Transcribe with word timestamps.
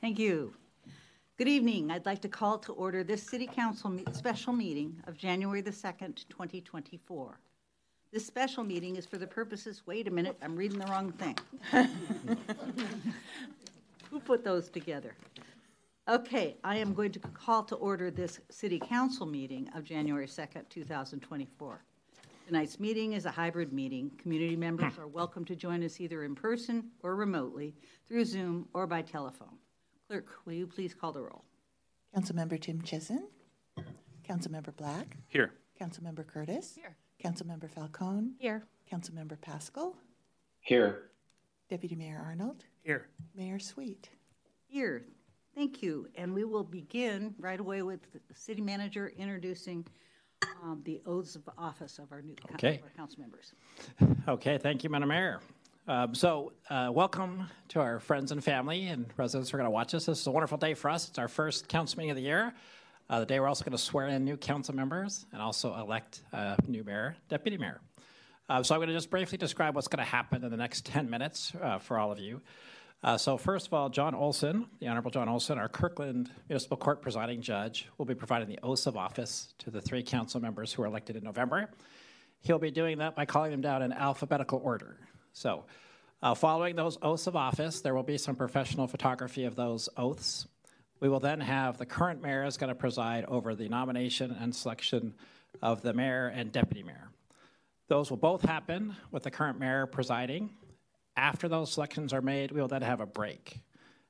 Thank 0.00 0.18
you. 0.18 0.54
Good 1.36 1.48
evening. 1.48 1.90
I'd 1.90 2.06
like 2.06 2.22
to 2.22 2.28
call 2.28 2.56
to 2.60 2.72
order 2.72 3.04
this 3.04 3.22
City 3.22 3.46
Council 3.46 3.90
me- 3.90 4.04
special 4.12 4.54
meeting 4.54 4.96
of 5.06 5.18
January 5.18 5.60
the 5.60 5.70
2nd, 5.70 6.26
2024. 6.30 7.38
This 8.10 8.26
special 8.26 8.64
meeting 8.64 8.96
is 8.96 9.04
for 9.04 9.18
the 9.18 9.26
purposes, 9.26 9.82
wait 9.84 10.08
a 10.08 10.10
minute, 10.10 10.38
I'm 10.40 10.56
reading 10.56 10.78
the 10.78 10.86
wrong 10.86 11.12
thing. 11.12 11.36
Who 14.10 14.20
put 14.20 14.42
those 14.42 14.70
together? 14.70 15.14
Okay, 16.08 16.56
I 16.64 16.76
am 16.76 16.94
going 16.94 17.12
to 17.12 17.18
call 17.18 17.62
to 17.64 17.76
order 17.76 18.10
this 18.10 18.40
City 18.48 18.78
Council 18.78 19.26
meeting 19.26 19.68
of 19.74 19.84
January 19.84 20.26
2nd, 20.26 20.66
2024. 20.70 21.84
Tonight's 22.46 22.80
meeting 22.80 23.12
is 23.12 23.26
a 23.26 23.30
hybrid 23.30 23.70
meeting. 23.70 24.10
Community 24.16 24.56
members 24.56 24.94
are 24.98 25.06
welcome 25.06 25.44
to 25.44 25.54
join 25.54 25.84
us 25.84 26.00
either 26.00 26.24
in 26.24 26.34
person 26.34 26.90
or 27.02 27.16
remotely 27.16 27.74
through 28.08 28.24
Zoom 28.24 28.66
or 28.72 28.86
by 28.86 29.02
telephone. 29.02 29.58
Clerk, 30.10 30.26
will 30.44 30.54
you 30.54 30.66
please 30.66 30.92
call 30.92 31.12
the 31.12 31.20
roll? 31.22 31.44
Councilmember 32.16 32.58
Tymczyszyn. 32.58 33.20
Councilmember 34.28 34.76
Black. 34.76 35.16
Here. 35.28 35.52
Councilmember 35.80 36.26
Curtis. 36.26 36.74
Here. 36.74 36.96
Councilmember 37.24 37.70
Falcone. 37.70 38.32
Here. 38.40 38.64
Councilmember 38.92 39.40
Pascal. 39.40 39.94
Here. 40.62 41.02
Deputy 41.68 41.94
Mayor 41.94 42.20
Arnold. 42.24 42.64
Here. 42.82 43.06
Mayor 43.36 43.60
Sweet. 43.60 44.10
Here, 44.66 45.04
thank 45.54 45.80
you. 45.80 46.08
And 46.16 46.34
we 46.34 46.42
will 46.44 46.64
begin 46.64 47.32
right 47.38 47.60
away 47.60 47.82
with 47.82 48.00
the 48.12 48.34
city 48.34 48.62
manager 48.62 49.12
introducing 49.16 49.86
um, 50.64 50.80
the 50.84 51.00
oaths 51.06 51.36
of 51.36 51.48
office 51.56 52.00
of 52.00 52.10
our 52.10 52.20
new 52.22 52.34
Okay. 52.54 52.78
of 52.78 52.82
our 52.82 52.90
council 52.96 53.20
members. 53.20 53.52
Okay, 54.26 54.58
thank 54.58 54.82
you, 54.82 54.90
Madam 54.90 55.10
Mayor. 55.10 55.38
Um, 55.90 56.14
so, 56.14 56.52
uh, 56.70 56.88
welcome 56.94 57.48
to 57.70 57.80
our 57.80 57.98
friends 57.98 58.30
and 58.30 58.44
family 58.44 58.86
and 58.86 59.06
residents 59.16 59.50
who 59.50 59.56
are 59.56 59.58
going 59.58 59.66
to 59.66 59.72
watch 59.72 59.92
us. 59.92 60.06
This 60.06 60.20
is 60.20 60.26
a 60.28 60.30
wonderful 60.30 60.56
day 60.56 60.74
for 60.74 60.88
us. 60.88 61.08
It's 61.08 61.18
our 61.18 61.26
first 61.26 61.66
council 61.66 61.98
meeting 61.98 62.12
of 62.12 62.16
the 62.16 62.22
year. 62.22 62.54
Uh, 63.08 63.18
the 63.18 63.26
day 63.26 63.40
we're 63.40 63.48
also 63.48 63.64
going 63.64 63.72
to 63.72 63.82
swear 63.82 64.06
in 64.06 64.24
new 64.24 64.36
council 64.36 64.72
members 64.72 65.26
and 65.32 65.42
also 65.42 65.74
elect 65.74 66.22
a 66.30 66.56
new 66.68 66.84
mayor, 66.84 67.16
deputy 67.28 67.58
mayor. 67.58 67.80
Uh, 68.48 68.62
so, 68.62 68.72
I'm 68.72 68.78
going 68.78 68.86
to 68.86 68.94
just 68.94 69.10
briefly 69.10 69.36
describe 69.36 69.74
what's 69.74 69.88
going 69.88 69.98
to 69.98 70.08
happen 70.08 70.44
in 70.44 70.50
the 70.52 70.56
next 70.56 70.86
10 70.86 71.10
minutes 71.10 71.52
uh, 71.60 71.80
for 71.80 71.98
all 71.98 72.12
of 72.12 72.20
you. 72.20 72.40
Uh, 73.02 73.18
so, 73.18 73.36
first 73.36 73.66
of 73.66 73.74
all, 73.74 73.88
John 73.88 74.14
Olson, 74.14 74.66
the 74.78 74.86
Honorable 74.86 75.10
John 75.10 75.28
Olson, 75.28 75.58
our 75.58 75.68
Kirkland 75.68 76.30
Municipal 76.48 76.76
Court 76.76 77.02
presiding 77.02 77.42
judge, 77.42 77.88
will 77.98 78.06
be 78.06 78.14
providing 78.14 78.46
the 78.46 78.60
oaths 78.62 78.86
of 78.86 78.96
office 78.96 79.54
to 79.58 79.72
the 79.72 79.80
three 79.80 80.04
council 80.04 80.40
members 80.40 80.72
who 80.72 80.84
are 80.84 80.86
elected 80.86 81.16
in 81.16 81.24
November. 81.24 81.68
He'll 82.42 82.60
be 82.60 82.70
doing 82.70 82.98
that 82.98 83.16
by 83.16 83.24
calling 83.24 83.50
them 83.50 83.60
down 83.60 83.82
in 83.82 83.92
alphabetical 83.92 84.60
order. 84.62 84.96
So, 85.32 85.64
uh, 86.22 86.34
following 86.34 86.76
those 86.76 86.98
oaths 87.02 87.26
of 87.26 87.36
office, 87.36 87.80
there 87.80 87.94
will 87.94 88.02
be 88.02 88.18
some 88.18 88.36
professional 88.36 88.86
photography 88.86 89.44
of 89.44 89.56
those 89.56 89.88
oaths. 89.96 90.46
We 91.00 91.08
will 91.08 91.20
then 91.20 91.40
have 91.40 91.78
the 91.78 91.86
current 91.86 92.22
mayor 92.22 92.44
is 92.44 92.58
going 92.58 92.68
to 92.68 92.74
preside 92.74 93.24
over 93.24 93.54
the 93.54 93.68
nomination 93.68 94.36
and 94.38 94.54
selection 94.54 95.14
of 95.62 95.80
the 95.80 95.94
mayor 95.94 96.28
and 96.28 96.52
deputy 96.52 96.82
mayor. 96.82 97.08
Those 97.88 98.10
will 98.10 98.18
both 98.18 98.42
happen 98.42 98.94
with 99.10 99.22
the 99.22 99.30
current 99.30 99.58
mayor 99.58 99.86
presiding. 99.86 100.50
After 101.16 101.48
those 101.48 101.72
selections 101.72 102.12
are 102.12 102.20
made, 102.20 102.52
we 102.52 102.60
will 102.60 102.68
then 102.68 102.82
have 102.82 103.00
a 103.00 103.06
break. 103.06 103.58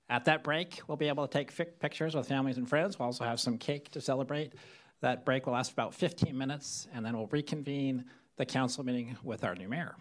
At 0.09 0.25
that 0.25 0.42
break, 0.42 0.81
we'll 0.88 0.97
be 0.97 1.09
able 1.09 1.27
to 1.27 1.32
take 1.32 1.78
pictures 1.78 2.16
with 2.16 2.27
families 2.27 2.59
and 2.59 2.69
friends. 2.69 2.98
We'll 2.98 3.06
also 3.06 3.25
have 3.25 3.38
some 3.38 3.56
cake 3.56 3.91
to 3.92 4.00
celebrate. 4.00 4.54
That 5.00 5.25
break 5.25 5.47
will 5.47 5.53
last 5.53 5.72
about 5.72 5.94
15 5.94 6.37
minutes, 6.37 6.88
and 6.92 7.06
then 7.06 7.16
we'll 7.16 7.28
reconvene 7.28 8.04
the 8.37 8.44
council 8.44 8.84
meeting 8.84 9.16
with 9.22 9.44
our 9.44 9.54
new 9.54 9.69
mayor. 9.69 9.94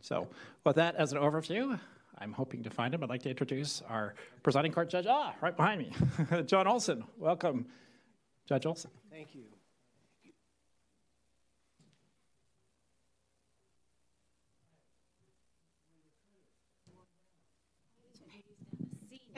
So, 0.00 0.28
with 0.64 0.76
that 0.76 0.96
as 0.96 1.12
an 1.12 1.18
overview, 1.18 1.78
I'm 2.18 2.32
hoping 2.32 2.62
to 2.64 2.70
find 2.70 2.94
him. 2.94 3.02
I'd 3.02 3.08
like 3.08 3.22
to 3.22 3.30
introduce 3.30 3.82
our 3.88 4.14
presiding 4.42 4.72
court 4.72 4.90
judge. 4.90 5.06
Ah, 5.08 5.34
right 5.40 5.56
behind 5.56 5.80
me, 5.80 6.42
John 6.46 6.66
Olson. 6.66 7.04
Welcome, 7.18 7.66
Judge 8.48 8.66
Olson. 8.66 8.90
Thank 9.10 9.34
you. 9.34 9.44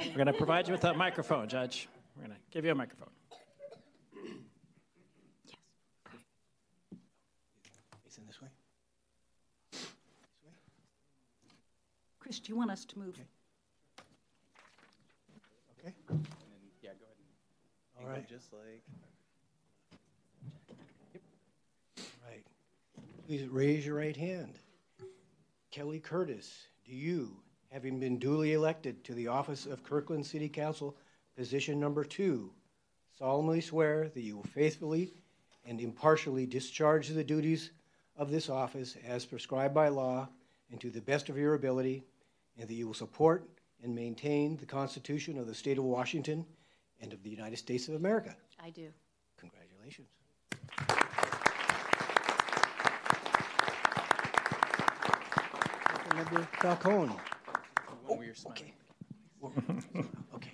We're 0.06 0.14
going 0.14 0.26
to 0.26 0.32
provide 0.32 0.66
you 0.66 0.72
with 0.72 0.84
a 0.84 0.94
microphone, 0.94 1.46
Judge. 1.46 1.86
We're 2.16 2.26
going 2.26 2.36
to 2.36 2.42
give 2.50 2.64
you 2.64 2.72
a 2.72 2.74
microphone. 2.74 3.10
Facing 8.04 8.24
this 8.26 8.40
way? 8.40 8.48
Chris, 12.30 12.38
do 12.38 12.52
you 12.52 12.56
want 12.56 12.70
us 12.70 12.84
to 12.84 12.96
move? 12.96 13.18
Okay. 15.80 15.92
Yeah, 16.80 16.90
go 16.90 17.06
ahead. 17.98 18.00
All 18.00 18.06
right. 18.08 18.28
Just 18.28 18.52
like. 18.52 18.84
Right. 22.24 22.46
Please 23.26 23.48
raise 23.48 23.84
your 23.84 23.96
right 23.96 24.16
hand. 24.16 24.60
Kelly 25.72 25.98
Curtis, 25.98 26.68
do 26.86 26.94
you, 26.94 27.36
having 27.72 27.98
been 27.98 28.16
duly 28.16 28.52
elected 28.52 29.02
to 29.02 29.14
the 29.14 29.26
office 29.26 29.66
of 29.66 29.82
Kirkland 29.82 30.24
City 30.24 30.48
Council, 30.48 30.96
position 31.36 31.80
number 31.80 32.04
two, 32.04 32.52
solemnly 33.18 33.60
swear 33.60 34.08
that 34.08 34.22
you 34.22 34.36
will 34.36 34.44
faithfully 34.44 35.14
and 35.66 35.80
impartially 35.80 36.46
discharge 36.46 37.08
the 37.08 37.24
duties 37.24 37.72
of 38.16 38.30
this 38.30 38.48
office 38.48 38.96
as 39.04 39.26
prescribed 39.26 39.74
by 39.74 39.88
law 39.88 40.28
and 40.70 40.80
to 40.80 40.90
the 40.90 41.00
best 41.00 41.28
of 41.28 41.36
your 41.36 41.54
ability, 41.54 42.04
and 42.60 42.68
that 42.68 42.74
you 42.74 42.86
will 42.86 42.94
support 42.94 43.48
and 43.82 43.94
maintain 43.94 44.56
the 44.58 44.66
Constitution 44.66 45.38
of 45.38 45.46
the 45.46 45.54
State 45.54 45.78
of 45.78 45.84
Washington 45.84 46.44
and 47.00 47.12
of 47.14 47.22
the 47.22 47.30
United 47.30 47.56
States 47.56 47.88
of 47.88 47.94
America? 47.94 48.36
I 48.62 48.68
do. 48.70 48.88
Congratulations. 49.38 50.08
Councilmember 56.20 56.46
Falcone. 56.60 57.16
One 58.06 58.18
where 58.18 58.26
you're 58.26 58.34
smiling. 58.34 58.72
Okay. 59.42 60.04
Okay. 60.34 60.52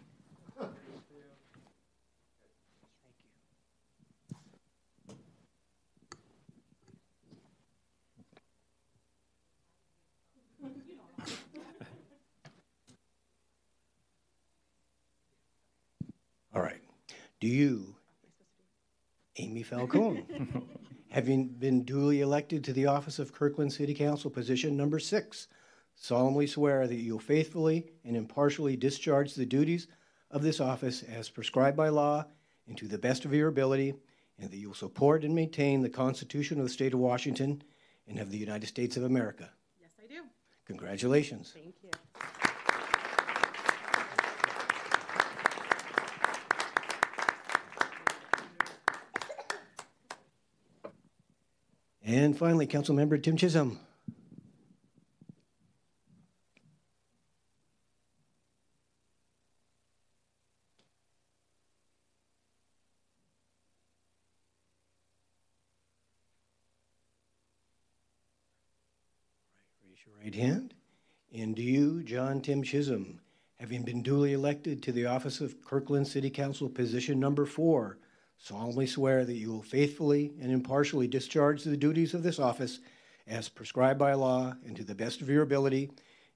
All 16.55 16.63
right. 16.63 16.81
Do 17.36 17.36
you, 17.47 17.97
Amy 19.37 19.63
Falcone, 19.63 20.27
having 21.11 21.49
been 21.49 21.83
duly 21.85 22.21
elected 22.21 22.65
to 22.65 22.73
the 22.73 22.87
office 22.87 23.19
of 23.19 23.33
Kirkland 23.33 23.73
City 23.73 23.95
Council, 23.95 24.31
position 24.31 24.77
number 24.77 24.99
six, 24.99 25.49
solemnly 25.95 26.47
swear 26.47 26.87
that 26.87 26.95
you 26.95 27.13
will 27.13 27.21
faithfully 27.21 27.87
and 28.05 28.17
impartially 28.17 28.77
discharge 28.77 29.35
the 29.35 29.47
duties 29.47 29.89
of 30.31 30.43
this 30.43 30.61
office 30.61 31.03
as 31.03 31.31
prescribed 31.31 31.77
by 31.77 31.89
law 31.89 32.25
and 32.67 32.77
to 32.77 32.89
the 32.89 32.99
best 32.99 33.25
of 33.25 33.33
your 33.33 33.49
ability, 33.49 33.95
and 34.39 34.51
that 34.51 34.57
you 34.57 34.69
will 34.69 34.75
support 34.75 35.25
and 35.25 35.35
maintain 35.35 35.83
the 35.83 35.89
Constitution 35.89 36.59
of 36.59 36.65
the 36.65 36.73
State 36.73 36.93
of 36.93 37.01
Washington 37.01 37.63
and 38.09 38.19
of 38.19 38.31
the 38.31 38.39
United 38.39 38.67
States 38.67 38.97
of 38.97 39.05
America? 39.05 39.51
Yes, 39.81 39.91
I 40.03 40.07
do. 40.07 40.23
Congratulations. 40.67 41.53
Thank 41.55 41.75
you. 41.83 41.91
And 52.07 52.39
finally, 52.39 52.69
Council 52.69 52.95
Member 52.95 53.19
Tymczyszyn. 53.19 53.77
Raise 69.85 69.99
your 70.07 70.15
right 70.23 70.33
hand. 70.33 70.75
And 71.35 71.57
do 71.57 71.63
you, 71.63 72.05
John 72.05 72.41
Tymczyszyn, 72.41 73.17
having 73.59 73.83
been 73.83 74.05
duly 74.05 74.33
elected 74.33 74.81
to 74.85 74.93
the 74.93 75.07
office 75.07 75.41
of 75.41 75.61
Kirkland 75.65 76.07
City 76.07 76.31
Council 76.31 76.69
position 76.69 77.19
number 77.19 77.45
four, 77.45 77.99
solemnly 78.39 78.87
swear 78.87 79.25
that 79.25 79.37
you 79.37 79.51
will 79.51 79.63
faithfully 79.63 80.33
and 80.41 80.53
impartially 80.53 81.07
discharge 81.07 81.63
the 81.63 81.77
duties 81.77 82.15
of 82.15 82.23
this 82.23 82.39
office 82.39 82.81
as 83.27 83.49
prescribed 83.49 83.99
by 83.99 84.13
law 84.15 84.55
and 84.65 84.77
to 84.77 84.85
the 84.85 84.95
best 84.95 85.21
of 85.21 85.29
your 85.29 85.43
ability, 85.43 85.91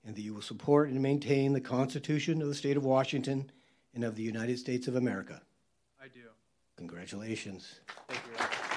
and 0.05 0.17
that 0.17 0.23
you 0.23 0.35
will 0.35 0.43
support 0.43 0.89
and 0.89 1.01
maintain 1.01 1.53
the 1.53 1.61
Constitution 1.61 2.43
of 2.43 2.49
the 2.49 2.55
State 2.55 2.77
of 2.77 2.85
Washington 2.85 3.51
and 3.95 4.03
of 4.05 4.17
the 4.17 4.23
United 4.23 4.59
States 4.59 4.89
of 4.89 4.97
America? 4.97 5.41
I 6.03 6.09
do. 6.09 6.21
Congratulations. 6.77 7.81
Thank 8.09 8.21
you. 8.27 8.70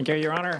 Thank 0.00 0.08
you, 0.08 0.14
Your 0.14 0.32
Honor. 0.32 0.58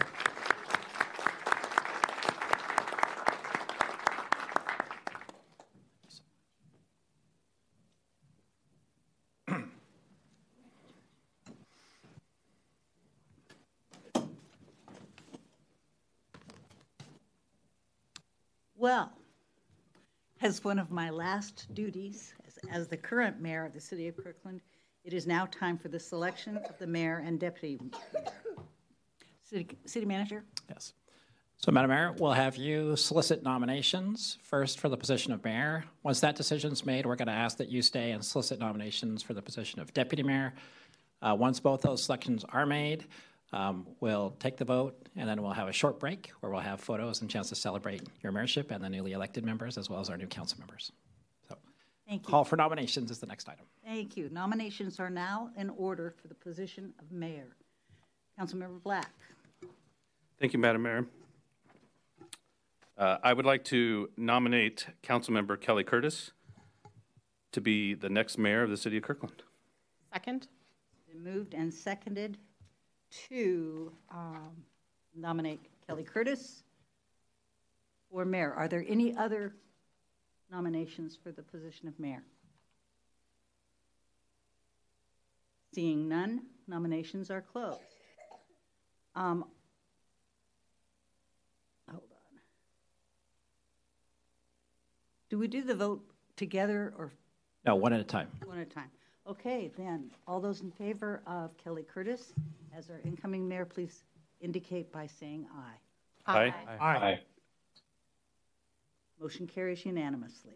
Well, 18.76 19.10
as 20.42 20.62
one 20.62 20.78
of 20.78 20.90
my 20.90 21.08
last 21.08 21.66
duties 21.72 22.34
as, 22.46 22.58
as 22.70 22.88
the 22.88 22.98
current 22.98 23.40
mayor 23.40 23.64
of 23.64 23.72
the 23.72 23.80
city 23.80 24.06
of 24.06 24.18
Kirkland, 24.18 24.60
it 25.02 25.14
is 25.14 25.26
now 25.26 25.46
time 25.46 25.78
for 25.78 25.88
the 25.88 25.98
selection 25.98 26.58
of 26.58 26.78
the 26.78 26.86
mayor 26.86 27.22
and 27.24 27.40
deputy. 27.40 27.78
mayor. 27.80 28.39
City, 29.50 29.66
city 29.84 30.06
manager? 30.06 30.44
Yes. 30.68 30.92
So, 31.56 31.72
Madam 31.72 31.90
Mayor, 31.90 32.14
we'll 32.20 32.30
have 32.30 32.56
you 32.56 32.94
solicit 32.94 33.42
nominations 33.42 34.38
first 34.42 34.78
for 34.78 34.88
the 34.88 34.96
position 34.96 35.32
of 35.32 35.44
mayor. 35.44 35.84
Once 36.04 36.20
that 36.20 36.36
decision's 36.36 36.86
made, 36.86 37.04
we're 37.04 37.16
going 37.16 37.26
to 37.26 37.34
ask 37.34 37.56
that 37.58 37.68
you 37.68 37.82
stay 37.82 38.12
and 38.12 38.24
solicit 38.24 38.60
nominations 38.60 39.24
for 39.24 39.34
the 39.34 39.42
position 39.42 39.80
of 39.80 39.92
deputy 39.92 40.22
mayor. 40.22 40.54
Uh, 41.20 41.34
once 41.36 41.58
both 41.58 41.82
those 41.82 42.00
selections 42.00 42.44
are 42.50 42.64
made, 42.64 43.06
um, 43.52 43.88
we'll 43.98 44.36
take 44.38 44.56
the 44.56 44.64
vote 44.64 45.08
and 45.16 45.28
then 45.28 45.42
we'll 45.42 45.50
have 45.50 45.66
a 45.66 45.72
short 45.72 45.98
break 45.98 46.30
where 46.38 46.52
we'll 46.52 46.60
have 46.60 46.80
photos 46.80 47.20
and 47.20 47.28
chance 47.28 47.48
to 47.48 47.56
celebrate 47.56 48.02
your 48.22 48.32
mayorship 48.32 48.70
and 48.70 48.84
the 48.84 48.88
newly 48.88 49.12
elected 49.12 49.44
members 49.44 49.76
as 49.76 49.90
well 49.90 49.98
as 49.98 50.08
our 50.08 50.16
new 50.16 50.28
council 50.28 50.60
members. 50.60 50.92
So, 51.48 51.56
Thank 52.08 52.22
you. 52.22 52.30
call 52.30 52.44
for 52.44 52.54
nominations 52.54 53.10
is 53.10 53.18
the 53.18 53.26
next 53.26 53.48
item. 53.48 53.66
Thank 53.84 54.16
you. 54.16 54.30
Nominations 54.30 55.00
are 55.00 55.10
now 55.10 55.50
in 55.56 55.70
order 55.70 56.14
for 56.22 56.28
the 56.28 56.34
position 56.34 56.94
of 57.00 57.10
mayor. 57.10 57.56
Councilmember 58.40 58.82
Black. 58.82 59.10
Thank 60.40 60.54
you, 60.54 60.58
Madam 60.58 60.82
Mayor. 60.82 61.04
Uh, 62.96 63.18
I 63.22 63.34
would 63.34 63.44
like 63.44 63.62
to 63.64 64.08
nominate 64.16 64.86
Councilmember 65.02 65.60
Kelly 65.60 65.84
Curtis 65.84 66.30
to 67.52 67.60
be 67.60 67.92
the 67.92 68.08
next 68.08 68.38
mayor 68.38 68.62
of 68.62 68.70
the 68.70 68.78
city 68.78 68.96
of 68.96 69.02
Kirkland. 69.02 69.42
Second? 70.14 70.48
Moved 71.14 71.52
and 71.52 71.72
seconded 71.74 72.38
to 73.28 73.92
um, 74.10 74.52
nominate 75.14 75.60
Kelly 75.86 76.04
Curtis 76.04 76.62
for 78.10 78.24
mayor. 78.24 78.54
Are 78.54 78.66
there 78.66 78.84
any 78.88 79.14
other 79.14 79.54
nominations 80.50 81.18
for 81.22 81.32
the 81.32 81.42
position 81.42 81.86
of 81.86 82.00
mayor? 82.00 82.22
Seeing 85.74 86.08
none, 86.08 86.44
nominations 86.66 87.30
are 87.30 87.42
closed. 87.42 87.80
Um, 89.14 89.44
Hold 91.90 92.02
on. 92.12 92.40
Do 95.30 95.38
we 95.38 95.46
do 95.48 95.62
the 95.62 95.74
vote 95.76 96.04
together 96.36 96.92
or 96.98 97.12
No, 97.64 97.76
one 97.76 97.92
at 97.92 98.00
a 98.00 98.04
time. 98.04 98.28
one 98.44 98.58
at 98.58 98.66
a 98.66 98.70
time. 98.70 98.90
Okay, 99.26 99.70
then, 99.78 100.10
all 100.26 100.40
those 100.40 100.60
in 100.60 100.72
favor 100.72 101.22
of 101.26 101.56
Kelly 101.56 101.84
Curtis 101.84 102.32
as 102.76 102.90
our 102.90 103.00
incoming 103.04 103.48
mayor, 103.48 103.64
please 103.64 104.02
indicate 104.40 104.90
by 104.92 105.06
saying 105.06 105.46
aye. 105.54 105.78
Aye. 106.26 106.54
Aye. 106.80 107.20
Motion 109.20 109.46
carries 109.46 109.84
unanimously. 109.86 110.54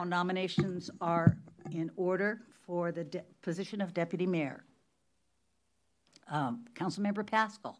Now 0.00 0.04
nominations 0.04 0.88
are 1.02 1.36
in 1.72 1.90
order 1.94 2.40
for 2.64 2.90
the 2.90 3.04
de- 3.04 3.22
position 3.42 3.82
of 3.82 3.92
deputy 3.92 4.24
mayor. 4.26 4.64
Um, 6.30 6.64
Councilmember 6.74 7.26
Pascal. 7.26 7.78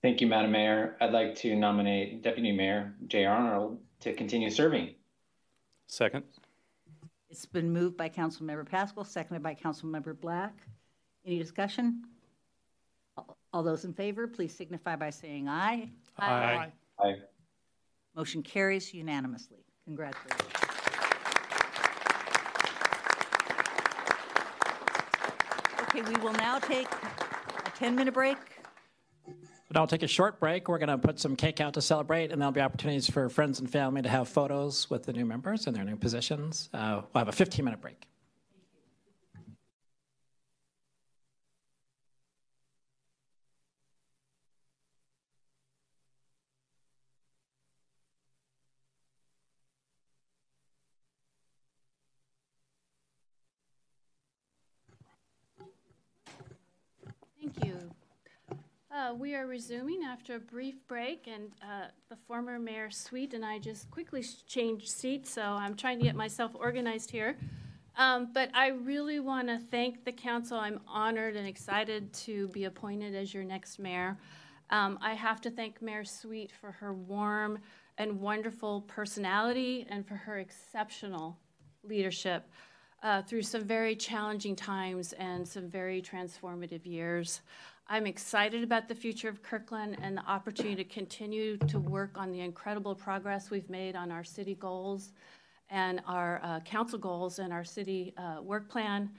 Thank 0.00 0.22
you, 0.22 0.26
Madam 0.26 0.52
Mayor. 0.52 0.96
I'd 1.02 1.12
like 1.12 1.34
to 1.36 1.54
nominate 1.54 2.22
Deputy 2.22 2.50
Mayor 2.50 2.94
Jay 3.08 3.26
Arnold 3.26 3.78
to 4.00 4.14
continue 4.14 4.48
serving. 4.48 4.94
Second. 5.86 6.24
It's 7.28 7.44
been 7.44 7.70
moved 7.70 7.98
by 7.98 8.08
Councilmember 8.08 8.66
Pascal, 8.66 9.04
seconded 9.04 9.42
by 9.42 9.54
Councilmember 9.54 10.18
Black. 10.18 10.54
Any 11.26 11.38
discussion? 11.38 12.04
All- 13.18 13.36
All 13.52 13.62
those 13.62 13.84
in 13.84 13.92
favor, 13.92 14.26
please 14.26 14.54
signify 14.56 14.96
by 14.96 15.10
saying 15.10 15.46
aye. 15.46 15.90
Aye. 16.18 16.72
Aye. 16.98 17.16
Motion 18.16 18.42
carries 18.42 18.94
unanimously. 18.94 19.58
Congratulations. 19.84 20.52
Okay, 25.82 26.02
we 26.02 26.14
will 26.22 26.32
now 26.34 26.58
take 26.58 26.86
a 26.88 27.70
10-minute 27.78 28.14
break. 28.14 28.38
But 29.68 29.76
I'll 29.76 29.86
take 29.86 30.02
a 30.02 30.06
short 30.06 30.38
break. 30.38 30.68
We're 30.68 30.78
going 30.78 30.88
to 30.88 30.98
put 30.98 31.18
some 31.18 31.34
cake 31.34 31.60
out 31.60 31.74
to 31.74 31.82
celebrate, 31.82 32.30
and 32.30 32.40
there'll 32.40 32.52
be 32.52 32.60
opportunities 32.60 33.10
for 33.10 33.28
friends 33.28 33.58
and 33.58 33.70
family 33.70 34.02
to 34.02 34.08
have 34.08 34.28
photos 34.28 34.88
with 34.88 35.04
the 35.04 35.12
new 35.12 35.24
members 35.24 35.66
in 35.66 35.74
their 35.74 35.84
new 35.84 35.96
positions. 35.96 36.68
Uh, 36.72 37.02
we'll 37.14 37.20
have 37.20 37.28
a 37.28 37.32
15 37.32 37.64
minute 37.64 37.80
break. 37.80 38.06
Thank 57.42 57.64
you. 57.64 57.90
Uh, 59.12 59.14
We 59.14 59.34
are 59.34 59.46
resuming 59.46 60.02
after 60.04 60.36
a 60.36 60.40
brief 60.40 60.76
break, 60.88 61.26
and 61.26 61.50
uh, 61.62 61.86
the 62.08 62.16
former 62.16 62.58
Mayor 62.58 62.90
Sweet 62.90 63.34
and 63.34 63.44
I 63.44 63.58
just 63.58 63.90
quickly 63.90 64.24
changed 64.46 64.88
seats, 64.88 65.30
so 65.30 65.42
I'm 65.42 65.74
trying 65.74 65.98
to 65.98 66.04
get 66.04 66.14
myself 66.14 66.52
organized 66.54 67.10
here. 67.10 67.36
Um, 67.96 68.28
But 68.32 68.50
I 68.54 68.68
really 68.68 69.20
want 69.20 69.48
to 69.48 69.58
thank 69.58 70.04
the 70.04 70.12
council. 70.12 70.58
I'm 70.58 70.80
honored 70.86 71.36
and 71.36 71.46
excited 71.46 72.12
to 72.26 72.48
be 72.48 72.64
appointed 72.64 73.14
as 73.14 73.34
your 73.34 73.44
next 73.44 73.78
mayor. 73.78 74.16
Um, 74.70 74.98
I 75.02 75.14
have 75.14 75.40
to 75.42 75.50
thank 75.50 75.82
Mayor 75.82 76.04
Sweet 76.04 76.50
for 76.52 76.72
her 76.72 76.94
warm 76.94 77.58
and 77.98 78.20
wonderful 78.20 78.82
personality 78.82 79.86
and 79.90 80.06
for 80.06 80.14
her 80.14 80.38
exceptional 80.38 81.38
leadership 81.82 82.48
uh, 83.02 83.20
through 83.22 83.42
some 83.42 83.64
very 83.64 83.96
challenging 83.96 84.56
times 84.56 85.12
and 85.14 85.46
some 85.46 85.68
very 85.68 86.00
transformative 86.00 86.86
years. 86.86 87.42
I'm 87.88 88.06
excited 88.06 88.62
about 88.62 88.88
the 88.88 88.94
future 88.94 89.28
of 89.28 89.42
Kirkland 89.42 89.98
and 90.00 90.16
the 90.16 90.26
opportunity 90.26 90.76
to 90.76 90.84
continue 90.84 91.56
to 91.58 91.78
work 91.78 92.16
on 92.16 92.32
the 92.32 92.40
incredible 92.40 92.94
progress 92.94 93.50
we've 93.50 93.68
made 93.68 93.96
on 93.96 94.10
our 94.10 94.24
city 94.24 94.54
goals 94.54 95.12
and 95.68 96.00
our 96.06 96.40
uh, 96.42 96.60
council 96.60 96.98
goals 96.98 97.38
and 97.38 97.52
our 97.52 97.64
city 97.64 98.14
uh, 98.16 98.40
work 98.42 98.68
plan. 98.70 99.10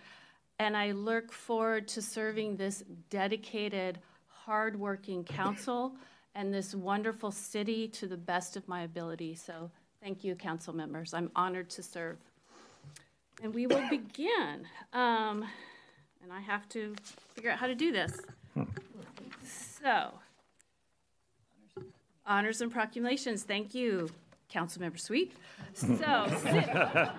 And 0.59 0.77
I 0.77 0.91
look 0.91 1.31
forward 1.31 1.87
to 1.89 2.01
serving 2.01 2.55
this 2.55 2.83
dedicated, 3.09 3.99
hardworking 4.27 5.23
council 5.23 5.95
and 6.35 6.53
this 6.53 6.73
wonderful 6.73 7.31
city 7.31 7.87
to 7.89 8.07
the 8.07 8.17
best 8.17 8.55
of 8.55 8.67
my 8.67 8.83
ability. 8.83 9.35
So 9.35 9.69
thank 10.01 10.23
you, 10.23 10.35
council 10.35 10.73
members. 10.73 11.13
I'm 11.13 11.31
honored 11.35 11.69
to 11.71 11.83
serve. 11.83 12.17
And 13.41 13.53
we 13.53 13.67
will 13.67 13.87
begin. 13.89 14.65
Um, 14.93 15.45
and 16.23 16.31
I 16.31 16.39
have 16.39 16.69
to 16.69 16.95
figure 17.35 17.51
out 17.51 17.59
how 17.59 17.67
to 17.67 17.75
do 17.75 17.91
this. 17.91 18.19
So, 19.83 20.13
honors 22.25 22.61
and 22.61 22.71
proclamations. 22.71 23.43
Thank 23.43 23.75
you, 23.75 24.09
Councilmember 24.49 24.97
Sweet. 24.97 25.33
So, 25.73 26.27
ci- 26.41 27.09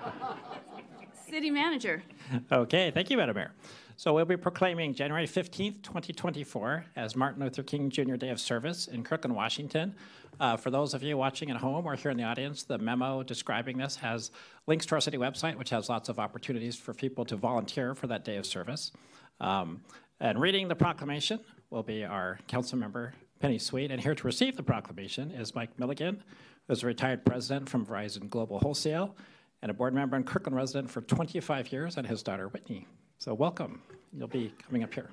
city 1.30 1.50
manager. 1.50 2.02
Okay, 2.50 2.90
thank 2.90 3.10
you, 3.10 3.18
Madam 3.18 3.36
Mayor. 3.36 3.52
So 3.98 4.14
we'll 4.14 4.24
be 4.24 4.38
proclaiming 4.38 4.94
January 4.94 5.26
15th, 5.26 5.82
2024 5.82 6.86
as 6.96 7.14
Martin 7.14 7.42
Luther 7.42 7.62
King 7.62 7.90
Jr. 7.90 8.16
Day 8.16 8.30
of 8.30 8.40
Service 8.40 8.86
in 8.86 9.04
Kirkland, 9.04 9.36
Washington. 9.36 9.94
Uh, 10.40 10.56
for 10.56 10.70
those 10.70 10.94
of 10.94 11.02
you 11.02 11.18
watching 11.18 11.50
at 11.50 11.58
home 11.58 11.84
or 11.84 11.94
here 11.96 12.10
in 12.10 12.16
the 12.16 12.24
audience, 12.24 12.62
the 12.62 12.78
memo 12.78 13.22
describing 13.22 13.76
this 13.76 13.96
has 13.96 14.30
links 14.66 14.86
to 14.86 14.94
our 14.94 15.02
city 15.02 15.18
website, 15.18 15.56
which 15.56 15.68
has 15.68 15.90
lots 15.90 16.08
of 16.08 16.18
opportunities 16.18 16.76
for 16.76 16.94
people 16.94 17.26
to 17.26 17.36
volunteer 17.36 17.94
for 17.94 18.06
that 18.06 18.24
day 18.24 18.36
of 18.36 18.46
service. 18.46 18.90
Um, 19.38 19.82
and 20.20 20.40
reading 20.40 20.68
the 20.68 20.76
proclamation 20.76 21.40
will 21.74 21.82
be 21.82 22.04
our 22.04 22.38
council 22.46 22.78
member, 22.78 23.12
Penny 23.40 23.58
Sweet. 23.58 23.90
And 23.90 24.00
here 24.00 24.14
to 24.14 24.26
receive 24.26 24.56
the 24.56 24.62
proclamation 24.62 25.32
is 25.32 25.56
Mike 25.56 25.76
Milligan, 25.76 26.22
who's 26.68 26.84
a 26.84 26.86
retired 26.86 27.26
president 27.26 27.68
from 27.68 27.84
Verizon 27.84 28.30
Global 28.30 28.60
Wholesale 28.60 29.14
and 29.60 29.70
a 29.70 29.74
board 29.74 29.92
member 29.92 30.16
and 30.16 30.24
Kirkland 30.24 30.54
resident 30.54 30.88
for 30.88 31.00
25 31.00 31.72
years, 31.72 31.96
and 31.96 32.06
his 32.06 32.22
daughter, 32.22 32.48
Whitney. 32.48 32.86
So 33.18 33.34
welcome. 33.34 33.82
You'll 34.12 34.28
be 34.28 34.52
coming 34.64 34.84
up 34.84 34.94
here. 34.94 35.10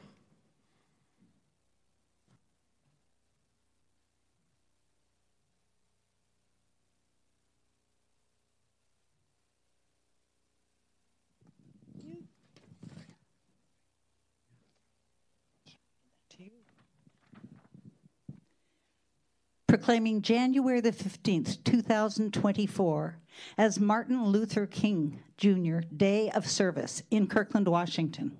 Proclaiming 19.72 20.22
January 20.22 20.82
the 20.82 20.92
15th, 20.92 21.64
2024, 21.64 23.18
as 23.58 23.80
Martin 23.80 24.26
Luther 24.26 24.66
King 24.66 25.18
Jr. 25.38 25.80
Day 25.96 26.30
of 26.32 26.46
Service 26.46 27.04
in 27.10 27.26
Kirkland, 27.26 27.70
Washington. 27.70 28.36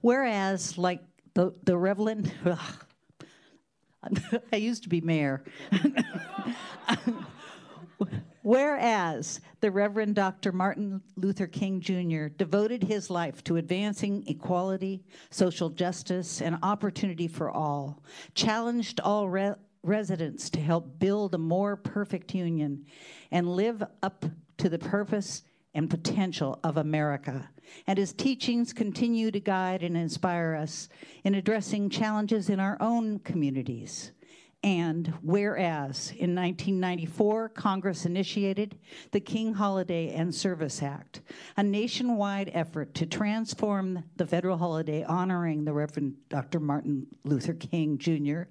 Whereas, 0.00 0.78
like 0.78 1.02
the, 1.34 1.52
the 1.64 1.76
Reverend, 1.76 2.32
I 4.50 4.56
used 4.56 4.84
to 4.84 4.88
be 4.88 5.02
mayor. 5.02 5.44
Whereas 8.40 9.42
the 9.60 9.70
Reverend 9.70 10.14
Dr. 10.14 10.52
Martin 10.52 11.02
Luther 11.16 11.46
King 11.46 11.82
Jr. 11.82 12.28
devoted 12.28 12.82
his 12.82 13.10
life 13.10 13.44
to 13.44 13.56
advancing 13.56 14.24
equality, 14.26 15.04
social 15.28 15.68
justice, 15.68 16.40
and 16.40 16.56
opportunity 16.62 17.28
for 17.28 17.50
all, 17.50 18.02
challenged 18.34 19.00
all 19.00 19.28
re- 19.28 19.52
residents 19.84 20.50
to 20.50 20.60
help 20.60 20.98
build 20.98 21.34
a 21.34 21.38
more 21.38 21.76
perfect 21.76 22.34
union 22.34 22.84
and 23.30 23.54
live 23.54 23.82
up 24.02 24.24
to 24.58 24.68
the 24.68 24.78
purpose 24.78 25.42
and 25.74 25.90
potential 25.90 26.58
of 26.62 26.76
America. 26.76 27.48
And 27.86 27.98
his 27.98 28.12
teachings 28.12 28.72
continue 28.72 29.30
to 29.30 29.40
guide 29.40 29.82
and 29.82 29.96
inspire 29.96 30.54
us 30.54 30.88
in 31.24 31.34
addressing 31.34 31.90
challenges 31.90 32.48
in 32.48 32.60
our 32.60 32.76
own 32.80 33.18
communities. 33.20 34.12
And 34.64 35.12
whereas 35.20 36.08
in 36.12 36.34
1994, 36.34 37.50
Congress 37.50 38.06
initiated 38.06 38.78
the 39.10 39.20
King 39.20 39.52
Holiday 39.52 40.14
and 40.14 40.34
Service 40.34 40.82
Act, 40.82 41.20
a 41.58 41.62
nationwide 41.62 42.50
effort 42.54 42.94
to 42.94 43.04
transform 43.04 44.02
the 44.16 44.26
federal 44.26 44.56
holiday 44.56 45.04
honoring 45.04 45.66
the 45.66 45.74
Reverend 45.74 46.14
Dr. 46.30 46.60
Martin 46.60 47.06
Luther 47.24 47.52
King 47.52 47.98
Jr. 47.98 48.44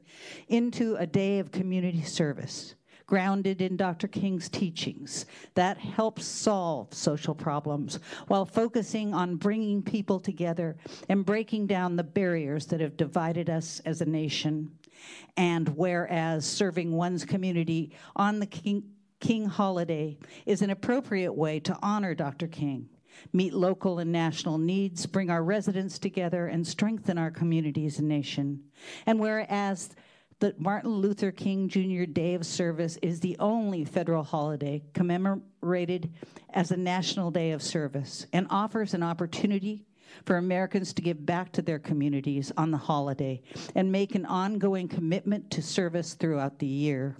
into 0.49 0.95
a 0.97 1.07
day 1.07 1.39
of 1.39 1.51
community 1.51 2.03
service 2.03 2.75
grounded 3.07 3.59
in 3.59 3.75
Dr. 3.75 4.07
King's 4.07 4.49
teachings 4.49 5.25
that 5.55 5.79
helps 5.79 6.25
solve 6.25 6.93
social 6.93 7.33
problems 7.33 7.99
while 8.27 8.45
focusing 8.45 9.15
on 9.15 9.35
bringing 9.35 9.81
people 9.81 10.19
together 10.19 10.77
and 11.09 11.25
breaking 11.25 11.65
down 11.65 11.95
the 11.95 12.03
barriers 12.03 12.67
that 12.67 12.79
have 12.79 12.97
divided 12.97 13.49
us 13.49 13.81
as 13.85 14.01
a 14.01 14.05
nation. 14.05 14.71
And 15.37 15.69
whereas 15.69 16.45
serving 16.45 16.91
one's 16.91 17.25
community 17.25 17.91
on 18.15 18.39
the 18.39 18.45
King, 18.45 18.83
King 19.19 19.45
holiday 19.45 20.17
is 20.45 20.61
an 20.61 20.69
appropriate 20.69 21.33
way 21.33 21.59
to 21.61 21.77
honor 21.81 22.13
Dr. 22.13 22.47
King 22.47 22.89
meet 23.31 23.53
local 23.53 23.99
and 23.99 24.11
national 24.11 24.57
needs, 24.57 25.05
bring 25.05 25.29
our 25.29 25.43
residents 25.43 25.99
together, 25.99 26.47
and 26.47 26.65
strengthen 26.65 27.17
our 27.17 27.31
communities 27.31 27.99
and 27.99 28.07
nation. 28.07 28.63
And 29.05 29.19
whereas 29.19 29.89
the 30.39 30.55
Martin 30.57 30.91
Luther 30.91 31.31
King 31.31 31.69
Jr. 31.69 32.03
Day 32.03 32.33
of 32.33 32.45
Service 32.45 32.97
is 33.01 33.19
the 33.19 33.37
only 33.39 33.85
federal 33.85 34.23
holiday 34.23 34.83
commemorated 34.93 36.11
as 36.49 36.71
a 36.71 36.77
national 36.77 37.31
day 37.31 37.51
of 37.51 37.63
service 37.63 38.25
and 38.33 38.47
offers 38.49 38.93
an 38.93 39.03
opportunity 39.03 39.85
for 40.25 40.37
Americans 40.37 40.93
to 40.93 41.01
give 41.01 41.25
back 41.25 41.51
to 41.53 41.61
their 41.61 41.79
communities 41.79 42.51
on 42.57 42.71
the 42.71 42.77
holiday 42.77 43.41
and 43.75 43.91
make 43.91 44.15
an 44.15 44.25
ongoing 44.25 44.87
commitment 44.87 45.49
to 45.51 45.61
service 45.61 46.13
throughout 46.13 46.59
the 46.59 46.67
year. 46.67 47.15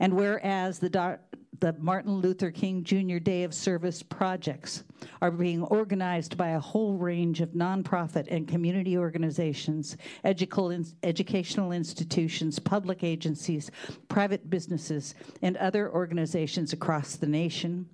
And 0.00 0.14
whereas 0.14 0.78
the, 0.78 1.18
the 1.60 1.74
Martin 1.78 2.14
Luther 2.14 2.50
King 2.50 2.82
Jr. 2.82 3.18
Day 3.18 3.44
of 3.44 3.54
Service 3.54 4.02
projects 4.02 4.84
are 5.22 5.30
being 5.30 5.62
organized 5.64 6.36
by 6.36 6.50
a 6.50 6.60
whole 6.60 6.94
range 6.94 7.40
of 7.40 7.50
nonprofit 7.50 8.26
and 8.30 8.48
community 8.48 8.96
organizations, 8.96 9.96
educational 10.24 11.72
institutions, 11.72 12.58
public 12.58 13.04
agencies, 13.04 13.70
private 14.08 14.48
businesses, 14.50 15.14
and 15.42 15.56
other 15.58 15.92
organizations 15.92 16.72
across 16.72 17.16
the 17.16 17.26
nation. 17.26 17.86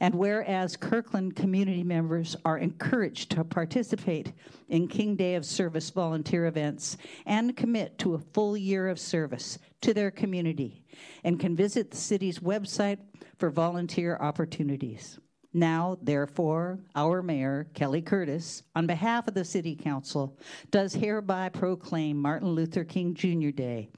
And 0.00 0.14
whereas 0.14 0.76
Kirkland 0.76 1.36
community 1.36 1.82
members 1.82 2.36
are 2.44 2.58
encouraged 2.58 3.30
to 3.30 3.44
participate 3.44 4.32
in 4.68 4.88
King 4.88 5.16
Day 5.16 5.34
of 5.34 5.44
Service 5.44 5.90
volunteer 5.90 6.46
events 6.46 6.96
and 7.26 7.56
commit 7.56 7.98
to 7.98 8.14
a 8.14 8.18
full 8.18 8.56
year 8.56 8.88
of 8.88 8.98
service 8.98 9.58
to 9.82 9.94
their 9.94 10.10
community 10.10 10.84
and 11.24 11.40
can 11.40 11.56
visit 11.56 11.90
the 11.90 11.96
city's 11.96 12.38
website 12.38 12.98
for 13.38 13.50
volunteer 13.50 14.16
opportunities. 14.20 15.18
Now, 15.54 15.98
therefore, 16.00 16.78
our 16.94 17.22
mayor, 17.22 17.68
Kelly 17.74 18.00
Curtis, 18.00 18.62
on 18.74 18.86
behalf 18.86 19.28
of 19.28 19.34
the 19.34 19.44
City 19.44 19.76
Council, 19.76 20.38
does 20.70 20.94
hereby 20.94 21.50
proclaim 21.50 22.16
Martin 22.16 22.48
Luther 22.48 22.84
King 22.84 23.14
Jr. 23.14 23.50
Day 23.50 23.90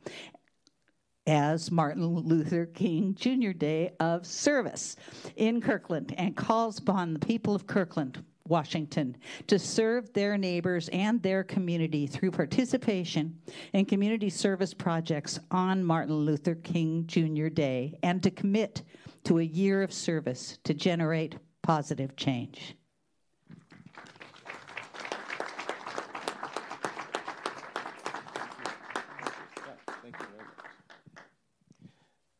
as 1.26 1.70
Martin 1.70 2.06
Luther 2.06 2.66
King 2.66 3.14
Jr. 3.14 3.52
Day 3.52 3.92
of 4.00 4.26
Service 4.26 4.96
in 5.36 5.60
Kirkland 5.60 6.14
and 6.18 6.36
calls 6.36 6.78
upon 6.78 7.14
the 7.14 7.18
people 7.18 7.54
of 7.54 7.66
Kirkland, 7.66 8.22
Washington, 8.46 9.16
to 9.46 9.58
serve 9.58 10.12
their 10.12 10.36
neighbors 10.36 10.88
and 10.90 11.22
their 11.22 11.42
community 11.42 12.06
through 12.06 12.30
participation 12.30 13.38
in 13.72 13.86
community 13.86 14.28
service 14.28 14.74
projects 14.74 15.38
on 15.50 15.82
Martin 15.82 16.14
Luther 16.14 16.56
King 16.56 17.06
Jr. 17.06 17.48
Day 17.48 17.98
and 18.02 18.22
to 18.22 18.30
commit 18.30 18.82
to 19.24 19.38
a 19.38 19.42
year 19.42 19.82
of 19.82 19.92
service 19.92 20.58
to 20.64 20.74
generate 20.74 21.36
positive 21.62 22.14
change. 22.16 22.76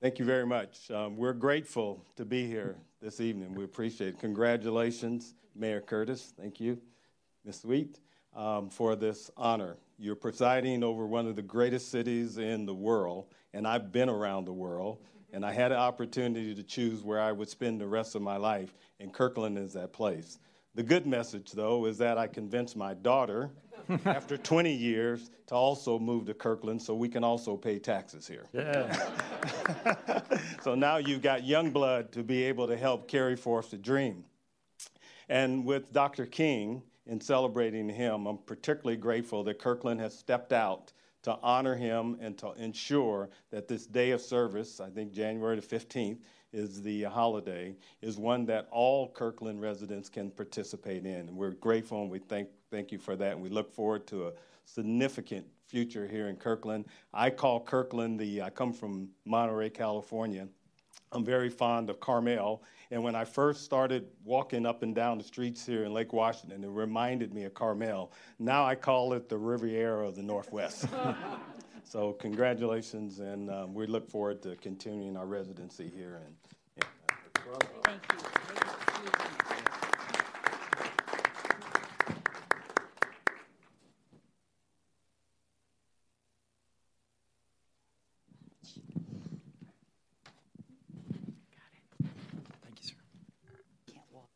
Thank 0.05 0.19
you 0.19 0.27
very 0.27 0.45
much. 0.45 0.91
Um, 0.91 1.17
we're 1.17 1.33
grateful 1.33 2.05
to 2.17 2.27
be 2.27 2.47
here 2.47 2.77
this 3.01 3.23
evening. 3.23 3.55
We 3.55 3.65
appreciate 3.65 4.09
it. 4.09 4.19
Congratulations, 4.19 5.35
Mayor 5.57 5.81
Curtis. 5.81 6.35
Thank 6.39 6.61
you, 6.61 6.79
Ms. 7.47 7.61
Sweet, 7.61 8.01
um, 8.37 8.69
for 8.69 8.97
this 8.97 9.31
honor. 9.35 9.79
You're 9.97 10.15
presiding 10.15 10.85
over 10.85 11.07
one 11.07 11.27
of 11.27 11.37
the 11.37 11.43
greatest 11.43 11.91
cities 11.91 12.37
in 12.37 12.67
the 12.67 12.75
world, 12.75 13.29
and 13.55 13.67
I've 13.67 13.93
been 13.93 14.11
around 14.11 14.45
the 14.45 14.53
world, 14.53 14.99
and 15.33 15.43
I 15.43 15.53
had 15.53 15.73
an 15.73 15.79
opportunity 15.79 16.55
to 16.55 16.63
choose 16.63 17.03
where 17.03 17.19
I 17.19 17.33
would 17.33 17.49
spend 17.49 17.81
the 17.81 17.89
rest 17.89 18.15
of 18.15 18.21
my 18.21 18.37
life, 18.37 18.75
and 19.01 19.11
Kirkland 19.11 19.57
is 19.57 19.73
that 19.73 19.95
place. 19.95 20.39
The 20.75 20.83
good 20.83 21.07
message, 21.07 21.53
though, 21.53 21.87
is 21.87 21.97
that 21.97 22.19
I 22.19 22.27
convinced 22.27 22.77
my 22.77 22.93
daughter, 22.93 23.53
after 24.07 24.37
20 24.37 24.73
years, 24.73 25.31
to 25.47 25.55
also 25.55 25.99
move 25.99 26.27
to 26.27 26.35
Kirkland 26.35 26.81
so 26.81 26.95
we 26.95 27.09
can 27.09 27.23
also 27.25 27.57
pay 27.57 27.79
taxes 27.79 28.27
here. 28.27 28.47
Yeah. 28.53 28.93
so 30.63 30.75
now 30.75 30.97
you've 30.97 31.23
got 31.23 31.45
young 31.45 31.71
blood 31.71 32.13
to 32.13 32.23
be 32.23 32.45
able 32.45 32.67
to 32.67 32.77
help 32.77 33.09
carry 33.09 33.37
forth 33.37 33.71
the 33.71 33.77
dream. 33.77 34.25
And 35.29 35.65
with 35.65 35.93
Dr. 35.93 36.27
King, 36.27 36.83
in 37.07 37.21
celebrating 37.21 37.89
him, 37.89 38.27
I'm 38.27 38.39
particularly 38.39 38.97
grateful 38.97 39.45
that 39.45 39.59
Kirkland 39.59 40.01
has 40.01 40.17
stepped 40.19 40.53
out 40.53 40.93
to 41.23 41.39
honor 41.43 41.75
him 41.75 42.17
and 42.21 42.37
to 42.39 42.53
ensure 42.53 43.31
that 43.51 43.69
this 43.69 43.87
day 43.87 44.11
of 44.11 44.21
service, 44.21 44.81
I 44.81 44.91
think 44.91 45.13
January 45.13 45.59
the 45.59 45.63
15th, 45.63 46.19
is 46.53 46.83
the 46.83 47.03
holiday, 47.03 47.75
is 48.01 48.17
one 48.17 48.47
that 48.47 48.69
all 48.71 49.11
Kirkland 49.11 49.61
residents 49.61 50.09
can 50.09 50.31
participate 50.31 51.05
in. 51.05 51.29
And 51.29 51.37
we're 51.37 51.51
grateful 51.51 52.03
and 52.03 52.11
we 52.11 52.21
thank, 52.21 52.49
thank 52.75 52.91
you 52.91 52.99
for 52.99 53.15
that. 53.15 53.33
And 53.33 53.41
we 53.41 53.49
look 53.49 53.73
forward 53.73 54.05
to 54.09 54.27
a 54.29 54.33
significant 54.65 55.47
future 55.69 56.09
here 56.09 56.29
in 56.29 56.35
Kirkland. 56.35 56.87
I 57.13 57.31
call 57.31 57.61
Kirkland 57.61 58.19
the, 58.19 58.43
I 58.43 58.51
come 58.51 58.73
from 58.73 59.11
Monterey, 59.25 59.71
California. 59.71 60.49
I'm 61.13 61.25
very 61.25 61.51
fond 61.51 61.89
of 61.89 62.01
Carmel. 62.01 62.65
And 62.91 63.05
when 63.05 63.15
I 63.15 63.25
first 63.25 63.65
started 63.65 64.09
walking 64.25 64.67
up 64.67 64.83
and 64.83 64.93
down 64.93 65.19
the 65.19 65.25
streets 65.25 65.65
here 65.65 65.85
in 65.85 65.93
Lake 65.93 66.13
Washington, 66.13 66.65
it 66.65 66.69
reminded 66.69 67.33
me 67.33 67.45
of 67.45 67.55
Carmel. 67.55 68.11
Now 68.41 68.65
I 68.65 68.75
call 68.75 69.13
it 69.13 69.29
the 69.29 69.39
Riviera 69.39 70.09
of 70.09 70.17
the 70.17 70.23
Northwest. 70.23 70.87
so 71.85 72.13
congratulations, 72.15 73.21
and 73.21 73.51
um, 73.51 73.73
we 73.73 73.87
look 73.87 74.11
forward 74.11 74.43
to 74.43 74.57
continuing 74.57 75.17
our 75.17 75.27
residency 75.27 75.93
here. 75.95 76.21
And, 76.25 76.35
yeah. 76.77 76.85
Thank 77.85 78.03
you. 78.13 78.19
Thank 92.63 92.79
you, 92.81 92.89
sir. 92.89 92.95
Can't 93.93 94.05
walk. 94.13 94.29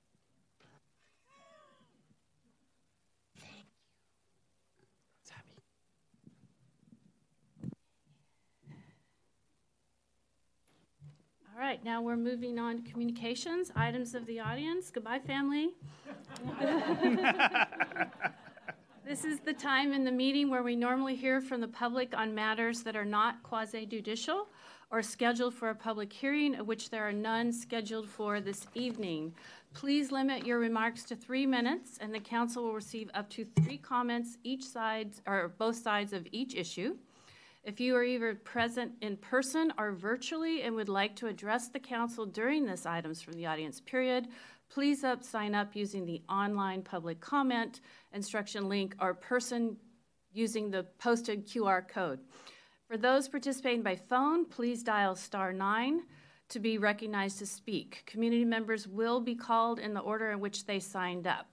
It's 5.21 5.31
happy. 5.31 5.53
All 11.55 11.61
right, 11.79 11.85
now 11.85 12.03
we're 12.03 12.17
moving 12.17 12.59
on 12.59 12.83
to 12.83 12.91
communications, 12.91 13.71
items 13.77 14.15
of 14.15 14.27
the 14.27 14.41
audience. 14.41 14.91
Goodbye, 14.91 15.21
family. 15.21 15.71
This 19.07 19.25
is 19.25 19.41
the 19.41 19.55
time 19.55 19.95
in 19.95 20.05
the 20.05 20.13
meeting 20.13 20.51
where 20.51 20.63
we 20.63 20.77
normally 20.77 21.17
hear 21.17 21.41
from 21.41 21.63
the 21.63 21.69
public 21.69 22.15
on 22.15 22.35
matters 22.35 22.83
that 22.83 22.95
are 22.95 23.07
not 23.07 23.43
quasi-judicial 23.43 24.49
or 24.91 25.03
scheduled 25.03 25.55
for 25.55 25.71
a 25.71 25.75
public 25.75 26.13
hearing, 26.13 26.55
of 26.57 26.67
which 26.67 26.91
there 26.91 27.09
are 27.09 27.13
none 27.13 27.51
scheduled 27.51 28.07
for 28.07 28.39
this 28.39 28.67
evening. 28.75 29.33
Please 29.73 30.13
limit 30.13 30.45
your 30.45 30.59
remarks 30.59 31.05
to 31.05 31.17
three 31.17 31.47
minutes, 31.47 31.97
and 32.03 32.15
the 32.15 32.21
council 32.21 32.65
will 32.65 32.75
receive 32.75 33.11
up 33.15 33.31
to 33.31 33.47
three 33.63 33.79
comments 33.79 34.37
each 34.45 34.65
side, 34.65 35.13
or 35.27 35.55
both 35.57 35.77
sides 35.77 36.13
of 36.13 36.27
each 36.31 36.55
issue. 36.55 36.95
If 37.69 37.81
you 37.81 37.95
are 37.97 38.03
either 38.03 38.35
present 38.35 38.93
in 39.03 39.19
person 39.19 39.75
or 39.77 39.93
virtually 39.93 40.63
and 40.63 40.75
would 40.75 40.89
like 40.89 41.15
to 41.17 41.27
address 41.27 41.69
the 41.69 41.79
council 41.79 42.25
during 42.25 42.65
this 42.65 42.87
items 42.87 43.21
from 43.21 43.35
the 43.35 43.45
audience 43.45 43.79
period, 43.79 44.29
please 44.71 45.05
up, 45.05 45.23
sign 45.23 45.55
up 45.55 45.77
using 45.77 46.07
the 46.07 46.23
online 46.31 46.81
public 46.81 47.21
comment 47.21 47.83
instruction 48.15 48.71
link 48.71 48.97
or 49.03 49.13
person 49.13 49.77
using 50.33 50.71
the 50.71 50.85
posted 50.99 51.47
QR 51.47 51.87
code. 51.87 52.21
For 52.87 52.97
those 52.97 53.29
participating 53.29 53.83
by 53.83 53.97
phone, 53.97 54.47
please 54.47 54.83
dial 54.83 55.15
star 55.15 55.53
nine 55.53 56.05
to 56.49 56.61
be 56.61 56.79
recognized 56.79 57.39
to 57.41 57.47
speak. 57.47 58.03
Community 58.07 58.47
members 58.47 58.89
will 58.89 59.21
be 59.21 59.35
called 59.35 59.79
in 59.79 59.93
the 59.93 60.01
order 60.01 60.31
in 60.31 60.41
which 60.41 60.65
they 60.65 60.81
signed 60.81 61.27
up. 61.27 61.53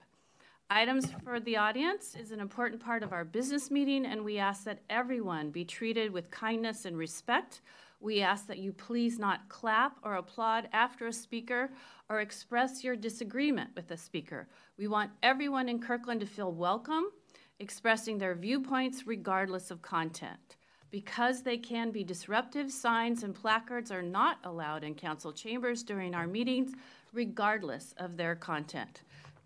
Items 0.71 1.11
for 1.23 1.39
the 1.39 1.57
audience 1.57 2.15
is 2.19 2.31
an 2.31 2.39
important 2.39 2.83
part 2.83 3.03
of 3.03 3.13
our 3.13 3.23
business 3.23 3.69
meeting, 3.69 4.03
and 4.03 4.25
we 4.25 4.39
ask 4.39 4.63
that 4.63 4.81
everyone 4.89 5.51
be 5.51 5.63
treated 5.63 6.11
with 6.11 6.31
kindness 6.31 6.85
and 6.85 6.97
respect. 6.97 7.61
We 7.99 8.21
ask 8.21 8.47
that 8.47 8.57
you 8.57 8.73
please 8.73 9.19
not 9.19 9.47
clap 9.47 9.97
or 10.01 10.15
applaud 10.15 10.67
after 10.73 11.05
a 11.05 11.13
speaker 11.13 11.69
or 12.09 12.19
express 12.19 12.83
your 12.83 12.95
disagreement 12.95 13.69
with 13.75 13.91
a 13.91 13.97
speaker. 13.97 14.47
We 14.75 14.87
want 14.87 15.11
everyone 15.21 15.69
in 15.69 15.79
Kirkland 15.79 16.21
to 16.21 16.25
feel 16.25 16.51
welcome, 16.51 17.11
expressing 17.59 18.17
their 18.17 18.33
viewpoints 18.33 19.05
regardless 19.05 19.69
of 19.69 19.83
content. 19.83 20.57
Because 20.89 21.43
they 21.43 21.57
can 21.57 21.91
be 21.91 22.03
disruptive, 22.03 22.71
signs 22.71 23.21
and 23.21 23.35
placards 23.35 23.91
are 23.91 24.01
not 24.01 24.39
allowed 24.43 24.83
in 24.83 24.95
council 24.95 25.31
chambers 25.31 25.83
during 25.83 26.15
our 26.15 26.25
meetings, 26.25 26.71
regardless 27.13 27.93
of 27.97 28.17
their 28.17 28.33
content. 28.33 29.03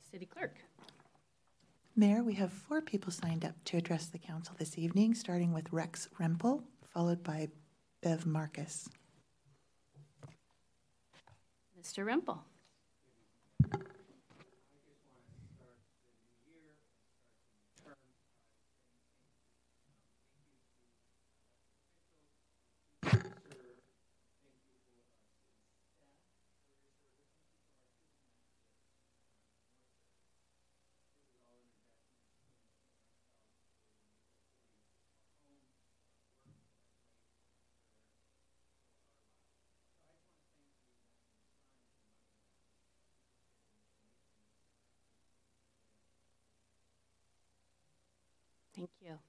City 0.09 0.25
Clerk. 0.25 0.55
Mayor, 1.99 2.23
we 2.23 2.35
have 2.35 2.53
four 2.53 2.79
people 2.79 3.11
signed 3.11 3.43
up 3.43 3.55
to 3.65 3.75
address 3.75 4.05
the 4.05 4.17
council 4.17 4.55
this 4.57 4.77
evening, 4.77 5.13
starting 5.13 5.51
with 5.51 5.73
Rex 5.73 6.07
Rempel, 6.17 6.63
followed 6.81 7.21
by 7.23 7.49
Bev 8.01 8.25
Marcus. 8.25 8.87
Mr. 11.77 12.05
Rempel. 12.05 12.37
Thank 48.79 48.91
you. 49.01 49.19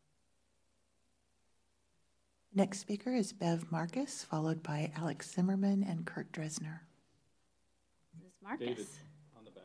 Next 2.54 2.78
speaker 2.78 3.12
is 3.12 3.32
Bev 3.32 3.72
Marcus, 3.72 4.22
followed 4.22 4.62
by 4.62 4.92
Alex 4.96 5.32
Zimmerman 5.32 5.82
and 5.82 6.06
Kurt 6.06 6.30
Dresner. 6.30 6.82
Ms. 8.22 8.30
Marcus. 8.40 8.66
David, 8.68 8.86
on 9.36 9.44
the 9.44 9.50
back. 9.50 9.64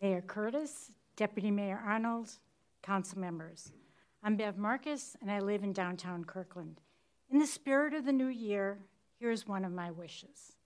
Mayor 0.00 0.22
Curtis, 0.22 0.90
Deputy 1.16 1.50
Mayor 1.50 1.82
Arnold, 1.86 2.30
council 2.82 3.18
members. 3.18 3.72
I'm 4.22 4.36
Bev 4.36 4.56
Marcus, 4.56 5.18
and 5.20 5.30
I 5.30 5.40
live 5.40 5.62
in 5.62 5.74
downtown 5.74 6.24
Kirkland. 6.24 6.80
In 7.30 7.38
the 7.38 7.46
spirit 7.46 7.92
of 7.92 8.06
the 8.06 8.12
new 8.12 8.28
year, 8.28 8.78
here's 9.22 9.46
one 9.46 9.64
of 9.64 9.70
my 9.70 9.88
wishes 9.88 10.56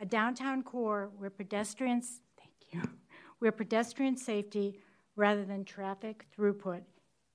a 0.00 0.04
downtown 0.04 0.64
core 0.64 1.12
where 1.16 1.30
pedestrians, 1.30 2.22
thank 2.36 2.72
you, 2.72 2.90
where 3.38 3.52
pedestrian 3.52 4.16
safety 4.16 4.80
rather 5.14 5.44
than 5.44 5.64
traffic 5.64 6.26
throughput 6.36 6.80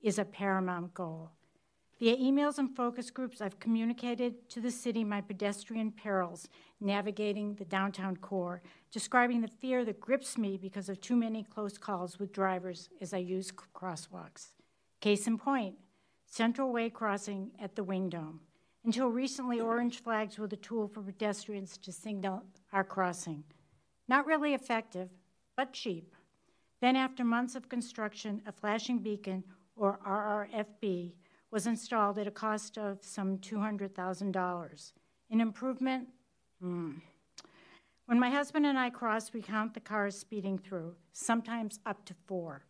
is 0.02 0.20
a 0.20 0.26
paramount 0.26 0.94
goal. 0.94 1.32
Via 1.98 2.18
emails 2.18 2.58
and 2.58 2.76
focus 2.76 3.10
groups, 3.10 3.40
I've 3.40 3.58
communicated 3.60 4.50
to 4.50 4.60
the 4.60 4.70
city 4.70 5.06
my 5.06 5.22
pedestrian 5.22 5.92
perils 5.92 6.50
navigating 6.82 7.56
the 7.56 7.64
downtown 7.64 8.18
core, 8.18 8.62
describing 8.92 9.40
the 9.40 9.48
fear 9.48 9.86
that 9.86 10.02
grips 10.02 10.38
me 10.38 10.58
because 10.58 10.90
of 10.90 11.00
too 11.00 11.16
many 11.16 11.44
close 11.44 11.78
calls 11.78 12.20
with 12.20 12.34
drivers 12.34 12.90
as 13.00 13.14
I 13.14 13.20
use 13.20 13.50
crosswalks. 13.52 14.48
Case 15.00 15.26
in 15.26 15.38
point, 15.38 15.76
Central 16.26 16.74
Way 16.74 16.90
crossing 16.90 17.52
at 17.62 17.76
the 17.76 17.84
Wing 17.84 18.10
Dome. 18.10 18.42
Until 18.86 19.08
recently, 19.08 19.60
orange 19.60 20.04
flags 20.04 20.38
were 20.38 20.48
the 20.48 20.56
tool 20.56 20.88
for 20.88 21.02
pedestrians 21.02 21.76
to 21.80 21.92
signal 21.92 22.44
our 22.72 22.84
crossing. 22.84 23.44
Not 24.08 24.28
really 24.28 24.54
effective, 24.54 25.10
but 25.58 25.74
cheap. 25.74 26.14
Then, 26.82 26.96
after 26.96 27.24
months 27.24 27.56
of 27.56 27.68
construction, 27.68 28.44
a 28.46 28.52
flashing 28.52 29.00
beacon, 29.00 29.44
or 29.76 30.00
RRFB, 30.06 31.14
was 31.50 31.66
installed 31.66 32.20
at 32.20 32.28
a 32.28 32.32
cost 32.32 32.78
of 32.78 33.00
some 33.02 33.40
$200,000. 33.40 34.92
An 35.32 35.42
improvement? 35.42 36.10
Hmm. 36.62 36.92
When 38.06 38.20
my 38.20 38.30
husband 38.30 38.68
and 38.68 38.78
I 38.78 38.92
cross, 38.92 39.34
we 39.34 39.42
count 39.42 39.74
the 39.74 39.80
cars 39.80 40.16
speeding 40.16 40.60
through, 40.60 40.94
sometimes 41.12 41.80
up 41.88 42.06
to 42.06 42.14
four. 42.28 42.62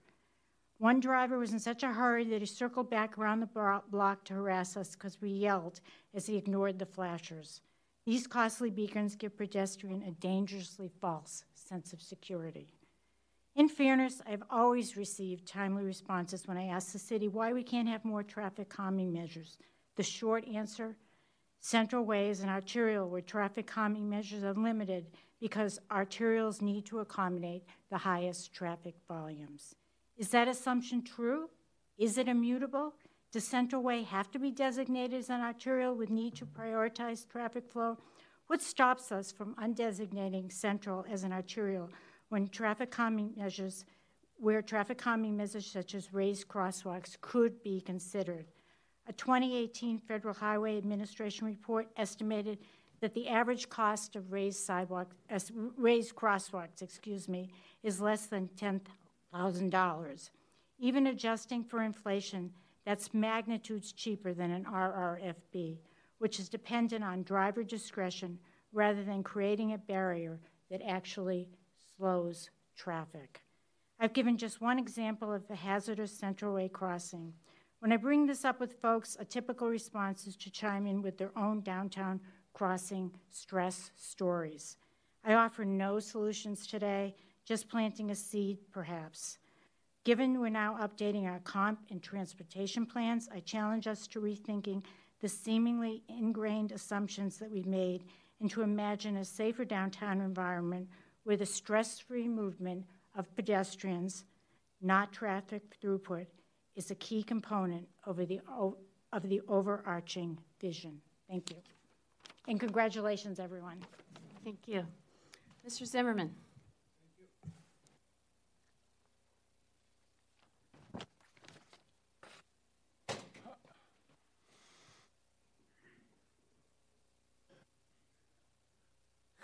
One 0.78 1.00
driver 1.00 1.38
was 1.38 1.54
in 1.54 1.60
such 1.60 1.84
a 1.84 1.94
hurry 1.94 2.26
that 2.26 2.42
he 2.42 2.46
circled 2.46 2.90
back 2.90 3.18
around 3.18 3.40
the 3.40 3.82
block 3.90 4.26
to 4.26 4.34
harass 4.34 4.76
us 4.76 4.92
because 4.92 5.22
we 5.22 5.30
yelled 5.30 5.80
as 6.14 6.26
he 6.28 6.36
ignored 6.36 6.80
the 6.80 6.86
flashers. 6.86 7.62
These 8.06 8.28
costly 8.28 8.70
beacons 8.70 9.16
give 9.16 9.38
pedestrians 9.38 10.04
a 10.06 10.12
dangerously 10.12 10.92
false 11.02 11.46
sense 11.54 11.94
of 11.94 12.02
security. 12.02 12.68
In 13.56 13.70
fairness, 13.70 14.22
I've 14.28 14.44
always 14.50 14.98
received 14.98 15.48
timely 15.48 15.84
responses 15.84 16.46
when 16.46 16.58
I 16.58 16.68
ask 16.68 16.92
the 16.92 17.00
city 17.00 17.30
why 17.30 17.54
we 17.54 17.64
can't 17.64 17.88
have 17.88 18.04
more 18.04 18.22
traffic 18.22 18.70
calming 18.70 19.14
measures. 19.14 19.58
The 19.96 20.04
short 20.04 20.46
answer 20.46 20.98
Central 21.62 22.04
Way 22.04 22.30
is 22.30 22.42
an 22.42 22.50
arterial 22.50 23.10
where 23.10 23.22
traffic 23.22 23.66
calming 23.66 24.10
measures 24.10 24.44
are 24.44 24.54
limited 24.54 25.08
because 25.40 25.80
arterials 25.90 26.62
need 26.62 26.86
to 26.88 27.00
accommodate 27.00 27.64
the 27.90 27.98
highest 27.98 28.54
traffic 28.54 28.96
volumes. 29.08 29.74
Is 30.18 30.30
that 30.30 30.48
assumption 30.48 31.02
true? 31.04 31.50
Is 31.98 32.18
it 32.18 32.28
immutable? 32.28 32.94
Does 33.32 33.44
Central 33.44 33.84
Way 33.84 34.04
have 34.04 34.32
to 34.32 34.40
be 34.40 34.52
designated 34.52 35.20
as 35.20 35.30
an 35.30 35.42
arterial 35.42 35.94
with 35.94 36.10
need 36.10 36.36
to 36.36 36.46
prioritize 36.46 37.28
traffic 37.28 37.68
flow? 37.68 37.98
What 38.48 38.62
stops 38.62 39.12
us 39.12 39.32
from 39.32 39.56
undesignating 39.56 40.52
Central 40.52 41.06
as 41.10 41.24
an 41.24 41.34
arterial 41.34 41.90
when 42.30 42.48
traffic 42.48 42.92
calming 42.92 43.34
measures, 43.36 43.86
where 44.38 44.62
traffic 44.62 44.98
calming 44.98 45.36
measures 45.36 45.66
such 45.66 45.96
as 45.96 46.14
raised 46.14 46.48
crosswalks 46.48 47.20
could 47.20 47.62
be 47.62 47.82
considered? 47.82 48.46
A 49.08 49.14
2018 49.14 50.00
Federal 50.00 50.34
Highway 50.34 50.78
Administration 50.78 51.46
report 51.46 51.88
estimated 51.98 52.60
that 53.02 53.14
the 53.14 53.28
average 53.28 53.70
cost 53.70 54.16
of 54.16 54.32
raised 54.32 54.70
raised 55.78 56.16
crosswalks, 56.16 56.82
excuse 56.82 57.28
me, 57.28 57.50
is 57.84 58.00
less 58.00 58.28
than 58.28 58.48
ten 58.56 58.80
$1,000. 59.36 60.30
Even 60.78 61.08
adjusting 61.08 61.64
for 61.64 61.84
inflation, 61.84 62.52
that's 62.86 63.14
magnitudes 63.14 63.92
cheaper 63.92 64.34
than 64.34 64.52
an 64.52 64.66
RRFB, 64.66 65.80
which 66.20 66.40
is 66.40 66.50
dependent 66.50 67.04
on 67.04 67.24
driver 67.24 67.64
discretion 67.64 68.40
rather 68.72 69.04
than 69.04 69.24
creating 69.24 69.74
a 69.74 69.78
barrier 69.78 70.40
that 70.70 70.82
actually 70.88 71.48
slows 71.98 72.50
traffic. 72.76 73.42
I've 74.00 74.14
given 74.14 74.38
just 74.38 74.62
one 74.62 74.78
example 74.78 75.34
of 75.34 75.48
the 75.48 75.56
hazardous 75.56 76.12
Central 76.12 76.54
Way 76.54 76.68
crossing. 76.68 77.34
When 77.80 77.94
I 77.94 77.98
bring 77.98 78.26
this 78.26 78.44
up 78.44 78.60
with 78.60 78.82
folks, 78.82 79.16
a 79.20 79.26
typical 79.26 79.70
response 79.70 80.28
is 80.28 80.36
to 80.38 80.52
chime 80.52 80.86
in 80.86 81.02
with 81.02 81.18
their 81.18 81.32
own 81.38 81.62
downtown 81.62 82.20
crossing 82.54 83.12
stress 83.30 83.92
stories. 83.96 84.78
I 85.24 85.34
offer 85.34 85.66
no 85.66 86.00
solutions 86.00 86.68
today, 86.68 87.16
just 87.46 87.70
planting 87.70 88.12
a 88.12 88.16
seed, 88.16 88.58
perhaps. 88.72 89.38
Given 90.04 90.40
we're 90.40 90.50
now 90.50 90.78
updating 90.82 91.26
our 91.26 91.40
comp 91.40 91.80
and 91.90 92.02
transportation 92.02 92.86
plans, 92.86 93.30
I 93.34 93.40
challenge 93.40 93.88
us 93.88 94.08
to 94.08 94.20
rethinking 94.20 94.84
the 95.22 95.30
seemingly 95.30 96.04
ingrained 96.08 96.72
assumptions 96.72 97.38
that 97.38 97.50
we've 97.50 97.66
made 97.66 98.04
and 98.40 98.50
to 98.52 98.62
imagine 98.62 99.18
a 99.18 99.26
safer 99.26 99.66
downtown 99.66 100.22
environment 100.22 100.90
where 101.24 101.38
the 101.38 101.46
stress 101.46 102.00
free 102.00 102.28
movement 102.28 102.86
of 103.16 103.34
pedestrians, 103.36 104.26
not 104.82 105.12
traffic 105.12 105.64
throughput, 105.82 106.28
is 106.76 106.92
a 106.92 106.96
key 106.96 107.24
component 107.24 107.88
over 108.06 108.26
the, 108.26 108.42
of 109.12 109.30
the 109.30 109.42
overarching 109.48 110.38
vision. 110.60 111.00
Thank 111.28 111.50
you. 111.52 111.58
And 112.48 112.60
congratulations, 112.60 113.40
everyone. 113.40 113.78
Thank 114.44 114.60
you. 114.68 114.86
Mr. 115.68 115.86
Zimmerman. 115.86 116.32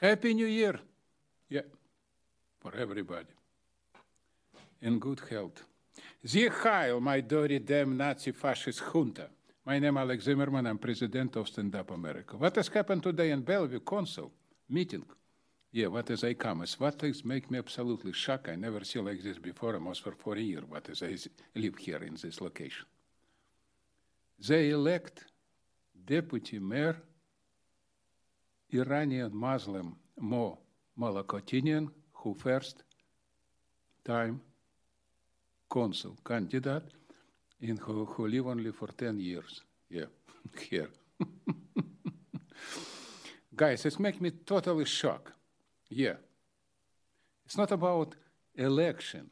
Happy 0.02 0.34
New 0.34 0.48
Year. 0.48 0.80
Yeah, 1.48 1.62
for 2.60 2.76
everybody. 2.76 3.30
In 4.82 4.98
good 4.98 5.22
health. 5.30 5.64
Sieg 6.26 6.52
Heil, 6.52 7.00
my 7.00 7.22
dirty 7.22 7.60
damn 7.60 7.96
Nazi 7.96 8.32
fascist 8.32 8.82
junta. 8.82 9.30
My 9.64 9.78
name 9.78 9.98
is 9.98 10.02
Alex 10.02 10.24
Zimmerman. 10.24 10.66
I'm 10.66 10.80
president 10.80 11.36
of 11.36 11.48
Stand 11.48 11.76
Up 11.76 11.92
America. 11.92 12.36
What 12.36 12.56
has 12.56 12.68
happened 12.70 13.04
today 13.04 13.30
in 13.30 13.42
Bellevue 13.42 13.82
Council 13.82 14.32
meeting? 14.68 15.06
Yeah, 15.72 15.88
what 15.88 16.10
is 16.10 16.24
I 16.24 16.34
come? 16.34 16.66
What 16.80 17.04
is 17.04 17.24
make 17.24 17.52
me 17.52 17.60
absolutely 17.60 18.14
shocked. 18.14 18.50
I 18.50 18.56
never 18.56 18.84
see 18.84 19.00
like 19.00 19.22
this 19.22 19.38
before, 19.38 19.76
almost 19.76 20.02
for 20.02 20.14
40 20.14 20.44
years, 20.44 20.64
what 20.68 20.90
is 20.90 21.04
I 21.04 21.16
live 21.60 21.78
here 21.78 22.04
in 22.04 22.16
this 22.16 22.42
location. 22.42 22.88
They 24.40 24.72
elect 24.72 25.26
deputy 26.04 26.58
mayor 26.58 26.98
Iranian 28.74 29.36
Muslim 29.36 29.96
Mo 30.20 30.60
Malakotinian, 30.98 31.90
who 32.14 32.34
first 32.34 32.84
time 34.04 34.42
consul 35.70 36.18
candidate 36.24 36.84
in 37.62 37.78
who, 37.78 38.06
who 38.06 38.28
live 38.28 38.48
only 38.48 38.72
for 38.72 38.88
10 38.88 39.20
years. 39.20 39.62
Yeah, 39.90 40.06
here. 40.70 40.90
Guys, 43.56 43.86
it 43.86 44.00
makes 44.00 44.20
me 44.20 44.32
totally 44.32 44.86
shocked. 44.86 45.34
Yeah. 45.90 46.16
It's 47.46 47.58
not 47.58 47.72
about 47.72 48.16
election. 48.56 49.30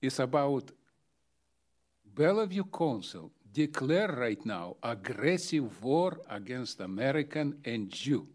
It's 0.00 0.18
about 0.18 0.70
Bellevue 2.04 2.64
Council 2.64 3.30
declare 3.52 4.08
right 4.08 4.44
now 4.46 4.76
aggressive 4.82 5.82
war 5.82 6.18
against 6.28 6.80
American 6.80 7.58
and 7.64 7.90
Jew. 7.90 8.26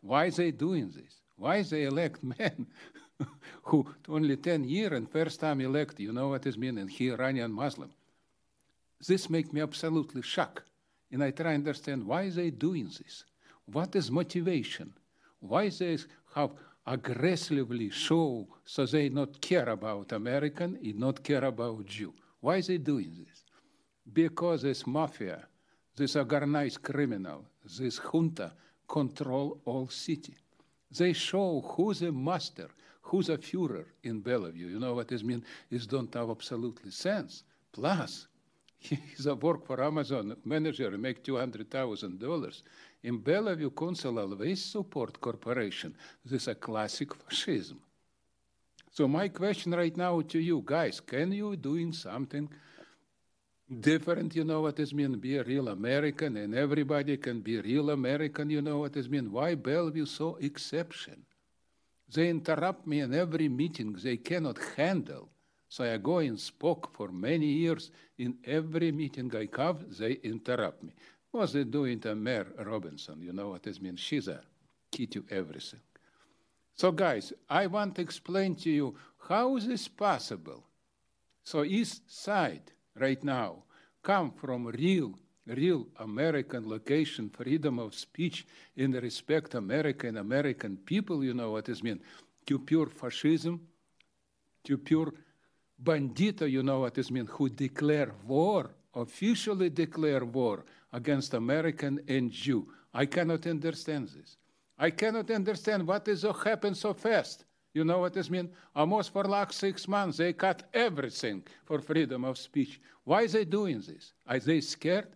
Why 0.00 0.30
they 0.30 0.50
doing 0.50 0.90
this? 0.94 1.20
Why 1.36 1.62
they 1.62 1.84
elect 1.84 2.22
men 2.38 2.66
who 3.62 3.86
only 4.08 4.36
10 4.36 4.64
year 4.64 4.94
and 4.94 5.10
first 5.10 5.40
time 5.40 5.60
elect, 5.60 5.98
you 6.00 6.12
know 6.12 6.28
what 6.28 6.46
it 6.46 6.56
mean, 6.56 6.78
and 6.78 6.90
he 6.90 7.10
Iranian 7.10 7.52
Muslim. 7.52 7.90
This 9.06 9.28
make 9.28 9.52
me 9.52 9.60
absolutely 9.60 10.22
shocked. 10.22 10.62
And 11.10 11.22
I 11.22 11.30
try 11.30 11.50
to 11.50 11.54
understand 11.54 12.04
why 12.04 12.30
they 12.30 12.50
doing 12.50 12.86
this. 12.86 13.24
What 13.66 13.94
is 13.94 14.10
motivation? 14.10 14.92
Why 15.40 15.68
they 15.68 15.98
have 16.34 16.50
aggressively 16.86 17.90
show 17.90 18.46
so 18.64 18.86
they 18.86 19.08
not 19.08 19.40
care 19.40 19.68
about 19.68 20.12
American 20.12 20.78
and 20.82 20.98
not 20.98 21.22
care 21.22 21.44
about 21.44 21.86
Jew? 21.86 22.14
Why 22.40 22.60
they 22.60 22.78
doing 22.78 23.14
this? 23.18 23.45
Because 24.12 24.62
this 24.62 24.86
mafia, 24.86 25.46
this 25.96 26.16
organized 26.16 26.82
criminal, 26.82 27.44
this 27.64 27.98
junta 27.98 28.52
control 28.86 29.60
all 29.64 29.88
city. 29.88 30.34
They 30.96 31.12
show 31.12 31.60
who's 31.60 32.02
a 32.02 32.12
master, 32.12 32.68
who's 33.02 33.28
a 33.28 33.38
Führer 33.38 33.84
in 34.02 34.20
Bellevue. 34.20 34.68
You 34.68 34.78
know 34.78 34.94
what 34.94 35.08
this 35.08 35.22
means? 35.22 35.44
It 35.70 35.88
don't 35.88 36.12
have 36.14 36.30
absolutely 36.30 36.90
sense. 36.90 37.42
Plus, 37.72 38.28
he's 38.78 39.26
a 39.26 39.34
work 39.34 39.66
for 39.66 39.82
Amazon 39.82 40.36
manager, 40.44 40.90
make 40.96 41.24
$200,000. 41.24 42.62
In 43.02 43.18
Bellevue, 43.18 43.70
Council 43.70 44.18
always 44.18 44.64
support 44.64 45.20
corporation. 45.20 45.94
This 46.24 46.42
is 46.42 46.48
a 46.48 46.54
classic 46.54 47.14
fascism. 47.14 47.80
So 48.90 49.06
my 49.06 49.28
question 49.28 49.72
right 49.72 49.96
now 49.96 50.22
to 50.22 50.38
you 50.38 50.62
guys, 50.64 51.00
can 51.00 51.30
you 51.30 51.54
doing 51.56 51.92
something 51.92 52.48
different, 53.80 54.34
you 54.36 54.44
know 54.44 54.60
what 54.60 54.76
this 54.76 54.92
mean, 54.92 55.18
be 55.18 55.36
a 55.36 55.44
real 55.44 55.68
American, 55.68 56.36
and 56.36 56.54
everybody 56.54 57.16
can 57.16 57.40
be 57.40 57.60
real 57.60 57.90
American, 57.90 58.50
you 58.50 58.62
know 58.62 58.78
what 58.78 58.92
this 58.92 59.08
mean. 59.08 59.32
Why 59.32 59.54
Bellevue 59.54 60.06
so 60.06 60.36
exception? 60.40 61.24
They 62.12 62.28
interrupt 62.28 62.86
me 62.86 63.00
in 63.00 63.12
every 63.14 63.48
meeting 63.48 63.92
they 63.94 64.16
cannot 64.16 64.58
handle. 64.76 65.28
So 65.68 65.84
I 65.84 65.96
go 65.96 66.18
and 66.18 66.38
spoke 66.38 66.94
for 66.94 67.08
many 67.08 67.46
years. 67.46 67.90
In 68.18 68.36
every 68.44 68.92
meeting 68.92 69.34
I 69.34 69.48
have, 69.60 69.96
they 69.98 70.12
interrupt 70.22 70.82
me. 70.82 70.94
What 71.32 71.52
they 71.52 71.64
doing 71.64 72.00
to 72.00 72.14
Mayor 72.14 72.46
Robinson? 72.58 73.20
You 73.20 73.32
know 73.32 73.48
what 73.48 73.64
this 73.64 73.80
mean? 73.80 73.96
She's 73.96 74.28
a 74.28 74.40
key 74.92 75.06
to 75.08 75.24
everything. 75.30 75.80
So 76.76 76.92
guys, 76.92 77.32
I 77.50 77.66
want 77.66 77.96
to 77.96 78.02
explain 78.02 78.54
to 78.56 78.70
you 78.70 78.96
how 79.28 79.56
is 79.56 79.66
this 79.66 79.88
possible. 79.88 80.64
So 81.42 81.64
East 81.64 82.10
Side, 82.10 82.72
right 82.98 83.22
now 83.22 83.62
come 84.02 84.30
from 84.30 84.66
real, 84.66 85.18
real 85.46 85.86
American 85.96 86.68
location, 86.68 87.28
freedom 87.30 87.78
of 87.78 87.94
speech, 87.94 88.46
in 88.76 88.92
respect 88.92 89.54
American 89.54 90.18
American 90.18 90.76
people, 90.76 91.24
you 91.24 91.34
know 91.34 91.52
what 91.52 91.68
it 91.68 91.82
means, 91.82 92.00
to 92.46 92.58
pure 92.58 92.86
fascism, 92.86 93.60
to 94.62 94.78
pure 94.78 95.12
bandito, 95.82 96.50
you 96.50 96.62
know 96.62 96.80
what 96.80 96.96
it 96.98 97.10
means, 97.10 97.28
who 97.30 97.48
declare 97.48 98.12
war, 98.26 98.70
officially 98.94 99.70
declare 99.70 100.24
war 100.24 100.64
against 100.92 101.34
American 101.34 102.00
and 102.08 102.30
Jew. 102.30 102.68
I 102.94 103.06
cannot 103.06 103.46
understand 103.46 104.08
this. 104.08 104.36
I 104.78 104.90
cannot 104.90 105.30
understand 105.30 105.86
what 105.86 106.06
is 106.06 106.20
so 106.20 106.32
happen 106.32 106.74
so 106.74 106.94
fast. 106.94 107.45
You 107.76 107.84
know 107.84 107.98
what 107.98 108.14
this 108.14 108.30
means? 108.30 108.48
Almost 108.74 109.12
for 109.12 109.24
like 109.24 109.52
six 109.52 109.86
months, 109.86 110.16
they 110.16 110.32
cut 110.32 110.62
everything 110.72 111.42
for 111.66 111.78
freedom 111.78 112.24
of 112.24 112.38
speech. 112.38 112.80
Why 113.04 113.24
are 113.24 113.28
they 113.28 113.44
doing 113.44 113.82
this? 113.82 114.14
Are 114.26 114.38
they 114.38 114.62
scared? 114.62 115.08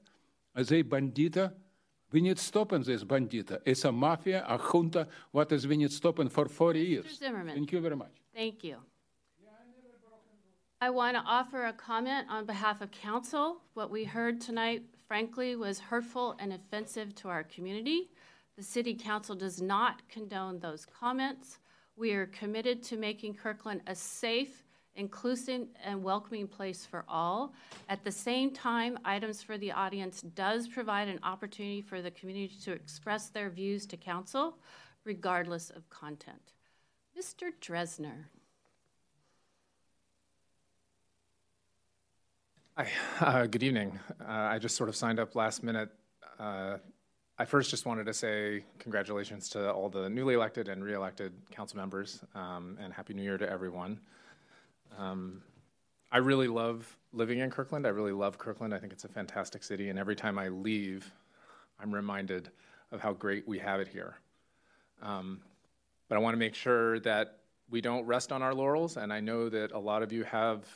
Are 0.55 0.63
they 0.63 0.83
bandita? 0.83 1.55
We 2.13 2.21
need 2.21 2.39
stopping 2.39 2.83
this 2.83 3.03
bandita. 3.03 3.61
It's 3.65 3.87
a 3.87 3.93
mafia, 3.93 4.45
a 4.47 4.59
junta. 4.59 5.09
What 5.31 5.51
is 5.53 5.67
we 5.67 5.79
need 5.79 5.91
stopping 5.91 6.29
for 6.29 6.51
40 6.51 6.81
years? 6.81 7.07
Mr. 7.07 7.19
Zimmerman. 7.21 7.55
Thank 7.55 7.73
you 7.73 7.81
very 7.81 7.97
much. 7.97 8.13
Thank 8.35 8.63
you. 8.63 8.77
I 10.83 10.91
want 10.91 11.17
to 11.17 11.23
offer 11.23 11.65
a 11.65 11.73
comment 11.73 12.27
on 12.29 12.45
behalf 12.45 12.83
of 12.83 12.91
council. 12.91 13.63
What 13.73 13.91
we 13.91 14.05
heard 14.05 14.39
tonight, 14.39 14.83
frankly, 15.09 15.57
was 15.57 15.79
hurtful 15.79 16.37
and 16.39 16.53
offensive 16.53 17.15
to 17.15 17.29
our 17.29 17.43
community. 17.43 18.11
The 18.59 18.63
city 18.63 18.95
council 18.95 19.35
does 19.35 19.63
not 19.63 20.07
condone 20.11 20.59
those 20.59 20.85
comments. 20.85 21.60
We 22.01 22.13
are 22.13 22.25
committed 22.29 22.83
to 22.85 22.97
making 22.97 23.35
Kirkland 23.35 23.83
a 23.87 23.95
safe, 23.95 24.65
inclusive, 24.95 25.67
and 25.85 26.03
welcoming 26.03 26.49
place 26.49 26.87
for 26.87 27.05
all. 27.07 27.53
At 27.91 28.05
the 28.05 28.11
same 28.11 28.53
time, 28.53 28.99
Items 29.05 29.43
for 29.43 29.59
the 29.59 29.71
Audience 29.73 30.23
does 30.23 30.67
provide 30.67 31.09
an 31.09 31.19
opportunity 31.23 31.83
for 31.83 32.01
the 32.01 32.11
community 32.11 32.57
to 32.65 32.73
express 32.73 33.29
their 33.29 33.51
views 33.51 33.85
to 33.85 33.99
council, 33.99 34.57
regardless 35.05 35.69
of 35.69 35.91
content. 35.91 36.55
Mr. 37.19 37.51
Dresner. 37.61 38.25
Hi, 42.79 42.89
uh, 43.21 43.45
good 43.45 43.63
evening. 43.63 44.01
Uh, 44.23 44.25
I 44.27 44.59
just 44.59 44.75
sort 44.75 44.89
of 44.89 44.97
signed 44.97 45.21
up 45.21 45.35
last 45.35 45.63
minute. 45.63 45.91
Uh, 46.39 46.79
I 47.41 47.47
first 47.47 47.71
just 47.71 47.87
wanted 47.87 48.05
to 48.05 48.13
say 48.13 48.65
congratulations 48.79 49.49
to 49.49 49.73
all 49.73 49.89
the 49.89 50.11
newly 50.11 50.35
elected 50.35 50.69
and 50.69 50.85
re-elected 50.85 51.33
council 51.51 51.79
members, 51.79 52.23
um, 52.35 52.77
and 52.79 52.93
happy 52.93 53.15
New 53.15 53.23
Year 53.23 53.39
to 53.39 53.49
everyone. 53.49 53.99
Um, 54.99 55.41
I 56.13 56.19
really 56.19 56.49
love 56.49 56.99
living 57.15 57.39
in 57.39 57.51
Kirkland. 57.51 57.87
I 57.87 57.91
really 57.91 58.13
love 58.13 58.37
Kirkland. 58.37 58.75
I 58.75 58.79
think 58.79 58.93
it's 58.93 59.05
a 59.05 59.09
fantastic 59.09 59.63
city, 59.63 59.89
and 59.89 59.99
every 59.99 60.15
time 60.15 60.39
I 60.39 60.49
leave, 60.49 61.11
I'm 61.81 61.95
reminded 61.95 62.51
of 62.93 63.01
how 63.01 63.15
great 63.15 63.49
we 63.49 63.59
have 63.59 63.81
it 63.81 63.89
here. 63.89 64.17
Um, 65.01 65.41
but 66.11 66.17
I 66.17 66.19
want 66.19 66.35
to 66.35 66.39
make 66.39 66.55
sure 66.55 67.01
that 67.01 67.39
we 67.71 67.81
don't 67.81 68.05
rest 68.05 68.33
on 68.33 68.43
our 68.43 68.53
laurels, 68.53 68.99
and 68.99 69.11
I 69.11 69.21
know 69.21 69.49
that 69.49 69.73
a 69.73 69.79
lot 69.79 70.03
of 70.03 70.13
you 70.13 70.25
have 70.25 70.67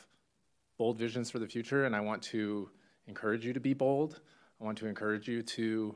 bold 0.79 0.97
visions 0.97 1.29
for 1.29 1.37
the 1.37 1.47
future, 1.47 1.85
and 1.85 1.95
I 1.95 1.99
want 1.99 2.23
to 2.23 2.71
encourage 3.05 3.45
you 3.45 3.53
to 3.53 3.59
be 3.59 3.75
bold. 3.75 4.19
I 4.59 4.63
want 4.63 4.79
to 4.79 4.87
encourage 4.87 5.27
you 5.27 5.43
to 5.43 5.95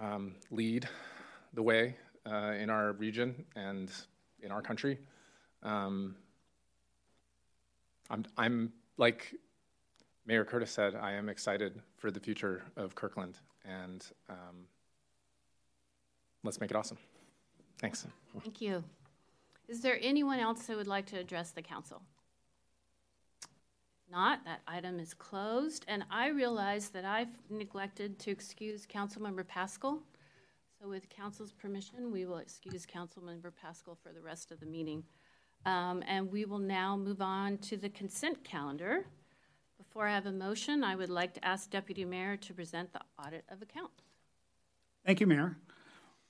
um, 0.00 0.34
lead 0.50 0.88
the 1.54 1.62
way 1.62 1.96
uh, 2.26 2.52
in 2.58 2.70
our 2.70 2.92
region 2.92 3.44
and 3.56 3.90
in 4.42 4.50
our 4.50 4.62
country. 4.62 4.98
Um, 5.62 6.14
I'm, 8.10 8.24
I'm 8.36 8.72
like 8.96 9.34
Mayor 10.26 10.44
Curtis 10.44 10.70
said, 10.70 10.94
I 10.94 11.12
am 11.12 11.28
excited 11.28 11.80
for 11.96 12.10
the 12.10 12.20
future 12.20 12.62
of 12.76 12.94
Kirkland, 12.94 13.38
and 13.64 14.06
um, 14.28 14.66
let's 16.44 16.60
make 16.60 16.70
it 16.70 16.76
awesome. 16.76 16.98
Thanks. 17.80 18.06
Thank 18.42 18.60
you. 18.60 18.84
Is 19.68 19.80
there 19.80 19.98
anyone 20.02 20.38
else 20.38 20.66
who 20.66 20.76
would 20.76 20.86
like 20.86 21.06
to 21.06 21.18
address 21.18 21.50
the 21.50 21.62
council? 21.62 22.02
Not, 24.10 24.44
that 24.46 24.62
item 24.66 24.98
is 24.98 25.12
closed, 25.12 25.84
and 25.86 26.02
I 26.10 26.28
realize 26.28 26.88
that 26.90 27.04
I've 27.04 27.28
neglected 27.50 28.18
to 28.20 28.30
excuse 28.30 28.86
Councilmember 28.86 29.46
Pascal. 29.46 30.00
So 30.80 30.88
with 30.88 31.08
council's 31.10 31.52
permission, 31.52 32.10
we 32.10 32.24
will 32.24 32.38
excuse 32.38 32.86
Councilmember 32.86 33.52
Pascal 33.60 33.98
for 34.02 34.12
the 34.12 34.20
rest 34.20 34.50
of 34.50 34.60
the 34.60 34.66
meeting. 34.66 35.02
Um, 35.66 36.02
And 36.06 36.30
we 36.30 36.44
will 36.44 36.58
now 36.58 36.96
move 36.96 37.20
on 37.20 37.58
to 37.58 37.76
the 37.76 37.90
consent 37.90 38.44
calendar. 38.44 39.06
Before 39.76 40.06
I 40.06 40.14
have 40.14 40.26
a 40.26 40.32
motion, 40.32 40.84
I 40.84 40.96
would 40.96 41.10
like 41.10 41.34
to 41.34 41.44
ask 41.44 41.68
Deputy 41.68 42.04
Mayor 42.04 42.36
to 42.36 42.54
present 42.54 42.92
the 42.92 43.00
audit 43.22 43.44
of 43.50 43.60
accounts. 43.60 44.04
Thank 45.04 45.20
you, 45.20 45.26
Mayor. 45.26 45.56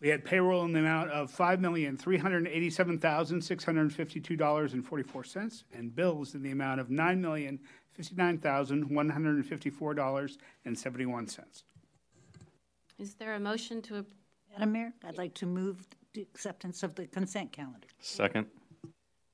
We 0.01 0.09
had 0.09 0.25
payroll 0.25 0.65
in 0.65 0.73
the 0.73 0.79
amount 0.79 1.11
of 1.11 1.31
five 1.31 1.61
million, 1.61 1.97
three 1.97 2.19
hundred 2.19 2.39
and 2.39 2.49
eighty-seven 2.49 2.99
thousand, 2.99 3.43
six 3.43 3.65
hundred 3.65 3.83
and 3.83 3.93
fifty-two 3.93 4.37
dollars 4.37 4.73
and 4.73 4.85
forty-four 4.87 5.25
cents, 5.25 5.65
and 5.73 5.95
bills 5.95 6.35
in 6.35 6.43
the 6.43 6.53
amount 6.53 6.81
of 6.81 6.89
nine 6.89 7.21
million, 7.21 7.59
fifty-nine 7.95 8.39
thousand, 8.39 8.89
one 8.89 9.09
hundred 9.09 9.37
and 9.37 9.47
fifty-four 9.47 9.95
dollars 9.95 10.39
and 10.65 10.79
seventy-one 10.79 11.27
cents. 11.27 11.65
Is 12.99 13.15
there 13.15 13.35
a 13.35 13.41
motion 13.41 13.83
to, 13.83 14.07
Madam 14.53 14.73
Mayor, 14.73 14.93
I'd 15.05 15.19
like 15.19 15.35
to 15.35 15.47
move 15.47 15.87
the 16.15 16.23
acceptance 16.23 16.83
of 16.83 16.95
the 16.95 17.07
consent 17.07 17.53
calendar. 17.53 17.87
Second. 18.01 18.47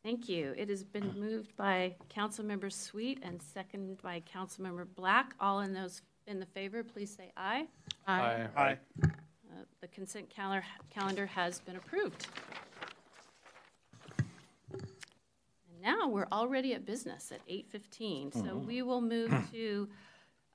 thank 0.02 0.28
you. 0.28 0.54
It 0.56 0.68
has 0.68 0.82
been 0.82 1.12
moved 1.18 1.54
by 1.56 1.94
Councilmember 2.14 2.72
Sweet 2.72 3.20
and 3.22 3.40
seconded 3.40 4.02
by 4.02 4.22
Councilmember 4.34 4.86
Black. 4.94 5.34
All 5.40 5.60
in 5.60 5.72
those, 5.72 6.02
in 6.26 6.40
the 6.40 6.46
favor, 6.46 6.82
please 6.82 7.14
say 7.14 7.32
aye. 7.36 7.66
Aye. 8.06 8.48
Aye. 8.56 8.78
Uh, 9.54 9.64
The 9.80 9.88
consent 9.88 10.28
calendar, 10.30 10.64
calendar 10.90 11.26
has 11.26 11.60
been 11.60 11.76
approved. 11.76 12.26
And 14.72 15.82
now 15.82 16.08
we're 16.08 16.26
already 16.32 16.74
at 16.74 16.84
business 16.84 17.30
at 17.32 17.40
8:15, 17.48 18.32
so 18.32 18.56
we 18.56 18.82
will 18.82 19.00
move 19.00 19.32
to 19.52 19.88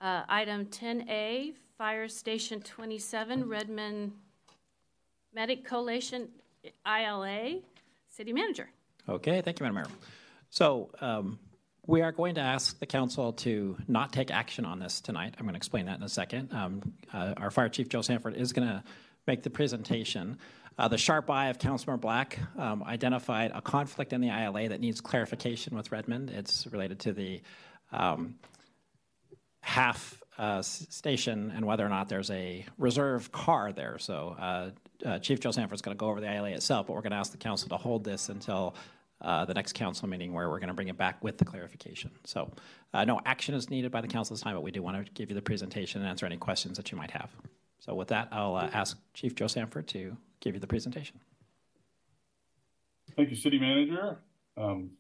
uh, 0.02 0.24
item 0.28 0.66
10A, 0.66 1.54
Fire 1.78 2.08
Station 2.08 2.62
27, 2.62 3.48
Redmond 3.48 4.12
Medic 5.34 5.64
Co-location 5.66 6.30
ILA, 6.86 7.60
City 8.08 8.34
Manager. 8.34 8.70
Okay, 9.08 9.42
thank 9.42 9.60
you, 9.60 9.64
Madam 9.64 9.76
Mayor. 9.76 9.96
So 10.50 10.90
um, 11.00 11.40
we 11.90 12.04
are 12.04 12.12
going 12.12 12.36
to 12.36 12.42
ask 12.42 12.78
the 12.78 12.86
council 12.86 13.34
to 13.34 13.76
not 13.88 14.14
take 14.14 14.30
action 14.30 14.64
on 14.64 14.78
this 14.78 15.02
tonight. 15.02 15.34
I'm 15.40 15.46
going 15.46 15.56
to 15.56 15.58
explain 15.58 15.88
that 15.88 15.98
in 15.98 16.04
a 16.04 16.10
second. 16.10 16.54
Um, 16.54 16.94
uh, 17.12 17.34
our 17.36 17.50
Fire 17.50 17.68
Chief 17.68 17.90
Joe 17.90 18.04
Sanford 18.04 18.36
is 18.36 18.54
going 18.54 18.68
to 18.68 18.84
make 19.26 19.42
the 19.42 19.50
presentation. 19.50 20.38
Uh, 20.78 20.88
the 20.88 21.00
sharp 21.00 21.32
eye 21.32 21.50
of 21.50 21.58
Councilmember 21.58 22.00
Black 22.00 22.38
um, 22.60 22.84
identified 22.84 23.52
a 23.56 23.62
conflict 23.62 24.14
in 24.14 24.22
the 24.22 24.28
ILA 24.28 24.70
that 24.70 24.80
needs 24.80 25.02
clarification 25.02 25.76
with 25.76 25.92
Redmond. 25.92 26.30
It's 26.30 26.68
related 26.68 27.00
to 27.00 27.12
the 27.12 27.42
um, 27.92 28.36
half 29.62 30.22
uh, 30.38 30.62
station 30.62 31.52
and 31.56 31.66
whether 31.66 31.84
or 31.84 31.90
not 31.90 32.08
there's 32.08 32.30
a 32.30 32.68
reserve 32.78 33.32
car 33.32 33.74
there. 33.74 33.98
So 33.98 34.36
uh, 34.40 34.70
uh, 35.04 35.18
Chief 35.20 35.40
Joe 35.40 35.50
Sanford's 35.50 35.82
going 35.82 35.98
to 35.98 36.00
go 36.00 36.10
over 36.10 36.22
the 36.22 36.32
ILA 36.32 36.52
itself, 36.52 36.86
but 36.86 36.94
we're 36.94 37.02
going 37.02 37.14
to 37.14 37.18
ask 37.18 37.32
the 37.32 37.40
council 37.40 37.68
to 37.70 37.78
hold 37.78 38.04
this 38.04 38.30
until 38.30 38.76
uh, 39.22 39.46
the 39.46 39.54
next 39.54 39.74
council 39.74 40.08
meeting 40.08 40.34
where 40.34 40.50
we're 40.50 40.60
going 40.60 40.70
to 40.70 40.74
bring 40.74 40.88
it 40.88 40.98
back 40.98 41.24
with 41.24 41.38
the 41.38 41.46
clarification. 41.46 42.12
So 42.26 42.52
uh, 42.94 43.06
no 43.06 43.20
action 43.26 43.56
is 43.56 43.70
needed 43.70 43.92
by 43.92 44.02
the 44.02 44.08
council 44.08 44.36
this 44.36 44.42
time, 44.42 44.56
but 44.56 44.62
we 44.62 44.72
do 44.72 44.82
want 44.82 45.06
to 45.06 45.12
give 45.14 45.30
you 45.30 45.36
the 45.36 45.42
presentation 45.42 46.02
and 46.02 46.10
answer 46.10 46.26
any 46.26 46.38
questions 46.38 46.78
that 46.78 46.92
you 46.92 46.98
might 46.98 47.12
have. 47.12 47.30
So 47.80 47.96
with 47.96 48.10
that, 48.10 48.30
I'll 48.32 48.56
uh, 48.56 48.70
ask 48.74 48.98
Chief 49.14 49.36
Joe 49.36 49.48
Sanford 49.48 49.88
to 49.90 50.16
give 50.40 50.54
you 50.54 50.60
the 50.60 50.68
presentation. 50.68 51.20
Thank 53.16 53.30
you, 53.30 53.36
City 53.36 53.60
Manager. 53.60 54.20
Um, 54.56 54.92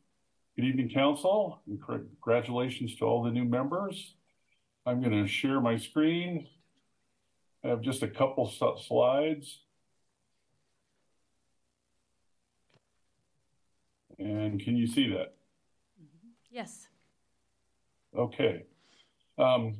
Good 0.59 0.65
evening, 0.65 0.89
Council, 0.89 1.61
and 1.67 1.79
congratulations 1.81 2.93
to 2.97 3.05
all 3.05 3.23
the 3.23 3.31
new 3.31 3.45
members. 3.45 4.15
I'm 4.85 4.99
going 4.99 5.23
to 5.23 5.25
share 5.25 5.61
my 5.61 5.77
screen. 5.77 6.47
I 7.63 7.69
have 7.69 7.79
just 7.79 8.03
a 8.03 8.09
couple 8.09 8.45
slides. 8.85 9.61
And 14.19 14.61
can 14.61 14.75
you 14.75 14.85
see 14.85 15.09
that? 15.09 15.33
Yes. 16.51 16.87
Okay. 18.17 18.65
Um, 19.37 19.77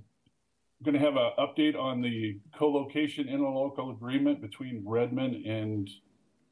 I'm 0.80 0.86
going 0.86 0.94
to 0.94 1.00
have 1.00 1.18
an 1.18 1.32
update 1.38 1.78
on 1.78 2.02
the 2.02 2.40
co-location 2.58 3.26
interlocal 3.28 3.92
agreement 3.92 4.42
between 4.42 4.84
Redmond 4.86 5.46
and 5.46 5.90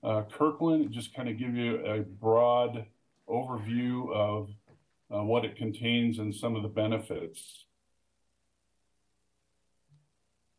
uh, 0.03 0.23
Kirkland. 0.31 0.91
Just 0.91 1.15
kind 1.15 1.29
of 1.29 1.37
give 1.37 1.55
you 1.55 1.85
a 1.85 2.01
broad 2.01 2.85
overview 3.29 4.13
of 4.13 4.49
uh, 5.13 5.23
what 5.23 5.45
it 5.45 5.55
contains 5.55 6.19
and 6.19 6.35
some 6.35 6.57
of 6.57 6.63
the 6.63 6.69
benefits. 6.69 7.65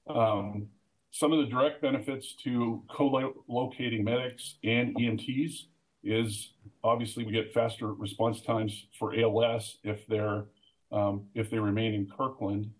Um, 0.08 0.68
some 1.10 1.32
of 1.32 1.40
the 1.40 1.46
direct 1.46 1.82
benefits 1.82 2.34
to 2.44 2.82
co-locating 2.90 4.04
medics 4.04 4.56
and 4.64 4.96
EMTs 4.96 5.64
is 6.02 6.52
obviously 6.84 7.24
we 7.24 7.32
get 7.32 7.52
faster 7.52 7.92
response 7.92 8.40
times 8.40 8.86
for 8.98 9.14
ALS 9.18 9.78
if 9.82 10.06
they're 10.06 10.44
um, 10.90 11.26
if 11.34 11.50
they 11.50 11.58
remain 11.58 11.94
in 11.94 12.08
Kirkland. 12.16 12.70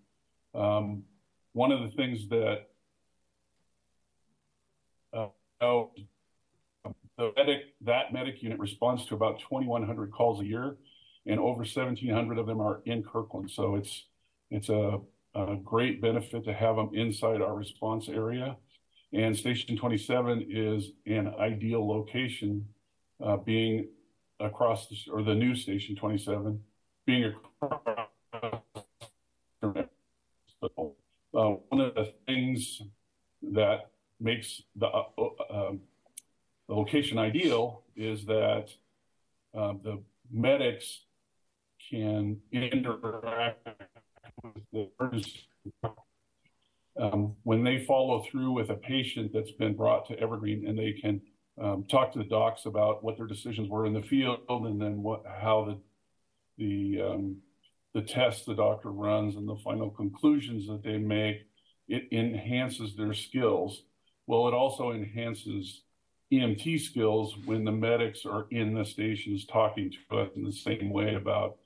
Um, 0.55 1.03
one 1.53 1.73
of 1.73 1.81
the 1.81 1.95
things 1.97 2.29
that 2.29 2.69
uh, 5.13 5.29
oh, 5.61 5.91
the 7.17 7.33
medic 7.37 7.63
that 7.83 8.13
medic 8.13 8.43
unit 8.43 8.59
responds 8.59 9.05
to 9.07 9.15
about 9.15 9.41
2,100 9.41 10.13
calls 10.13 10.41
a 10.41 10.45
year, 10.45 10.77
and 11.27 11.41
over 11.41 11.59
1,700 11.59 12.39
of 12.39 12.47
them 12.47 12.61
are 12.61 12.81
in 12.87 13.03
Kirkland. 13.03 13.51
So 13.51 13.75
it's 13.75 14.07
it's 14.51 14.69
a, 14.69 14.99
a 15.35 15.57
great 15.57 16.01
benefit 16.01 16.45
to 16.45 16.53
have 16.55 16.77
them 16.77 16.91
inside 16.95 17.43
our 17.43 17.55
response 17.55 18.09
area. 18.09 18.57
And 19.13 19.37
Station 19.37 19.77
27 19.77 20.47
is 20.51 20.91
an 21.07 21.33
ideal 21.39 21.87
location, 21.87 22.67
uh, 23.23 23.37
being 23.37 23.89
across 24.41 24.89
the, 24.89 24.97
or 25.13 25.23
the 25.23 25.35
new 25.35 25.55
Station 25.55 25.97
27 25.97 26.61
being 27.07 27.25
across 27.25 27.81
uh, 30.63 31.51
one 31.69 31.81
of 31.81 31.95
the 31.95 32.13
things 32.27 32.83
that 33.43 33.91
makes 34.21 34.63
the, 34.77 34.87
uh, 34.87 35.05
um, 35.51 35.81
the 36.69 36.75
location 36.75 37.19
ideal 37.19 37.83
is 37.97 38.25
that 38.27 38.69
uh, 39.57 39.73
the 39.83 40.03
medics 40.31 41.01
can 41.91 42.39
interact 42.53 43.67
with 44.73 44.89
the 45.01 45.93
um, 47.01 47.35
when 47.45 47.63
they 47.63 47.85
follow 47.85 48.25
through 48.31 48.53
with 48.53 48.71
a 48.71 48.75
patient 48.75 49.33
that's 49.33 49.53
been 49.53 49.75
brought 49.75 50.07
to 50.09 50.19
Evergreen 50.19 50.67
and 50.67 50.79
they 50.79 50.93
can 50.93 51.21
um, 51.61 51.85
talk 51.85 52.13
to 52.13 52.19
the 52.19 52.25
docs 52.25 52.67
about 52.67 53.03
what 53.03 53.17
their 53.17 53.27
decisions 53.27 53.69
were 53.69 53.87
in 53.87 53.93
the 53.93 54.03
field 54.03 54.41
and 54.49 54.81
then 54.81 55.03
what 55.03 55.25
how 55.27 55.65
the 55.65 55.79
the 56.59 57.03
um, 57.03 57.37
the 57.95 58.03
tests 58.03 58.45
the 58.45 58.55
doctor 58.55 58.91
runs 58.91 59.37
and 59.37 59.49
the 59.49 59.57
final 59.57 59.91
conclusions 59.91 60.67
that 60.67 60.83
they 60.83 60.99
make 60.99 61.47
it 61.89 62.09
enhances 62.13 62.95
their 62.97 63.15
skills. 63.15 63.83
Well 64.27 64.49
it 64.49 64.55
also 64.55 64.93
enhances 64.93 65.83
EMT 66.33 66.81
skills 66.81 67.35
when 67.47 67.65
the 67.65 67.73
medics 67.73 68.27
are 68.27 68.47
in 68.51 68.75
the 68.75 68.85
stations 68.85 69.47
talking 69.47 69.91
to 69.91 70.19
us 70.19 70.31
in 70.37 70.45
the 70.45 70.53
same 70.53 70.91
way 70.91 71.15
about 71.15 71.57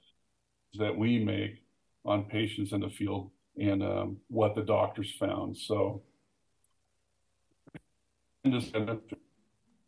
that 0.74 0.96
we 0.96 1.18
make 1.18 1.62
on 2.04 2.24
patients 2.24 2.72
in 2.72 2.80
the 2.80 2.88
field 2.88 3.30
and 3.60 3.82
um, 3.82 4.16
what 4.28 4.54
the 4.54 4.62
doctors 4.62 5.12
found. 5.18 5.56
So 5.56 6.02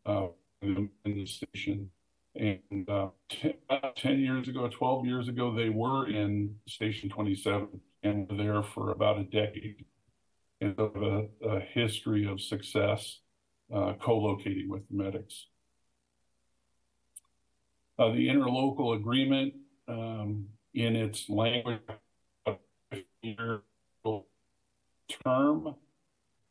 uh, 0.07 0.27
in 0.63 0.91
the 1.05 1.27
station. 1.27 1.91
And 2.37 2.89
uh, 2.89 3.09
t- 3.29 3.55
about 3.69 3.97
10 3.97 4.19
years 4.19 4.49
ago, 4.49 4.69
12 4.69 5.07
years 5.07 5.29
ago, 5.29 5.55
they 5.55 5.69
were 5.69 6.09
in 6.09 6.57
Station 6.67 7.09
27 7.09 7.69
and 8.03 8.29
were 8.29 8.37
there 8.37 8.63
for 8.63 8.91
about 8.91 9.19
a 9.19 9.25
decade. 9.25 9.85
And 10.61 10.75
have 10.79 10.97
a, 10.97 11.27
a 11.43 11.61
history 11.61 12.27
of 12.27 12.41
success 12.41 13.21
uh, 13.73 13.95
co 14.01 14.19
locating 14.19 14.69
with 14.69 14.83
the 14.89 14.97
medics. 14.97 15.47
Uh, 17.99 18.11
the 18.11 18.29
interlocal 18.29 18.97
agreement 18.97 19.55
um, 19.87 20.47
in 20.75 20.97
its 20.97 21.29
language 21.29 21.81
term 25.25 25.75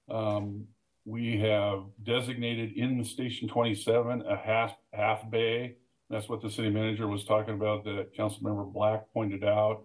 um, 0.09 0.67
we 1.05 1.37
have 1.39 1.83
designated 2.03 2.73
in 2.73 3.03
Station 3.03 3.47
27 3.47 4.21
a 4.21 4.37
half, 4.37 4.75
half 4.93 5.29
bay. 5.29 5.75
That's 6.09 6.29
what 6.29 6.41
the 6.41 6.49
city 6.49 6.69
manager 6.69 7.07
was 7.07 7.25
talking 7.25 7.55
about 7.55 7.83
that 7.85 8.15
Councilmember 8.17 8.71
Black 8.71 9.11
pointed 9.13 9.43
out. 9.43 9.83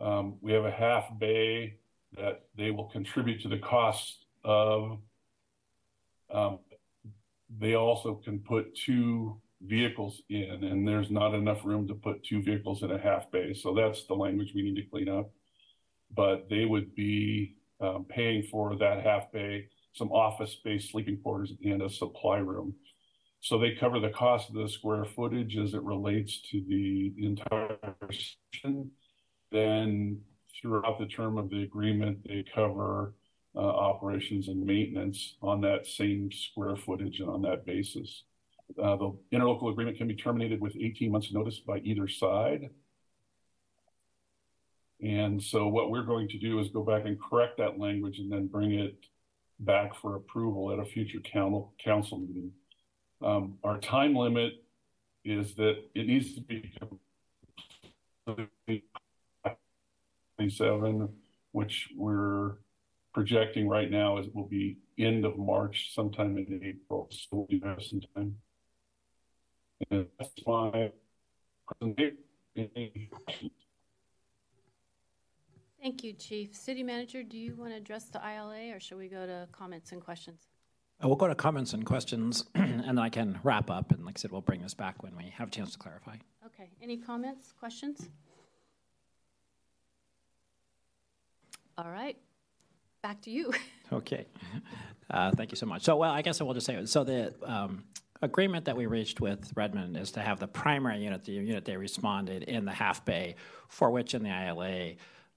Um, 0.00 0.36
we 0.40 0.52
have 0.52 0.64
a 0.64 0.70
half 0.70 1.06
bay 1.18 1.78
that 2.16 2.44
they 2.56 2.70
will 2.70 2.88
contribute 2.88 3.42
to 3.42 3.48
the 3.48 3.58
cost 3.58 4.26
of. 4.44 4.98
Um, 6.32 6.60
they 7.58 7.74
also 7.74 8.14
can 8.24 8.40
put 8.40 8.74
two 8.74 9.40
vehicles 9.60 10.22
in, 10.28 10.64
and 10.64 10.86
there's 10.86 11.10
not 11.10 11.34
enough 11.34 11.64
room 11.64 11.86
to 11.88 11.94
put 11.94 12.24
two 12.24 12.42
vehicles 12.42 12.82
in 12.82 12.90
a 12.90 12.98
half 12.98 13.30
bay. 13.30 13.54
So 13.54 13.74
that's 13.74 14.06
the 14.06 14.14
language 14.14 14.52
we 14.54 14.62
need 14.62 14.76
to 14.76 14.88
clean 14.88 15.08
up. 15.08 15.30
But 16.14 16.48
they 16.48 16.64
would 16.64 16.94
be 16.94 17.56
um, 17.80 18.04
paying 18.08 18.44
for 18.44 18.76
that 18.76 19.04
half 19.04 19.32
bay, 19.32 19.68
some 19.94 20.10
office 20.10 20.52
space, 20.52 20.90
sleeping 20.90 21.18
quarters, 21.22 21.52
and 21.64 21.82
a 21.82 21.88
supply 21.88 22.38
room. 22.38 22.74
So 23.40 23.58
they 23.58 23.74
cover 23.74 24.00
the 24.00 24.10
cost 24.10 24.48
of 24.48 24.54
the 24.54 24.68
square 24.68 25.04
footage 25.04 25.56
as 25.56 25.74
it 25.74 25.82
relates 25.82 26.40
to 26.50 26.64
the 26.66 27.12
entire 27.18 27.76
section. 28.10 28.90
Then 29.52 30.20
throughout 30.60 30.98
the 30.98 31.06
term 31.06 31.38
of 31.38 31.50
the 31.50 31.62
agreement, 31.62 32.26
they 32.26 32.44
cover 32.54 33.14
uh, 33.54 33.60
operations 33.60 34.48
and 34.48 34.64
maintenance 34.64 35.36
on 35.42 35.60
that 35.60 35.86
same 35.86 36.30
square 36.32 36.76
footage 36.76 37.20
and 37.20 37.28
on 37.28 37.42
that 37.42 37.64
basis. 37.66 38.24
Uh, 38.82 38.96
the 38.96 39.14
interlocal 39.32 39.70
agreement 39.70 39.98
can 39.98 40.08
be 40.08 40.16
terminated 40.16 40.60
with 40.60 40.74
18 40.74 41.12
months 41.12 41.32
notice 41.32 41.60
by 41.60 41.78
either 41.78 42.08
side. 42.08 42.70
And 45.02 45.42
so 45.42 45.68
what 45.68 45.90
we're 45.90 46.02
going 46.02 46.28
to 46.28 46.38
do 46.38 46.58
is 46.60 46.68
go 46.68 46.82
back 46.82 47.04
and 47.04 47.20
correct 47.20 47.58
that 47.58 47.78
language 47.78 48.18
and 48.18 48.32
then 48.32 48.46
bring 48.46 48.72
it 48.72 48.96
back 49.64 49.94
for 49.94 50.16
approval 50.16 50.72
at 50.72 50.78
a 50.78 50.84
future 50.84 51.20
council, 51.20 51.72
council 51.82 52.18
meeting. 52.18 52.52
Um, 53.22 53.58
our 53.64 53.78
time 53.78 54.14
limit 54.14 54.64
is 55.24 55.54
that 55.54 55.76
it 55.94 56.06
needs 56.06 56.34
to 56.34 56.40
be 56.40 56.70
27, 60.36 61.08
which 61.52 61.88
we're 61.96 62.56
projecting 63.12 63.68
right 63.68 63.90
now 63.90 64.18
is 64.18 64.26
it 64.26 64.34
will 64.34 64.48
be 64.48 64.78
end 64.98 65.24
of 65.24 65.38
March, 65.38 65.94
sometime 65.94 66.36
in 66.36 66.60
April. 66.64 67.08
So 67.10 67.46
we 67.48 67.62
have 67.64 67.82
some 67.82 68.00
time. 68.14 68.36
And 69.90 70.06
that's 70.18 70.32
my 70.46 70.90
presentation. 71.66 73.08
Thank 75.84 76.02
you, 76.02 76.14
Chief. 76.14 76.56
City 76.56 76.82
Manager, 76.82 77.22
do 77.22 77.36
you 77.36 77.54
want 77.56 77.72
to 77.72 77.76
address 77.76 78.04
the 78.04 78.18
ILA 78.18 78.74
or 78.74 78.80
shall 78.80 78.96
we 78.96 79.06
go 79.06 79.26
to 79.26 79.46
comments 79.52 79.92
and 79.92 80.00
questions? 80.00 80.48
Uh, 81.04 81.08
we'll 81.08 81.16
go 81.18 81.28
to 81.28 81.34
comments 81.34 81.74
and 81.74 81.84
questions, 81.84 82.46
and 82.54 82.80
then 82.80 82.98
I 82.98 83.10
can 83.10 83.38
wrap 83.42 83.70
up. 83.70 83.92
And 83.92 84.02
like 84.02 84.16
I 84.16 84.18
said, 84.18 84.30
we'll 84.30 84.40
bring 84.40 84.62
this 84.62 84.72
back 84.72 85.02
when 85.02 85.14
we 85.14 85.24
have 85.36 85.48
a 85.48 85.50
chance 85.50 85.72
to 85.72 85.78
clarify. 85.78 86.16
Okay. 86.46 86.70
Any 86.80 86.96
comments, 86.96 87.52
questions? 87.52 88.08
All 91.76 91.90
right. 91.90 92.16
Back 93.02 93.20
to 93.22 93.30
you. 93.30 93.52
Okay. 93.92 94.26
Uh, 95.10 95.30
thank 95.32 95.52
you 95.52 95.56
so 95.56 95.66
much. 95.66 95.82
So, 95.82 95.94
well, 95.96 96.10
I 96.10 96.22
guess 96.22 96.40
I 96.40 96.44
will 96.44 96.54
just 96.54 96.66
say 96.66 96.84
so 96.86 97.04
the 97.04 97.34
um, 97.44 97.84
agreement 98.22 98.64
that 98.64 98.76
we 98.76 98.86
reached 98.86 99.20
with 99.20 99.52
Redmond 99.54 99.98
is 99.98 100.10
to 100.12 100.20
have 100.20 100.40
the 100.40 100.48
primary 100.48 101.04
unit, 101.04 101.22
the 101.24 101.32
unit 101.32 101.66
they 101.66 101.76
responded 101.76 102.44
in 102.44 102.64
the 102.64 102.72
half 102.72 103.04
bay, 103.04 103.36
for 103.68 103.90
which 103.90 104.14
in 104.14 104.22
the 104.22 104.30
ILA, 104.30 104.94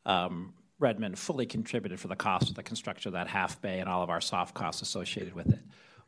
Um, 0.08 0.54
Redmond 0.80 1.17
fully 1.17 1.46
contributed 1.46 2.00
for 2.00 2.08
the 2.08 2.15
cost 2.15 2.50
of 2.50 2.56
the 2.56 2.63
construction 2.63 3.10
of 3.10 3.13
that 3.13 3.28
half 3.28 3.62
bay 3.62 3.80
and 3.80 3.89
all 3.89 4.04
of 4.04 4.10
our 4.10 4.22
soft 4.22 4.54
costs 4.54 4.82
associated 4.82 5.34
with 5.34 5.52
it. 5.52 5.60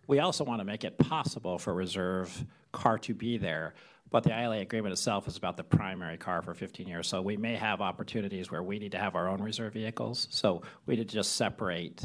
We 0.07 0.19
also 0.19 0.43
want 0.43 0.59
to 0.59 0.65
make 0.65 0.83
it 0.83 0.97
possible 0.97 1.59
for 1.59 1.73
reserve 1.73 2.45
car 2.71 2.97
to 2.99 3.13
be 3.13 3.37
there, 3.37 3.73
but 4.09 4.23
the 4.23 4.31
ILA 4.31 4.59
agreement 4.59 4.93
itself 4.93 5.27
is 5.27 5.37
about 5.37 5.57
the 5.57 5.63
primary 5.63 6.17
car 6.17 6.41
for 6.41 6.53
15 6.53 6.87
years. 6.87 7.07
So 7.07 7.21
we 7.21 7.37
may 7.37 7.55
have 7.55 7.81
opportunities 7.81 8.49
where 8.49 8.63
we 8.63 8.79
need 8.79 8.91
to 8.93 8.97
have 8.97 9.15
our 9.15 9.27
own 9.27 9.41
reserve 9.41 9.73
vehicles. 9.73 10.27
So 10.31 10.63
we 10.85 10.95
need 10.95 11.09
to 11.09 11.15
just 11.15 11.35
separate 11.35 12.03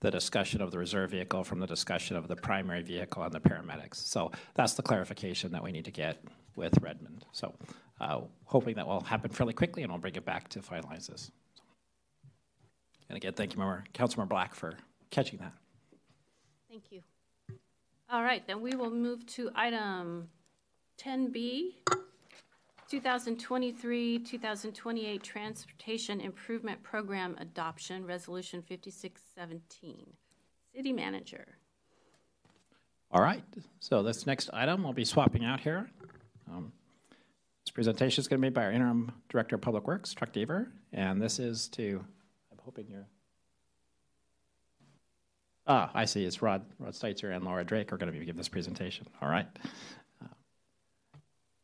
the 0.00 0.10
discussion 0.10 0.60
of 0.60 0.70
the 0.70 0.78
reserve 0.78 1.10
vehicle 1.10 1.44
from 1.44 1.58
the 1.58 1.66
discussion 1.66 2.16
of 2.16 2.28
the 2.28 2.36
primary 2.36 2.82
vehicle 2.82 3.22
and 3.22 3.32
the 3.32 3.40
paramedics. 3.40 3.96
So 3.96 4.32
that's 4.54 4.74
the 4.74 4.82
clarification 4.82 5.52
that 5.52 5.62
we 5.62 5.72
need 5.72 5.86
to 5.86 5.90
get 5.90 6.22
with 6.56 6.78
Redmond. 6.82 7.24
So 7.32 7.54
uh, 8.00 8.20
hoping 8.44 8.76
that 8.76 8.86
will 8.86 9.00
happen 9.00 9.30
fairly 9.30 9.54
quickly, 9.54 9.82
and 9.82 9.90
we'll 9.90 10.00
bring 10.00 10.14
it 10.14 10.24
back 10.24 10.48
to 10.50 10.60
finalize 10.60 11.08
this. 11.08 11.32
And 13.08 13.16
again, 13.16 13.32
thank 13.34 13.52
you, 13.52 13.58
Member 13.58 13.82
Councilmember 13.94 14.28
Black, 14.28 14.54
for 14.54 14.74
catching 15.10 15.38
that. 15.38 15.52
Thank 16.68 16.84
you. 16.90 17.02
All 18.10 18.22
right, 18.22 18.46
then 18.46 18.60
we 18.60 18.76
will 18.76 18.90
move 18.90 19.24
to 19.26 19.50
item 19.54 20.28
10B, 21.02 21.74
2023-2028 22.90 25.22
Transportation 25.22 26.20
Improvement 26.20 26.82
Program 26.82 27.36
Adoption, 27.40 28.04
Resolution 28.06 28.62
5617. 28.62 30.06
City 30.74 30.92
Manager. 30.92 31.46
All 33.10 33.22
right, 33.22 33.42
so 33.80 34.02
this 34.02 34.26
next 34.26 34.50
item 34.52 34.82
we'll 34.82 34.92
be 34.92 35.04
swapping 35.04 35.44
out 35.44 35.60
here. 35.60 35.88
Um, 36.50 36.72
presentation 37.76 38.22
is 38.22 38.26
going 38.26 38.40
to 38.40 38.46
be 38.46 38.50
by 38.50 38.64
our 38.64 38.72
Interim 38.72 39.12
Director 39.28 39.56
of 39.56 39.60
Public 39.60 39.86
Works, 39.86 40.14
Chuck 40.14 40.32
Deaver, 40.32 40.68
and 40.94 41.20
this 41.20 41.38
is 41.38 41.68
to, 41.68 42.02
I'm 42.50 42.56
hoping 42.64 42.86
you're, 42.88 43.06
ah, 45.66 45.90
I 45.92 46.06
see, 46.06 46.24
it's 46.24 46.40
Rod, 46.40 46.64
Rod 46.78 46.94
Steitzer 46.94 47.36
and 47.36 47.44
Laura 47.44 47.64
Drake 47.64 47.92
are 47.92 47.98
going 47.98 48.10
to 48.10 48.18
be 48.18 48.24
giving 48.24 48.38
this 48.38 48.48
presentation. 48.48 49.06
All 49.20 49.28
right. 49.28 49.46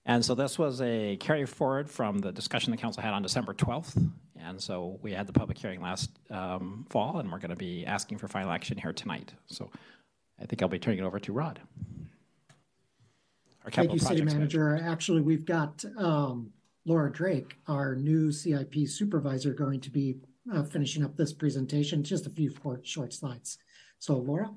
And 0.04 0.22
so 0.22 0.34
this 0.34 0.58
was 0.58 0.82
a 0.82 1.16
carry 1.16 1.46
forward 1.46 1.88
from 1.88 2.18
the 2.18 2.30
discussion 2.30 2.72
the 2.72 2.76
council 2.76 3.02
had 3.02 3.14
on 3.14 3.22
December 3.22 3.54
12th. 3.54 4.10
And 4.38 4.60
so 4.60 4.98
we 5.00 5.12
had 5.12 5.26
the 5.26 5.32
public 5.32 5.56
hearing 5.56 5.80
last 5.80 6.10
um, 6.28 6.84
fall, 6.90 7.20
and 7.20 7.32
we're 7.32 7.38
going 7.38 7.52
to 7.52 7.56
be 7.56 7.86
asking 7.86 8.18
for 8.18 8.28
final 8.28 8.50
action 8.50 8.76
here 8.76 8.92
tonight. 8.92 9.32
So 9.46 9.70
I 10.38 10.44
think 10.44 10.60
I'll 10.60 10.68
be 10.68 10.78
turning 10.78 10.98
it 10.98 11.04
over 11.04 11.18
to 11.20 11.32
Rod. 11.32 11.58
Thank 13.70 13.92
you, 13.92 13.98
City 13.98 14.22
Manager. 14.22 14.70
manager. 14.70 14.90
Actually, 14.90 15.22
we've 15.22 15.44
got 15.44 15.84
um, 15.96 16.50
Laura 16.84 17.10
Drake, 17.12 17.56
our 17.68 17.94
new 17.94 18.32
CIP 18.32 18.86
supervisor, 18.86 19.52
going 19.54 19.80
to 19.80 19.90
be 19.90 20.16
uh, 20.52 20.64
finishing 20.64 21.04
up 21.04 21.16
this 21.16 21.32
presentation. 21.32 22.02
Just 22.02 22.26
a 22.26 22.30
few 22.30 22.52
short 22.82 23.12
slides. 23.12 23.58
So, 23.98 24.16
Laura. 24.16 24.50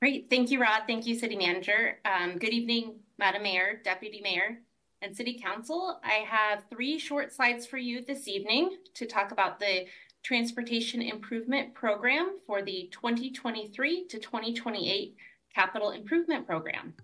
Great. 0.00 0.28
Thank 0.30 0.50
you, 0.50 0.60
Rod. 0.60 0.82
Thank 0.86 1.06
you, 1.06 1.14
City 1.14 1.36
Manager. 1.36 1.98
Um, 2.04 2.38
good 2.38 2.52
evening, 2.52 2.96
Madam 3.18 3.42
Mayor, 3.42 3.80
Deputy 3.84 4.20
Mayor, 4.22 4.60
and 5.02 5.14
City 5.14 5.38
Council. 5.40 6.00
I 6.02 6.24
have 6.26 6.64
three 6.70 6.98
short 6.98 7.32
slides 7.32 7.66
for 7.66 7.76
you 7.78 8.04
this 8.04 8.26
evening 8.26 8.76
to 8.94 9.06
talk 9.06 9.30
about 9.30 9.60
the 9.60 9.86
Transportation 10.22 11.00
Improvement 11.00 11.74
Program 11.74 12.38
for 12.46 12.62
the 12.62 12.88
2023 12.92 14.06
to 14.08 14.18
2028 14.18 15.16
Capital 15.54 15.90
Improvement 15.90 16.46
Program. 16.46 16.94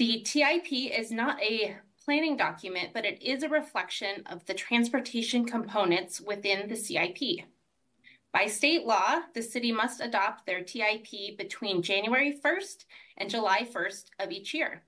The 0.00 0.22
TIP 0.22 0.72
is 0.98 1.10
not 1.10 1.38
a 1.42 1.76
planning 2.06 2.34
document, 2.34 2.94
but 2.94 3.04
it 3.04 3.20
is 3.22 3.42
a 3.42 3.50
reflection 3.50 4.22
of 4.30 4.42
the 4.46 4.54
transportation 4.54 5.44
components 5.44 6.22
within 6.22 6.70
the 6.70 6.74
CIP. 6.74 7.44
By 8.32 8.46
state 8.46 8.86
law, 8.86 9.20
the 9.34 9.42
city 9.42 9.72
must 9.72 10.00
adopt 10.00 10.46
their 10.46 10.64
TIP 10.64 11.36
between 11.36 11.82
January 11.82 12.32
1st 12.42 12.86
and 13.18 13.28
July 13.28 13.68
1st 13.70 14.04
of 14.20 14.30
each 14.30 14.54
year. 14.54 14.84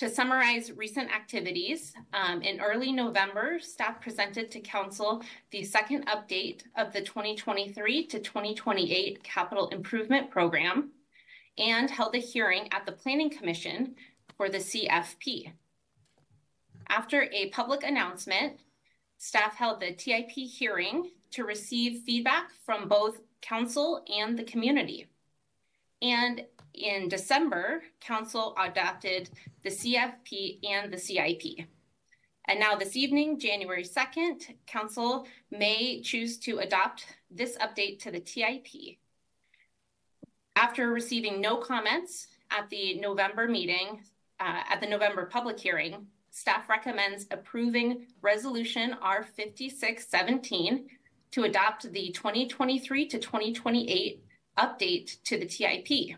To 0.00 0.10
summarize 0.10 0.72
recent 0.72 1.14
activities, 1.14 1.94
um, 2.12 2.42
in 2.42 2.60
early 2.60 2.90
November, 2.90 3.60
staff 3.60 4.00
presented 4.00 4.50
to 4.50 4.60
Council 4.62 5.22
the 5.52 5.62
second 5.62 6.08
update 6.08 6.62
of 6.76 6.92
the 6.92 7.02
2023 7.02 8.08
to 8.08 8.18
2028 8.18 9.22
Capital 9.22 9.68
Improvement 9.68 10.32
Program 10.32 10.90
and 11.58 11.90
held 11.90 12.14
a 12.14 12.18
hearing 12.18 12.68
at 12.72 12.86
the 12.86 12.92
Planning 12.92 13.30
Commission 13.30 13.94
for 14.36 14.48
the 14.48 14.58
CFP. 14.58 15.52
After 16.88 17.28
a 17.32 17.48
public 17.50 17.82
announcement, 17.82 18.58
staff 19.18 19.56
held 19.56 19.80
the 19.80 19.92
TIP 19.92 20.30
hearing 20.30 21.10
to 21.32 21.44
receive 21.44 22.02
feedback 22.04 22.50
from 22.64 22.88
both 22.88 23.20
council 23.42 24.04
and 24.12 24.38
the 24.38 24.44
community. 24.44 25.06
And 26.02 26.44
in 26.74 27.08
December, 27.08 27.82
council 28.00 28.54
adopted 28.58 29.30
the 29.62 29.70
CFP 29.70 30.58
and 30.68 30.92
the 30.92 30.98
CIP. 30.98 31.66
And 32.48 32.60
now 32.60 32.76
this 32.76 32.94
evening, 32.96 33.40
January 33.40 33.82
2nd, 33.82 34.54
council 34.66 35.26
may 35.50 36.00
choose 36.02 36.38
to 36.40 36.58
adopt 36.58 37.06
this 37.30 37.56
update 37.56 37.98
to 38.00 38.10
the 38.10 38.20
TIP. 38.20 38.98
After 40.56 40.90
receiving 40.90 41.40
no 41.42 41.58
comments 41.58 42.28
at 42.50 42.70
the 42.70 42.98
November 42.98 43.46
meeting, 43.46 44.00
uh, 44.40 44.62
at 44.70 44.80
the 44.80 44.86
November 44.86 45.26
public 45.26 45.60
hearing, 45.60 46.06
staff 46.30 46.70
recommends 46.70 47.26
approving 47.30 48.06
resolution 48.22 48.96
R5617 49.04 50.86
to 51.32 51.44
adopt 51.44 51.92
the 51.92 52.10
2023 52.10 53.06
to 53.06 53.18
2028 53.18 54.24
update 54.58 55.22
to 55.24 55.38
the 55.38 55.44
TIP. 55.44 56.16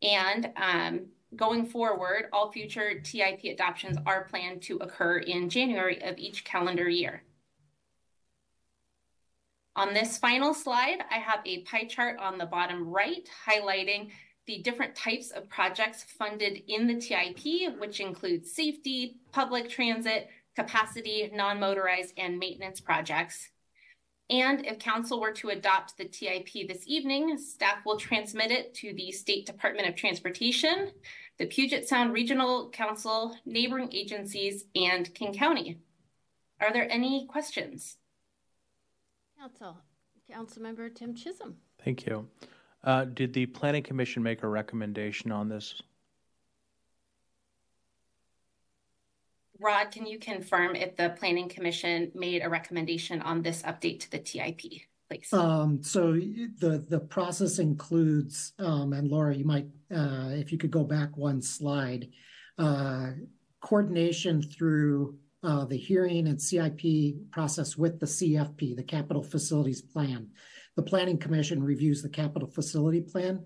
And 0.00 0.50
um, 0.56 1.06
going 1.34 1.66
forward, 1.66 2.26
all 2.32 2.52
future 2.52 3.00
TIP 3.00 3.40
adoptions 3.52 3.98
are 4.06 4.24
planned 4.24 4.62
to 4.62 4.76
occur 4.76 5.18
in 5.18 5.50
January 5.50 6.00
of 6.04 6.18
each 6.18 6.44
calendar 6.44 6.88
year. 6.88 7.24
On 9.78 9.94
this 9.94 10.18
final 10.18 10.54
slide, 10.54 11.04
I 11.08 11.18
have 11.18 11.38
a 11.46 11.62
pie 11.62 11.84
chart 11.84 12.18
on 12.18 12.36
the 12.36 12.46
bottom 12.46 12.88
right 12.88 13.30
highlighting 13.46 14.10
the 14.46 14.58
different 14.58 14.96
types 14.96 15.30
of 15.30 15.48
projects 15.48 16.02
funded 16.02 16.64
in 16.66 16.88
the 16.88 16.96
TIP, 17.00 17.78
which 17.78 18.00
includes 18.00 18.50
safety, 18.50 19.20
public 19.30 19.70
transit, 19.70 20.30
capacity, 20.56 21.30
non-motorized, 21.32 22.12
and 22.16 22.40
maintenance 22.40 22.80
projects. 22.80 23.50
And 24.28 24.66
if 24.66 24.80
council 24.80 25.20
were 25.20 25.30
to 25.34 25.50
adopt 25.50 25.96
the 25.96 26.06
TIP 26.06 26.66
this 26.66 26.82
evening, 26.88 27.38
staff 27.38 27.86
will 27.86 27.98
transmit 27.98 28.50
it 28.50 28.74
to 28.74 28.92
the 28.92 29.12
State 29.12 29.46
Department 29.46 29.88
of 29.88 29.94
Transportation, 29.94 30.90
the 31.38 31.46
Puget 31.46 31.88
Sound 31.88 32.12
Regional 32.12 32.68
Council, 32.70 33.36
neighboring 33.46 33.90
agencies, 33.92 34.64
and 34.74 35.14
King 35.14 35.32
County. 35.34 35.78
Are 36.60 36.72
there 36.72 36.90
any 36.90 37.28
questions? 37.28 37.97
Council, 39.38 39.76
Councilmember 40.30 40.90
Tymczyszyn. 40.90 41.54
Thank 41.84 42.06
you. 42.06 42.28
Uh, 42.82 43.04
did 43.04 43.32
the 43.32 43.46
Planning 43.46 43.82
Commission 43.82 44.22
make 44.22 44.42
a 44.42 44.48
recommendation 44.48 45.30
on 45.30 45.48
this? 45.48 45.80
Rod, 49.60 49.90
can 49.90 50.06
you 50.06 50.18
confirm 50.18 50.76
if 50.76 50.96
the 50.96 51.10
Planning 51.18 51.48
Commission 51.48 52.12
made 52.14 52.42
a 52.44 52.48
recommendation 52.48 53.20
on 53.22 53.42
this 53.42 53.62
update 53.62 54.00
to 54.00 54.10
the 54.10 54.18
TIP, 54.18 54.60
please? 55.08 55.32
Um, 55.32 55.82
so 55.82 56.12
the 56.12 56.84
the 56.88 57.00
process 57.00 57.58
includes, 57.58 58.52
um, 58.58 58.92
and 58.92 59.08
Laura, 59.08 59.34
you 59.34 59.44
might, 59.44 59.66
uh, 59.92 60.30
if 60.30 60.52
you 60.52 60.58
could 60.58 60.70
go 60.70 60.84
back 60.84 61.16
one 61.16 61.42
slide, 61.42 62.08
uh, 62.56 63.10
coordination 63.60 64.42
through 64.42 65.18
uh, 65.42 65.64
the 65.64 65.76
hearing 65.76 66.26
and 66.26 66.40
CIP 66.40 67.30
process 67.30 67.76
with 67.76 68.00
the 68.00 68.06
CFP, 68.06 68.76
the 68.76 68.82
Capital 68.82 69.22
Facilities 69.22 69.82
Plan. 69.82 70.28
The 70.76 70.82
Planning 70.82 71.18
Commission 71.18 71.62
reviews 71.62 72.02
the 72.02 72.08
Capital 72.08 72.48
Facility 72.48 73.00
Plan, 73.00 73.44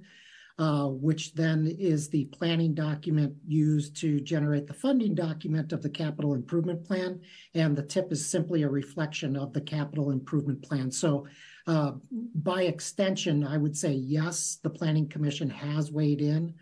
uh, 0.59 0.87
which 0.87 1.35
then 1.35 1.67
is 1.79 2.09
the 2.09 2.27
planning 2.27 2.75
document 2.75 3.35
used 3.47 3.97
to 3.97 4.21
generate 4.21 4.67
the 4.67 4.75
funding 4.75 5.15
document 5.15 5.73
of 5.73 5.83
the 5.83 5.91
Capital 5.91 6.35
Improvement 6.35 6.85
Plan. 6.85 7.21
And 7.55 7.77
the 7.77 7.83
TIP 7.83 8.13
is 8.13 8.25
simply 8.27 8.63
a 8.63 8.69
reflection 8.69 9.37
of 9.37 9.53
the 9.53 9.61
Capital 9.61 10.11
Improvement 10.11 10.63
Plan. 10.63 10.91
So 10.91 11.27
uh, 11.67 11.93
by 12.35 12.63
extension, 12.63 13.45
I 13.45 13.57
would 13.57 13.77
say 13.77 13.93
yes, 13.93 14.59
the 14.63 14.71
Planning 14.71 15.09
Commission 15.09 15.49
has 15.51 15.93
weighed 15.93 16.21
in 16.21 16.55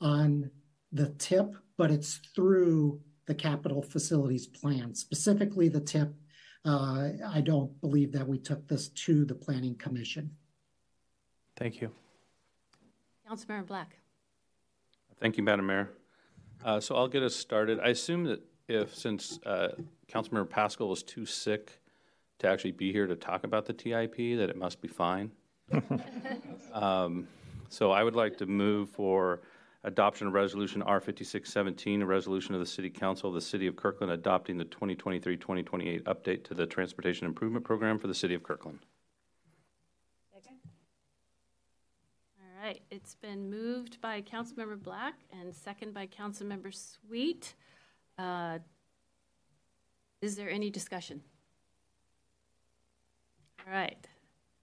on 0.00 0.50
the 0.92 1.10
TIP, 1.18 1.54
but 1.76 1.90
it's 1.90 2.20
through 2.34 3.00
the 3.28 3.34
capital 3.34 3.82
facilities 3.82 4.46
plan, 4.46 4.94
specifically 4.94 5.68
the 5.68 5.80
TIP. 5.80 6.14
Uh, 6.64 7.10
I 7.28 7.42
don't 7.42 7.78
believe 7.80 8.10
that 8.12 8.26
we 8.26 8.38
took 8.38 8.66
this 8.66 8.88
to 8.88 9.26
the 9.26 9.34
Planning 9.34 9.76
Commission. 9.76 10.30
Thank 11.54 11.80
you. 11.80 11.90
Councilmember 13.30 13.66
Black. 13.66 13.98
Thank 15.20 15.36
you, 15.36 15.42
Madam 15.42 15.66
Mayor. 15.66 15.90
Uh, 16.64 16.80
so 16.80 16.96
I'll 16.96 17.06
get 17.06 17.22
us 17.22 17.36
started. 17.36 17.78
I 17.80 17.88
assume 17.88 18.24
that 18.24 18.40
if, 18.66 18.94
since 18.96 19.38
uh, 19.44 19.72
Councilmember 20.10 20.48
Pascal 20.48 20.88
was 20.88 21.02
too 21.02 21.26
sick 21.26 21.80
to 22.38 22.48
actually 22.48 22.72
be 22.72 22.92
here 22.92 23.06
to 23.06 23.14
talk 23.14 23.44
about 23.44 23.66
the 23.66 23.74
TIP, 23.74 24.16
that 24.16 24.48
it 24.48 24.56
must 24.56 24.80
be 24.80 24.88
fine. 24.88 25.32
um, 26.72 27.28
so 27.68 27.90
I 27.90 28.02
would 28.02 28.16
like 28.16 28.38
to 28.38 28.46
move 28.46 28.88
for 28.88 29.42
adoption 29.84 30.26
of 30.26 30.32
resolution 30.32 30.82
R5617, 30.82 32.02
a 32.02 32.06
resolution 32.06 32.54
of 32.54 32.60
the 32.60 32.66
City 32.66 32.90
Council 32.90 33.28
of 33.28 33.34
the 33.34 33.40
City 33.40 33.66
of 33.66 33.76
Kirkland 33.76 34.12
adopting 34.12 34.58
the 34.58 34.64
2023-2028 34.64 36.02
update 36.02 36.44
to 36.44 36.54
the 36.54 36.66
Transportation 36.66 37.26
Improvement 37.26 37.64
Program 37.64 37.98
for 37.98 38.06
the 38.06 38.14
City 38.14 38.34
of 38.34 38.42
Kirkland. 38.42 38.80
All 42.60 42.64
right, 42.64 42.82
it's 42.90 43.14
been 43.14 43.48
moved 43.48 44.00
by 44.00 44.20
Councilmember 44.20 44.82
Black 44.82 45.14
and 45.32 45.54
second 45.54 45.94
by 45.94 46.08
Councilmember 46.08 46.74
Sweet. 46.74 47.54
Uh, 48.18 48.58
is 50.20 50.34
there 50.34 50.50
any 50.50 50.68
discussion? 50.68 51.22
All 53.64 53.72
right. 53.72 54.08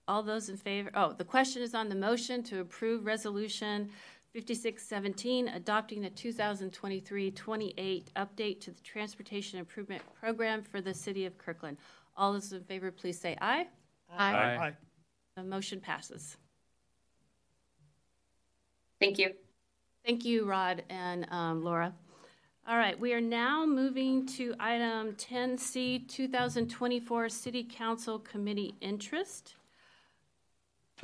All 0.08 0.22
those 0.22 0.50
in 0.50 0.58
favor? 0.58 0.92
Oh, 0.94 1.14
the 1.14 1.24
question 1.24 1.62
is 1.62 1.74
on 1.74 1.90
the 1.90 1.96
motion 1.96 2.44
to 2.44 2.60
approve 2.60 3.06
resolution 3.06 3.90
5617, 4.36 5.48
adopting 5.48 6.02
the 6.02 6.10
2023-28 6.10 8.04
update 8.18 8.60
to 8.60 8.72
the 8.72 8.82
Transportation 8.82 9.58
Improvement 9.60 10.02
Program 10.20 10.62
for 10.62 10.82
the 10.82 10.94
City 10.94 11.26
of 11.26 11.38
Kirkland. 11.38 11.78
All 12.18 12.34
those 12.34 12.52
in 12.52 12.62
favor, 12.66 12.92
please 12.92 13.18
say 13.18 13.38
aye. 13.40 13.66
Aye. 14.12 14.58
Aye. 14.60 14.74
The 15.38 15.44
motion 15.44 15.80
passes. 15.80 16.36
Thank 19.00 19.20
you. 19.20 19.32
Thank 20.06 20.26
you, 20.26 20.44
Rod 20.44 20.84
and 20.90 21.26
um, 21.32 21.64
Laura. 21.64 21.94
All 22.68 22.78
right, 22.78 23.00
we 23.00 23.14
are 23.14 23.22
now 23.22 23.66
moving 23.66 24.26
to 24.28 24.54
item 24.60 25.14
10C, 25.14 26.10
2024 26.10 27.30
City 27.30 27.64
Council 27.64 28.20
Committee 28.20 28.76
Interest. 28.82 29.56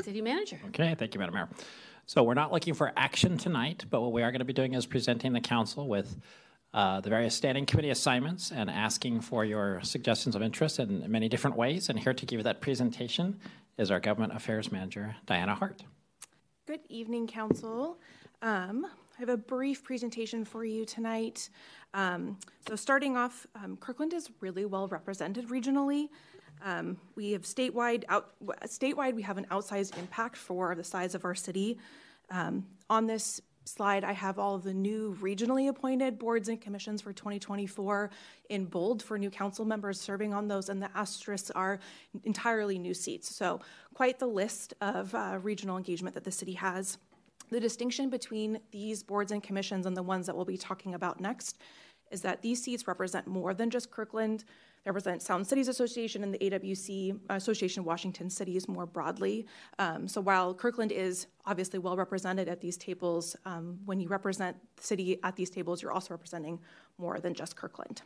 City 0.01 0.21
Manager. 0.21 0.59
Okay, 0.67 0.95
thank 0.99 1.13
you, 1.13 1.19
Madam 1.19 1.35
Mayor. 1.35 1.49
So 2.11 2.23
we're 2.23 2.33
not 2.33 2.51
looking 2.51 2.73
for 2.73 2.91
action 2.97 3.37
tonight, 3.37 3.85
but 3.89 4.01
what 4.01 4.11
we 4.11 4.21
are 4.21 4.31
going 4.31 4.39
to 4.39 4.45
be 4.45 4.51
doing 4.51 4.73
is 4.73 4.85
presenting 4.85 5.31
the 5.31 5.39
council 5.39 5.87
with 5.87 6.17
uh, 6.73 6.99
the 6.99 7.09
various 7.09 7.33
standing 7.33 7.65
committee 7.65 7.89
assignments 7.89 8.51
and 8.51 8.69
asking 8.69 9.21
for 9.21 9.45
your 9.45 9.79
suggestions 9.81 10.35
of 10.35 10.41
interest 10.41 10.77
in 10.79 11.09
many 11.09 11.29
different 11.29 11.55
ways. 11.55 11.87
And 11.87 11.97
here 11.97 12.13
to 12.13 12.25
give 12.25 12.39
you 12.39 12.43
that 12.43 12.59
presentation 12.59 13.39
is 13.77 13.91
our 13.91 14.01
Government 14.01 14.35
Affairs 14.35 14.73
Manager, 14.73 15.15
Diana 15.25 15.55
Hart. 15.55 15.83
Good 16.67 16.81
evening, 16.89 17.27
Council. 17.27 17.97
Um, 18.41 18.85
I 19.17 19.19
have 19.19 19.29
a 19.29 19.37
brief 19.37 19.81
presentation 19.81 20.43
for 20.43 20.65
you 20.65 20.83
tonight. 20.83 21.47
Um, 21.93 22.37
so, 22.67 22.75
starting 22.75 23.15
off, 23.15 23.47
um, 23.55 23.77
Kirkland 23.77 24.11
is 24.11 24.29
really 24.41 24.65
well 24.65 24.89
represented 24.89 25.47
regionally. 25.47 26.09
Um, 26.63 26.97
we 27.15 27.31
have 27.31 27.43
statewide, 27.43 28.03
out, 28.09 28.33
statewide, 28.65 29.15
we 29.15 29.21
have 29.21 29.37
an 29.37 29.45
outsized 29.49 29.97
impact 29.97 30.37
for 30.37 30.75
the 30.75 30.83
size 30.83 31.15
of 31.15 31.25
our 31.25 31.35
city. 31.35 31.77
Um, 32.31 32.65
on 32.89 33.05
this 33.05 33.41
slide, 33.65 34.03
I 34.03 34.13
have 34.13 34.39
all 34.39 34.55
of 34.55 34.63
the 34.63 34.73
new 34.73 35.15
regionally 35.21 35.69
appointed 35.69 36.17
boards 36.17 36.49
and 36.49 36.59
commissions 36.59 37.01
for 37.01 37.13
2024 37.13 38.09
in 38.49 38.65
bold 38.65 39.03
for 39.03 39.19
new 39.19 39.29
council 39.29 39.65
members 39.65 39.99
serving 39.99 40.33
on 40.33 40.47
those, 40.47 40.69
and 40.69 40.81
the 40.81 40.89
asterisks 40.95 41.51
are 41.51 41.79
entirely 42.23 42.79
new 42.79 42.93
seats. 42.93 43.33
So, 43.35 43.59
quite 43.93 44.17
the 44.17 44.27
list 44.27 44.73
of 44.81 45.13
uh, 45.13 45.39
regional 45.41 45.77
engagement 45.77 46.15
that 46.15 46.23
the 46.23 46.31
city 46.31 46.53
has. 46.53 46.97
The 47.49 47.59
distinction 47.59 48.09
between 48.09 48.59
these 48.71 49.03
boards 49.03 49.31
and 49.31 49.43
commissions 49.43 49.85
and 49.85 49.95
the 49.95 50.03
ones 50.03 50.25
that 50.25 50.35
we'll 50.35 50.45
be 50.45 50.57
talking 50.57 50.93
about 50.93 51.19
next 51.19 51.57
is 52.09 52.21
that 52.21 52.41
these 52.41 52.63
seats 52.63 52.87
represent 52.87 53.27
more 53.27 53.53
than 53.53 53.69
just 53.69 53.91
Kirkland. 53.91 54.45
Represent 54.85 55.21
Sound 55.21 55.45
Cities 55.45 55.67
Association 55.67 56.23
and 56.23 56.33
the 56.33 56.39
AWC 56.39 57.19
Association 57.29 57.81
of 57.81 57.85
Washington 57.85 58.29
Cities 58.29 58.67
more 58.67 58.87
broadly. 58.87 59.45
Um, 59.77 60.07
so 60.07 60.19
while 60.19 60.55
Kirkland 60.55 60.91
is 60.91 61.27
obviously 61.45 61.77
well 61.77 61.95
represented 61.95 62.47
at 62.47 62.61
these 62.61 62.77
tables, 62.77 63.35
um, 63.45 63.79
when 63.85 63.99
you 63.99 64.07
represent 64.07 64.57
the 64.75 64.83
city 64.83 65.19
at 65.23 65.35
these 65.35 65.51
tables, 65.51 65.81
you're 65.81 65.91
also 65.91 66.13
representing 66.13 66.59
more 66.97 67.19
than 67.19 67.35
just 67.35 67.55
Kirkland. 67.55 68.01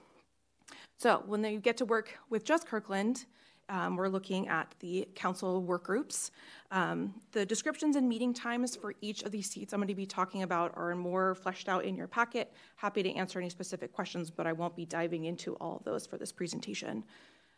So 0.97 1.23
when 1.25 1.43
you 1.45 1.59
get 1.59 1.77
to 1.77 1.85
work 1.85 2.17
with 2.29 2.43
just 2.43 2.67
Kirkland, 2.67 3.25
um, 3.69 3.95
we're 3.95 4.07
looking 4.07 4.47
at 4.47 4.73
the 4.79 5.07
council 5.15 5.61
work 5.61 5.83
groups. 5.83 6.31
Um, 6.71 7.13
the 7.31 7.45
descriptions 7.45 7.95
and 7.95 8.07
meeting 8.07 8.33
times 8.33 8.75
for 8.75 8.93
each 9.01 9.23
of 9.23 9.31
these 9.31 9.49
seats 9.49 9.73
I'm 9.73 9.79
going 9.79 9.87
to 9.87 9.95
be 9.95 10.05
talking 10.05 10.43
about 10.43 10.73
are 10.75 10.95
more 10.95 11.35
fleshed 11.35 11.69
out 11.69 11.85
in 11.85 11.95
your 11.95 12.07
packet. 12.07 12.53
Happy 12.75 13.01
to 13.03 13.13
answer 13.13 13.39
any 13.39 13.49
specific 13.49 13.91
questions, 13.91 14.29
but 14.29 14.45
I 14.45 14.53
won't 14.53 14.75
be 14.75 14.85
diving 14.85 15.25
into 15.25 15.55
all 15.55 15.77
of 15.77 15.83
those 15.83 16.05
for 16.05 16.17
this 16.17 16.31
presentation. 16.31 17.03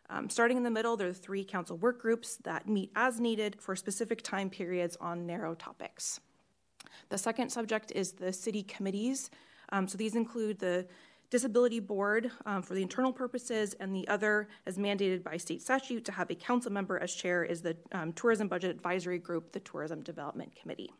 Um, 0.10 0.30
starting 0.30 0.55
in 0.55 0.64
the 0.64 0.72
middle, 0.72 0.95
there 0.95 1.10
are 1.10 1.14
three 1.14 1.43
council 1.43 1.78
work 1.78 2.01
groups 2.01 2.38
that 2.43 2.68
meet 2.68 2.91
as 2.95 3.20
needed 3.20 3.58
for 3.60 3.76
specific 3.76 4.22
time 4.22 4.49
periods 4.49 4.95
on 5.01 5.26
narrow 5.26 5.53
topics. 5.55 6.22
The 7.10 7.18
second 7.18 7.49
subject 7.49 7.91
is 7.93 8.14
the 8.14 8.32
city 8.32 8.64
committees. 8.64 9.30
Um, 9.70 9.88
so 9.88 9.97
these 9.97 10.16
include 10.16 10.60
the 10.60 10.88
Disability 11.30 11.80
Board 11.80 12.32
um, 12.45 12.61
for 12.61 12.73
the 12.73 12.82
internal 12.82 13.11
purposes, 13.11 13.75
and 13.80 13.93
the 13.93 14.07
other, 14.07 14.47
as 14.65 14.78
mandated 14.78 15.23
by 15.23 15.38
state 15.38 15.61
statute, 15.61 16.05
to 16.05 16.11
have 16.11 16.30
a 16.30 16.36
council 16.36 16.71
member 16.71 16.97
as 16.99 17.13
chair 17.13 17.43
is 17.43 17.61
the 17.61 17.75
um, 17.91 18.13
Tourism 18.13 18.47
Budget 18.47 18.71
Advisory 18.71 19.19
Group, 19.19 19.51
the 19.51 19.59
Tourism 19.59 20.01
Development 20.01 20.55
Committee. 20.55 20.91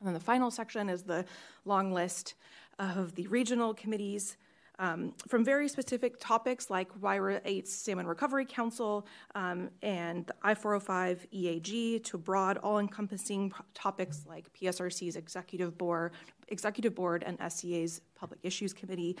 And 0.00 0.06
then 0.06 0.14
the 0.14 0.20
final 0.20 0.50
section 0.50 0.88
is 0.88 1.02
the 1.02 1.24
long 1.64 1.92
list 1.92 2.34
of 2.78 3.14
the 3.14 3.26
regional 3.26 3.74
committees. 3.74 4.36
um, 4.78 5.14
from 5.26 5.44
very 5.44 5.68
specific 5.68 6.20
topics 6.20 6.68
like 6.68 6.92
WRIA 7.00 7.40
8's 7.44 7.72
Salmon 7.72 8.06
Recovery 8.06 8.44
Council 8.44 9.06
um, 9.34 9.70
and 9.82 10.26
the 10.26 10.34
I 10.42 10.54
405 10.54 11.26
EAG 11.32 12.04
to 12.04 12.18
broad, 12.18 12.58
all 12.58 12.78
encompassing 12.78 13.52
topics 13.74 14.24
like 14.28 14.52
PSRC's 14.52 15.16
Executive 15.16 15.78
Board, 15.78 16.12
Executive 16.48 16.94
Board 16.94 17.24
and 17.26 17.38
SCA's 17.50 18.02
Public 18.14 18.40
Issues 18.42 18.72
Committee. 18.72 19.16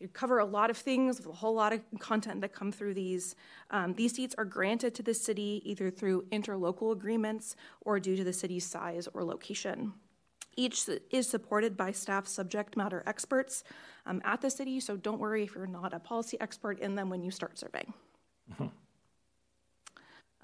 We 0.00 0.08
cover 0.08 0.38
a 0.38 0.44
lot 0.44 0.68
of 0.68 0.76
things 0.76 1.18
with 1.18 1.26
a 1.26 1.32
whole 1.32 1.54
lot 1.54 1.72
of 1.72 1.80
content 1.98 2.42
that 2.42 2.52
come 2.52 2.70
through 2.70 2.94
these. 2.94 3.34
Um, 3.70 3.94
these 3.94 4.14
seats 4.14 4.34
are 4.36 4.44
granted 4.44 4.94
to 4.96 5.02
the 5.02 5.14
city 5.14 5.62
either 5.64 5.90
through 5.90 6.26
interlocal 6.30 6.92
agreements 6.92 7.56
or 7.80 7.98
due 7.98 8.16
to 8.16 8.24
the 8.24 8.32
city's 8.32 8.66
size 8.66 9.08
or 9.14 9.24
location. 9.24 9.94
Each 10.54 10.88
is 11.10 11.28
supported 11.28 11.76
by 11.76 11.92
staff 11.92 12.26
subject 12.26 12.76
matter 12.76 13.02
experts 13.06 13.64
um, 14.06 14.22
at 14.24 14.40
the 14.40 14.50
city, 14.50 14.80
so 14.80 14.96
don't 14.96 15.18
worry 15.18 15.42
if 15.44 15.54
you're 15.54 15.66
not 15.66 15.92
a 15.92 15.98
policy 15.98 16.38
expert 16.40 16.78
in 16.80 16.94
them 16.94 17.10
when 17.10 17.22
you 17.22 17.30
start 17.30 17.58
serving. 17.58 17.92
Mm-hmm. 18.52 18.66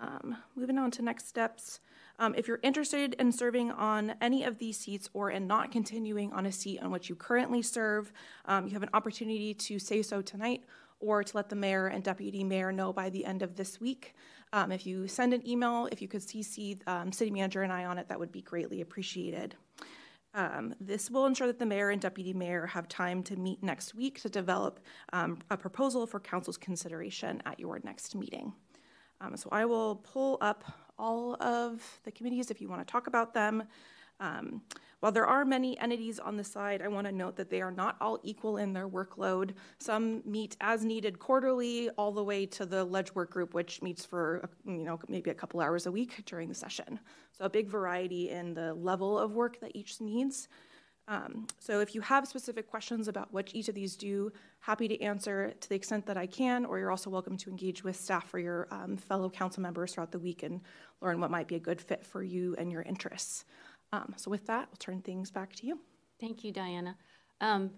Um, 0.02 0.36
moving 0.56 0.78
on 0.78 0.90
to 0.92 1.02
next 1.02 1.28
steps. 1.28 1.78
Um, 2.18 2.34
if 2.36 2.48
you're 2.48 2.60
interested 2.62 3.14
in 3.14 3.30
serving 3.30 3.70
on 3.70 4.14
any 4.20 4.42
of 4.42 4.58
these 4.58 4.76
seats 4.76 5.08
or 5.14 5.30
in 5.30 5.46
not 5.46 5.70
continuing 5.70 6.32
on 6.32 6.44
a 6.44 6.52
seat 6.52 6.80
on 6.82 6.90
which 6.90 7.08
you 7.08 7.14
currently 7.14 7.62
serve, 7.62 8.12
um, 8.44 8.66
you 8.66 8.72
have 8.72 8.82
an 8.82 8.90
opportunity 8.94 9.54
to 9.54 9.78
say 9.78 10.02
so 10.02 10.20
tonight 10.20 10.64
or 10.98 11.22
to 11.22 11.36
let 11.36 11.48
the 11.48 11.56
mayor 11.56 11.86
and 11.86 12.02
deputy 12.02 12.42
mayor 12.42 12.72
know 12.72 12.92
by 12.92 13.10
the 13.10 13.24
end 13.24 13.42
of 13.42 13.56
this 13.56 13.80
week. 13.80 14.14
Um, 14.52 14.72
if 14.72 14.86
you 14.86 15.06
send 15.06 15.32
an 15.32 15.46
email, 15.48 15.88
if 15.92 16.02
you 16.02 16.08
could 16.08 16.20
CC 16.20 16.76
um, 16.88 17.12
city 17.12 17.30
manager 17.30 17.62
and 17.62 17.72
I 17.72 17.84
on 17.84 17.98
it, 17.98 18.08
that 18.08 18.18
would 18.18 18.32
be 18.32 18.42
greatly 18.42 18.80
appreciated. 18.80 19.54
Um, 20.34 20.74
this 20.80 21.10
will 21.10 21.26
ensure 21.26 21.46
that 21.46 21.58
the 21.58 21.66
mayor 21.66 21.90
and 21.90 22.00
deputy 22.00 22.32
mayor 22.32 22.66
have 22.66 22.88
time 22.88 23.22
to 23.24 23.36
meet 23.36 23.62
next 23.62 23.94
week 23.94 24.20
to 24.22 24.28
develop 24.28 24.80
um, 25.12 25.38
a 25.50 25.56
proposal 25.56 26.06
for 26.06 26.18
council's 26.18 26.56
consideration 26.56 27.40
at 27.46 27.60
your 27.60 27.80
next 27.84 28.14
meeting. 28.14 28.52
Um, 29.22 29.36
so 29.36 29.48
I 29.52 29.64
will 29.64 29.96
pull 29.96 30.38
up 30.40 30.64
all 30.98 31.40
of 31.40 32.00
the 32.04 32.10
committees 32.10 32.50
if 32.50 32.60
you 32.60 32.68
want 32.68 32.86
to 32.86 32.90
talk 32.90 33.06
about 33.06 33.32
them. 33.32 33.62
Um, 34.20 34.62
while 35.00 35.10
there 35.10 35.26
are 35.26 35.44
many 35.44 35.76
entities 35.78 36.20
on 36.20 36.36
the 36.36 36.44
side, 36.44 36.80
I 36.80 36.88
want 36.88 37.06
to 37.08 37.12
note 37.12 37.34
that 37.36 37.50
they 37.50 37.60
are 37.60 37.72
not 37.72 37.96
all 38.00 38.20
equal 38.22 38.58
in 38.58 38.72
their 38.72 38.88
workload. 38.88 39.54
Some 39.78 40.22
meet 40.24 40.56
as 40.60 40.84
needed 40.84 41.18
quarterly, 41.18 41.90
all 41.90 42.12
the 42.12 42.22
way 42.22 42.46
to 42.46 42.66
the 42.66 42.84
ledge 42.84 43.12
work 43.14 43.30
group, 43.30 43.52
which 43.52 43.82
meets 43.82 44.04
for 44.04 44.48
you 44.64 44.84
know 44.84 45.00
maybe 45.08 45.30
a 45.30 45.34
couple 45.34 45.60
hours 45.60 45.86
a 45.86 45.92
week 45.92 46.24
during 46.26 46.48
the 46.48 46.54
session. 46.54 47.00
So 47.32 47.44
a 47.44 47.50
big 47.50 47.68
variety 47.68 48.30
in 48.30 48.54
the 48.54 48.74
level 48.74 49.18
of 49.18 49.34
work 49.34 49.58
that 49.60 49.72
each 49.74 50.00
needs. 50.00 50.48
Um, 51.12 51.46
so 51.58 51.80
if 51.80 51.94
you 51.94 52.00
have 52.00 52.26
specific 52.26 52.70
questions 52.70 53.06
about 53.06 53.30
what 53.34 53.50
each 53.54 53.68
of 53.68 53.74
these 53.74 53.96
do, 53.96 54.32
happy 54.60 54.88
to 54.88 54.98
answer 55.02 55.52
to 55.60 55.68
the 55.68 55.74
extent 55.74 56.06
that 56.06 56.16
I 56.16 56.24
can, 56.24 56.64
or 56.64 56.78
you're 56.78 56.90
also 56.90 57.10
welcome 57.10 57.36
to 57.36 57.50
engage 57.50 57.84
with 57.84 57.96
staff 57.96 58.32
or 58.32 58.38
your 58.38 58.66
um, 58.70 58.96
fellow 58.96 59.28
council 59.28 59.62
members 59.62 59.92
throughout 59.92 60.10
the 60.10 60.18
week 60.18 60.42
and 60.42 60.62
learn 61.02 61.20
what 61.20 61.30
might 61.30 61.48
be 61.48 61.56
a 61.56 61.60
good 61.60 61.82
fit 61.82 62.02
for 62.02 62.22
you 62.22 62.56
and 62.56 62.72
your 62.72 62.80
interests. 62.80 63.44
Um, 63.92 64.14
so 64.16 64.30
with 64.30 64.46
that, 64.46 64.68
I'll 64.70 64.78
turn 64.78 65.02
things 65.02 65.30
back 65.30 65.54
to 65.56 65.66
you. 65.66 65.80
Thank 66.18 66.44
you, 66.44 66.50
Diana. 66.50 66.96
Um, 67.42 67.72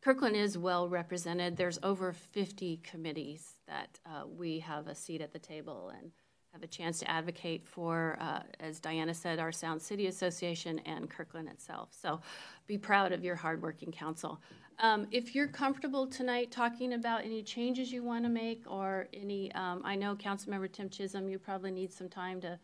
Kirkland 0.00 0.36
is 0.36 0.56
well 0.56 0.88
represented. 0.88 1.58
There's 1.58 1.78
over 1.82 2.14
50 2.14 2.78
committees 2.78 3.56
that 3.68 3.98
uh, 4.06 4.22
we 4.26 4.60
have 4.60 4.86
a 4.86 4.94
seat 4.94 5.20
at 5.20 5.34
the 5.34 5.38
table 5.38 5.92
and 5.94 6.12
have 6.52 6.62
a 6.62 6.66
chance 6.66 6.98
to 6.98 7.10
advocate 7.10 7.66
for, 7.66 8.16
uh, 8.20 8.40
as 8.58 8.80
Diana 8.80 9.14
said, 9.14 9.38
our 9.38 9.52
Sound 9.52 9.80
City 9.80 10.06
Association 10.08 10.80
and 10.80 11.08
Kirkland 11.08 11.48
itself. 11.48 11.90
So 11.92 12.20
be 12.66 12.76
proud 12.76 13.12
of 13.12 13.24
your 13.24 13.36
hardworking 13.36 13.92
council. 13.92 14.40
Um, 14.80 15.06
if 15.10 15.34
you're 15.34 15.46
comfortable 15.46 16.06
tonight 16.06 16.50
talking 16.50 16.94
about 16.94 17.24
any 17.24 17.42
changes 17.42 17.92
you 17.92 18.02
want 18.02 18.24
to 18.24 18.30
make 18.30 18.64
or 18.66 19.08
any, 19.12 19.52
um, 19.52 19.82
I 19.84 19.94
know 19.94 20.16
Councilmember 20.16 20.68
Tymczyszyn, 20.68 21.30
you 21.30 21.38
probably 21.38 21.70
need 21.70 21.92
some 21.92 22.08
time 22.08 22.40
to 22.40 22.58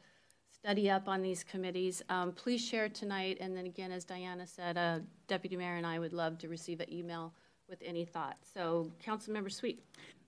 study 0.50 0.90
up 0.90 1.06
on 1.08 1.22
these 1.22 1.44
committees. 1.44 2.02
Um, 2.08 2.32
please 2.32 2.60
share 2.60 2.88
tonight. 2.88 3.36
And 3.40 3.56
then 3.56 3.66
again, 3.66 3.92
as 3.92 4.04
Diana 4.04 4.46
said, 4.46 4.76
uh, 4.76 5.00
Deputy 5.28 5.56
Mayor 5.56 5.76
and 5.76 5.86
I 5.86 5.98
would 5.98 6.14
love 6.14 6.38
to 6.38 6.48
receive 6.48 6.80
an 6.80 6.92
email 6.92 7.34
with 7.68 7.82
any 7.84 8.04
thoughts. 8.04 8.48
So 8.52 8.90
Councilmember 9.04 9.52
Sweet. 9.52 9.84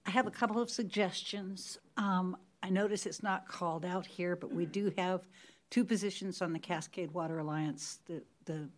I 0.06 0.10
have 0.10 0.26
a 0.26 0.30
couple 0.30 0.60
of 0.60 0.70
suggestions. 0.70 1.78
Um, 1.96 2.36
I 2.62 2.70
notice 2.70 3.06
it's 3.06 3.22
not 3.22 3.48
called 3.48 3.84
out 3.84 4.06
here, 4.06 4.36
but 4.36 4.52
we 4.52 4.66
do 4.66 4.92
have 4.96 5.26
two 5.70 5.84
positions 5.84 6.42
on 6.42 6.52
the 6.52 6.58
Cascade 6.58 7.10
Water 7.12 7.38
Alliance, 7.38 8.00
the, 8.06 8.22
the 8.46 8.68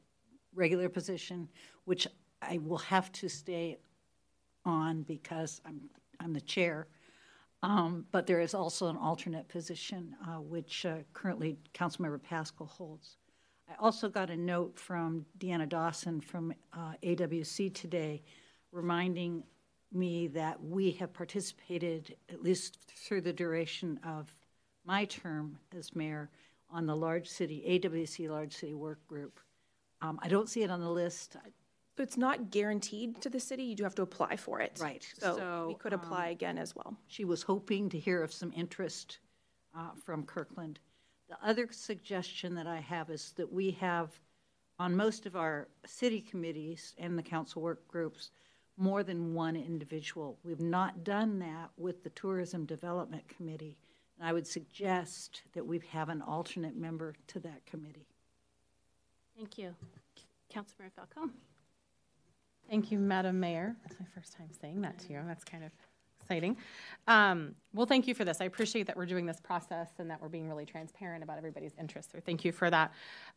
regular 0.54 0.88
position, 0.88 1.48
which 1.84 2.06
I 2.42 2.58
will 2.58 2.78
have 2.78 3.12
to 3.12 3.28
stay 3.28 3.78
on 4.64 5.02
because 5.02 5.60
I'm, 5.64 5.80
I'm 6.20 6.32
the 6.32 6.40
chair. 6.40 6.88
Um, 7.62 8.06
but 8.10 8.26
there 8.26 8.40
is 8.40 8.54
also 8.54 8.88
an 8.88 8.96
alternate 8.96 9.48
position, 9.48 10.14
uh, 10.26 10.40
which 10.40 10.86
uh, 10.86 10.98
currently 11.12 11.58
Councilmember 11.74 12.22
Pascal 12.22 12.66
holds. 12.66 13.16
I 13.68 13.74
also 13.78 14.08
got 14.08 14.30
a 14.30 14.36
note 14.36 14.78
from 14.78 15.26
Deanna 15.38 15.68
Dawson 15.68 16.20
from 16.20 16.52
uh, 16.72 16.94
AWC 17.02 17.74
today 17.74 18.22
reminding 18.72 19.44
me 19.92 20.28
that 20.28 20.62
we 20.62 20.92
have 20.92 21.12
participated, 21.12 22.16
at 22.28 22.42
least 22.42 22.78
through 22.88 23.22
the 23.22 23.32
duration 23.32 23.98
of 24.04 24.34
my 24.84 25.04
term 25.04 25.58
as 25.76 25.94
mayor, 25.94 26.30
on 26.70 26.86
the 26.86 26.94
large 26.94 27.28
city, 27.28 27.64
AWC 27.68 28.28
Large 28.28 28.54
City 28.54 28.74
Work 28.74 29.06
Group. 29.06 29.40
Um, 30.02 30.18
I 30.22 30.28
don't 30.28 30.48
see 30.48 30.62
it 30.62 30.70
on 30.70 30.80
the 30.80 30.90
list. 30.90 31.36
So 31.96 32.02
it's 32.02 32.16
not 32.16 32.50
guaranteed 32.50 33.20
to 33.22 33.28
the 33.28 33.40
city. 33.40 33.64
You 33.64 33.76
do 33.76 33.82
have 33.82 33.94
to 33.96 34.02
apply 34.02 34.36
for 34.36 34.60
it. 34.60 34.78
Right. 34.80 35.06
So, 35.18 35.36
so 35.36 35.64
we 35.68 35.74
could 35.74 35.92
apply 35.92 36.26
um, 36.26 36.32
again 36.32 36.58
as 36.58 36.74
well. 36.74 36.96
She 37.08 37.24
was 37.24 37.42
hoping 37.42 37.88
to 37.90 37.98
hear 37.98 38.22
of 38.22 38.32
some 38.32 38.52
interest 38.56 39.18
uh, 39.76 39.90
from 40.04 40.24
Kirkland. 40.24 40.78
The 41.28 41.36
other 41.44 41.68
suggestion 41.70 42.54
that 42.54 42.66
I 42.66 42.80
have 42.80 43.10
is 43.10 43.32
that 43.36 43.52
we 43.52 43.72
have 43.72 44.18
on 44.78 44.96
most 44.96 45.26
of 45.26 45.36
our 45.36 45.68
city 45.84 46.20
committees 46.20 46.94
and 46.96 47.18
the 47.18 47.22
council 47.22 47.60
work 47.60 47.86
groups 47.86 48.30
more 48.80 49.02
than 49.02 49.34
one 49.34 49.56
individual. 49.56 50.38
We've 50.42 50.60
not 50.60 51.04
done 51.04 51.38
that 51.40 51.70
with 51.76 52.02
the 52.02 52.10
Tourism 52.10 52.64
Development 52.64 53.28
Committee, 53.28 53.76
and 54.18 54.26
I 54.26 54.32
would 54.32 54.46
suggest 54.46 55.42
that 55.52 55.66
we 55.66 55.80
have 55.90 56.08
an 56.08 56.22
alternate 56.22 56.76
member 56.76 57.14
to 57.28 57.40
that 57.40 57.66
committee. 57.66 58.08
Thank 59.36 59.58
you. 59.58 59.74
Councilmember 60.52 60.90
Falcone. 60.96 61.32
Thank 62.68 62.90
you, 62.90 62.98
Madam 62.98 63.38
Mayor. 63.38 63.76
That's 63.82 64.00
my 64.00 64.06
first 64.14 64.32
time 64.32 64.48
saying 64.60 64.80
that 64.80 64.98
to 65.00 65.12
you. 65.12 65.20
That's 65.26 65.44
kind 65.44 65.64
of 65.64 65.70
exciting. 66.30 66.56
Um, 67.08 67.56
well, 67.72 67.86
thank 67.86 68.06
you 68.06 68.14
for 68.14 68.24
this. 68.24 68.40
I 68.40 68.44
appreciate 68.44 68.86
that 68.86 68.96
we're 68.96 69.06
doing 69.06 69.26
this 69.26 69.40
process 69.40 69.88
and 69.98 70.08
that 70.10 70.22
we're 70.22 70.28
being 70.28 70.48
really 70.48 70.64
transparent 70.64 71.24
about 71.24 71.38
everybody's 71.38 71.72
interests. 71.78 72.12
So 72.12 72.20
thank 72.24 72.44
you 72.44 72.52
for 72.52 72.70
that. 72.70 72.92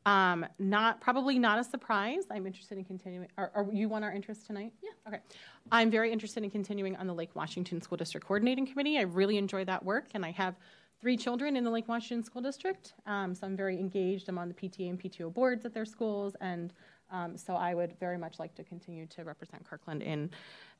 Um, 0.05 0.45
not 0.59 1.01
probably 1.01 1.39
not 1.39 1.57
a 1.57 1.63
surprise. 1.63 2.25
I'm 2.29 2.45
interested 2.45 2.77
in 2.77 2.83
continuing. 2.83 3.29
Are, 3.35 3.51
are 3.55 3.67
you 3.71 3.89
want 3.89 4.03
our 4.03 4.11
interest 4.11 4.45
tonight? 4.45 4.73
Yeah. 4.83 4.91
Okay. 5.07 5.23
I'm 5.71 5.89
very 5.89 6.11
interested 6.11 6.43
in 6.43 6.51
continuing 6.51 6.95
on 6.97 7.07
the 7.07 7.15
Lake 7.15 7.35
Washington 7.35 7.81
School 7.81 7.97
District 7.97 8.27
Coordinating 8.27 8.67
Committee. 8.67 8.99
I 8.99 9.03
really 9.03 9.37
enjoy 9.37 9.65
that 9.65 9.83
work, 9.83 10.09
and 10.13 10.23
I 10.23 10.31
have 10.31 10.55
three 11.01 11.17
children 11.17 11.55
in 11.55 11.63
the 11.63 11.71
Lake 11.71 11.87
Washington 11.87 12.23
School 12.23 12.43
District. 12.43 12.93
Um, 13.07 13.33
so 13.33 13.47
I'm 13.47 13.57
very 13.57 13.79
engaged. 13.79 14.29
I'm 14.29 14.37
on 14.37 14.49
the 14.49 14.53
PTA 14.53 14.89
and 14.89 15.01
PTO 15.01 15.33
boards 15.33 15.65
at 15.65 15.73
their 15.73 15.85
schools, 15.85 16.35
and 16.41 16.73
um, 17.09 17.37
so 17.37 17.55
I 17.55 17.73
would 17.73 17.97
very 17.99 18.19
much 18.19 18.37
like 18.37 18.53
to 18.55 18.63
continue 18.63 19.07
to 19.07 19.23
represent 19.23 19.67
Kirkland 19.67 20.03
in 20.03 20.29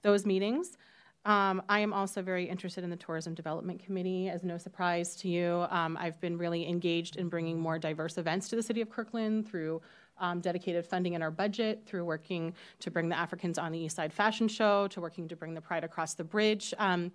those 0.04 0.28
meetings. 0.28 0.78
Um, 1.26 1.62
I 1.70 1.80
am 1.80 1.94
also 1.94 2.22
very 2.22 2.50
interested 2.50 2.84
in 2.84 2.90
the 2.90 2.98
Tourism 2.98 3.34
Development 3.34 3.84
Committee. 3.84 4.30
As 4.30 4.44
no 4.44 4.58
surprise 4.58 5.16
to 5.18 5.30
you, 5.30 5.66
um, 5.70 5.98
I've 6.00 6.20
been 6.20 6.38
really 6.38 6.68
engaged 6.68 7.16
in 7.16 7.30
bringing 7.30 7.60
more 7.60 7.80
diverse 7.80 8.18
events 8.18 8.50
to 8.50 8.58
the 8.58 8.64
city 8.64 8.82
of 8.82 8.90
Kirkland 8.90 9.48
through 9.48 9.82
um, 10.18 10.42
dedicated 10.42 10.86
funding 10.86 11.14
in 11.14 11.22
our 11.22 11.32
budget, 11.32 11.84
through 11.86 12.04
working 12.04 12.54
to 12.82 12.92
bring 12.92 13.08
the 13.08 13.18
Africans 13.18 13.58
on 13.58 13.72
the 13.72 13.80
East 13.80 13.96
Side 13.96 14.12
Fashion 14.12 14.48
Show, 14.48 14.88
to 14.90 15.00
working 15.00 15.28
to 15.30 15.36
bring 15.36 15.54
the 15.54 15.62
Pride 15.62 15.84
across 15.84 16.14
the 16.14 16.24
bridge. 16.24 16.74
Um, 16.78 17.12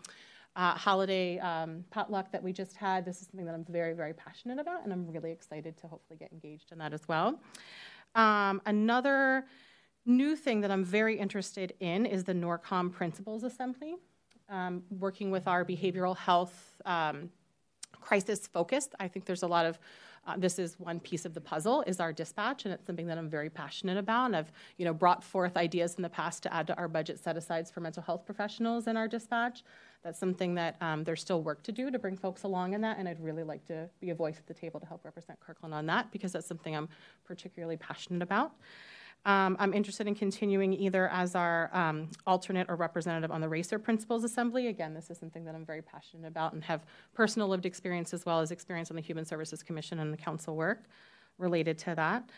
uh, 0.57 0.75
holiday 0.75 1.39
um, 1.39 1.85
potluck 1.91 2.33
that 2.33 2.43
we 2.43 2.53
just 2.53 2.77
had. 2.77 3.05
This 3.05 3.21
is 3.21 3.29
something 3.29 3.47
that 3.47 3.55
I'm 3.55 3.65
very, 3.67 3.93
very 3.93 4.13
passionate 4.13 4.59
about, 4.59 4.83
and 4.83 4.93
I'm 4.93 5.07
really 5.07 5.31
excited 5.31 5.77
to 5.79 5.87
hopefully 5.87 6.19
get 6.19 6.33
engaged 6.33 6.73
in 6.73 6.79
that 6.79 6.93
as 6.93 7.07
well. 7.07 7.39
Um, 8.15 8.61
another 8.67 9.45
new 10.09 10.35
thing 10.35 10.61
that 10.63 10.71
I'm 10.71 10.85
very 10.85 11.19
interested 11.19 11.75
in 11.81 12.07
is 12.07 12.25
the 12.25 12.33
NORCOM 12.33 12.93
Principles 12.93 13.45
Assembly, 13.45 13.97
um, 14.49 14.83
working 14.91 15.31
with 15.31 15.47
our 15.47 15.65
behavioral 15.65 16.17
health 16.17 16.81
um, 16.87 17.31
crisis 18.01 18.47
focused. 18.47 18.95
I 18.99 19.09
think 19.09 19.27
there's 19.27 19.43
a 19.43 19.47
lot 19.47 19.67
of 19.67 19.79
uh, 20.27 20.35
this 20.37 20.59
is 20.59 20.79
one 20.79 21.01
piece 21.01 21.25
of 21.25 21.33
the 21.33 21.41
puzzle 21.41 21.83
is 21.87 22.01
our 22.01 22.13
dispatch 22.13 22.67
and 22.67 22.75
it's 22.75 22.87
something 22.87 23.07
that 23.07 23.17
i'm 23.17 23.31
very 23.31 23.49
passionate 23.49 23.97
about 23.97 24.27
and 24.27 24.37
i've 24.37 24.53
you 24.77 24.85
know 24.85 24.93
brought 24.93 25.25
forth 25.25 25.57
ideas 25.57 25.95
in 25.95 26.03
the 26.03 26.09
past 26.09 26.43
to 26.43 26.53
add 26.53 26.67
to 26.67 26.77
our 26.77 26.87
budget 26.87 27.19
set 27.19 27.37
asides 27.37 27.71
for 27.71 27.81
mental 27.81 28.03
health 28.03 28.27
professionals 28.27 28.89
in 28.89 28.97
our 28.97 29.09
dispatch 29.09 29.63
that's 30.03 30.19
something 30.19 30.55
that 30.55 30.77
um, 30.83 31.03
there's 31.05 31.21
still 31.21 31.43
work 31.43 31.63
to 31.63 31.73
do 31.73 31.91
to 31.91 31.99
bring 31.99 32.17
folks 32.17 32.43
along 32.43 32.75
in 32.75 32.81
that 32.83 32.99
and 32.99 33.09
i'd 33.09 33.21
really 33.21 33.43
like 33.43 33.65
to 33.65 33.89
be 34.01 34.11
a 34.11 34.15
voice 34.15 34.37
at 34.37 34.47
the 34.47 34.53
table 34.53 34.79
to 34.79 34.87
help 34.87 35.03
represent 35.05 35.39
kirkland 35.41 35.75
on 35.75 35.87
that 35.87 36.11
because 36.13 36.33
that's 36.33 36.47
something 36.47 36.77
i'm 36.77 36.89
particularly 37.25 37.77
passionate 37.79 38.23
about 38.23 38.53
Um, 39.25 39.57
I'm 39.59 39.75
interested 39.75 40.07
in 40.07 40.15
continuing 40.15 40.73
either 40.73 41.09
as 41.09 41.35
our 41.35 41.71
um, 41.75 42.09
alternate 42.27 42.69
or 42.71 42.77
representative 42.77 43.31
on 43.31 43.41
the 43.41 43.49
Racer 43.49 43.79
Principals 43.79 44.25
Assembly. 44.25 44.69
Again, 44.69 44.95
this 44.95 45.11
is 45.11 45.19
something 45.19 45.45
that 45.45 45.55
I'm 45.55 45.67
very 45.67 45.83
passionate 45.83 46.27
about 46.27 46.55
and 46.55 46.65
have 46.65 46.87
personal 47.15 47.49
lived 47.49 47.67
experience 47.67 48.15
as 48.15 48.25
well 48.25 48.41
as 48.41 48.51
experience 48.51 48.91
on 48.91 48.97
the 48.97 49.03
Human 49.03 49.25
Services 49.25 49.63
Commission 49.63 49.99
and 49.99 50.13
the 50.13 50.17
council 50.17 50.57
work 50.57 50.85
related 51.37 51.79
to 51.79 51.95
that. 51.95 52.31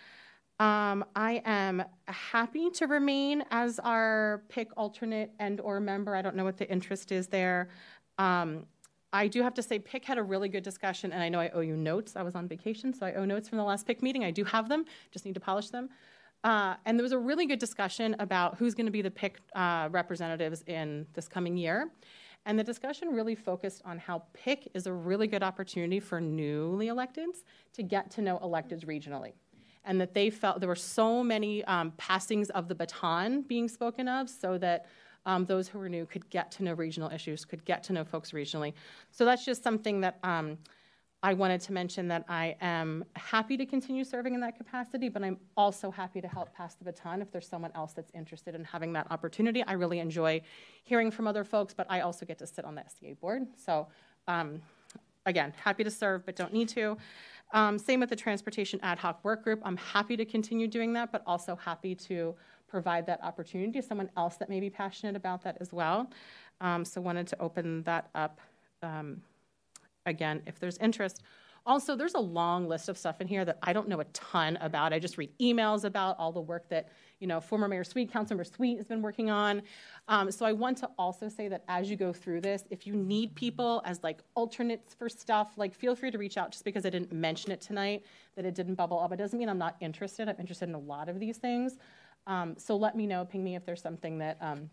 Um, 0.58 1.06
I 1.16 1.40
am 1.46 1.82
happy 2.06 2.68
to 2.70 2.86
remain 2.86 3.44
as 3.50 3.78
our 3.78 4.42
PIC 4.50 4.68
alternate 4.76 5.30
and 5.38 5.58
or 5.60 5.80
member. 5.80 6.14
I 6.14 6.20
don't 6.20 6.36
know 6.36 6.44
what 6.44 6.58
the 6.58 6.70
interest 6.70 7.12
is 7.12 7.28
there. 7.28 7.70
Um, 8.18 8.66
I 9.12 9.26
do 9.26 9.42
have 9.42 9.54
to 9.54 9.62
say, 9.62 9.78
PIC 9.78 10.04
had 10.04 10.18
a 10.18 10.22
really 10.22 10.48
good 10.48 10.62
discussion, 10.62 11.12
and 11.12 11.22
I 11.22 11.28
know 11.28 11.40
I 11.40 11.48
owe 11.50 11.60
you 11.60 11.76
notes. 11.76 12.14
I 12.14 12.22
was 12.22 12.34
on 12.34 12.46
vacation, 12.46 12.92
so 12.92 13.06
I 13.06 13.14
owe 13.14 13.24
notes 13.24 13.48
from 13.48 13.58
the 13.58 13.64
last 13.64 13.86
PIC 13.86 14.02
meeting. 14.02 14.24
I 14.24 14.30
do 14.30 14.44
have 14.44 14.68
them, 14.68 14.84
just 15.10 15.24
need 15.24 15.34
to 15.34 15.40
polish 15.40 15.70
them. 15.70 15.88
Uh, 16.42 16.74
and 16.86 16.98
there 16.98 17.02
was 17.02 17.12
a 17.12 17.18
really 17.18 17.46
good 17.46 17.58
discussion 17.58 18.16
about 18.18 18.56
who's 18.56 18.74
going 18.74 18.86
to 18.86 18.92
be 18.92 19.02
the 19.02 19.10
PIC 19.10 19.40
uh, 19.54 19.88
representatives 19.90 20.62
in 20.66 21.06
this 21.12 21.28
coming 21.28 21.56
year. 21.56 21.90
And 22.46 22.58
the 22.58 22.64
discussion 22.64 23.08
really 23.10 23.34
focused 23.34 23.82
on 23.84 23.98
how 23.98 24.22
PIC 24.32 24.70
is 24.72 24.86
a 24.86 24.92
really 24.92 25.26
good 25.26 25.42
opportunity 25.42 26.00
for 26.00 26.20
newly 26.20 26.86
electeds 26.86 27.44
to 27.74 27.82
get 27.82 28.10
to 28.12 28.22
know 28.22 28.38
electeds 28.38 28.86
regionally 28.86 29.32
and 29.84 30.00
that 30.00 30.14
they 30.14 30.30
felt 30.30 30.60
there 30.60 30.68
were 30.68 30.74
so 30.74 31.22
many 31.22 31.64
um, 31.64 31.92
passings 31.96 32.50
of 32.50 32.68
the 32.68 32.74
baton 32.74 33.42
being 33.42 33.68
spoken 33.68 34.08
of 34.08 34.28
so 34.28 34.58
that 34.58 34.86
um, 35.26 35.44
those 35.44 35.68
who 35.68 35.78
were 35.78 35.88
new 35.88 36.06
could 36.06 36.28
get 36.30 36.50
to 36.52 36.64
know 36.64 36.74
regional 36.74 37.10
issues, 37.10 37.44
could 37.44 37.64
get 37.64 37.82
to 37.84 37.92
know 37.92 38.04
folks 38.04 38.32
regionally. 38.32 38.72
So 39.10 39.24
that's 39.24 39.44
just 39.44 39.62
something 39.62 40.00
that 40.00 40.18
um, 40.22 40.58
I 41.22 41.34
wanted 41.34 41.60
to 41.62 41.72
mention 41.72 42.08
that 42.08 42.24
I 42.28 42.56
am 42.62 43.04
happy 43.14 43.58
to 43.58 43.66
continue 43.66 44.04
serving 44.04 44.34
in 44.34 44.40
that 44.40 44.56
capacity, 44.56 45.10
but 45.10 45.22
I'm 45.22 45.36
also 45.54 45.90
happy 45.90 46.22
to 46.22 46.28
help 46.28 46.54
pass 46.54 46.76
the 46.76 46.84
baton 46.84 47.20
if 47.20 47.30
there's 47.30 47.46
someone 47.46 47.72
else 47.74 47.92
that's 47.92 48.10
interested 48.14 48.54
in 48.54 48.64
having 48.64 48.94
that 48.94 49.06
opportunity. 49.10 49.62
I 49.64 49.72
really 49.74 49.98
enjoy 49.98 50.40
hearing 50.82 51.10
from 51.10 51.26
other 51.26 51.44
folks, 51.44 51.74
but 51.74 51.86
I 51.90 52.00
also 52.00 52.24
get 52.24 52.38
to 52.38 52.46
sit 52.46 52.64
on 52.64 52.74
the 52.74 52.84
SCA 52.88 53.14
board. 53.20 53.46
So, 53.54 53.88
um, 54.28 54.62
again, 55.26 55.52
happy 55.62 55.84
to 55.84 55.90
serve, 55.90 56.24
but 56.24 56.36
don't 56.36 56.54
need 56.54 56.70
to. 56.70 56.96
Um, 57.52 57.78
same 57.78 58.00
with 58.00 58.08
the 58.08 58.16
transportation 58.16 58.80
ad 58.82 58.98
hoc 58.98 59.22
work 59.22 59.44
group. 59.44 59.60
I'm 59.62 59.76
happy 59.76 60.16
to 60.16 60.24
continue 60.24 60.68
doing 60.68 60.94
that, 60.94 61.12
but 61.12 61.22
also 61.26 61.54
happy 61.54 61.94
to 61.96 62.34
provide 62.66 63.04
that 63.06 63.22
opportunity 63.22 63.72
to 63.72 63.82
someone 63.82 64.08
else 64.16 64.36
that 64.36 64.48
may 64.48 64.60
be 64.60 64.70
passionate 64.70 65.16
about 65.16 65.42
that 65.42 65.58
as 65.60 65.70
well. 65.70 66.08
Um, 66.62 66.84
so 66.84 67.00
wanted 67.00 67.26
to 67.26 67.40
open 67.40 67.82
that 67.82 68.08
up 68.14 68.40
um, 68.82 69.20
again 70.06 70.42
if 70.46 70.58
there's 70.58 70.78
interest. 70.78 71.22
Also, 71.66 71.94
there's 71.94 72.14
a 72.14 72.20
long 72.20 72.66
list 72.68 72.88
of 72.88 72.96
stuff 72.96 73.20
in 73.20 73.28
here 73.28 73.44
that 73.44 73.58
I 73.62 73.72
don't 73.74 73.86
know 73.86 74.00
a 74.00 74.04
ton 74.06 74.56
about. 74.62 74.94
I 74.94 74.98
just 74.98 75.18
read 75.18 75.30
emails 75.38 75.84
about 75.84 76.18
all 76.18 76.32
the 76.32 76.40
work 76.40 76.68
that 76.70 76.88
you 77.18 77.26
know 77.26 77.38
former 77.38 77.68
Mayor 77.68 77.84
Sweet, 77.84 78.10
Councilmember 78.10 78.50
Sweet 78.50 78.78
has 78.78 78.86
been 78.86 79.02
working 79.02 79.30
on. 79.30 79.60
Um, 80.08 80.30
so 80.30 80.46
I 80.46 80.52
want 80.52 80.78
to 80.78 80.88
also 80.98 81.28
say 81.28 81.48
that 81.48 81.64
as 81.68 81.90
you 81.90 81.96
go 81.96 82.12
through 82.14 82.40
this, 82.40 82.64
if 82.70 82.86
you 82.86 82.94
need 82.96 83.34
people 83.34 83.82
as 83.84 84.02
like 84.02 84.20
alternates 84.34 84.94
for 84.94 85.08
stuff, 85.08 85.52
like 85.58 85.74
feel 85.74 85.94
free 85.94 86.10
to 86.10 86.18
reach 86.18 86.38
out. 86.38 86.50
Just 86.50 86.64
because 86.64 86.86
I 86.86 86.90
didn't 86.90 87.12
mention 87.12 87.52
it 87.52 87.60
tonight, 87.60 88.04
that 88.36 88.46
it 88.46 88.54
didn't 88.54 88.76
bubble 88.76 88.98
up, 88.98 89.12
it 89.12 89.16
doesn't 89.16 89.38
mean 89.38 89.48
I'm 89.50 89.58
not 89.58 89.76
interested. 89.80 90.28
I'm 90.28 90.36
interested 90.40 90.68
in 90.68 90.74
a 90.74 90.78
lot 90.78 91.10
of 91.10 91.20
these 91.20 91.36
things. 91.36 91.76
Um, 92.26 92.54
so 92.56 92.74
let 92.76 92.96
me 92.96 93.06
know, 93.06 93.24
ping 93.24 93.44
me 93.44 93.54
if 93.54 93.66
there's 93.66 93.82
something 93.82 94.18
that 94.18 94.38
um, 94.40 94.70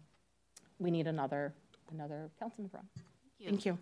we 0.79 0.89
need 0.89 1.07
another 1.07 1.53
another 1.91 2.29
council 2.39 2.63
member 2.63 2.77
on. 2.77 2.87
Thank 3.43 3.65
you. 3.65 3.77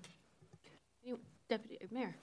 Thank 1.03 1.19
you. 1.19 1.34
Deputy 1.47 1.77
Mayor. 1.91 2.15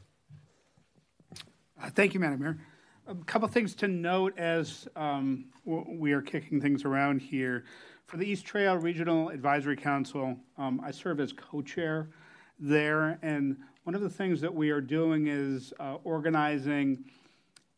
Uh, 1.80 1.90
Thank 1.90 2.14
you, 2.14 2.20
Madam 2.20 2.40
Mayor. 2.40 2.58
A 3.06 3.14
couple 3.24 3.46
things 3.48 3.74
to 3.76 3.88
note 3.88 4.36
as 4.36 4.88
um, 4.96 5.46
we 5.64 6.12
are 6.12 6.22
kicking 6.22 6.60
things 6.60 6.84
around 6.84 7.20
here. 7.20 7.64
For 8.06 8.16
the 8.16 8.32
Eastrail 8.32 8.82
Regional 8.82 9.28
Advisory 9.28 9.76
Council, 9.76 10.36
um, 10.58 10.80
I 10.84 10.90
serve 10.90 11.20
as 11.20 11.32
co-chair 11.32 12.10
there, 12.58 13.18
and 13.22 13.56
one 13.84 13.94
of 13.94 14.00
the 14.00 14.10
things 14.10 14.40
that 14.40 14.52
we 14.52 14.70
are 14.70 14.80
doing 14.80 15.28
is 15.28 15.72
uh, 15.78 15.98
organizing 16.04 17.04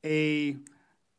a 0.04 0.56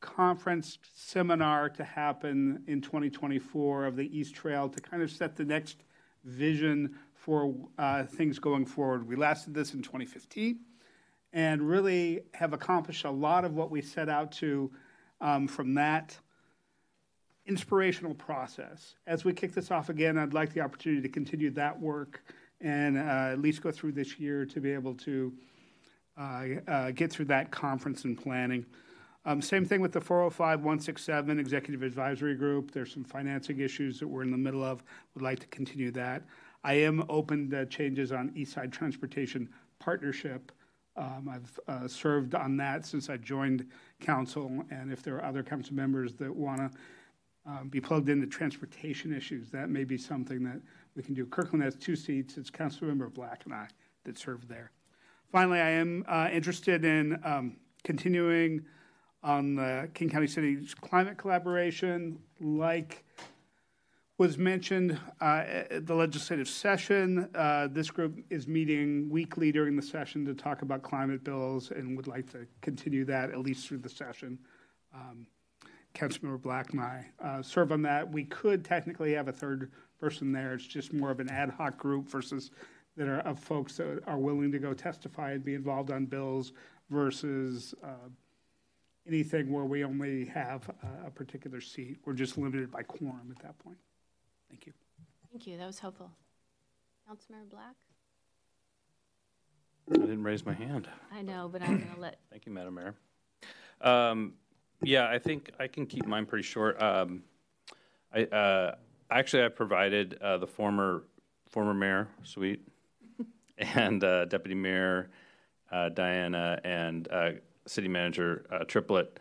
conference 0.01 0.79
seminar 0.95 1.69
to 1.69 1.83
happen 1.83 2.63
in 2.67 2.81
2024 2.81 3.85
of 3.85 3.95
the 3.95 4.09
Eastrail 4.09 4.73
to 4.73 4.81
kind 4.81 5.01
of 5.01 5.11
set 5.11 5.35
the 5.35 5.45
next 5.45 5.83
vision 6.23 6.95
for 7.25 7.55
uh, 7.79 8.03
things 8.03 8.37
going 8.37 8.67
forward. 8.67 9.07
We 9.07 9.15
last 9.15 9.45
did 9.45 9.55
this 9.55 9.73
in 9.73 9.81
2015 9.81 10.59
and 11.33 11.67
really 11.67 12.21
have 12.35 12.53
accomplished 12.53 13.03
a 13.03 13.09
lot 13.09 13.43
of 13.43 13.55
what 13.55 13.71
we 13.71 13.81
set 13.81 14.09
out 14.09 14.31
to 14.33 14.71
um, 15.21 15.47
from 15.47 15.73
that 15.73 16.15
inspirational 17.47 18.13
process. 18.13 18.93
As 19.07 19.25
we 19.25 19.33
kick 19.33 19.55
this 19.55 19.71
off 19.71 19.89
again, 19.89 20.19
I'd 20.19 20.35
like 20.35 20.53
the 20.53 20.61
opportunity 20.61 21.01
to 21.01 21.09
continue 21.09 21.49
that 21.51 21.81
work 21.81 22.23
and 22.61 22.95
uh, 22.95 23.31
at 23.31 23.41
least 23.41 23.63
go 23.63 23.71
through 23.71 23.93
this 23.93 24.19
year 24.19 24.45
to 24.45 24.61
be 24.61 24.71
able 24.71 24.93
to 24.93 25.33
uh, 26.19 26.45
uh, 26.67 26.91
get 26.91 27.11
through 27.11 27.25
that 27.25 27.49
conference 27.49 28.03
and 28.03 28.21
planning. 28.21 28.63
Um, 29.25 29.41
same 29.41 29.65
thing 29.65 29.81
with 29.81 29.93
the 29.93 29.99
405 29.99 30.59
167 30.59 31.39
Executive 31.39 31.81
Advisory 31.81 32.35
Group. 32.35 32.69
There's 32.69 32.93
some 32.93 33.03
financing 33.03 33.61
issues 33.61 33.99
that 33.99 34.07
we're 34.07 34.21
in 34.21 34.29
the 34.29 34.37
middle 34.37 34.63
of. 34.63 34.83
Would 35.15 35.23
like 35.23 35.39
to 35.39 35.47
continue 35.47 35.89
that. 35.93 36.21
I 36.65 36.73
am 36.73 37.05
open 37.09 37.51
to 37.51 37.67
changes 37.67 38.11
on 38.11 38.31
East 38.35 38.53
Side 38.53 38.73
Transportation 38.73 39.47
Partnership. 39.77 40.51
Um, 40.97 41.29
I've 41.31 41.59
uh, 41.67 41.87
served 41.87 42.33
on 42.33 42.57
that 42.57 42.87
since 42.87 43.07
I 43.07 43.17
joined 43.17 43.67
council, 44.01 44.63
and 44.71 44.91
if 44.91 45.03
there 45.03 45.15
are 45.15 45.25
other 45.25 45.43
council 45.43 45.75
members 45.75 46.15
that 46.15 46.35
want 46.35 46.57
to 46.57 46.71
um, 47.45 47.69
be 47.69 47.79
plugged 47.79 48.09
into 48.09 48.25
transportation 48.25 49.15
issues, 49.15 49.51
that 49.51 49.69
may 49.69 49.83
be 49.83 49.95
something 49.95 50.43
that 50.43 50.59
we 50.95 51.03
can 51.03 51.13
do. 51.13 51.27
Kirkland 51.27 51.63
has 51.63 51.75
two 51.75 51.95
seats. 51.95 52.35
It's 52.35 52.49
Councilmember 52.49 53.13
Black 53.13 53.43
and 53.45 53.53
I 53.53 53.67
that 54.03 54.17
serve 54.17 54.47
there. 54.47 54.71
Finally, 55.31 55.59
I 55.59 55.69
am 55.69 56.03
uh, 56.07 56.29
interested 56.33 56.83
in 56.83 57.19
um, 57.23 57.57
continuing 57.83 58.65
on 59.21 59.53
the 59.53 59.87
King 59.93 60.09
County 60.09 60.25
Cities 60.25 60.73
climate 60.73 61.19
collaboration, 61.19 62.17
like 62.41 63.05
was 64.17 64.37
mentioned 64.37 64.97
uh, 65.19 65.43
at 65.69 65.85
the 65.85 65.93
legislative 65.93 66.47
session. 66.47 67.29
Uh, 67.35 67.67
this 67.69 67.91
group 67.91 68.17
is 68.29 68.47
meeting 68.47 69.09
weekly 69.09 69.51
during 69.51 69.75
the 69.75 69.81
session 69.81 70.25
to 70.25 70.33
talk 70.33 70.61
about 70.61 70.83
climate 70.83 71.23
bills 71.23 71.71
and 71.71 71.97
would 71.97 72.07
like 72.07 72.31
to 72.31 72.47
continue 72.61 73.03
that 73.03 73.29
at 73.29 73.39
least 73.39 73.67
through 73.67 73.79
the 73.79 73.89
session. 73.89 74.39
Um, 74.93 75.27
Councilmember 75.93 76.41
Black 76.41 76.71
and 76.71 76.81
I 76.81 77.05
uh, 77.21 77.41
serve 77.41 77.71
on 77.71 77.81
that. 77.83 78.09
We 78.09 78.23
could 78.25 78.63
technically 78.63 79.13
have 79.13 79.27
a 79.27 79.33
third 79.33 79.71
person 79.99 80.31
there. 80.31 80.53
It's 80.53 80.65
just 80.65 80.93
more 80.93 81.11
of 81.11 81.19
an 81.19 81.29
ad 81.29 81.49
hoc 81.49 81.77
group 81.77 82.07
versus 82.07 82.51
that 82.97 83.07
are 83.07 83.19
of 83.19 83.39
folks 83.39 83.75
that 83.77 84.01
are 84.07 84.17
willing 84.17 84.51
to 84.51 84.59
go 84.59 84.73
testify 84.73 85.31
and 85.31 85.43
be 85.43 85.53
involved 85.53 85.91
on 85.91 86.05
bills 86.05 86.53
versus 86.89 87.73
uh, 87.83 88.07
anything 89.07 89.51
where 89.51 89.65
we 89.65 89.83
only 89.83 90.25
have 90.25 90.69
a, 91.03 91.07
a 91.07 91.11
particular 91.11 91.59
seat. 91.59 91.97
We're 92.05 92.13
just 92.13 92.37
limited 92.37 92.71
by 92.71 92.83
quorum 92.83 93.33
at 93.35 93.41
that 93.43 93.59
point. 93.59 93.77
Thank 94.49 94.65
you. 94.67 94.73
Thank 95.31 95.47
you. 95.47 95.57
That 95.57 95.67
was 95.67 95.79
helpful. 95.79 96.11
Councilmember 97.09 97.49
Black? 97.49 97.75
I 99.91 99.97
didn't 99.97 100.23
raise 100.23 100.45
my 100.45 100.53
hand. 100.53 100.87
I 101.11 101.21
know, 101.21 101.47
but 101.51 101.61
I'm 101.61 101.77
going 101.77 101.93
to 101.93 101.99
let. 101.99 102.19
Thank 102.31 102.45
you, 102.45 102.51
Madam 102.51 102.73
Mayor. 102.73 102.95
Um, 103.81 104.33
yeah, 104.81 105.07
I 105.09 105.19
think 105.19 105.51
I 105.59 105.67
can 105.67 105.85
keep 105.85 106.05
mine 106.05 106.25
pretty 106.25 106.43
short. 106.43 106.81
Um, 106.81 107.23
I 108.13 108.23
uh, 108.23 108.75
actually 109.11 109.43
I 109.43 109.49
provided 109.49 110.17
uh, 110.21 110.37
the 110.37 110.47
former 110.47 111.03
former 111.49 111.73
mayor 111.73 112.07
Sweet 112.23 112.67
and 113.57 114.03
uh, 114.03 114.25
deputy 114.25 114.55
mayor 114.55 115.09
uh, 115.71 115.89
Diana 115.89 116.59
and 116.63 117.07
uh, 117.11 117.31
city 117.67 117.87
manager 117.87 118.45
uh, 118.51 118.63
Triplett 118.65 119.19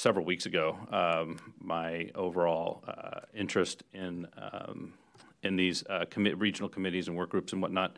several 0.00 0.24
weeks 0.24 0.46
ago 0.46 0.78
um, 0.92 1.38
my 1.60 2.10
overall 2.14 2.82
uh, 2.88 3.20
interest 3.34 3.82
in 3.92 4.26
um, 4.38 4.94
in 5.42 5.56
these 5.56 5.84
uh, 5.88 6.04
regional 6.36 6.70
committees 6.70 7.06
and 7.08 7.16
work 7.16 7.30
groups 7.30 7.52
and 7.52 7.60
whatnot. 7.60 7.96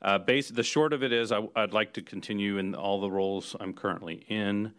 Uh, 0.00 0.18
base, 0.18 0.48
the 0.48 0.62
short 0.62 0.92
of 0.92 1.02
it 1.02 1.12
is, 1.12 1.30
I, 1.30 1.38
would 1.38 1.72
like 1.72 1.92
to 1.94 2.02
continue 2.02 2.58
in 2.58 2.74
all 2.74 3.00
the 3.00 3.10
roles 3.10 3.54
I'm 3.60 3.72
currently 3.72 4.24
in, 4.28 4.72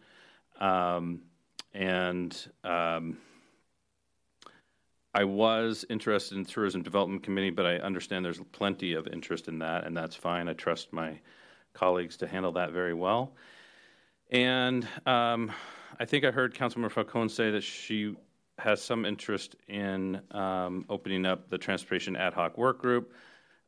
um, 0.60 1.22
and 1.72 2.36
um, 2.62 3.16
I 5.14 5.24
was 5.24 5.86
interested 5.88 6.36
in 6.36 6.44
tourism 6.44 6.82
development 6.82 7.22
committee, 7.22 7.50
but 7.50 7.64
I 7.64 7.76
understand 7.76 8.22
there's 8.24 8.40
plenty 8.52 8.92
of 8.92 9.06
interest 9.06 9.48
in 9.48 9.58
that, 9.60 9.86
and 9.86 9.96
that's 9.96 10.16
fine. 10.16 10.48
I 10.48 10.52
trust 10.52 10.92
my 10.92 11.18
colleagues 11.72 12.18
to 12.18 12.26
handle 12.26 12.52
that 12.52 12.72
very 12.72 12.94
well. 12.94 13.32
And 14.30 14.86
um, 15.06 15.52
I 15.98 16.04
think 16.04 16.24
I 16.24 16.30
heard 16.30 16.54
Councilmember 16.54 16.90
Falcone 16.90 17.28
say 17.28 17.50
that 17.50 17.62
she 17.62 18.16
has 18.58 18.82
some 18.82 19.04
interest 19.04 19.56
in 19.68 20.20
um, 20.30 20.84
opening 20.88 21.26
up 21.26 21.50
the 21.50 21.58
transportation 21.58 22.16
ad 22.16 22.34
hoc 22.34 22.58
work 22.58 22.80
group. 22.80 23.12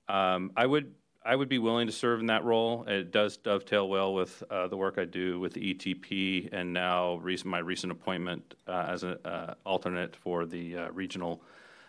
Um, 0.09 0.53
I 0.57 0.67
would 0.67 0.93
I 1.25 1.35
would 1.35 1.49
be 1.49 1.59
willing 1.59 1.89
to 1.89 1.93
serve 1.93 2.21
in 2.21 2.27
that 2.27 2.45
role. 2.45 2.85
It 2.87 3.11
does 3.11 3.37
dovetail 3.37 3.89
well 3.89 4.15
with 4.15 4.45
uh, 4.49 4.69
the 4.69 4.77
work 4.77 4.97
I 4.97 5.05
do 5.05 5.41
with 5.41 5.55
the 5.55 5.75
ETP 5.75 6.51
and 6.53 6.73
now 6.73 7.17
recent, 7.17 7.51
my 7.51 7.59
recent 7.59 7.91
appointment 7.91 8.55
uh, 8.69 8.87
as 8.89 9.03
an 9.03 9.19
uh, 9.25 9.55
alternate 9.65 10.15
for 10.15 10.47
the 10.47 10.77
uh, 10.77 10.91
Regional 10.93 11.43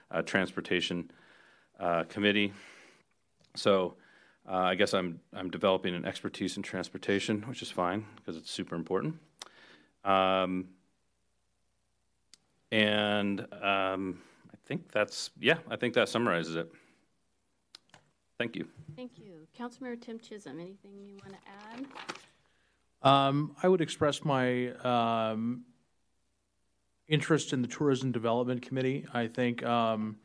uh, 0.09 0.23
Transportation 0.23 1.11
uh, 1.79 2.05
Committee. 2.05 2.51
So 3.55 3.95
I 4.47 4.73
guess 4.73 4.95
I'm, 4.95 5.19
I'm 5.33 5.51
developing 5.51 5.93
an 5.93 6.05
expertise 6.05 6.57
in 6.57 6.63
transportation, 6.63 7.43
which 7.43 7.61
is 7.61 7.69
fine 7.69 8.05
because 8.15 8.37
it's 8.37 8.49
super 8.49 8.75
important. 8.75 9.19
Um, 10.07 10.69
and 12.71 13.41
um, 13.61 14.21
I 14.51 14.57
think 14.65 14.91
that's, 14.91 15.31
yeah, 15.39 15.57
I 15.69 15.75
think 15.75 15.93
that 15.95 16.09
summarizes 16.09 16.55
it. 16.55 16.71
Thank 18.37 18.55
you. 18.55 18.67
Thank 18.95 19.17
you. 19.17 19.47
Councilmember 19.57 19.97
Tymczyszyn, 19.97 20.59
anything 20.59 20.91
you 20.95 21.17
want 21.23 21.33
to 21.33 21.39
add? 21.73 21.85
Um, 23.01 23.55
I 23.61 23.67
would 23.67 23.81
express 23.81 24.23
my 24.23 24.69
um, 24.83 25.65
interest 27.07 27.53
in 27.53 27.61
the 27.61 27.67
Tourism 27.67 28.11
Development 28.11 28.61
Committee. 28.61 29.05
I 29.13 29.27
think 29.27 29.63
um, 29.65 30.17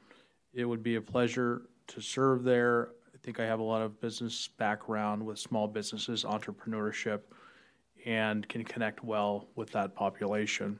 it 0.52 0.64
would 0.64 0.82
be 0.82 0.96
a 0.96 1.00
pleasure 1.00 1.62
to 1.88 2.00
serve 2.00 2.44
there. 2.44 2.90
I 3.14 3.18
think 3.22 3.40
I 3.40 3.46
have 3.46 3.60
a 3.60 3.64
lot 3.64 3.82
of 3.82 4.00
business 4.00 4.48
background 4.58 5.24
with 5.24 5.38
small 5.38 5.66
businesses, 5.66 6.24
entrepreneurship, 6.24 7.20
and 8.04 8.48
can 8.48 8.64
connect 8.64 9.04
well 9.04 9.48
with 9.54 9.70
that 9.72 9.94
population. 9.94 10.78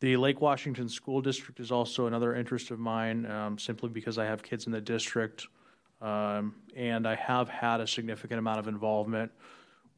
The 0.00 0.16
Lake 0.16 0.40
Washington 0.40 0.88
School 0.88 1.22
District 1.22 1.58
is 1.58 1.72
also 1.72 2.06
another 2.06 2.34
interest 2.34 2.70
of 2.70 2.78
mine, 2.78 3.24
um, 3.26 3.58
simply 3.58 3.88
because 3.88 4.18
I 4.18 4.26
have 4.26 4.42
kids 4.42 4.66
in 4.66 4.72
the 4.72 4.80
district. 4.80 5.46
Um, 6.02 6.56
and 6.76 7.08
I 7.08 7.14
have 7.14 7.48
had 7.48 7.80
a 7.80 7.86
significant 7.86 8.38
amount 8.38 8.58
of 8.58 8.68
involvement 8.68 9.32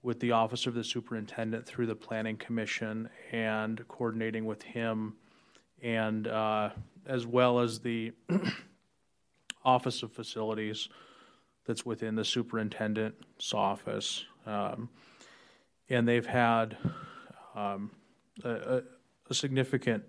with 0.03 0.21
the 0.21 0.31
Office 0.33 0.67
of 0.67 0.75
the 0.75 0.85
Superintendent 0.85 1.67
through 1.67 1.87
the 1.87 1.97
Planning 1.97 2.37
Commission 2.37 3.09
and 3.33 3.87
coordinating 3.89 4.47
with 4.47 4.63
him, 4.63 5.15
and 5.83 6.29
uh, 6.29 6.71
as 7.07 7.27
well 7.27 7.59
as 7.59 7.81
the 7.81 8.13
Office 9.65 10.05
of 10.05 10.13
Facilities 10.13 10.89
that's 11.67 11.85
within 11.85 12.15
the 12.15 12.25
superintendent's 12.25 13.53
office. 13.53 14.25
Um, 14.47 14.89
and 15.91 16.07
they've 16.07 16.27
had 16.27 16.77
um, 17.55 17.91
a, 18.45 18.83
a, 19.31 19.35
significant 19.35 20.05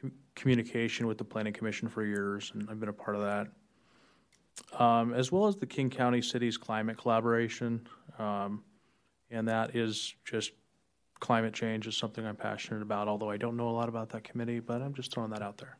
com- 0.00 0.12
communication 0.34 1.06
with 1.06 1.18
the 1.18 1.24
Planning 1.24 1.52
Commission 1.52 1.88
for 1.88 2.04
years, 2.04 2.52
and 2.54 2.68
I've 2.70 2.80
been 2.80 2.88
a 2.88 2.92
part 2.92 3.16
of 3.16 3.22
that 3.22 3.48
um, 4.78 5.12
as 5.12 5.30
well 5.30 5.46
as 5.46 5.56
the 5.56 5.66
King 5.66 5.90
County 5.90 6.22
Cities 6.22 6.56
Climate 6.56 6.96
Collaboration. 6.96 7.86
Um, 8.18 8.62
and 9.30 9.48
that 9.48 9.74
is 9.76 10.14
just 10.24 10.52
climate 11.20 11.54
change 11.54 11.86
is 11.86 11.96
something 11.96 12.26
I'm 12.26 12.36
passionate 12.36 12.82
about, 12.82 13.08
although 13.08 13.30
I 13.30 13.36
don't 13.36 13.56
know 13.56 13.68
a 13.68 13.72
lot 13.72 13.88
about 13.88 14.10
that 14.10 14.24
committee, 14.24 14.60
but 14.60 14.82
I'm 14.82 14.94
just 14.94 15.12
throwing 15.12 15.30
that 15.30 15.42
out 15.42 15.58
there. 15.58 15.78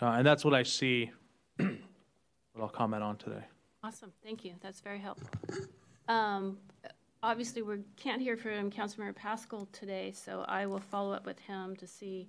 Uh, 0.00 0.12
and 0.12 0.26
that's 0.26 0.44
what 0.44 0.54
I 0.54 0.62
see, 0.62 1.10
what 1.56 1.68
I'll 2.60 2.68
comment 2.68 3.02
on 3.02 3.16
today. 3.16 3.44
Awesome. 3.82 4.12
Thank 4.22 4.44
you. 4.44 4.54
That's 4.60 4.80
very 4.80 4.98
helpful. 4.98 5.28
Um, 6.08 6.58
obviously, 7.26 7.62
we 7.62 7.78
can't 7.96 8.22
hear 8.22 8.36
from 8.36 8.70
Councilmember 8.70 9.14
Pascal 9.14 9.68
today, 9.72 10.12
so 10.12 10.44
I 10.48 10.66
will 10.66 10.80
follow 10.80 11.12
up 11.12 11.26
with 11.26 11.38
him 11.40 11.76
to 11.76 11.86
see. 11.86 12.28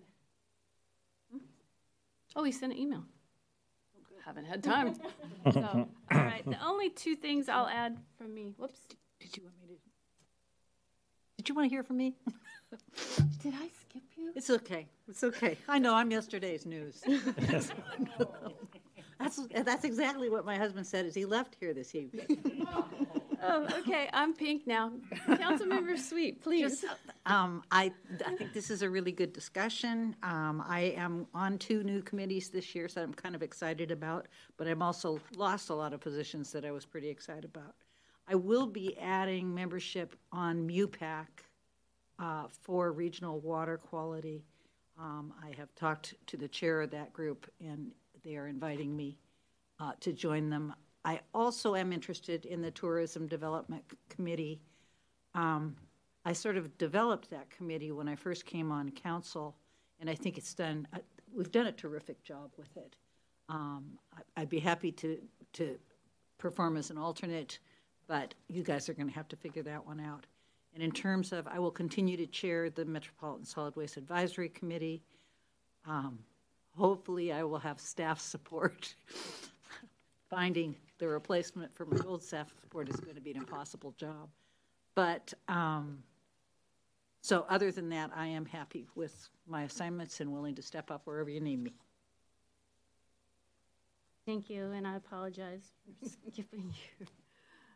Oh, 2.36 2.44
he 2.44 2.52
sent 2.52 2.74
an 2.74 2.78
email 2.80 3.04
haven't 4.28 4.46
had 4.46 4.62
time. 4.62 4.94
so, 5.54 5.88
all 6.12 6.18
right. 6.18 6.44
The 6.46 6.64
only 6.64 6.90
two 6.90 7.16
things 7.16 7.48
I'll 7.48 7.68
add 7.68 7.98
from 8.18 8.34
me. 8.34 8.52
Whoops. 8.58 8.82
Did 9.20 9.38
you 9.38 9.44
want 9.44 9.56
me 9.62 9.68
to? 9.68 9.74
Did 11.38 11.50
you 11.50 11.56
want 11.56 11.66
to 11.66 11.70
hear 11.70 11.84
from 11.84 11.98
me? 11.98 12.16
Did 13.42 13.54
I 13.56 13.70
skip 13.82 14.04
you? 14.18 14.34
It's 14.36 14.50
okay. 14.50 14.88
It's 15.08 15.24
okay. 15.24 15.58
I 15.70 15.80
know 15.80 15.96
I'm 15.96 16.12
yesterday's 16.12 16.66
news. 16.66 17.02
that's 19.18 19.40
that's 19.64 19.86
exactly 19.86 20.30
what 20.30 20.46
my 20.46 20.58
husband 20.58 20.86
said 20.86 21.06
as 21.06 21.16
he 21.16 21.26
left 21.26 21.56
here 21.60 21.74
this 21.74 21.96
evening. 21.96 22.68
Oh, 23.44 23.68
okay. 23.80 24.10
I'm 24.14 24.34
pink 24.34 24.66
now. 24.66 24.92
Councilmember 25.28 25.98
Sweet, 26.10 26.42
please. 26.42 26.82
Just, 26.82 26.86
um, 27.26 27.64
I, 27.72 27.92
I 28.26 28.36
think 28.36 28.54
this 28.54 28.70
is 28.70 28.82
a 28.82 28.90
really 28.90 29.12
good 29.12 29.34
discussion. 29.34 30.16
Um, 30.24 30.64
I 30.68 30.94
am 30.98 31.28
on 31.34 31.58
two 31.58 31.84
new 31.84 32.02
committees 32.02 32.50
this 32.50 32.74
year, 32.74 32.88
so 32.88 33.02
I'm 33.02 33.14
kind 33.14 33.36
of 33.36 33.44
excited 33.44 33.92
about, 33.92 34.28
but 34.58 34.68
I'm 34.68 34.82
also 34.82 35.20
lost 35.36 35.70
a 35.70 35.74
lot 35.74 35.94
of 35.94 36.00
positions 36.00 36.52
that 36.52 36.66
I 36.66 36.72
was 36.72 36.86
pretty 36.86 37.10
excited 37.10 37.46
about. 37.46 37.76
I 38.28 38.36
will 38.36 38.68
be 38.68 38.98
adding 39.00 39.54
membership 39.54 40.16
on 40.32 40.68
MWPAAC 40.68 41.28
uh, 42.20 42.44
for 42.50 42.92
regional 42.92 43.40
water 43.40 43.78
quality. 43.78 44.44
Um, 45.00 45.34
I 45.44 45.56
have 45.58 45.74
talked 45.76 46.16
to 46.28 46.38
the 46.38 46.48
chair 46.48 46.82
of 46.82 46.92
that 46.92 47.14
group, 47.14 47.50
and 47.62 47.92
they 48.26 48.36
are 48.36 48.48
inviting 48.48 48.96
me 48.96 49.18
uh, 49.80 49.92
to 50.02 50.12
join 50.12 50.50
them. 50.50 50.74
I 51.08 51.22
also 51.34 51.74
am 51.74 51.94
interested 51.94 52.46
in 52.46 52.62
the 52.62 52.70
Tourism 52.70 53.28
Development 53.28 53.82
Committee. 54.10 54.60
Um, 55.34 55.78
I 56.26 56.34
sort 56.34 56.58
of 56.58 56.78
developed 56.78 57.30
that 57.30 57.50
committee 57.50 57.94
when 57.94 58.10
I 58.10 58.16
first 58.16 58.46
came 58.46 58.74
on 58.74 58.92
council, 58.92 59.56
and 60.02 60.10
I 60.10 60.16
think 60.16 60.38
it's 60.38 60.54
done. 60.54 60.86
Uh, 60.94 60.98
we've 61.34 61.50
done 61.50 61.68
a 61.68 61.72
terrific 61.72 62.22
job 62.26 62.52
with 62.58 62.76
it. 62.76 62.98
Um, 63.48 63.98
I, 64.36 64.42
would 64.42 64.50
be 64.50 64.60
happy 64.60 64.92
to 64.92 65.18
to 65.54 65.78
perform 66.40 66.76
as 66.76 66.90
an 66.90 66.98
alternate, 66.98 67.60
but 68.08 68.34
you 68.50 68.62
guys 68.62 68.90
are 68.90 68.94
going 68.94 69.08
to 69.08 69.16
have 69.16 69.30
to 69.30 69.38
figure 69.38 69.64
that 69.64 69.88
one 69.88 70.02
out. 70.02 70.26
And 70.74 70.84
in 70.84 70.92
terms 70.92 71.32
of, 71.32 71.48
I 71.48 71.58
will 71.60 71.72
continue 71.72 72.18
to 72.18 72.28
chair 72.28 72.70
the 72.70 72.84
Metropolitan 72.84 73.46
Solid 73.46 73.78
Waste 73.78 73.96
Advisory 73.96 74.50
Committee. 74.50 75.04
Um, 75.86 76.20
hopefully, 76.76 77.32
I 77.32 77.44
will 77.44 77.60
have 77.60 77.80
staff 77.80 78.20
support. 78.20 78.94
Finding 80.30 80.76
the 81.00 81.08
replacement 81.08 81.76
for 81.76 81.86
my 81.86 81.98
old 82.06 82.24
staff 82.24 82.52
support 82.62 82.90
is 82.90 83.00
going 83.00 83.16
to 83.16 83.22
be 83.22 83.32
an 83.32 83.38
impossible 83.38 83.94
job. 83.98 84.30
But 84.96 85.34
um, 85.48 86.00
so, 87.22 87.46
other 87.50 87.72
than 87.72 87.90
that, 87.90 88.12
I 88.16 88.28
am 88.28 88.46
happy 88.46 88.88
with 88.96 89.30
my 89.48 89.64
assignments 89.64 90.22
and 90.22 90.32
willing 90.32 90.56
to 90.56 90.62
step 90.62 90.90
up 90.90 91.02
wherever 91.06 91.30
you 91.30 91.40
need 91.40 91.64
me. 91.64 91.74
Thank 94.26 94.50
you, 94.50 94.72
and 94.72 94.88
I 94.88 94.96
apologize 94.96 95.72
for 96.02 96.10
skipping 96.32 96.74
you. 97.00 97.08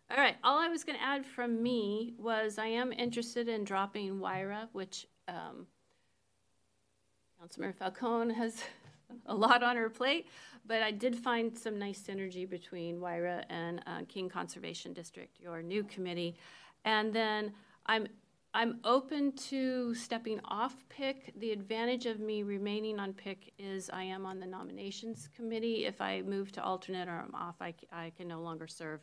All 0.09 0.17
right, 0.17 0.35
all 0.43 0.59
I 0.59 0.67
was 0.67 0.83
going 0.83 0.97
to 0.97 1.03
add 1.03 1.25
from 1.25 1.63
me 1.63 2.13
was 2.17 2.57
I 2.57 2.67
am 2.67 2.91
interested 2.91 3.47
in 3.47 3.63
dropping 3.63 4.19
WRIA, 4.19 4.67
which 4.73 5.07
um, 5.29 5.67
Councilmember 7.41 7.75
Falcone 7.75 8.33
has 8.33 8.61
a 9.25 9.35
lot 9.35 9.63
on 9.63 9.75
her 9.77 9.89
plate, 9.89 10.27
but 10.65 10.81
I 10.81 10.91
did 10.91 11.15
find 11.15 11.57
some 11.57 11.77
nice 11.79 12.01
synergy 12.01 12.49
between 12.49 12.99
WRIA 12.99 13.43
and 13.49 13.81
uh, 13.87 14.01
King 14.07 14.29
Conservation 14.29 14.93
District, 14.93 15.39
your 15.39 15.61
new 15.61 15.83
committee. 15.83 16.35
And 16.85 17.13
then 17.13 17.53
I'm 17.85 18.07
I'm 18.53 18.79
open 18.83 19.31
to 19.33 19.95
stepping 19.95 20.41
off 20.43 20.75
PIC. 20.89 21.33
The 21.39 21.51
advantage 21.51 22.05
of 22.05 22.19
me 22.19 22.43
remaining 22.43 22.99
on 22.99 23.13
PIC 23.13 23.53
is 23.57 23.89
I 23.89 24.03
am 24.03 24.25
on 24.25 24.41
the 24.41 24.45
nominations 24.45 25.29
committee. 25.33 25.85
If 25.85 26.01
I 26.01 26.21
move 26.21 26.51
to 26.53 26.63
alternate 26.63 27.07
or 27.07 27.23
I'm 27.25 27.33
off, 27.33 27.55
I, 27.61 27.73
I 27.93 28.11
can 28.17 28.27
no 28.27 28.41
longer 28.41 28.67
serve. 28.67 28.99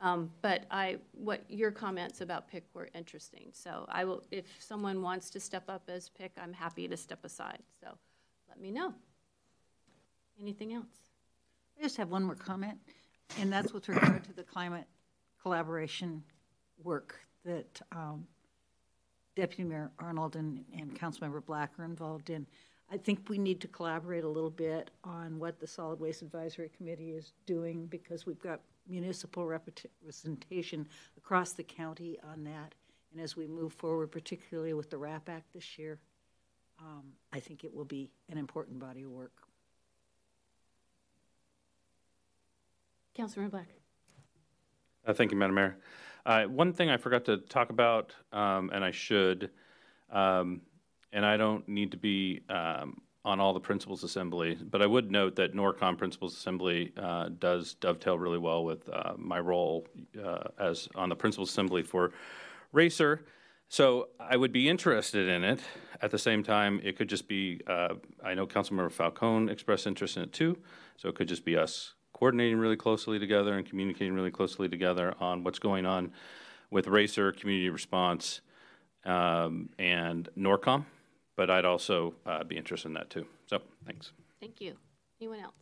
Um, 0.00 0.30
but 0.42 0.64
I, 0.72 0.96
what 1.12 1.44
your 1.48 1.70
comments 1.70 2.20
about 2.20 2.48
PIC 2.48 2.64
were 2.74 2.88
interesting. 2.94 3.50
So 3.52 3.86
I 3.88 4.04
will, 4.04 4.24
if 4.32 4.46
someone 4.58 5.02
wants 5.02 5.30
to 5.30 5.40
step 5.40 5.64
up 5.68 5.82
as 5.88 6.08
PIC, 6.08 6.32
I'm 6.42 6.52
happy 6.52 6.88
to 6.88 6.96
step 6.96 7.24
aside. 7.24 7.62
So 7.80 7.96
let 8.48 8.60
me 8.60 8.72
know. 8.72 8.94
Anything 10.40 10.72
else? 10.72 10.86
I 11.78 11.82
just 11.82 11.96
have 11.96 12.10
one 12.10 12.24
more 12.24 12.34
comment, 12.34 12.78
and 13.38 13.52
that's 13.52 13.72
with 13.72 13.88
regard 13.88 14.24
to 14.24 14.32
the 14.32 14.42
climate 14.42 14.86
collaboration 15.42 16.22
work 16.82 17.20
that 17.44 17.80
um, 17.92 18.26
Deputy 19.36 19.64
Mayor 19.64 19.90
Arnold 19.98 20.36
and, 20.36 20.64
and 20.76 20.98
Councilmember 20.98 21.44
Black 21.44 21.72
are 21.78 21.84
involved 21.84 22.30
in. 22.30 22.46
I 22.92 22.96
think 22.96 23.28
we 23.28 23.38
need 23.38 23.60
to 23.60 23.68
collaborate 23.68 24.24
a 24.24 24.28
little 24.28 24.50
bit 24.50 24.90
on 25.04 25.38
what 25.38 25.60
the 25.60 25.66
Solid 25.66 26.00
Waste 26.00 26.22
Advisory 26.22 26.70
Committee 26.76 27.12
is 27.12 27.32
doing 27.46 27.86
because 27.86 28.26
we've 28.26 28.40
got 28.40 28.60
municipal 28.88 29.46
representation 29.46 30.88
across 31.16 31.52
the 31.52 31.62
county 31.62 32.18
on 32.32 32.44
that. 32.44 32.74
And 33.12 33.20
as 33.20 33.36
we 33.36 33.46
move 33.46 33.72
forward, 33.72 34.10
particularly 34.10 34.72
with 34.72 34.90
the 34.90 34.96
WRAP 34.96 35.28
Act 35.28 35.52
this 35.54 35.78
year, 35.78 35.98
um, 36.80 37.04
I 37.32 37.40
think 37.40 37.62
it 37.62 37.72
will 37.72 37.84
be 37.84 38.10
an 38.28 38.38
important 38.38 38.80
body 38.80 39.02
of 39.02 39.10
work. 39.10 39.32
Councilmember 43.20 43.50
Black. 43.50 43.68
Uh, 45.06 45.12
thank 45.12 45.30
you, 45.30 45.36
Madam 45.36 45.54
Mayor. 45.54 45.76
Uh, 46.24 46.44
one 46.44 46.72
thing 46.72 46.90
I 46.90 46.96
forgot 46.96 47.24
to 47.26 47.38
talk 47.38 47.70
about, 47.70 48.14
um, 48.32 48.70
and 48.72 48.84
I 48.84 48.90
should, 48.90 49.50
um, 50.10 50.62
and 51.12 51.24
I 51.24 51.36
don't 51.36 51.66
need 51.68 51.90
to 51.90 51.96
be 51.96 52.42
um, 52.48 53.00
on 53.24 53.40
all 53.40 53.52
the 53.52 53.60
principals 53.60 54.04
assembly, 54.04 54.56
but 54.70 54.82
I 54.82 54.86
would 54.86 55.10
note 55.10 55.36
that 55.36 55.54
NORCOM 55.54 55.98
principals 55.98 56.36
assembly 56.36 56.92
uh, 56.96 57.30
does 57.38 57.74
dovetail 57.74 58.18
really 58.18 58.38
well 58.38 58.64
with 58.64 58.88
uh, 58.88 59.14
my 59.16 59.38
role 59.38 59.86
uh, 60.22 60.44
as 60.58 60.88
on 60.94 61.08
the 61.08 61.16
principals 61.16 61.50
assembly 61.50 61.82
for 61.82 62.12
Racer. 62.72 63.24
So 63.68 64.08
I 64.18 64.36
would 64.36 64.52
be 64.52 64.68
interested 64.68 65.28
in 65.28 65.44
it. 65.44 65.60
At 66.02 66.10
the 66.10 66.18
same 66.18 66.42
time, 66.42 66.80
it 66.82 66.96
could 66.96 67.08
just 67.08 67.28
be, 67.28 67.60
uh, 67.66 67.94
I 68.24 68.34
know 68.34 68.46
Councilmember 68.46 68.90
Falcone 68.90 69.52
expressed 69.52 69.86
interest 69.86 70.16
in 70.16 70.22
it 70.22 70.32
too, 70.32 70.58
so 70.96 71.08
it 71.08 71.14
could 71.14 71.28
just 71.28 71.44
be 71.44 71.56
us 71.56 71.94
coordinating 72.20 72.58
really 72.58 72.76
closely 72.76 73.18
together 73.18 73.58
and 73.58 73.66
communicating 73.66 74.14
really 74.14 74.30
closely 74.30 74.68
together 74.68 75.14
on 75.18 75.42
what's 75.42 75.58
going 75.58 75.86
on 75.86 76.12
with 76.70 76.86
Racer, 76.86 77.32
community 77.32 77.70
response, 77.70 78.40
um, 79.04 79.70
and 79.78 80.28
NORCOM 80.38 80.84
but 81.40 81.48
I'd 81.48 81.64
also 81.64 82.12
uh, 82.26 82.44
be 82.44 82.58
interested 82.58 82.88
in 82.88 82.94
that 82.94 83.08
too. 83.08 83.24
So 83.46 83.60
thanks. 83.86 84.12
Thank 84.40 84.60
you. 84.60 84.74
Anyone 85.22 85.40
else? 85.40 85.54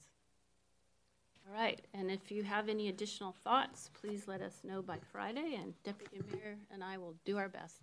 All 1.46 1.54
right, 1.54 1.80
and 1.94 2.10
if 2.10 2.32
you 2.32 2.42
have 2.42 2.68
any 2.68 2.88
additional 2.88 3.30
thoughts, 3.44 3.88
please 3.94 4.26
let 4.26 4.42
us 4.42 4.62
know 4.64 4.82
by 4.82 4.98
Friday, 5.12 5.54
and 5.54 5.72
Deputy 5.84 6.20
Mayor 6.32 6.56
and 6.72 6.82
I 6.82 6.98
will 6.98 7.14
do 7.24 7.38
our 7.38 7.48
best. 7.48 7.76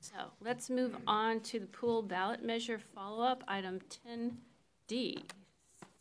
So 0.00 0.16
let's 0.42 0.68
move 0.68 0.98
on 1.06 1.40
to 1.40 1.58
the 1.58 1.66
pool 1.66 2.02
ballot 2.02 2.44
measure 2.44 2.78
follow-up, 2.78 3.42
item 3.48 3.80
10D, 4.06 5.22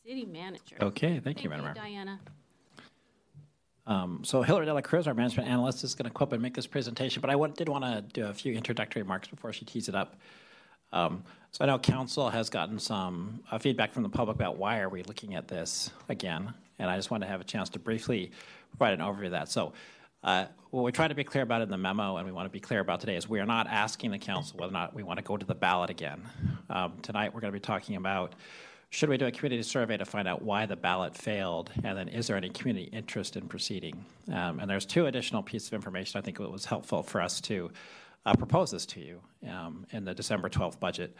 City 0.08 0.26
Manager. 0.26 0.78
Okay, 0.82 1.20
thank 1.20 1.44
you, 1.44 1.50
Madam 1.50 1.66
Mayor. 1.66 1.74
Diana. 1.74 2.20
Um, 3.86 4.22
so 4.24 4.42
Hillary 4.42 4.66
De 4.66 4.74
La 4.74 4.80
Cruz, 4.80 5.06
our 5.06 5.14
management 5.14 5.50
analyst, 5.50 5.84
is 5.84 5.96
going 5.96 6.10
to 6.10 6.18
come 6.18 6.28
up 6.28 6.32
and 6.32 6.42
make 6.42 6.54
this 6.54 6.66
presentation, 6.66 7.20
but 7.20 7.30
I 7.30 7.36
want, 7.36 7.58
did 7.58 7.68
want 7.68 7.84
to 7.84 8.02
do 8.14 8.26
a 8.28 8.34
few 8.34 8.54
introductory 8.54 9.02
remarks 9.02 9.28
before 9.28 9.52
she 9.52 9.66
tees 9.66 9.90
it 9.90 9.96
up. 9.96 10.16
Um, 10.94 11.26
so 11.52 11.66
I 11.66 11.68
know 11.68 11.78
council 11.78 12.30
has 12.30 12.50
gotten 12.50 12.80
some 12.80 13.42
uh, 13.52 13.60
feedback 13.60 13.92
from 13.92 14.04
the 14.04 14.10
public 14.10 14.36
about 14.36 14.56
why 14.56 14.80
are 14.80 14.88
we 14.88 15.04
looking 15.04 15.36
at 15.36 15.50
this 15.50 15.92
again, 16.08 16.54
and 16.80 16.90
I 16.90 16.96
just 16.96 17.12
want 17.12 17.24
to 17.24 17.28
have 17.28 17.42
a 17.42 17.46
chance 17.46 17.68
to 17.72 17.80
briefly 17.80 18.32
provide 18.72 18.94
an 18.94 19.02
overview 19.02 19.26
of 19.26 19.32
that. 19.32 19.50
So 19.50 19.74
uh, 20.24 20.46
what 20.70 20.84
we 20.84 20.94
try 20.94 21.10
to 21.10 21.16
be 21.16 21.26
clear 21.26 21.44
about 21.44 21.62
in 21.62 21.70
the 21.70 21.78
memo, 21.78 22.16
and 22.16 22.26
we 22.26 22.32
want 22.32 22.46
to 22.46 22.50
be 22.52 22.62
clear 22.62 22.80
about 22.80 23.02
today, 23.02 23.18
is 23.18 23.28
we 23.28 23.42
are 23.42 23.46
not 23.46 23.68
asking 23.68 24.12
the 24.12 24.20
council 24.20 24.58
whether 24.58 24.70
or 24.70 24.74
not 24.74 24.94
we 24.94 25.04
want 25.04 25.18
to 25.18 25.24
go 25.24 25.36
to 25.36 25.46
the 25.46 25.56
ballot 25.56 25.90
again. 25.90 26.22
Um, 26.70 26.94
tonight 27.02 27.34
we're 27.34 27.42
going 27.42 27.52
to 27.52 27.60
be 27.60 27.62
talking 27.62 27.98
about 27.98 28.36
should 28.90 29.10
we 29.10 29.18
do 29.18 29.26
a 29.26 29.32
community 29.32 29.64
survey 29.64 29.98
to 29.98 30.06
find 30.06 30.28
out 30.28 30.42
why 30.42 30.66
the 30.66 30.76
ballot 30.76 31.16
failed, 31.16 31.72
and 31.84 31.98
then 31.98 32.08
is 32.08 32.28
there 32.28 32.38
any 32.38 32.50
community 32.50 32.90
interest 32.94 33.36
in 33.36 33.48
proceeding? 33.48 34.06
Um, 34.32 34.60
and 34.60 34.70
there's 34.70 34.86
two 34.86 35.08
additional 35.08 35.44
pieces 35.44 35.70
of 35.70 35.74
information 35.74 36.18
I 36.18 36.22
think 36.22 36.40
it 36.40 36.50
was 36.50 36.66
helpful 36.66 37.04
for 37.04 37.22
us 37.22 37.42
to 37.42 37.70
uh, 38.26 38.34
propose 38.36 38.72
this 38.72 38.86
to 38.88 39.00
you 39.00 39.22
um, 39.50 39.86
in 39.92 40.06
the 40.06 40.14
December 40.14 40.50
12th 40.50 40.80
budget. 40.80 41.16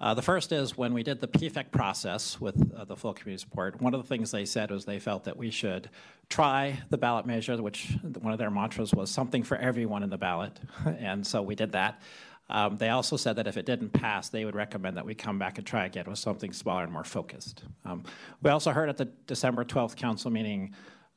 Uh, 0.00 0.14
the 0.14 0.22
first 0.22 0.50
is 0.50 0.76
when 0.76 0.92
we 0.92 1.04
did 1.04 1.20
the 1.20 1.28
PFEC 1.28 1.70
process 1.70 2.40
with 2.40 2.56
uh, 2.76 2.84
the 2.84 2.96
full 2.96 3.14
community 3.14 3.40
support, 3.40 3.80
one 3.80 3.94
of 3.94 4.02
the 4.02 4.08
things 4.08 4.32
they 4.32 4.44
said 4.44 4.70
was 4.70 4.84
they 4.84 4.98
felt 4.98 5.22
that 5.24 5.36
we 5.36 5.48
should 5.48 5.88
try 6.28 6.76
the 6.90 6.98
ballot 6.98 7.24
measure, 7.24 7.56
which 7.62 7.96
one 8.20 8.32
of 8.32 8.38
their 8.38 8.50
mantras 8.50 8.92
was 8.92 9.10
something 9.10 9.44
for 9.44 9.56
everyone 9.58 10.02
in 10.02 10.10
the 10.10 10.18
ballot. 10.18 10.58
and 10.98 11.24
so 11.24 11.40
we 11.40 11.54
did 11.54 11.72
that. 11.72 12.02
Um, 12.50 12.76
they 12.76 12.90
also 12.90 13.16
said 13.16 13.36
that 13.36 13.46
if 13.46 13.56
it 13.56 13.66
didn't 13.66 13.90
pass, 13.90 14.28
they 14.28 14.44
would 14.44 14.54
recommend 14.54 14.96
that 14.96 15.06
we 15.06 15.14
come 15.14 15.38
back 15.38 15.58
and 15.58 15.66
try 15.66 15.86
again 15.86 16.04
with 16.06 16.18
something 16.18 16.52
smaller 16.52 16.82
and 16.82 16.92
more 16.92 17.04
focused. 17.04 17.64
Um, 17.84 18.04
we 18.42 18.50
also 18.50 18.72
heard 18.72 18.88
at 18.88 18.96
the 18.96 19.06
December 19.26 19.64
12th 19.64 19.96
council 19.96 20.30
meeting 20.30 20.74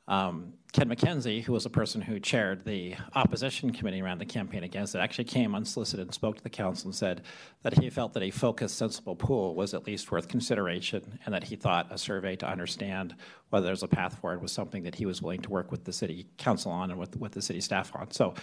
um, 0.08 0.54
Ken 0.72 0.90
McKenzie, 0.90 1.42
who 1.42 1.54
was 1.54 1.64
the 1.64 1.70
person 1.70 2.02
who 2.02 2.20
chaired 2.20 2.64
the 2.64 2.96
opposition 3.16 3.72
committee 3.72 4.02
around 4.02 4.20
the 4.20 4.26
campaign 4.26 4.64
against 4.64 4.94
it, 4.94 5.00
actually 5.00 5.24
came 5.24 5.56
unsolicited 5.56 6.06
and 6.06 6.14
spoke 6.14 6.38
to 6.38 6.44
the 6.44 6.50
council 6.50 6.90
and 6.90 6.96
said 6.96 7.22
that 7.64 7.80
he 7.80 7.90
felt 7.90 8.14
that 8.14 8.22
a 8.22 8.30
focused, 8.30 8.78
sensible 8.78 9.16
pool 9.16 9.56
was 9.56 9.74
at 9.74 9.88
least 9.88 10.12
worth 10.12 10.28
consideration 10.28 11.18
and 11.26 11.34
that 11.34 11.46
he 11.46 11.56
thought 11.56 11.88
a 11.92 11.98
survey 11.98 12.36
to 12.36 12.48
understand 12.48 13.16
whether 13.50 13.66
there's 13.66 13.84
a 13.84 13.88
path 13.88 14.20
forward 14.20 14.42
was 14.42 14.52
something 14.52 14.84
that 14.84 14.96
he 14.96 15.06
was 15.06 15.22
willing 15.22 15.42
to 15.42 15.50
work 15.50 15.72
with 15.72 15.86
the 15.86 15.94
city 15.94 16.28
council 16.38 16.72
on 16.72 16.92
and 16.92 17.00
with, 17.00 17.16
with 17.16 17.32
the 17.32 17.42
city 17.42 17.62
staff 17.62 17.92
on. 17.96 18.12
So, 18.12 18.36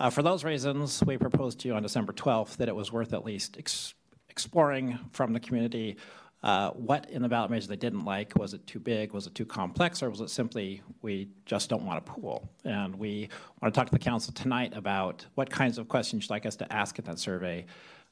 uh, 0.00 0.10
for 0.10 0.22
those 0.22 0.44
reasons, 0.44 1.02
we 1.04 1.16
proposed 1.16 1.60
to 1.60 1.68
you 1.68 1.74
on 1.74 1.82
December 1.82 2.12
12th 2.12 2.56
that 2.56 2.68
it 2.68 2.74
was 2.76 2.92
worth 2.92 3.12
at 3.12 3.24
least 3.24 3.56
ex- 3.58 3.94
exploring 4.28 4.98
from 5.12 5.32
the 5.32 5.40
community 5.40 5.96
uh, 6.42 6.70
what 6.70 7.10
in 7.10 7.22
the 7.22 7.28
ballot 7.28 7.50
measure 7.50 7.66
they 7.66 7.76
didn't 7.76 8.04
like. 8.04 8.38
Was 8.38 8.54
it 8.54 8.64
too 8.66 8.78
big? 8.78 9.12
Was 9.12 9.26
it 9.26 9.34
too 9.34 9.44
complex? 9.44 10.02
Or 10.02 10.10
was 10.10 10.20
it 10.20 10.30
simply 10.30 10.82
we 11.02 11.28
just 11.46 11.68
don't 11.68 11.84
want 11.84 11.98
a 11.98 12.02
pool? 12.02 12.48
And 12.64 12.94
we 12.94 13.28
want 13.60 13.74
to 13.74 13.78
talk 13.78 13.88
to 13.88 13.92
the 13.92 13.98
council 13.98 14.32
tonight 14.32 14.72
about 14.76 15.26
what 15.34 15.50
kinds 15.50 15.78
of 15.78 15.88
questions 15.88 16.24
you'd 16.24 16.30
like 16.30 16.46
us 16.46 16.54
to 16.56 16.72
ask 16.72 16.98
in 16.98 17.04
that 17.06 17.18
survey. 17.18 17.66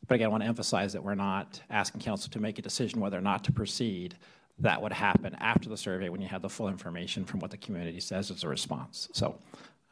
But 0.08 0.16
again, 0.16 0.26
I 0.26 0.30
want 0.30 0.42
to 0.42 0.48
emphasize 0.48 0.92
that 0.92 1.02
we're 1.02 1.14
not 1.14 1.62
asking 1.70 2.00
council 2.00 2.30
to 2.32 2.40
make 2.40 2.58
a 2.58 2.62
decision 2.62 3.00
whether 3.00 3.16
or 3.16 3.22
not 3.22 3.44
to 3.44 3.52
proceed. 3.52 4.16
That 4.58 4.80
would 4.82 4.92
happen 4.92 5.36
after 5.36 5.68
the 5.68 5.76
survey 5.76 6.08
when 6.08 6.20
you 6.20 6.28
have 6.28 6.42
the 6.42 6.48
full 6.48 6.68
information 6.68 7.24
from 7.24 7.40
what 7.40 7.50
the 7.50 7.58
community 7.58 8.00
says 8.00 8.30
as 8.30 8.42
a 8.42 8.48
response. 8.48 9.08
So, 9.12 9.38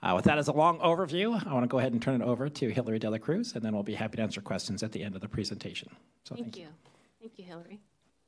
uh, 0.05 0.15
with 0.15 0.27
that 0.27 0.39
as 0.39 0.49
a 0.49 0.53
long 0.53 0.79
overview, 0.81 1.35
I 1.47 1.53
want 1.53 1.65
to 1.65 1.69
go 1.69 1.79
ahead 1.79 1.93
and 1.93 2.03
turn 2.03 2.21
it 2.21 2.25
over 2.25 2.49
to 2.49 2.69
Hillary 2.69 2.99
De 2.99 3.09
La 3.09 3.19
Cruz, 3.19 3.55
and 3.55 3.65
then 3.65 3.73
we'll 3.73 3.83
be 3.83 3.95
happy 3.95 4.19
to 4.19 4.23
answer 4.23 4.41
questions 4.41 4.83
at 4.83 4.93
the 4.93 5.03
end 5.03 5.15
of 5.15 5.23
the 5.23 5.29
presentation. 5.29 5.89
So, 6.25 6.35
thank, 6.35 6.47
thank 6.47 6.57
you. 6.59 6.63
you. 6.63 6.69
Thank 7.21 7.39
you, 7.39 7.45
Hillary. 7.45 7.81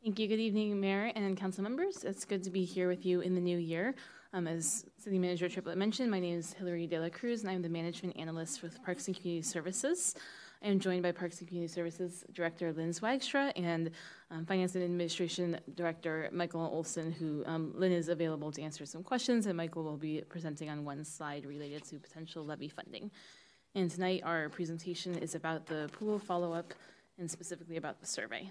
Thank 0.02 0.18
you. 0.18 0.26
Good 0.26 0.40
evening, 0.40 0.80
Mayor 0.80 1.12
and 1.14 1.36
Council 1.36 1.62
members. 1.62 2.02
It's 2.02 2.24
good 2.24 2.42
to 2.44 2.50
be 2.50 2.64
here 2.64 2.88
with 2.88 3.04
you 3.04 3.20
in 3.20 3.34
the 3.34 3.40
new 3.40 3.58
year. 3.58 3.94
Um, 4.32 4.46
as 4.46 4.86
City 4.98 5.18
Manager 5.18 5.48
Triplett 5.48 5.76
mentioned, 5.76 6.10
my 6.10 6.20
name 6.20 6.38
is 6.38 6.54
Hillary 6.54 6.86
De 6.86 6.98
La 6.98 7.10
Cruz, 7.10 7.42
and 7.42 7.50
I'm 7.50 7.62
the 7.62 7.68
Management 7.68 8.16
Analyst 8.16 8.62
with 8.62 8.82
Parks 8.82 9.06
and 9.06 9.16
Community 9.16 9.42
Services. 9.42 10.14
I 10.62 10.68
am 10.68 10.80
joined 10.80 11.02
by 11.02 11.12
Parks 11.12 11.38
and 11.40 11.48
Community 11.48 11.72
Services 11.72 12.24
Director 12.32 12.72
Lynn 12.72 12.90
Zwaagstra 12.90 13.52
and 13.56 13.90
um, 14.30 14.46
Finance 14.46 14.74
and 14.74 14.84
Administration 14.84 15.60
Director 15.74 16.30
Michael 16.32 16.62
Olson, 16.72 17.12
who 17.12 17.42
um, 17.46 17.72
Lynn 17.74 17.92
is 17.92 18.08
available 18.08 18.50
to 18.52 18.62
answer 18.62 18.86
some 18.86 19.02
questions, 19.02 19.46
and 19.46 19.56
Michael 19.56 19.84
will 19.84 19.98
be 19.98 20.22
presenting 20.28 20.70
on 20.70 20.84
one 20.84 21.04
slide 21.04 21.44
related 21.44 21.84
to 21.84 21.98
potential 21.98 22.44
levy 22.44 22.68
funding. 22.68 23.10
And 23.74 23.90
tonight, 23.90 24.22
our 24.24 24.48
presentation 24.48 25.18
is 25.18 25.34
about 25.34 25.66
the 25.66 25.90
pool 25.92 26.18
follow 26.18 26.54
up 26.54 26.72
and 27.18 27.30
specifically 27.30 27.76
about 27.76 28.00
the 28.00 28.06
survey. 28.06 28.50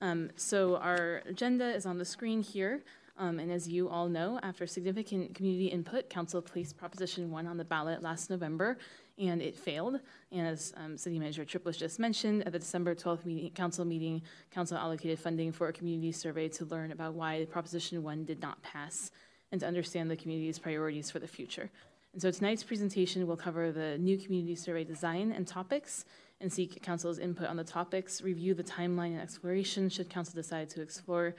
Um, 0.00 0.30
so 0.36 0.76
our 0.76 1.22
agenda 1.26 1.74
is 1.74 1.84
on 1.84 1.98
the 1.98 2.04
screen 2.04 2.42
here. 2.42 2.82
Um, 3.18 3.38
and 3.38 3.52
as 3.52 3.68
you 3.68 3.90
all 3.90 4.08
know, 4.08 4.40
after 4.42 4.66
significant 4.66 5.34
community 5.34 5.66
input, 5.66 6.08
Council 6.08 6.40
placed 6.40 6.78
Proposition 6.78 7.30
1 7.30 7.46
on 7.46 7.58
the 7.58 7.64
ballot 7.64 8.02
last 8.02 8.30
November, 8.30 8.78
and 9.20 9.42
it 9.42 9.54
failed. 9.54 10.00
And 10.32 10.46
as 10.46 10.72
um, 10.76 10.96
City 10.96 11.18
Manager 11.18 11.44
Triplett 11.44 11.76
just 11.76 11.98
mentioned, 11.98 12.46
at 12.46 12.52
the 12.52 12.58
December 12.58 12.94
12th 12.94 13.26
meeting, 13.26 13.50
Council 13.50 13.84
meeting, 13.84 14.22
Council 14.50 14.78
allocated 14.78 15.18
funding 15.18 15.52
for 15.52 15.68
a 15.68 15.72
community 15.72 16.10
survey 16.10 16.48
to 16.48 16.64
learn 16.64 16.90
about 16.90 17.14
why 17.14 17.46
Proposition 17.50 18.02
1 18.02 18.24
did 18.24 18.40
not 18.40 18.62
pass 18.62 19.10
and 19.52 19.60
to 19.60 19.66
understand 19.66 20.10
the 20.10 20.16
community's 20.16 20.58
priorities 20.58 21.10
for 21.10 21.18
the 21.18 21.26
future. 21.26 21.70
And 22.12 22.22
so 22.22 22.30
tonight's 22.30 22.64
presentation 22.64 23.26
will 23.26 23.36
cover 23.36 23.70
the 23.70 23.98
new 23.98 24.16
community 24.16 24.54
survey 24.54 24.84
design 24.84 25.32
and 25.32 25.46
topics, 25.46 26.04
and 26.40 26.52
seek 26.52 26.82
council's 26.82 27.18
input 27.18 27.48
on 27.48 27.56
the 27.56 27.64
topics, 27.64 28.22
review 28.22 28.54
the 28.54 28.64
timeline 28.64 29.12
and 29.12 29.20
exploration 29.20 29.88
should 29.90 30.08
council 30.08 30.34
decide 30.34 30.70
to 30.70 30.80
explore 30.80 31.34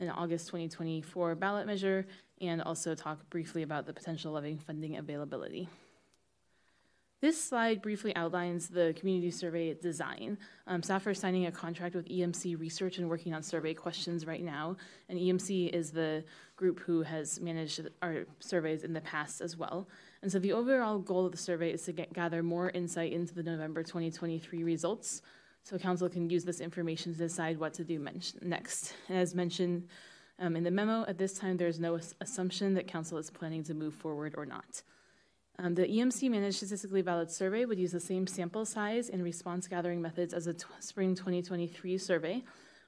an 0.00 0.08
August 0.08 0.46
2024 0.46 1.34
ballot 1.34 1.66
measure, 1.66 2.06
and 2.40 2.62
also 2.62 2.94
talk 2.94 3.28
briefly 3.30 3.62
about 3.62 3.86
the 3.86 3.92
potential 3.92 4.32
levy 4.32 4.58
funding 4.66 4.96
availability. 4.96 5.68
This 7.22 7.42
slide 7.42 7.80
briefly 7.80 8.14
outlines 8.14 8.68
the 8.68 8.94
community 8.98 9.30
survey 9.30 9.72
design. 9.72 10.36
Um, 10.66 10.82
staff 10.82 11.06
are 11.06 11.14
signing 11.14 11.46
a 11.46 11.52
contract 11.52 11.94
with 11.94 12.06
EMC 12.08 12.60
Research 12.60 12.98
and 12.98 13.08
working 13.08 13.32
on 13.32 13.42
survey 13.42 13.72
questions 13.72 14.26
right 14.26 14.44
now. 14.44 14.76
And 15.08 15.18
EMC 15.18 15.70
is 15.70 15.90
the 15.90 16.24
group 16.56 16.78
who 16.78 17.02
has 17.02 17.40
managed 17.40 17.88
our 18.02 18.26
surveys 18.40 18.84
in 18.84 18.92
the 18.92 19.00
past 19.00 19.40
as 19.40 19.56
well. 19.56 19.88
And 20.20 20.30
so 20.30 20.38
the 20.38 20.52
overall 20.52 20.98
goal 20.98 21.24
of 21.24 21.32
the 21.32 21.38
survey 21.38 21.72
is 21.72 21.82
to 21.84 21.92
get, 21.92 22.12
gather 22.12 22.42
more 22.42 22.68
insight 22.70 23.14
into 23.14 23.32
the 23.32 23.42
November 23.42 23.82
2023 23.82 24.62
results 24.62 25.22
so 25.62 25.78
council 25.78 26.10
can 26.10 26.28
use 26.28 26.44
this 26.44 26.60
information 26.60 27.12
to 27.14 27.18
decide 27.18 27.58
what 27.58 27.72
to 27.74 27.84
do 27.84 27.98
men- 27.98 28.20
next. 28.42 28.92
As 29.08 29.34
mentioned 29.34 29.88
um, 30.38 30.54
in 30.54 30.64
the 30.64 30.70
memo, 30.70 31.06
at 31.08 31.16
this 31.16 31.32
time 31.32 31.56
there 31.56 31.66
is 31.66 31.80
no 31.80 31.98
assumption 32.20 32.74
that 32.74 32.86
council 32.86 33.16
is 33.16 33.30
planning 33.30 33.64
to 33.64 33.72
move 33.72 33.94
forward 33.94 34.34
or 34.36 34.44
not. 34.44 34.82
Um, 35.58 35.74
the 35.74 35.86
EMC 35.86 36.30
managed 36.30 36.56
statistically 36.56 37.00
valid 37.00 37.30
survey 37.30 37.64
would 37.64 37.78
use 37.78 37.92
the 37.92 38.00
same 38.00 38.26
sample 38.26 38.66
size 38.66 39.08
and 39.08 39.24
response 39.24 39.66
gathering 39.66 40.02
methods 40.02 40.34
as 40.34 40.44
the 40.44 40.52
t- 40.52 40.66
spring 40.80 41.14
2023 41.14 41.96
survey, 41.96 42.42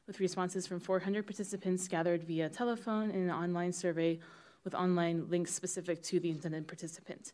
with 0.07 0.21
responses 0.21 0.67
from 0.67 0.79
400 0.79 1.27
participants 1.27 1.89
gathered 1.89 2.25
via 2.25 2.49
telephone 2.49 3.11
and 3.11 3.25
an 3.25 3.31
online 3.31 3.73
survey 3.73 4.19
with 4.65 4.75
online 4.75 5.29
links 5.31 5.55
specific 5.55 6.03
to 6.03 6.21
the 6.21 6.31
intended 6.31 6.69
participant. 6.69 7.33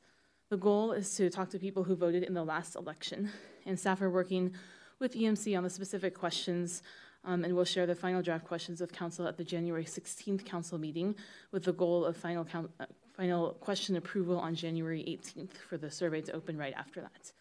The 0.51 0.57
goal 0.57 0.93
is 0.93 1.17
to 1.17 1.31
talk 1.31 1.51
to 1.51 1.59
people 1.59 1.83
who 1.83 1.97
voted 1.97 2.23
in 2.23 2.35
the 2.35 2.45
last 2.45 2.77
election, 2.77 3.31
and 3.67 3.79
staff 3.79 4.03
are 4.03 4.11
working 4.11 4.53
with 5.01 5.15
EMC 5.15 5.57
on 5.57 5.65
the 5.65 5.71
specific 5.71 6.15
questions 6.17 6.83
um, 7.25 7.45
and 7.45 7.55
we'll 7.55 7.65
share 7.65 7.87
the 7.87 7.95
final 7.95 8.23
draft 8.23 8.45
questions 8.45 8.81
with 8.81 8.93
council 8.93 9.27
at 9.27 9.37
the 9.37 9.45
January 9.45 9.85
16th 9.85 10.45
council 10.45 10.79
meeting 10.79 11.15
with 11.53 11.65
the 11.65 11.73
goal 11.73 12.05
of 12.05 12.17
final 12.17 12.45
count, 12.45 12.71
final 13.17 13.51
question 13.55 13.97
approval 13.97 14.39
on 14.39 14.55
January 14.55 15.03
18th 15.07 15.57
for 15.69 15.77
the 15.77 15.91
survey 15.91 16.21
to 16.23 16.33
open 16.33 16.57
right 16.59 16.75
after 16.77 17.01
that. 17.01 17.33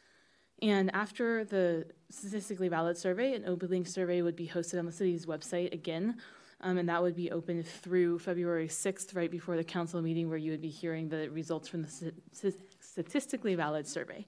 And 0.61 0.93
after 0.93 1.43
the 1.43 1.85
statistically 2.09 2.69
valid 2.69 2.97
survey, 2.97 3.33
an 3.33 3.45
open 3.45 3.69
link 3.69 3.87
survey 3.87 4.21
would 4.21 4.35
be 4.35 4.47
hosted 4.47 4.79
on 4.79 4.85
the 4.85 4.91
city's 4.91 5.25
website 5.25 5.73
again. 5.73 6.17
Um, 6.61 6.77
and 6.77 6.87
that 6.87 7.01
would 7.01 7.15
be 7.15 7.31
open 7.31 7.63
through 7.63 8.19
February 8.19 8.69
6th, 8.69 9.15
right 9.15 9.29
before 9.29 9.57
the 9.57 9.63
council 9.63 10.01
meeting, 10.01 10.29
where 10.29 10.37
you 10.37 10.51
would 10.51 10.61
be 10.61 10.69
hearing 10.69 11.09
the 11.09 11.29
results 11.29 11.67
from 11.67 11.81
the 11.81 12.13
statistically 12.79 13.55
valid 13.55 13.85
survey. 13.85 14.25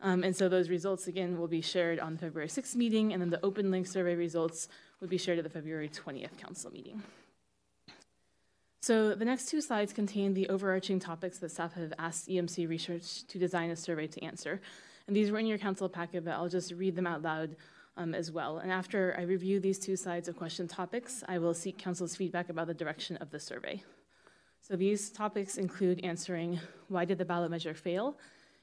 Um, 0.00 0.24
and 0.24 0.34
so 0.34 0.48
those 0.48 0.68
results, 0.68 1.06
again, 1.06 1.38
will 1.38 1.46
be 1.46 1.60
shared 1.60 2.00
on 2.00 2.14
the 2.14 2.18
February 2.18 2.48
6th 2.48 2.74
meeting, 2.74 3.12
and 3.12 3.22
then 3.22 3.30
the 3.30 3.44
open 3.44 3.70
link 3.70 3.86
survey 3.86 4.16
results 4.16 4.68
would 5.00 5.10
be 5.10 5.18
shared 5.18 5.38
at 5.38 5.44
the 5.44 5.50
February 5.50 5.88
20th 5.88 6.36
council 6.36 6.72
meeting. 6.72 7.02
So 8.84 9.14
the 9.14 9.24
next 9.24 9.46
two 9.46 9.62
slides 9.62 9.94
contain 9.94 10.34
the 10.34 10.46
overarching 10.50 11.00
topics 11.00 11.38
that 11.38 11.50
staff 11.50 11.72
have 11.72 11.94
asked 11.98 12.28
EMC 12.28 12.68
Research 12.68 13.26
to 13.28 13.38
design 13.38 13.70
a 13.70 13.76
survey 13.76 14.06
to 14.08 14.22
answer. 14.22 14.60
And 15.06 15.16
these 15.16 15.30
were 15.30 15.38
in 15.38 15.46
your 15.46 15.56
council 15.56 15.88
packet, 15.88 16.22
but 16.22 16.32
I'll 16.32 16.50
just 16.50 16.70
read 16.72 16.94
them 16.94 17.06
out 17.06 17.22
loud 17.22 17.56
um, 17.96 18.14
as 18.14 18.30
well. 18.30 18.58
And 18.58 18.70
after 18.70 19.14
I 19.18 19.22
review 19.22 19.58
these 19.58 19.78
two 19.78 19.96
slides 19.96 20.28
of 20.28 20.36
question 20.36 20.68
topics, 20.68 21.24
I 21.26 21.38
will 21.38 21.54
seek 21.54 21.78
council's 21.78 22.14
feedback 22.14 22.50
about 22.50 22.66
the 22.66 22.74
direction 22.74 23.16
of 23.22 23.30
the 23.30 23.40
survey. 23.40 23.82
So 24.60 24.76
these 24.76 25.08
topics 25.08 25.56
include 25.56 26.04
answering 26.04 26.60
why 26.88 27.06
did 27.06 27.16
the 27.16 27.24
ballot 27.24 27.50
measure 27.50 27.72
fail? 27.72 28.18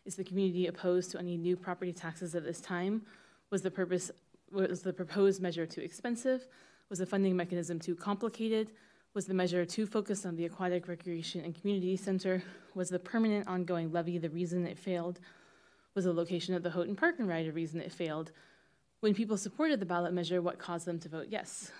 Is 0.05 0.17
the 0.17 0.24
community 0.24 0.67
opposed 0.67 1.09
to 1.13 1.17
any 1.17 1.36
new 1.36 1.57
property 1.57 1.93
taxes 1.93 2.36
at 2.36 2.43
this 2.43 2.61
time? 2.61 3.01
Was 3.49 3.63
the 3.63 3.72
purpose 3.72 4.11
was 4.51 4.84
the 4.84 4.93
proposed 4.93 5.41
measure 5.41 5.65
too 5.65 5.82
expensive? 5.82 6.45
Was 6.91 6.99
the 6.99 7.07
funding 7.07 7.36
mechanism 7.36 7.80
too 7.80 7.95
complicated? 7.95 8.69
Was 9.14 9.26
the 9.26 9.34
measure 9.34 9.66
too 9.66 9.86
focused 9.86 10.26
on 10.26 10.38
the 10.38 10.45
aquatic 10.45 10.88
recreation 10.88 11.43
and 11.43 11.53
community 11.53 11.97
center? 11.97 12.41
Was 12.76 12.88
the 12.88 12.97
permanent 12.97 13.45
ongoing 13.45 13.91
levy 13.91 14.18
the 14.18 14.30
reason 14.30 14.66
it 14.66 14.80
failed? 14.80 15.20
Was 15.95 16.05
the 16.05 16.14
location 16.14 16.55
of 16.55 16.64
the 16.64 16.70
Houghton 16.70 16.95
Park 16.95 17.16
and 17.20 17.28
Ride 17.28 17.45
a 17.45 17.51
reason 17.51 17.82
it 17.82 17.91
failed? 17.91 18.32
When 19.01 19.14
people 19.14 19.36
supported 19.36 19.82
the 19.82 19.86
ballot 19.86 20.14
measure, 20.14 20.41
what 20.41 20.59
caused 20.59 20.88
them 20.88 20.97
to 20.99 21.09
vote 21.09 21.28
yes? 21.30 21.74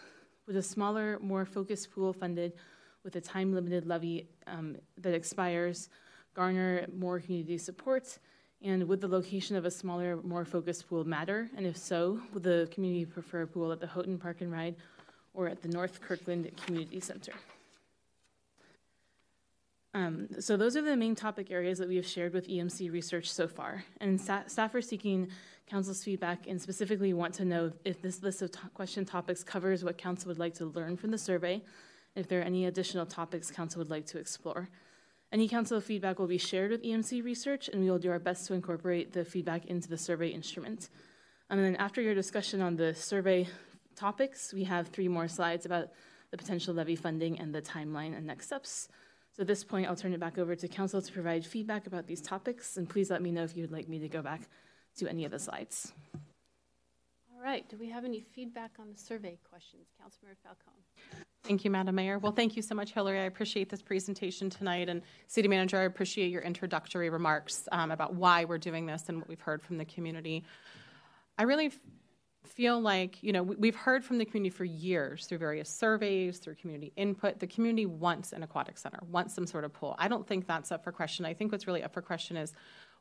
Was 0.46 0.58
a 0.58 0.62
smaller, 0.62 1.20
more 1.22 1.46
focused 1.46 1.92
pool 1.92 2.12
funded 2.12 2.52
with 3.06 3.16
a 3.16 3.22
time 3.22 3.54
limited 3.54 3.86
levy 3.86 4.28
um, 4.46 4.76
that 4.98 5.14
expires 5.14 5.88
garner 6.34 6.86
more 6.94 7.22
community 7.22 7.58
support? 7.58 8.20
And 8.62 8.86
would 8.90 9.00
the 9.00 9.08
location 9.08 9.56
of 9.56 9.64
a 9.64 9.72
smaller, 9.72 10.18
more 10.18 10.44
focused 10.44 10.90
pool 10.90 11.06
matter? 11.06 11.50
And 11.56 11.66
if 11.66 11.78
so, 11.78 12.20
would 12.34 12.44
the 12.44 12.68
community 12.74 13.06
prefer 13.06 13.44
a 13.44 13.48
pool 13.48 13.72
at 13.72 13.80
the 13.80 13.88
Houghton 13.88 14.18
Park 14.18 14.42
and 14.42 14.52
Ride 14.52 14.76
or 15.34 15.48
at 15.48 15.62
the 15.62 15.68
North 15.68 16.02
Kirkland 16.02 16.50
Community 16.66 17.00
Center? 17.00 17.34
Um, 19.94 20.30
so 20.40 20.56
those 20.56 20.78
are 20.78 20.82
the 20.82 20.96
main 20.96 21.16
topic 21.16 21.52
areas 21.52 21.78
that 21.80 21.88
we 21.88 21.98
have 21.98 22.08
shared 22.08 22.34
with 22.34 22.48
EMC 22.48 22.92
research 22.92 23.32
so 23.32 23.48
far. 23.48 23.84
And 24.00 24.20
staff 24.20 24.74
are 24.74 24.82
seeking 24.82 25.30
council's 25.70 26.04
feedback 26.04 26.48
and 26.48 26.62
specifically 26.62 27.14
want 27.14 27.34
to 27.36 27.46
know 27.46 27.72
if 27.84 28.02
this 28.02 28.24
list 28.24 28.42
of 28.42 28.52
question 28.74 29.06
topics 29.06 29.44
covers 29.44 29.84
what 29.84 29.98
council 29.98 30.30
would 30.30 30.40
like 30.40 30.54
to 30.56 30.66
learn 30.66 30.96
from 30.96 31.12
the 31.12 31.18
survey, 31.18 31.62
if 32.16 32.28
there 32.28 32.40
are 32.40 32.44
any 32.44 32.66
additional 32.66 33.06
topics 33.06 33.52
council 33.52 33.80
would 33.80 33.90
like 33.90 34.06
to 34.06 34.18
explore. 34.18 34.70
Any 35.32 35.48
council 35.48 35.80
feedback 35.80 36.20
will 36.20 36.28
be 36.28 36.38
shared 36.38 36.72
with 36.72 36.84
EMC 36.84 37.24
research, 37.24 37.70
and 37.70 37.82
we 37.82 37.90
will 37.90 38.00
do 38.00 38.12
our 38.12 38.20
best 38.20 38.48
to 38.48 38.54
incorporate 38.54 39.14
the 39.14 39.24
feedback 39.24 39.66
into 39.66 39.88
the 39.88 39.98
survey 39.98 40.28
instrument. 40.28 40.90
And 41.50 41.60
then 41.60 41.78
after 41.78 42.02
your 42.02 42.16
discussion 42.16 42.62
on 42.62 42.76
the 42.76 42.94
survey 42.94 43.48
topics, 44.02 44.52
we 44.52 44.64
have 44.64 44.88
three 44.88 45.08
more 45.08 45.28
slides 45.28 45.66
about 45.68 45.90
the 46.32 46.38
potential 46.38 46.74
levy 46.74 46.96
funding 46.96 47.40
and 47.40 47.54
the 47.54 47.62
timeline 47.62 48.18
and 48.18 48.26
next 48.26 48.48
steps. 48.48 48.88
So 49.36 49.42
at 49.42 49.48
this 49.48 49.64
point, 49.64 49.88
I'll 49.88 49.96
turn 49.96 50.14
it 50.14 50.20
back 50.20 50.40
over 50.40 50.56
to 50.56 50.68
council 50.68 51.02
to 51.02 51.12
provide 51.12 51.46
feedback 51.46 51.86
about 51.86 52.08
these 52.08 52.20
topics, 52.20 52.78
and 52.78 52.90
please 52.90 53.12
let 53.12 53.22
me 53.22 53.32
know 53.32 53.44
if 53.44 53.56
you 53.56 53.62
would 53.62 53.72
like 53.72 53.88
me 53.88 54.00
to 54.00 54.10
go 54.10 54.24
back 54.24 54.42
to 54.98 55.08
any 55.08 55.24
of 55.24 55.32
the 55.32 55.38
slides. 55.40 55.94
All 57.32 57.44
right, 57.44 57.68
do 57.70 57.78
we 57.78 57.90
have 57.90 58.04
any 58.04 58.22
feedback 58.22 58.72
on 58.80 58.92
the 58.92 58.98
survey 58.98 59.38
questions? 59.48 59.88
Councilmember 60.02 60.36
Falcone. 60.44 60.84
Thank 61.44 61.64
you, 61.64 61.72
Madam 61.72 61.96
Mayor. 61.96 62.18
Well, 62.18 62.32
thank 62.32 62.56
you 62.56 62.64
so 62.64 62.74
much, 62.74 62.94
Hillary. 62.94 63.20
I 63.20 63.24
appreciate 63.24 63.70
this 63.70 63.82
presentation 63.82 64.50
tonight. 64.50 64.90
And 64.90 65.02
City 65.28 65.48
Manager, 65.48 65.78
I 65.78 65.84
appreciate 65.84 66.32
your 66.32 66.42
introductory 66.42 67.10
remarks 67.10 67.68
um, 67.72 67.92
about 67.92 68.16
why 68.16 68.46
we're 68.46 68.60
doing 68.60 68.86
this 68.86 69.10
and 69.10 69.20
what 69.20 69.28
we've 69.28 69.42
heard 69.42 69.64
from 69.64 69.78
the 69.78 69.86
community. 69.86 70.44
I 71.38 71.44
really 71.44 71.72
feel 72.44 72.80
like, 72.80 73.22
you 73.22 73.32
know, 73.32 73.44
we've 73.44 73.76
heard 73.76 74.04
from 74.04 74.18
the 74.18 74.26
community 74.26 74.50
for 74.50 74.66
years 74.66 75.26
through 75.26 75.38
various 75.38 75.70
surveys, 75.70 76.40
through 76.40 76.56
community 76.56 76.92
input. 76.96 77.40
The 77.40 77.48
community 77.48 77.86
wants 77.86 78.34
an 78.34 78.44
aquatic 78.44 78.78
center, 78.78 79.00
wants 79.10 79.34
some 79.34 79.46
sort 79.46 79.64
of 79.64 79.74
pool. 79.74 79.96
I 80.00 80.08
don't 80.08 80.28
think 80.28 80.48
that's 80.48 80.72
up 80.72 80.84
for 80.84 80.92
question. 80.92 81.26
I 81.26 81.34
think 81.34 81.52
what's 81.52 81.68
really 81.68 81.84
up 81.84 81.94
for 81.94 82.02
question 82.02 82.38
is 82.38 82.54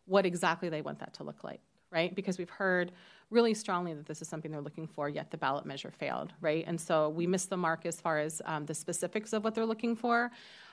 what 0.04 0.26
exactly 0.26 0.68
they 0.68 0.82
want 0.82 0.98
that 1.00 1.14
to 1.14 1.24
look 1.24 1.42
like, 1.42 1.60
right? 1.90 2.14
Because 2.14 2.38
we've 2.38 2.50
heard 2.50 2.92
really 3.30 3.54
strongly 3.54 3.94
that 3.94 4.06
this 4.06 4.20
is 4.20 4.28
something 4.28 4.50
they're 4.50 4.60
looking 4.60 4.86
for, 4.86 5.08
yet 5.08 5.30
the 5.30 5.38
ballot 5.38 5.64
measure 5.64 5.90
failed, 5.90 6.32
right? 6.40 6.64
And 6.66 6.80
so 6.80 7.08
we 7.08 7.26
missed 7.26 7.48
the 7.48 7.56
mark 7.56 7.86
as 7.86 8.00
far 8.00 8.18
as 8.18 8.42
um, 8.44 8.66
the 8.66 8.74
specifics 8.74 9.32
of 9.32 9.44
what 9.44 9.54
they're 9.54 9.66
looking 9.66 9.96
for 9.96 10.30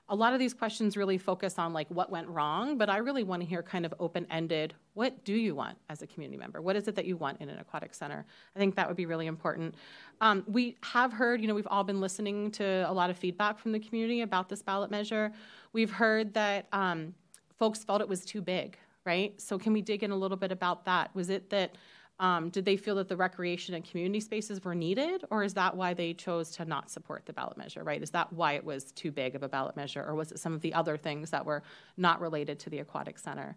a 0.09 0.15
lot 0.15 0.33
of 0.33 0.39
these 0.39 0.53
questions 0.53 0.95
really 0.95 1.17
focus 1.17 1.59
on 1.59 1.73
like 1.73 1.87
what 1.89 2.09
went 2.09 2.27
wrong, 2.29 2.77
but 2.77 2.89
I 2.89 2.97
really 2.97 3.23
want 3.23 3.41
to 3.41 3.47
hear 3.47 3.61
kind 3.61 3.85
of 3.85 3.93
open-ended, 3.99 4.73
what 4.93 5.25
do 5.25 5.33
you 5.33 5.53
want 5.53 5.77
as 5.89 6.01
a 6.01 6.07
community 6.07 6.37
member? 6.37 6.61
What 6.61 6.77
is 6.77 6.87
it 6.87 6.95
that 6.95 7.05
you 7.05 7.17
want 7.17 7.41
in 7.41 7.49
an 7.49 7.59
aquatic 7.59 7.93
center? 7.93 8.25
I 8.55 8.59
think 8.59 8.75
that 8.75 8.87
would 8.87 8.95
be 8.95 9.05
really 9.05 9.27
important. 9.27 9.75
Um, 10.21 10.45
we 10.47 10.77
have 10.81 11.11
heard, 11.11 11.41
you 11.41 11.47
know, 11.47 11.55
we've 11.55 11.67
all 11.67 11.83
been 11.83 11.99
listening 11.99 12.51
to 12.51 12.89
a 12.89 12.93
lot 12.93 13.09
of 13.09 13.17
feedback 13.17 13.59
from 13.59 13.73
the 13.73 13.79
community 13.79 14.21
about 14.21 14.47
this 14.47 14.61
ballot 14.61 14.89
measure. 14.89 15.33
We've 15.73 15.91
heard 15.91 16.33
that 16.35 16.67
um, 16.71 17.13
folks 17.59 17.83
felt 17.83 17.99
it 17.99 18.07
was 18.07 18.23
too 18.23 18.41
big, 18.41 18.77
right? 19.05 19.39
So 19.41 19.59
can 19.59 19.73
we 19.73 19.81
dig 19.81 20.03
in 20.03 20.11
a 20.11 20.15
little 20.15 20.37
bit 20.37 20.53
about 20.53 20.85
that? 20.85 21.13
Was 21.15 21.29
it 21.29 21.49
that 21.49 21.75
um, 22.19 22.49
did 22.49 22.65
they 22.65 22.77
feel 22.77 22.95
that 22.95 23.07
the 23.07 23.15
recreation 23.15 23.75
and 23.75 23.87
community 23.87 24.19
spaces 24.19 24.63
were 24.63 24.73
needed, 24.73 25.23
or 25.29 25.43
is 25.43 25.53
that 25.53 25.75
why 25.75 25.93
they 25.93 26.13
chose 26.13 26.49
to 26.51 26.65
not 26.65 26.89
support 26.89 27.25
the 27.25 27.33
ballot 27.33 27.57
measure, 27.57 27.83
right? 27.83 28.01
Is 28.01 28.09
that 28.11 28.33
why 28.33 28.53
it 28.53 28.63
was 28.63 28.91
too 28.91 29.11
big 29.11 29.35
of 29.35 29.43
a 29.43 29.49
ballot 29.49 29.75
measure, 29.75 30.03
or 30.03 30.15
was 30.15 30.31
it 30.31 30.39
some 30.39 30.53
of 30.53 30.61
the 30.61 30.73
other 30.73 30.97
things 30.97 31.29
that 31.29 31.45
were 31.45 31.61
not 31.95 32.19
related 32.19 32.59
to 32.59 32.69
the 32.71 32.79
aquatic 32.79 33.19
center? 33.19 33.55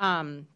Um, 0.00 0.46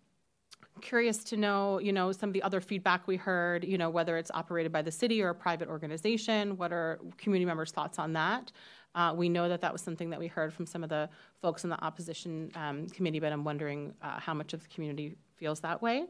curious 0.82 1.24
to 1.24 1.36
know, 1.36 1.78
you 1.78 1.92
know, 1.92 2.12
some 2.12 2.28
of 2.28 2.34
the 2.34 2.42
other 2.42 2.60
feedback 2.60 3.06
we 3.06 3.16
heard, 3.16 3.64
you 3.64 3.78
know, 3.78 3.88
whether 3.88 4.16
it's 4.18 4.30
operated 4.34 4.70
by 4.70 4.82
the 4.82 4.92
city 4.92 5.22
or 5.22 5.30
a 5.30 5.34
private 5.34 5.68
organization. 5.68 6.56
What 6.56 6.72
are 6.72 7.00
community 7.16 7.46
members' 7.46 7.72
thoughts 7.72 7.98
on 7.98 8.12
that? 8.12 8.52
Uh, 8.94 9.14
we 9.16 9.28
know 9.28 9.48
that 9.48 9.60
that 9.60 9.72
was 9.72 9.80
something 9.80 10.10
that 10.10 10.18
we 10.18 10.26
heard 10.26 10.52
from 10.52 10.66
some 10.66 10.82
of 10.82 10.90
the 10.90 11.08
folks 11.40 11.64
in 11.64 11.70
the 11.70 11.82
opposition 11.84 12.50
um, 12.54 12.86
committee, 12.88 13.20
but 13.20 13.32
I'm 13.32 13.44
wondering 13.44 13.94
uh, 14.02 14.18
how 14.18 14.34
much 14.34 14.52
of 14.52 14.62
the 14.62 14.68
community 14.68 15.16
feels 15.36 15.60
that 15.60 15.80
way. 15.80 16.06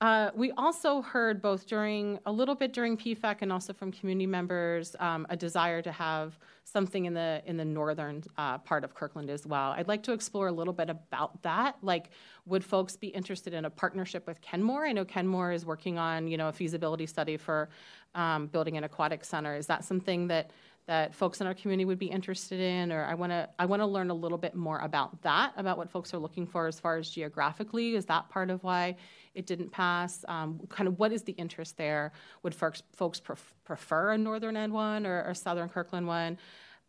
Uh, 0.00 0.30
we 0.34 0.52
also 0.52 1.02
heard 1.02 1.42
both 1.42 1.66
during 1.66 2.20
a 2.24 2.30
little 2.30 2.54
bit 2.54 2.72
during 2.72 2.96
PFEC 2.96 3.38
and 3.40 3.52
also 3.52 3.72
from 3.72 3.90
community 3.90 4.28
members 4.28 4.94
um, 5.00 5.26
a 5.28 5.36
desire 5.36 5.82
to 5.82 5.90
have 5.90 6.38
something 6.62 7.06
in 7.06 7.14
the 7.14 7.42
in 7.46 7.56
the 7.56 7.64
northern 7.64 8.22
uh, 8.36 8.58
part 8.58 8.84
of 8.84 8.94
Kirkland 8.94 9.28
as 9.28 9.44
well. 9.44 9.72
I'd 9.72 9.88
like 9.88 10.04
to 10.04 10.12
explore 10.12 10.46
a 10.46 10.52
little 10.52 10.72
bit 10.72 10.88
about 10.88 11.42
that. 11.42 11.78
Like, 11.82 12.10
would 12.46 12.64
folks 12.64 12.94
be 12.94 13.08
interested 13.08 13.54
in 13.54 13.64
a 13.64 13.70
partnership 13.70 14.24
with 14.26 14.40
Kenmore? 14.40 14.86
I 14.86 14.92
know 14.92 15.04
Kenmore 15.04 15.50
is 15.50 15.66
working 15.66 15.98
on 15.98 16.28
you 16.28 16.36
know 16.36 16.48
a 16.48 16.52
feasibility 16.52 17.06
study 17.06 17.36
for 17.36 17.68
um, 18.14 18.46
building 18.46 18.76
an 18.76 18.84
aquatic 18.84 19.24
center. 19.24 19.56
Is 19.56 19.66
that 19.66 19.84
something 19.84 20.28
that 20.28 20.52
that 20.86 21.14
folks 21.14 21.40
in 21.40 21.46
our 21.46 21.54
community 21.54 21.84
would 21.84 21.98
be 21.98 22.06
interested 22.06 22.58
in 22.58 22.90
or 22.90 23.04
i 23.04 23.12
want 23.12 23.30
to 23.30 23.46
i 23.58 23.66
want 23.66 23.80
to 23.80 23.86
learn 23.86 24.08
a 24.08 24.14
little 24.14 24.38
bit 24.38 24.54
more 24.54 24.78
about 24.78 25.20
that 25.20 25.52
about 25.58 25.76
what 25.76 25.90
folks 25.90 26.14
are 26.14 26.18
looking 26.18 26.46
for 26.46 26.66
as 26.66 26.80
far 26.80 26.96
as 26.96 27.10
geographically 27.10 27.94
is 27.94 28.06
that 28.06 28.26
part 28.30 28.48
of 28.48 28.64
why 28.64 28.96
it 29.34 29.46
didn't 29.46 29.70
pass 29.70 30.24
um, 30.28 30.60
kind 30.68 30.88
of 30.88 30.98
what 30.98 31.12
is 31.12 31.22
the 31.22 31.32
interest 31.32 31.76
there 31.76 32.12
would 32.42 32.54
folks, 32.54 32.82
folks 32.94 33.20
pref- 33.20 33.54
prefer 33.64 34.12
a 34.12 34.18
northern 34.18 34.56
end 34.56 34.72
one 34.72 35.06
or 35.06 35.22
a 35.22 35.34
southern 35.34 35.68
kirkland 35.68 36.06
one 36.06 36.38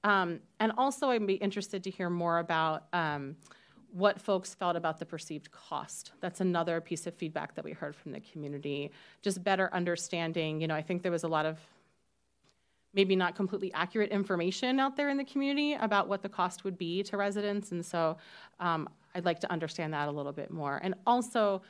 um, 0.04 0.40
and 0.60 0.72
also 0.78 1.10
i'd 1.10 1.26
be 1.26 1.34
interested 1.36 1.84
to 1.84 1.90
hear 1.90 2.10
more 2.10 2.40
about 2.40 2.86
um, 2.94 3.36
what 3.92 4.22
folks 4.22 4.54
felt 4.54 4.76
about 4.76 5.00
the 5.00 5.06
perceived 5.06 5.52
cost. 5.52 6.12
That's 6.22 6.42
another 6.42 6.80
piece 6.80 7.08
of 7.08 7.16
feedback 7.16 7.56
that 7.56 7.66
we 7.66 7.72
heard 7.72 7.96
from 7.96 8.12
the 8.12 8.20
community. 8.20 8.92
Just 9.22 9.44
better 9.44 9.70
understanding, 9.74 10.62
you 10.62 10.68
know, 10.68 10.76
I 10.76 10.82
think 10.82 11.02
there 11.02 11.12
was 11.12 11.24
a 11.24 11.28
lot 11.28 11.46
of 11.46 11.60
maybe 12.94 13.16
not 13.16 13.36
completely 13.36 13.72
accurate 13.74 14.10
information 14.12 14.80
out 14.80 14.96
there 14.96 15.10
in 15.10 15.18
the 15.18 15.24
community 15.24 15.74
about 15.74 16.08
what 16.08 16.22
the 16.22 16.30
cost 16.30 16.64
would 16.64 16.78
be 16.78 17.04
to 17.04 17.18
residents. 17.18 17.72
And 17.72 17.86
so 17.86 18.18
um, 18.60 18.90
I'd 19.14 19.26
like 19.26 19.40
to 19.42 19.52
understand 19.52 19.94
that 19.94 20.08
a 20.08 20.12
little 20.12 20.32
bit 20.32 20.52
more. 20.52 20.80
And 20.82 20.96
also, 21.06 21.62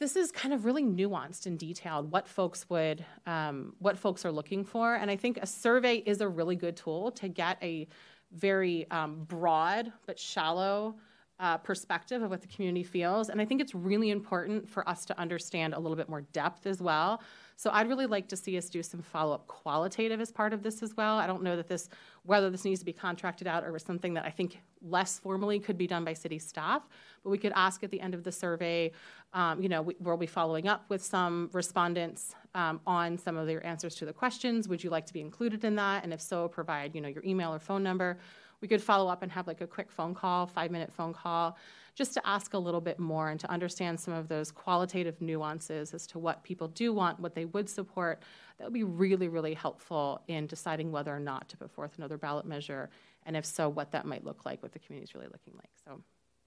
this 0.00 0.16
is 0.16 0.30
kind 0.32 0.52
of 0.52 0.64
really 0.64 0.82
nuanced 0.82 1.46
and 1.46 1.58
detailed 1.58 2.10
what 2.10 2.28
folks 2.28 2.68
would 2.68 3.04
um, 3.26 3.74
what 3.78 3.98
folks 3.98 4.24
are 4.24 4.32
looking 4.32 4.64
for 4.64 4.94
and 4.94 5.10
i 5.10 5.16
think 5.16 5.38
a 5.38 5.46
survey 5.46 5.96
is 5.96 6.20
a 6.20 6.28
really 6.28 6.56
good 6.56 6.76
tool 6.76 7.10
to 7.10 7.28
get 7.28 7.58
a 7.62 7.86
very 8.32 8.90
um, 8.90 9.24
broad 9.24 9.92
but 10.06 10.18
shallow 10.18 10.96
uh, 11.40 11.58
perspective 11.58 12.22
of 12.22 12.30
what 12.30 12.40
the 12.40 12.46
community 12.46 12.82
feels. 12.82 13.28
And 13.28 13.40
I 13.40 13.44
think 13.44 13.60
it's 13.60 13.74
really 13.74 14.10
important 14.10 14.68
for 14.68 14.88
us 14.88 15.04
to 15.06 15.18
understand 15.18 15.74
a 15.74 15.78
little 15.78 15.96
bit 15.96 16.08
more 16.08 16.22
depth 16.22 16.66
as 16.66 16.80
well. 16.80 17.20
So 17.56 17.70
I'd 17.72 17.88
really 17.88 18.06
like 18.06 18.28
to 18.28 18.36
see 18.36 18.58
us 18.58 18.68
do 18.68 18.82
some 18.82 19.02
follow-up 19.02 19.46
qualitative 19.46 20.20
as 20.20 20.32
part 20.32 20.52
of 20.52 20.62
this 20.62 20.82
as 20.82 20.96
well. 20.96 21.18
I 21.18 21.26
don't 21.26 21.42
know 21.42 21.56
that 21.56 21.68
this, 21.68 21.88
whether 22.24 22.50
this 22.50 22.64
needs 22.64 22.80
to 22.80 22.86
be 22.86 22.92
contracted 22.92 23.46
out 23.46 23.64
or 23.64 23.78
something 23.78 24.14
that 24.14 24.24
I 24.24 24.30
think 24.30 24.60
less 24.82 25.18
formally 25.18 25.60
could 25.60 25.78
be 25.78 25.86
done 25.86 26.04
by 26.04 26.12
city 26.12 26.38
staff, 26.38 26.82
but 27.22 27.30
we 27.30 27.38
could 27.38 27.52
ask 27.54 27.84
at 27.84 27.90
the 27.90 28.00
end 28.00 28.14
of 28.14 28.24
the 28.24 28.32
survey, 28.32 28.90
um, 29.32 29.62
you 29.62 29.68
know, 29.68 29.82
we, 29.82 29.96
we'll 30.00 30.16
be 30.16 30.26
following 30.26 30.68
up 30.68 30.84
with 30.88 31.02
some 31.02 31.48
respondents 31.52 32.34
um, 32.54 32.80
on 32.86 33.16
some 33.16 33.36
of 33.36 33.46
their 33.46 33.64
answers 33.64 33.94
to 33.96 34.04
the 34.04 34.12
questions. 34.12 34.68
Would 34.68 34.82
you 34.82 34.90
like 34.90 35.06
to 35.06 35.12
be 35.12 35.20
included 35.20 35.64
in 35.64 35.76
that? 35.76 36.04
And 36.04 36.12
if 36.12 36.20
so, 36.20 36.48
provide, 36.48 36.94
you 36.94 37.00
know, 37.00 37.08
your 37.08 37.24
email 37.24 37.54
or 37.54 37.58
phone 37.58 37.82
number. 37.82 38.18
We 38.60 38.68
could 38.68 38.82
follow 38.82 39.10
up 39.10 39.22
and 39.22 39.30
have 39.30 39.46
like 39.46 39.60
a 39.60 39.66
quick 39.66 39.90
phone 39.90 40.14
call, 40.14 40.46
five 40.46 40.70
minute 40.70 40.92
phone 40.92 41.12
call, 41.12 41.58
just 41.94 42.12
to 42.14 42.26
ask 42.26 42.54
a 42.54 42.58
little 42.58 42.80
bit 42.80 42.98
more 42.98 43.30
and 43.30 43.38
to 43.40 43.50
understand 43.50 43.98
some 43.98 44.14
of 44.14 44.28
those 44.28 44.50
qualitative 44.50 45.20
nuances 45.20 45.94
as 45.94 46.06
to 46.08 46.18
what 46.18 46.42
people 46.42 46.68
do 46.68 46.92
want, 46.92 47.20
what 47.20 47.34
they 47.34 47.44
would 47.44 47.68
support. 47.68 48.22
That 48.58 48.64
would 48.64 48.72
be 48.72 48.84
really, 48.84 49.28
really 49.28 49.54
helpful 49.54 50.22
in 50.26 50.46
deciding 50.46 50.90
whether 50.90 51.14
or 51.14 51.20
not 51.20 51.48
to 51.50 51.56
put 51.56 51.70
forth 51.70 51.96
another 51.98 52.18
ballot 52.18 52.46
measure, 52.46 52.90
and 53.26 53.36
if 53.36 53.44
so, 53.44 53.68
what 53.68 53.92
that 53.92 54.06
might 54.06 54.24
look 54.24 54.44
like, 54.44 54.62
what 54.62 54.72
the 54.72 54.78
community 54.78 55.08
is 55.10 55.14
really 55.14 55.28
looking 55.32 55.54
like. 55.54 55.70
So 55.84 56.00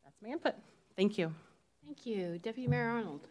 that's 0.03 0.21
my 0.21 0.29
input. 0.29 0.55
Thank 0.95 1.17
you. 1.17 1.33
Thank 1.85 2.05
you. 2.05 2.39
Deputy 2.39 2.67
Mayor 2.67 2.89
Arnold. 2.89 3.27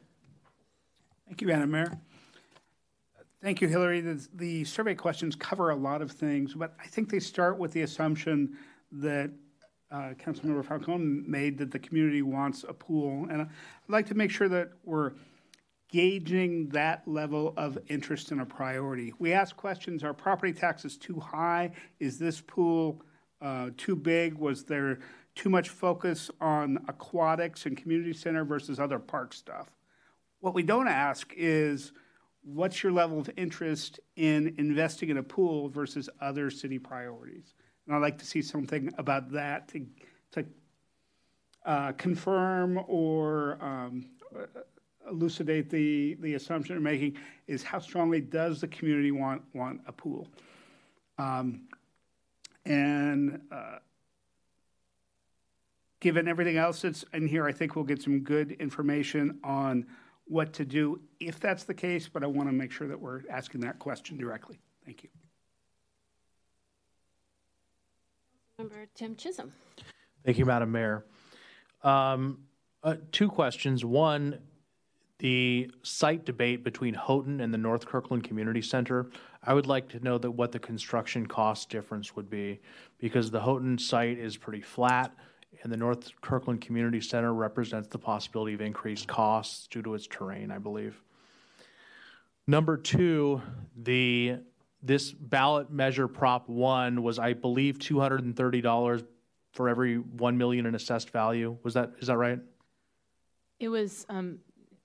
Thank 1.26 1.40
you, 1.40 1.48
Madam 1.48 1.70
Mayor. 1.70 1.92
Thank 3.42 3.60
you, 3.60 3.68
Hillary. 3.68 4.00
The, 4.00 4.26
the 4.34 4.64
survey 4.64 4.94
questions 4.94 5.36
cover 5.36 5.70
a 5.70 5.76
lot 5.76 6.00
of 6.00 6.10
things, 6.10 6.54
but 6.54 6.74
I 6.82 6.86
think 6.86 7.10
they 7.10 7.20
start 7.20 7.58
with 7.58 7.72
the 7.72 7.82
assumption 7.82 8.56
that 8.92 9.30
uh, 9.90 10.14
Councilmember 10.18 10.64
Falcone 10.64 11.22
made 11.26 11.58
that 11.58 11.70
the 11.70 11.78
community 11.78 12.22
wants 12.22 12.64
a 12.68 12.72
pool. 12.72 13.26
And 13.30 13.42
I'd 13.42 13.48
like 13.88 14.06
to 14.06 14.14
make 14.14 14.30
sure 14.30 14.48
that 14.48 14.70
we're 14.84 15.12
gauging 15.88 16.68
that 16.70 17.06
level 17.06 17.54
of 17.56 17.78
interest 17.88 18.32
and 18.32 18.40
a 18.40 18.44
priority. 18.44 19.12
We 19.18 19.32
ask 19.32 19.56
questions, 19.56 20.02
are 20.02 20.12
property 20.12 20.52
taxes 20.52 20.96
too 20.96 21.20
high? 21.20 21.70
Is 22.00 22.18
this 22.18 22.40
pool 22.40 23.02
uh, 23.40 23.70
too 23.76 23.94
big? 23.94 24.34
Was 24.34 24.64
there 24.64 24.98
too 25.36 25.48
much 25.48 25.68
focus 25.68 26.30
on 26.40 26.78
aquatics 26.88 27.66
and 27.66 27.76
community 27.76 28.12
center 28.12 28.44
versus 28.44 28.80
other 28.80 28.98
park 28.98 29.32
stuff? 29.32 29.76
What 30.40 30.54
we 30.54 30.62
don't 30.62 30.88
ask 30.88 31.32
is, 31.36 31.92
what's 32.42 32.82
your 32.82 32.92
level 32.92 33.18
of 33.18 33.30
interest 33.36 34.00
in 34.16 34.54
investing 34.58 35.08
in 35.08 35.18
a 35.18 35.22
pool 35.22 35.68
versus 35.68 36.08
other 36.20 36.50
city 36.50 36.78
priorities? 36.78 37.54
And 37.86 37.94
I'd 37.94 38.02
like 38.02 38.18
to 38.18 38.26
see 38.26 38.42
something 38.42 38.92
about 38.98 39.30
that 39.32 39.68
to, 39.68 39.86
to 40.32 40.44
uh, 41.64 41.92
confirm 41.92 42.80
or 42.86 43.58
um, 43.60 44.06
elucidate 45.08 45.70
the, 45.70 46.14
the 46.20 46.34
assumption 46.34 46.74
you're 46.74 46.82
making 46.82 47.16
is 47.46 47.62
how 47.62 47.78
strongly 47.78 48.20
does 48.20 48.60
the 48.60 48.68
community 48.68 49.12
want, 49.12 49.42
want 49.54 49.80
a 49.86 49.92
pool? 49.92 50.28
Um, 51.18 51.62
and 52.64 53.40
uh, 53.50 53.78
given 56.00 56.28
everything 56.28 56.56
else 56.56 56.82
that's 56.82 57.04
in 57.12 57.28
here, 57.28 57.46
I 57.46 57.52
think 57.52 57.76
we'll 57.76 57.84
get 57.84 58.02
some 58.02 58.20
good 58.20 58.52
information 58.52 59.38
on 59.44 59.86
what 60.26 60.52
to 60.54 60.64
do 60.64 61.00
if 61.20 61.38
that's 61.38 61.64
the 61.64 61.74
case, 61.74 62.08
but 62.08 62.24
I 62.24 62.26
want 62.26 62.48
to 62.48 62.52
make 62.52 62.72
sure 62.72 62.88
that 62.88 63.00
we're 63.00 63.22
asking 63.30 63.60
that 63.60 63.78
question 63.78 64.18
directly. 64.18 64.58
Thank 64.84 65.04
you. 65.04 65.08
Member 68.58 68.86
Tymczyszyn. 68.98 69.50
Thank 70.24 70.38
you, 70.38 70.46
Madam 70.46 70.72
Mayor. 70.72 71.04
Um, 71.84 72.38
uh, 72.82 72.94
two 73.12 73.28
questions. 73.28 73.84
One, 73.84 74.38
the 75.18 75.70
site 75.82 76.24
debate 76.24 76.64
between 76.64 76.94
Houghton 76.94 77.42
and 77.42 77.52
the 77.52 77.58
North 77.58 77.84
Kirkland 77.84 78.24
Community 78.24 78.62
Center. 78.62 79.10
I 79.42 79.52
would 79.52 79.66
like 79.66 79.90
to 79.90 80.00
know 80.00 80.16
that 80.16 80.30
what 80.30 80.52
the 80.52 80.58
construction 80.58 81.26
cost 81.26 81.68
difference 81.68 82.16
would 82.16 82.30
be 82.30 82.60
because 82.98 83.30
the 83.30 83.40
Houghton 83.40 83.76
site 83.76 84.16
is 84.16 84.38
pretty 84.38 84.62
flat 84.62 85.14
and 85.62 85.70
the 85.70 85.76
North 85.76 86.10
Kirkland 86.22 86.62
Community 86.62 87.02
Center 87.02 87.34
represents 87.34 87.88
the 87.88 87.98
possibility 87.98 88.54
of 88.54 88.62
increased 88.62 89.06
costs 89.06 89.66
due 89.66 89.82
to 89.82 89.94
its 89.94 90.06
terrain, 90.06 90.50
I 90.50 90.56
believe. 90.56 91.02
Number 92.46 92.78
two, 92.78 93.42
the 93.76 94.38
this 94.86 95.12
ballot 95.12 95.70
measure 95.70 96.08
Prop 96.08 96.48
One 96.48 97.02
was, 97.02 97.18
I 97.18 97.32
believe, 97.32 97.78
two 97.78 97.98
hundred 97.98 98.24
and 98.24 98.36
thirty 98.36 98.60
dollars 98.60 99.02
for 99.52 99.68
every 99.68 99.96
one 99.96 100.38
million 100.38 100.66
in 100.66 100.74
assessed 100.74 101.10
value. 101.10 101.56
Was 101.62 101.74
that 101.74 101.92
is 101.98 102.06
that 102.06 102.16
right? 102.16 102.38
It 103.58 103.68
was 103.68 104.06
um, 104.08 104.38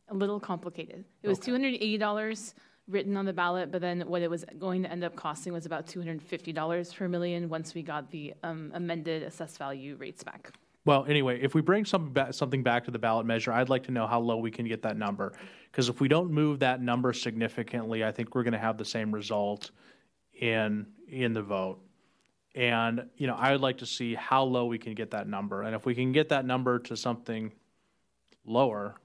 a 0.09 0.13
little 0.13 0.39
complicated. 0.39 1.05
It 1.23 1.27
was 1.27 1.39
two 1.39 1.51
hundred 1.51 1.75
eighty 1.75 1.97
dollars 1.97 2.55
written 2.87 3.15
on 3.15 3.25
the 3.25 3.33
ballot, 3.33 3.71
but 3.71 3.81
then 3.81 4.01
what 4.01 4.21
it 4.21 4.29
was 4.29 4.43
going 4.59 4.83
to 4.83 4.91
end 4.91 5.03
up 5.03 5.15
costing 5.15 5.53
was 5.53 5.65
about 5.65 5.87
two 5.87 5.99
hundred 5.99 6.21
fifty 6.21 6.51
dollars 6.51 6.93
per 6.93 7.07
million 7.07 7.47
once 7.47 7.73
we 7.73 7.83
got 7.83 8.09
the 8.11 8.33
um, 8.43 8.71
amended 8.73 9.23
assessed 9.23 9.57
value 9.57 9.95
rates 9.97 10.23
back. 10.23 10.51
Well, 10.83 11.05
anyway, 11.05 11.39
if 11.41 11.53
we 11.53 11.61
bring 11.61 11.85
something 11.85 12.11
back, 12.11 12.33
something 12.33 12.63
back 12.63 12.85
to 12.85 12.91
the 12.91 12.97
ballot 12.97 13.25
measure, 13.25 13.53
I'd 13.53 13.69
like 13.69 13.83
to 13.83 13.91
know 13.91 14.07
how 14.07 14.19
low 14.19 14.37
we 14.37 14.49
can 14.49 14.67
get 14.67 14.81
that 14.81 14.97
number. 14.97 15.33
Because 15.71 15.89
if 15.89 16.01
we 16.01 16.07
don't 16.07 16.31
move 16.31 16.59
that 16.59 16.81
number 16.81 17.13
significantly, 17.13 18.03
I 18.03 18.11
think 18.11 18.33
we're 18.33 18.43
going 18.43 18.53
to 18.53 18.59
have 18.59 18.77
the 18.77 18.85
same 18.85 19.11
result 19.11 19.71
in 20.33 20.87
in 21.07 21.33
the 21.33 21.41
vote. 21.41 21.79
And 22.55 23.05
you 23.15 23.27
know, 23.27 23.35
I 23.35 23.51
would 23.51 23.61
like 23.61 23.77
to 23.77 23.85
see 23.85 24.15
how 24.15 24.43
low 24.43 24.65
we 24.65 24.79
can 24.79 24.95
get 24.95 25.11
that 25.11 25.27
number, 25.27 25.61
and 25.61 25.75
if 25.75 25.85
we 25.85 25.93
can 25.93 26.11
get 26.11 26.29
that 26.29 26.45
number 26.45 26.79
to 26.79 26.97
something 26.97 27.51
lower, 28.43 28.95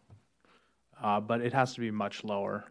uh, 1.03 1.20
but 1.20 1.43
it 1.43 1.53
has 1.53 1.74
to 1.74 1.81
be 1.81 1.91
much 1.91 2.24
lower. 2.24 2.64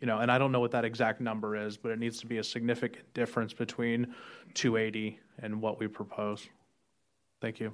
You 0.00 0.08
know, 0.08 0.18
and 0.18 0.30
I 0.30 0.38
don't 0.38 0.52
know 0.52 0.60
what 0.60 0.72
that 0.72 0.84
exact 0.84 1.20
number 1.20 1.56
is, 1.56 1.76
but 1.76 1.92
it 1.92 1.98
needs 1.98 2.18
to 2.20 2.26
be 2.26 2.38
a 2.38 2.44
significant 2.44 3.14
difference 3.14 3.54
between 3.54 4.12
280 4.52 5.18
and 5.38 5.62
what 5.62 5.78
we 5.78 5.86
propose. 5.86 6.46
Thank 7.40 7.60
you. 7.60 7.72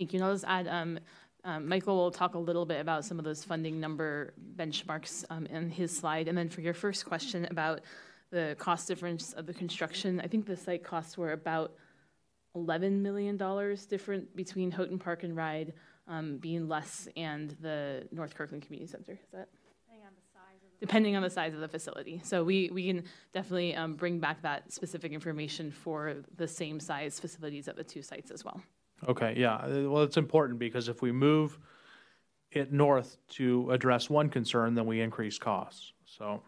Thank 0.00 0.14
you. 0.14 0.20
And 0.20 0.24
I'll 0.24 0.32
just 0.32 0.46
add, 0.48 0.66
um, 0.66 0.98
um, 1.44 1.68
Michael 1.68 1.94
will 1.94 2.10
talk 2.10 2.34
a 2.34 2.38
little 2.38 2.64
bit 2.64 2.80
about 2.80 3.04
some 3.04 3.18
of 3.18 3.24
those 3.26 3.44
funding 3.44 3.78
number 3.78 4.32
benchmarks 4.56 5.26
um, 5.28 5.44
in 5.44 5.68
his 5.68 5.94
slide. 5.94 6.26
And 6.26 6.38
then 6.38 6.48
for 6.48 6.62
your 6.62 6.72
first 6.72 7.04
question 7.04 7.46
about 7.50 7.82
the 8.30 8.56
cost 8.58 8.88
difference 8.88 9.34
of 9.34 9.44
the 9.44 9.52
construction, 9.52 10.18
I 10.24 10.26
think 10.26 10.46
the 10.46 10.56
site 10.56 10.82
costs 10.82 11.18
were 11.18 11.32
about 11.32 11.74
$11 12.56 13.02
million 13.02 13.36
different 13.90 14.34
between 14.34 14.70
Houghton 14.70 14.98
Park 14.98 15.22
and 15.22 15.36
Ride 15.36 15.74
um, 16.08 16.38
being 16.38 16.66
less 16.66 17.06
and 17.14 17.54
the 17.60 18.08
North 18.10 18.34
Kirkland 18.34 18.64
Community 18.64 18.90
Center. 18.90 19.12
Is 19.12 19.28
that? 19.34 19.48
Depending 20.80 21.14
on 21.14 21.20
the 21.20 21.28
size 21.28 21.52
of 21.52 21.60
the 21.60 21.68
facility. 21.68 22.22
So 22.24 22.42
we, 22.42 22.70
we 22.72 22.86
can 22.86 23.04
definitely 23.34 23.76
um, 23.76 23.96
bring 23.96 24.18
back 24.18 24.40
that 24.40 24.72
specific 24.72 25.12
information 25.12 25.70
for 25.70 26.16
the 26.38 26.48
same 26.48 26.80
size 26.80 27.20
facilities 27.20 27.68
at 27.68 27.76
the 27.76 27.84
two 27.84 28.00
sites 28.00 28.30
as 28.30 28.46
well. 28.46 28.62
Okay, 29.08 29.34
yeah. 29.36 29.56
Uh, 29.56 29.90
Well, 29.90 30.02
it's 30.02 30.16
important 30.16 30.58
because 30.58 30.88
if 30.88 31.02
we 31.02 31.12
move 31.12 31.58
it 32.50 32.72
north 32.72 33.16
to 33.28 33.70
address 33.70 34.10
one 34.10 34.28
concern, 34.28 34.74
then 34.74 34.86
we 34.86 35.00
increase 35.00 35.38
costs. 35.38 35.92
So, 36.04 36.42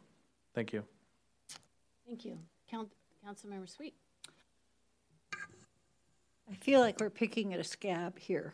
thank 0.55 0.73
you. 0.73 0.85
Thank 2.07 2.25
you. 2.25 2.39
Count, 2.71 2.91
Councilmember 3.27 3.69
Sweet. 3.69 3.95
I 6.51 6.55
feel 6.57 6.81
like 6.81 7.01
we're 7.01 7.11
picking 7.11 7.55
at 7.55 7.61
a 7.61 7.65
scab 7.65 8.19
here. 8.19 8.53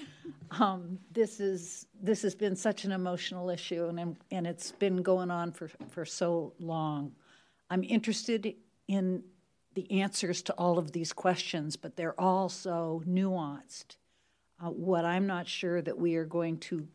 um, 0.52 0.98
this 1.12 1.38
is 1.38 1.86
this 2.02 2.22
has 2.22 2.34
been 2.34 2.56
such 2.56 2.84
an 2.84 2.92
emotional 2.92 3.50
issue, 3.50 3.86
and 3.86 4.00
I'm, 4.00 4.16
and 4.30 4.46
it's 4.46 4.72
been 4.72 5.02
going 5.02 5.30
on 5.30 5.52
for 5.52 5.70
for 5.90 6.04
so 6.04 6.54
long. 6.58 7.12
I'm 7.70 7.84
interested 7.84 8.54
in 8.88 9.22
the 9.78 10.00
answers 10.00 10.42
to 10.42 10.52
all 10.54 10.76
of 10.76 10.90
these 10.90 11.12
questions, 11.12 11.76
but 11.76 11.94
they're 11.94 12.20
all 12.20 12.48
so 12.48 13.00
nuanced. 13.08 13.96
Uh, 14.60 14.70
what 14.70 15.04
I'm 15.04 15.28
not 15.28 15.46
sure 15.46 15.80
that 15.80 15.96
we 15.96 16.16
are 16.16 16.24
going 16.24 16.58
to 16.58 16.88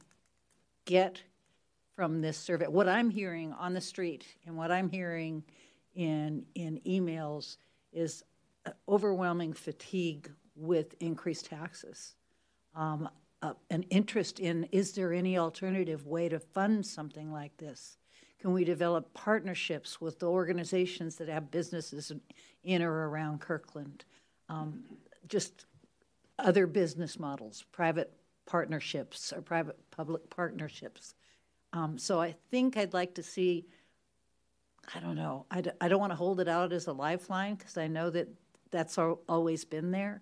get 0.84 1.24
from 1.96 2.20
this 2.20 2.38
survey, 2.38 2.68
what 2.68 2.90
I'm 2.90 3.10
hearing 3.10 3.54
on 3.54 3.74
the 3.74 3.80
street 3.80 4.26
and 4.46 4.58
what 4.58 4.70
I'm 4.70 4.90
hearing 4.90 5.44
in 5.96 6.46
in 6.56 6.82
emails 6.86 7.56
is 7.94 8.24
overwhelming 8.90 9.54
fatigue 9.54 10.30
with 10.54 10.94
increased 11.00 11.46
taxes. 11.46 12.16
Um, 12.76 13.08
uh, 13.42 13.54
an 13.70 13.84
interest 13.84 14.42
in 14.42 14.66
is 14.74 14.92
there 14.92 15.14
any 15.14 15.38
alternative 15.38 16.06
way 16.06 16.28
to 16.28 16.40
fund 16.40 16.86
something 16.86 17.32
like 17.32 17.56
this? 17.56 17.98
Can 18.44 18.52
we 18.52 18.66
develop 18.66 19.14
partnerships 19.14 20.02
with 20.02 20.20
the 20.20 20.26
organizations 20.26 21.16
that 21.16 21.30
have 21.30 21.50
businesses 21.50 22.12
in 22.66 22.82
or 22.82 23.08
around 23.08 23.40
Kirkland? 23.40 24.04
Um, 24.50 24.84
just 25.30 25.66
other 26.38 26.68
business 26.68 27.18
models, 27.18 27.64
private 27.72 28.12
partnerships 28.46 29.32
or 29.32 29.42
private 29.42 29.78
public 29.92 30.30
partnerships. 30.30 31.16
Um, 31.72 31.98
so 31.98 32.20
I 32.20 32.36
think 32.52 32.76
I'd 32.76 32.94
like 32.94 33.16
to 33.16 33.24
see, 33.24 33.66
I 34.94 35.00
don't 35.00 35.16
know, 35.16 35.46
I 35.50 35.62
d- 35.62 35.72
I 35.80 35.88
don't 35.88 36.02
want 36.02 36.12
to 36.12 36.18
hold 36.18 36.42
it 36.42 36.50
out 36.50 36.74
as 36.74 36.88
a 36.88 36.92
lifeline 36.92 37.56
because 37.56 37.78
I 37.78 37.88
know 37.88 38.10
that 38.10 38.28
that's 38.72 38.98
al- 38.98 39.22
always 39.30 39.64
been 39.64 39.90
there. 39.90 40.22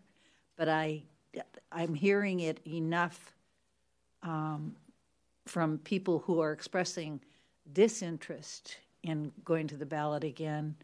But 0.58 0.70
I, 0.70 1.06
I'm 1.72 1.96
hearing 1.96 2.42
it 2.42 2.60
enough 2.68 3.34
um, 4.22 4.76
from 5.48 5.80
people 5.80 6.20
who 6.20 6.40
are 6.40 6.52
expressing 6.52 7.20
disinterest 7.74 8.78
in 9.04 9.32
going 9.44 9.68
to 9.68 9.78
the 9.78 9.86
ballot 9.86 10.24
again 10.24 10.76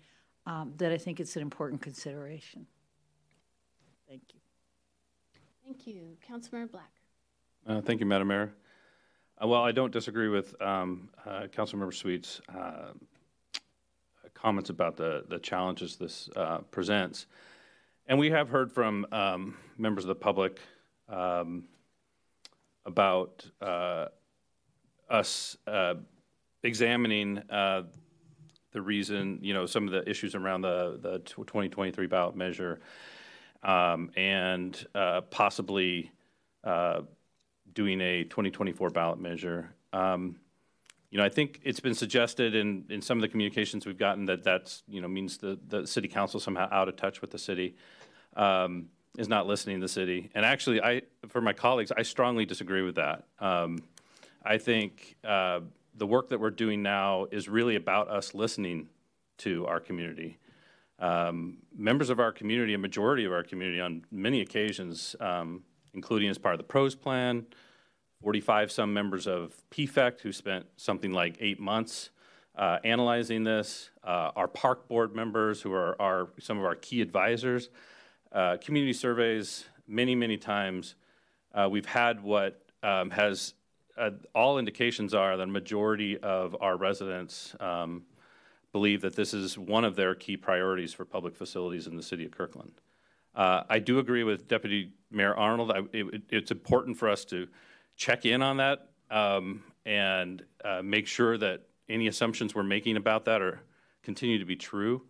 um, 0.46 0.74
that 0.78 0.92
I 0.92 0.98
think 0.98 1.20
it's 1.20 1.36
an 1.36 1.42
important 1.42 1.82
consideration. 1.82 2.66
Thank 4.08 4.24
you. 4.34 4.40
Thank 5.66 5.88
you. 5.88 6.18
Councilmember 6.28 6.72
Black. 6.72 6.92
Uh, 7.68 7.82
thank 7.82 8.00
you, 8.00 8.06
Madam 8.06 8.30
Mayor. 8.30 8.54
Uh, 9.42 9.48
well, 9.48 9.62
I 9.62 9.72
don't 9.72 9.92
disagree 9.92 10.30
with 10.30 10.60
um, 10.62 11.10
uh, 11.26 11.48
Councilmember 11.54 11.94
Sweet's 11.94 12.42
uh, 12.58 12.94
comments 14.34 14.70
about 14.70 14.96
the, 14.96 15.26
the 15.28 15.40
challenges 15.40 15.98
this 15.98 16.30
uh, 16.36 16.60
presents. 16.72 17.26
And 18.08 18.18
we 18.18 18.32
have 18.32 18.50
heard 18.50 18.72
from 18.72 19.06
um, 19.12 19.58
members 19.78 20.06
of 20.06 20.08
the 20.08 20.16
public 20.16 20.60
um, 21.10 21.66
about 22.86 23.46
uh, 23.62 24.06
us 25.10 25.58
uh, 25.68 25.96
examining 26.68 27.38
uh, 27.50 27.84
the 28.74 28.82
reason, 28.82 29.40
you 29.42 29.54
know, 29.54 29.66
some 29.66 29.88
of 29.88 29.94
the 29.94 30.08
issues 30.08 30.36
around 30.36 30.62
the, 30.62 31.00
the 31.02 31.20
2023 31.20 32.08
ballot 32.08 32.36
measure 32.36 32.80
um, 33.64 34.12
and 34.18 34.86
uh, 34.94 35.22
possibly 35.22 36.12
uh, 36.66 37.02
doing 37.74 38.02
a 38.02 38.26
2024 38.26 38.90
ballot 38.90 39.20
measure. 39.20 39.74
Um, 39.94 40.36
you 41.10 41.18
know, 41.18 41.24
I 41.24 41.30
think 41.30 41.62
it's 41.64 41.80
been 41.80 41.94
suggested 41.94 42.54
in, 42.54 42.84
in 42.90 43.02
some 43.02 43.18
of 43.18 43.22
the 43.22 43.30
communications 43.30 43.86
we've 43.86 43.98
gotten 43.98 44.26
that 44.26 44.44
that's, 44.44 44.84
you 44.90 45.00
know, 45.00 45.08
means 45.08 45.38
the, 45.38 45.58
the 45.70 45.88
city 45.88 46.10
council 46.10 46.42
somehow 46.42 46.68
out 46.70 46.90
of 46.90 46.98
touch 46.98 47.22
with 47.22 47.32
the 47.32 47.40
city, 47.40 47.78
um, 48.36 48.90
is 49.18 49.30
not 49.30 49.48
listening 49.48 49.78
to 49.78 49.86
the 49.86 49.92
city. 49.92 50.30
And 50.36 50.46
actually, 50.46 50.82
I, 50.82 51.04
for 51.30 51.40
my 51.40 51.54
colleagues, 51.54 51.94
I 51.96 52.04
strongly 52.04 52.46
disagree 52.46 52.82
with 52.82 52.96
that. 52.96 53.24
Um, 53.40 53.80
I 54.44 54.58
think 54.58 55.16
the 55.98 56.08
work 56.08 56.30
that 56.30 56.40
we're 56.40 56.52
doing 56.52 56.82
now 56.82 57.28
is 57.32 57.50
really 57.50 57.76
about 57.76 58.10
us 58.10 58.34
listening 58.34 58.88
to 59.40 59.66
our 59.66 59.80
community. 59.80 60.38
Um, 61.00 61.58
members 61.76 62.10
of 62.10 62.20
our 62.20 62.32
community, 62.32 62.74
a 62.74 62.78
majority 62.78 63.26
of 63.26 63.32
our 63.32 63.44
community 63.44 63.82
on 63.82 64.04
many 64.12 64.42
occasions, 64.42 65.16
um, 65.20 65.64
including 65.94 66.30
as 66.30 66.38
part 66.38 66.54
of 66.54 66.60
the 66.60 66.64
PROS 66.64 66.96
plan, 66.96 67.46
45 68.22 68.72
some 68.72 68.94
members 68.94 69.28
of 69.28 69.54
PFECT 69.72 70.22
who 70.22 70.32
spent 70.32 70.66
something 70.76 71.12
like 71.12 71.38
eight 71.40 71.60
months 71.60 72.10
uh, 72.58 72.80
analyzing 72.84 73.44
this, 73.44 73.92
uh, 74.04 74.32
our 74.36 74.48
park 74.48 74.88
board 74.88 75.16
members 75.16 75.62
who 75.62 75.72
are, 75.72 76.00
are 76.02 76.30
some 76.40 76.58
of 76.58 76.66
our 76.66 76.76
key 76.76 77.02
advisors, 77.02 77.70
uh, 78.32 78.58
community 78.58 78.94
surveys, 78.94 79.66
many, 79.88 80.16
many 80.16 80.38
times. 80.38 80.96
Uh, 81.54 81.68
we've 81.70 81.86
had 81.86 82.22
what 82.24 82.64
um, 82.82 83.12
has 83.12 83.54
uh, 83.98 84.12
all 84.36 84.60
indications 84.60 85.14
are 85.14 85.38
that 85.38 85.44
a 85.44 85.48
majority 85.48 86.18
of 86.18 86.56
our 86.62 86.78
residents 86.78 87.56
um, 87.60 88.04
believe 88.72 89.02
that 89.02 89.16
this 89.16 89.34
is 89.34 89.58
one 89.58 89.84
of 89.84 89.96
their 89.96 90.16
key 90.16 90.38
priorities 90.38 90.94
for 90.94 91.06
public 91.06 91.36
facilities 91.36 91.88
in 91.88 91.96
the 91.96 92.04
city 92.04 92.26
of 92.26 92.32
Kirkland. 92.32 92.74
Uh, 93.36 93.64
I 93.70 93.80
do 93.80 94.00
agree 94.00 94.24
with 94.24 94.48
Deputy 94.48 94.92
Mayor 95.12 95.36
Arnold. 95.36 95.72
I, 95.72 95.82
it, 95.94 96.24
it's 96.30 96.52
important 96.52 96.98
for 96.98 97.10
us 97.10 97.26
to 97.26 97.48
check 97.96 98.26
in 98.26 98.42
on 98.42 98.58
that 98.58 98.90
um, 99.10 99.64
and 99.86 100.44
uh, 100.64 100.82
make 100.84 101.08
sure 101.08 101.38
that 101.38 101.62
any 101.90 102.08
assumptions 102.08 102.54
we're 102.54 102.64
making 102.64 102.98
about 102.98 103.26
that 103.26 103.42
are 103.42 103.62
continue 104.04 104.40
to 104.40 104.46
be 104.46 104.56
true. 104.56 105.04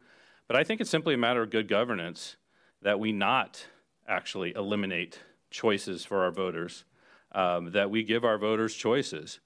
But 0.47 0.57
I 0.57 0.63
think 0.63 0.81
it's 0.81 0.89
simply 0.89 1.13
a 1.13 1.17
matter 1.17 1.41
of 1.41 1.49
good 1.49 1.67
governance 1.67 2.37
that 2.81 2.99
we 2.99 3.11
not 3.11 3.65
actually 4.07 4.53
eliminate 4.55 5.19
choices 5.49 6.05
for 6.05 6.23
our 6.23 6.31
voters, 6.31 6.85
um, 7.31 7.71
that 7.71 7.89
we 7.89 8.03
give 8.03 8.23
our 8.23 8.37
voters 8.37 8.73
choices. 8.73 9.39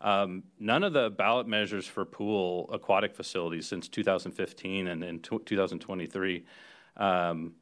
Um, 0.00 0.44
none 0.60 0.84
of 0.84 0.92
the 0.92 1.10
ballot 1.10 1.48
measures 1.48 1.86
for 1.86 2.04
pool 2.04 2.70
aquatic 2.72 3.14
facilities 3.14 3.66
since 3.66 3.88
2015 3.88 4.86
and 4.86 5.02
in 5.02 5.20
2023, 5.20 6.44
um, 6.96 7.54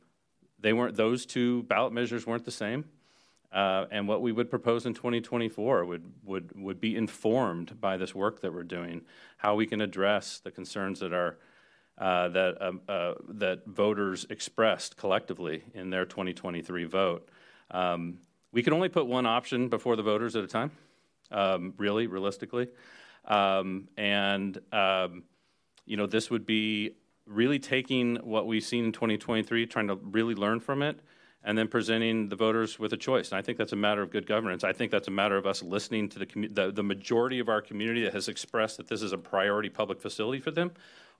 they 0.58 0.72
weren't; 0.72 0.96
those 0.96 1.24
two 1.24 1.62
ballot 1.64 1.92
measures 1.92 2.26
weren't 2.26 2.44
the 2.44 2.50
same. 2.50 2.84
Uh, 3.52 3.86
and 3.90 4.06
what 4.06 4.20
we 4.20 4.32
would 4.32 4.50
propose 4.50 4.84
in 4.84 4.92
2024 4.92 5.84
would, 5.84 6.12
would, 6.24 6.50
would 6.60 6.80
be 6.80 6.96
informed 6.96 7.80
by 7.80 7.96
this 7.96 8.14
work 8.14 8.40
that 8.42 8.52
we're 8.52 8.64
doing, 8.64 9.02
how 9.38 9.54
we 9.54 9.66
can 9.66 9.80
address 9.80 10.40
the 10.40 10.50
concerns 10.50 11.00
that 11.00 11.12
are 11.12 11.38
uh, 11.98 12.28
that 12.28 12.60
um, 12.60 12.80
uh, 12.90 13.14
that 13.26 13.64
voters 13.66 14.26
expressed 14.28 14.98
collectively 14.98 15.64
in 15.72 15.88
their 15.88 16.04
2023 16.04 16.84
vote. 16.84 17.30
Um, 17.70 18.18
we 18.56 18.62
can 18.62 18.72
only 18.72 18.88
put 18.88 19.06
one 19.06 19.26
option 19.26 19.68
before 19.68 19.96
the 19.96 20.02
voters 20.02 20.34
at 20.34 20.42
a 20.42 20.46
time, 20.46 20.70
um, 21.30 21.74
really, 21.76 22.06
realistically, 22.06 22.68
um, 23.26 23.86
and 23.98 24.58
um, 24.72 25.24
you 25.84 25.98
know 25.98 26.06
this 26.06 26.30
would 26.30 26.46
be 26.46 26.92
really 27.26 27.58
taking 27.58 28.16
what 28.16 28.46
we've 28.46 28.64
seen 28.64 28.86
in 28.86 28.92
2023, 28.92 29.66
trying 29.66 29.88
to 29.88 29.96
really 29.96 30.34
learn 30.34 30.58
from 30.58 30.80
it, 30.80 31.00
and 31.44 31.58
then 31.58 31.68
presenting 31.68 32.30
the 32.30 32.36
voters 32.36 32.78
with 32.78 32.94
a 32.94 32.96
choice. 32.96 33.28
And 33.28 33.38
I 33.38 33.42
think 33.42 33.58
that's 33.58 33.74
a 33.74 33.76
matter 33.76 34.00
of 34.00 34.10
good 34.10 34.26
governance. 34.26 34.64
I 34.64 34.72
think 34.72 34.90
that's 34.90 35.08
a 35.08 35.10
matter 35.10 35.36
of 35.36 35.44
us 35.44 35.62
listening 35.62 36.08
to 36.08 36.18
the, 36.18 36.24
commu- 36.24 36.54
the, 36.54 36.72
the 36.72 36.82
majority 36.82 37.40
of 37.40 37.50
our 37.50 37.60
community 37.60 38.04
that 38.04 38.14
has 38.14 38.28
expressed 38.28 38.78
that 38.78 38.88
this 38.88 39.02
is 39.02 39.12
a 39.12 39.18
priority 39.18 39.68
public 39.68 40.00
facility 40.00 40.40
for 40.40 40.50
them, 40.50 40.70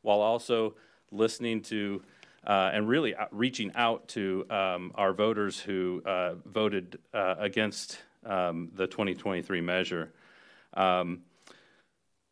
while 0.00 0.22
also 0.22 0.74
listening 1.10 1.60
to 1.64 2.02
uh, 2.46 2.70
and 2.72 2.88
really 2.88 3.14
reaching 3.32 3.72
out 3.74 4.08
to 4.08 4.46
um, 4.50 4.92
our 4.94 5.12
voters 5.12 5.58
who 5.58 6.02
uh, 6.06 6.34
voted 6.44 6.98
uh, 7.12 7.34
against 7.38 7.98
um, 8.24 8.70
the 8.74 8.86
2023 8.86 9.60
measure. 9.60 10.12
Um, 10.74 11.22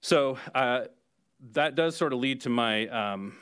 so 0.01 0.39
uh, 0.55 0.83
that 1.53 1.75
does 1.75 1.97
sort 1.97 2.13
of 2.13 2.21
lead 2.21 2.43
to 2.43 2.49
my 2.49 2.87
um, 2.89 3.37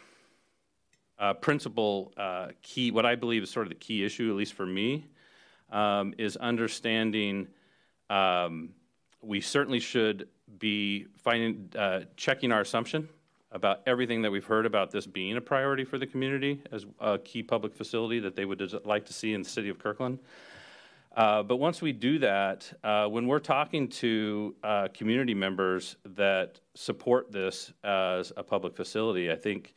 uh, 1.19 1.35
principal 1.35 2.13
uh, 2.17 2.49
key, 2.63 2.91
what 2.91 3.05
I 3.05 3.17
believe 3.17 3.43
is 3.43 3.51
sort 3.51 3.67
of 3.67 3.71
the 3.71 3.79
key 3.79 4.05
issue, 4.05 4.31
at 4.31 4.37
least 4.37 4.55
for 4.55 4.67
me, 4.67 5.07
um, 5.71 6.15
is 6.19 6.37
understanding 6.37 7.49
um, 8.09 8.71
we 9.23 9.41
certainly 9.41 9.81
should 9.81 10.29
be 10.59 11.07
finding, 11.19 11.71
uh, 11.77 12.01
checking 12.17 12.51
our 12.51 12.61
assumption 12.61 13.09
about 13.53 13.81
everything 13.87 14.23
that 14.23 14.31
we've 14.31 14.45
heard 14.45 14.67
about 14.67 14.91
this 14.91 15.07
being 15.07 15.37
a 15.37 15.41
priority 15.41 15.85
for 15.85 15.99
the 15.99 16.07
community 16.07 16.61
as 16.73 16.87
a 17.01 17.19
key 17.19 17.43
public 17.43 17.75
facility 17.75 18.19
that 18.21 18.35
they 18.35 18.45
would 18.45 18.61
like 18.85 19.07
to 19.07 19.13
see 19.13 19.35
in 19.35 19.43
the 19.43 19.49
city 19.49 19.69
of 19.69 19.79
Kirkland. 19.79 20.19
Uh, 21.15 21.43
but 21.43 21.57
once 21.57 21.83
we 21.83 21.93
do 21.93 22.19
that, 22.19 22.73
uh, 22.83 23.07
when 23.07 23.27
we're 23.27 23.39
talking 23.39 23.87
to 23.87 24.55
uh, 24.65 24.89
community 24.95 25.35
members 25.35 25.97
that 26.05 26.59
support 26.75 27.31
this 27.31 27.73
as 27.85 28.33
a 28.37 28.43
public 28.43 28.75
facility, 28.75 29.31
I 29.31 29.37
think 29.37 29.75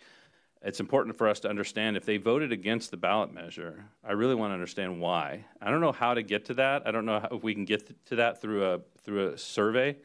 it's 0.61 0.79
important 0.79 1.17
for 1.17 1.27
us 1.27 1.41
to 1.41 1.49
understand 1.49 1.97
if 1.97 2.05
they 2.05 2.17
voted 2.17 2.53
against 2.53 2.89
the 2.89 2.97
ballot 2.97 3.33
measure, 3.33 3.83
I 4.03 4.13
really 4.13 4.33
want 4.33 4.51
to 4.51 4.53
understand 4.53 4.99
why. 5.01 5.43
I 5.61 5.69
don't 5.69 5.81
know 5.81 5.91
how 5.91 6.13
to 6.13 6.23
get 6.23 6.45
to 6.45 6.53
that. 6.55 6.87
I 6.87 6.91
don't 6.91 7.05
know 7.05 7.19
how, 7.19 7.27
if 7.31 7.43
we 7.43 7.53
can 7.53 7.65
get 7.65 8.05
to 8.05 8.15
that 8.15 8.41
through 8.41 8.65
a 8.65 8.79
through 9.03 9.27
a 9.27 9.37
survey, 9.37 9.97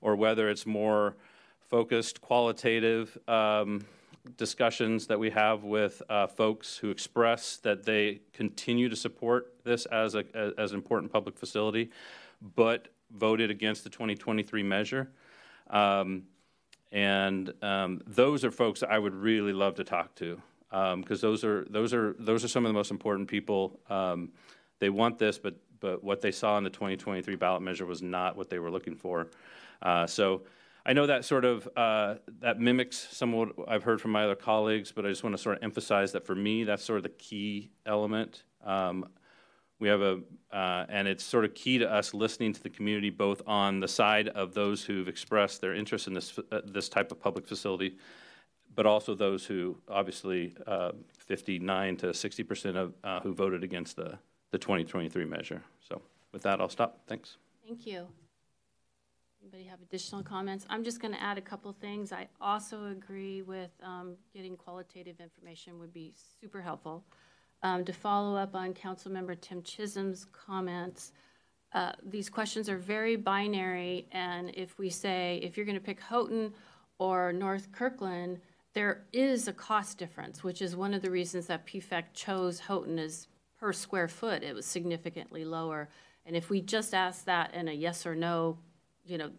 or 0.00 0.16
whether 0.16 0.48
it's 0.48 0.66
more 0.66 1.16
focused, 1.68 2.20
qualitative 2.20 3.16
um, 3.28 3.84
discussions 4.36 5.06
that 5.06 5.18
we 5.18 5.30
have 5.30 5.64
with 5.64 6.02
uh, 6.08 6.26
folks 6.26 6.76
who 6.76 6.90
express 6.90 7.56
that 7.58 7.84
they 7.84 8.20
continue 8.32 8.88
to 8.88 8.96
support 8.96 9.54
this 9.64 9.86
as 9.86 10.14
a 10.14 10.24
as 10.58 10.72
an 10.72 10.78
important 10.78 11.12
public 11.12 11.36
facility, 11.36 11.90
but 12.56 12.88
voted 13.10 13.50
against 13.50 13.84
the 13.84 13.90
2023 13.90 14.62
measure. 14.62 15.10
Um, 15.70 16.24
and 16.90 17.52
um, 17.62 18.00
those 18.06 18.44
are 18.44 18.50
folks 18.50 18.82
I 18.82 18.98
would 18.98 19.14
really 19.14 19.52
love 19.52 19.74
to 19.76 19.84
talk 19.84 20.14
to 20.16 20.40
because 20.70 21.24
um, 21.24 21.30
those 21.30 21.44
are 21.44 21.66
those 21.70 21.92
are 21.92 22.14
those 22.18 22.44
are 22.44 22.48
some 22.48 22.64
of 22.64 22.70
the 22.70 22.74
most 22.74 22.90
important 22.90 23.28
people. 23.28 23.78
Um, 23.90 24.30
they 24.78 24.90
want 24.90 25.18
this, 25.18 25.38
but 25.38 25.56
but 25.80 26.02
what 26.02 26.20
they 26.20 26.32
saw 26.32 26.58
in 26.58 26.64
the 26.64 26.70
2023 26.70 27.36
ballot 27.36 27.62
measure 27.62 27.86
was 27.86 28.02
not 28.02 28.36
what 28.36 28.48
they 28.48 28.58
were 28.58 28.70
looking 28.70 28.94
for. 28.94 29.28
Uh, 29.82 30.06
so. 30.06 30.42
I 30.88 30.94
know 30.94 31.06
that 31.06 31.26
sort 31.26 31.44
of 31.44 31.68
uh, 31.76 32.14
that 32.40 32.58
mimics 32.58 32.96
some 33.10 33.34
of 33.34 33.52
what 33.56 33.68
I've 33.68 33.82
heard 33.82 34.00
from 34.00 34.10
my 34.10 34.24
other 34.24 34.34
colleagues, 34.34 34.90
but 34.90 35.04
I 35.04 35.10
just 35.10 35.22
want 35.22 35.36
to 35.36 35.42
sort 35.42 35.58
of 35.58 35.62
emphasize 35.62 36.12
that 36.12 36.24
for 36.24 36.34
me, 36.34 36.64
that's 36.64 36.82
sort 36.82 36.96
of 36.96 37.02
the 37.02 37.10
key 37.10 37.70
element. 37.84 38.44
Um, 38.64 39.06
we 39.80 39.88
have 39.88 40.00
a, 40.00 40.20
uh, 40.50 40.86
and 40.88 41.06
it's 41.06 41.22
sort 41.22 41.44
of 41.44 41.54
key 41.54 41.76
to 41.76 41.92
us 41.92 42.14
listening 42.14 42.54
to 42.54 42.62
the 42.62 42.70
community 42.70 43.10
both 43.10 43.42
on 43.46 43.80
the 43.80 43.86
side 43.86 44.28
of 44.28 44.54
those 44.54 44.82
who've 44.82 45.08
expressed 45.08 45.60
their 45.60 45.74
interest 45.74 46.06
in 46.06 46.14
this 46.14 46.38
uh, 46.50 46.62
this 46.64 46.88
type 46.88 47.12
of 47.12 47.20
public 47.20 47.46
facility, 47.46 47.98
but 48.74 48.86
also 48.86 49.14
those 49.14 49.44
who 49.44 49.76
obviously 49.90 50.54
uh, 50.66 50.92
59 51.18 51.98
to 51.98 52.14
60 52.14 52.42
percent 52.44 52.76
of 52.78 52.94
uh, 53.04 53.20
who 53.20 53.34
voted 53.34 53.62
against 53.62 53.96
the 53.96 54.18
the 54.52 54.58
2023 54.58 55.26
measure. 55.26 55.62
So 55.86 56.00
with 56.32 56.40
that, 56.44 56.62
I'll 56.62 56.70
stop. 56.70 57.02
Thanks. 57.06 57.36
Thank 57.66 57.86
you. 57.86 58.06
Anybody 59.50 59.70
have 59.70 59.80
additional 59.80 60.22
comments? 60.22 60.66
I'm 60.68 60.84
just 60.84 61.00
going 61.00 61.14
to 61.14 61.22
add 61.22 61.38
a 61.38 61.40
couple 61.40 61.72
things. 61.72 62.12
I 62.12 62.28
also 62.38 62.88
agree 62.88 63.40
with 63.40 63.70
um, 63.82 64.16
getting 64.34 64.58
qualitative 64.58 65.20
information 65.20 65.78
would 65.78 65.90
be 65.90 66.12
super 66.38 66.60
helpful. 66.60 67.02
Um, 67.62 67.82
to 67.86 67.94
follow 67.94 68.36
up 68.36 68.54
on 68.54 68.74
Councilmember 68.74 69.38
Tymczyszyn's 69.38 70.26
comments, 70.32 71.12
uh, 71.72 71.92
these 72.04 72.28
questions 72.28 72.68
are 72.68 72.76
very 72.76 73.16
binary, 73.16 74.06
and 74.12 74.50
if 74.54 74.78
we 74.78 74.90
say, 74.90 75.40
if 75.42 75.56
you're 75.56 75.64
going 75.64 75.78
to 75.78 75.84
pick 75.84 76.00
Houghton 76.00 76.52
or 76.98 77.32
North 77.32 77.72
Kirkland, 77.72 78.40
there 78.74 79.06
is 79.14 79.48
a 79.48 79.54
cost 79.54 79.96
difference, 79.96 80.44
which 80.44 80.60
is 80.60 80.76
one 80.76 80.92
of 80.92 81.00
the 81.00 81.10
reasons 81.10 81.46
that 81.46 81.66
PFAC 81.66 82.04
chose 82.12 82.60
Houghton 82.60 82.98
as 82.98 83.28
per 83.58 83.72
square 83.72 84.08
foot. 84.08 84.42
It 84.42 84.54
was 84.54 84.66
significantly 84.66 85.46
lower. 85.46 85.88
And 86.26 86.36
if 86.36 86.50
we 86.50 86.60
just 86.60 86.92
ask 86.92 87.24
that 87.24 87.54
in 87.54 87.68
a 87.68 87.72
yes 87.72 88.04
or 88.04 88.14
no, 88.14 88.58
you 89.08 89.18
know, 89.18 89.30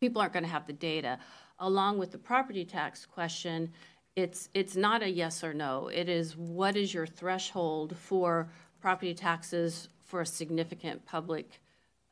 people 0.00 0.20
aren't 0.20 0.32
going 0.32 0.44
to 0.44 0.50
have 0.50 0.66
the 0.66 0.72
data. 0.72 1.18
Along 1.58 1.98
with 1.98 2.12
the 2.12 2.18
property 2.18 2.64
tax 2.64 3.06
question, 3.06 3.72
it's 4.14 4.48
it's 4.54 4.76
not 4.76 5.02
a 5.02 5.08
yes 5.08 5.44
or 5.44 5.54
no. 5.54 5.88
It 5.88 6.08
is 6.08 6.36
what 6.36 6.76
is 6.76 6.92
your 6.92 7.06
threshold 7.06 7.96
for 7.96 8.48
property 8.80 9.14
taxes 9.14 9.88
for 10.04 10.20
a 10.20 10.26
significant 10.26 11.04
public 11.06 11.60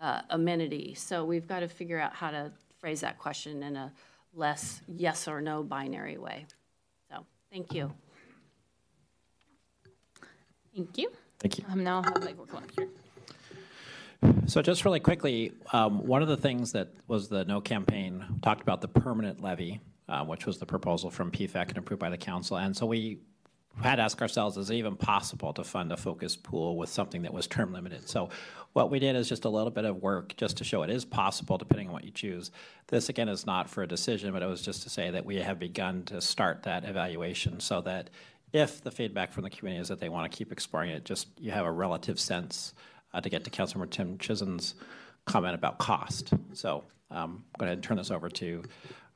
uh, 0.00 0.22
amenity. 0.30 0.94
So 0.94 1.24
we've 1.24 1.46
got 1.46 1.60
to 1.60 1.68
figure 1.68 1.98
out 1.98 2.14
how 2.14 2.30
to 2.30 2.52
phrase 2.78 3.00
that 3.00 3.18
question 3.18 3.62
in 3.62 3.76
a 3.76 3.92
less 4.34 4.82
yes 4.88 5.28
or 5.28 5.40
no 5.40 5.62
binary 5.62 6.18
way. 6.18 6.46
So 7.10 7.24
thank 7.50 7.72
you. 7.72 7.92
Thank 10.74 10.98
you. 10.98 11.10
Thank 11.38 11.58
you. 11.58 11.64
Um, 11.70 11.84
now 11.84 11.98
I'll 11.98 12.02
have 12.02 12.24
Michael 12.24 12.46
come 12.46 12.64
up 12.64 12.70
here. 12.76 12.88
So 14.46 14.62
just 14.62 14.84
really 14.84 15.00
quickly, 15.00 15.52
um, 15.72 16.06
one 16.06 16.22
of 16.22 16.28
the 16.28 16.36
things 16.36 16.72
that 16.72 16.88
was 17.08 17.28
the 17.28 17.44
no 17.44 17.60
campaign 17.60 18.24
talked 18.42 18.62
about 18.62 18.80
the 18.80 18.88
permanent 18.88 19.42
levy, 19.42 19.80
uh, 20.08 20.24
which 20.24 20.46
was 20.46 20.58
the 20.58 20.66
proposal 20.66 21.10
from 21.10 21.30
PFAC 21.30 21.68
and 21.68 21.78
approved 21.78 22.00
by 22.00 22.10
the 22.10 22.18
council. 22.18 22.58
And 22.58 22.76
so 22.76 22.84
we 22.86 23.20
had 23.82 23.96
to 23.96 24.02
ask 24.02 24.20
ourselves, 24.20 24.56
is 24.56 24.70
it 24.70 24.74
even 24.74 24.96
possible 24.96 25.52
to 25.54 25.64
fund 25.64 25.90
a 25.92 25.96
focus 25.96 26.36
pool 26.36 26.76
with 26.76 26.88
something 26.88 27.22
that 27.22 27.32
was 27.32 27.46
term 27.46 27.72
limited? 27.72 28.08
So 28.08 28.28
what 28.74 28.90
we 28.90 28.98
did 28.98 29.16
is 29.16 29.28
just 29.28 29.44
a 29.44 29.48
little 29.48 29.70
bit 29.70 29.84
of 29.84 30.02
work 30.02 30.36
just 30.36 30.58
to 30.58 30.64
show 30.64 30.82
it 30.82 30.90
is 30.90 31.04
possible 31.04 31.58
depending 31.58 31.88
on 31.88 31.94
what 31.94 32.04
you 32.04 32.10
choose. 32.10 32.50
This 32.88 33.08
again 33.08 33.28
is 33.28 33.46
not 33.46 33.68
for 33.70 33.82
a 33.82 33.88
decision, 33.88 34.32
but 34.32 34.42
it 34.42 34.46
was 34.46 34.62
just 34.62 34.82
to 34.82 34.90
say 34.90 35.10
that 35.10 35.24
we 35.24 35.36
have 35.36 35.58
begun 35.58 36.04
to 36.04 36.20
start 36.20 36.64
that 36.64 36.84
evaluation 36.84 37.60
so 37.60 37.80
that 37.80 38.10
if 38.52 38.82
the 38.82 38.90
feedback 38.90 39.32
from 39.32 39.42
the 39.42 39.50
community 39.50 39.80
is 39.80 39.88
that 39.88 39.98
they 39.98 40.08
want 40.08 40.30
to 40.30 40.36
keep 40.36 40.52
exploring 40.52 40.90
it, 40.90 41.04
just 41.04 41.28
you 41.40 41.50
have 41.50 41.66
a 41.66 41.72
relative 41.72 42.20
sense 42.20 42.74
to 43.22 43.28
get 43.30 43.44
to 43.44 43.50
Councilmember 43.50 43.88
Tymczyszyn's 43.88 44.74
comment 45.26 45.54
about 45.54 45.78
cost. 45.78 46.32
So 46.52 46.84
um, 47.10 47.44
I'm 47.54 47.66
going 47.66 47.80
to 47.80 47.86
turn 47.86 47.96
this 47.96 48.10
over 48.10 48.28
to 48.28 48.62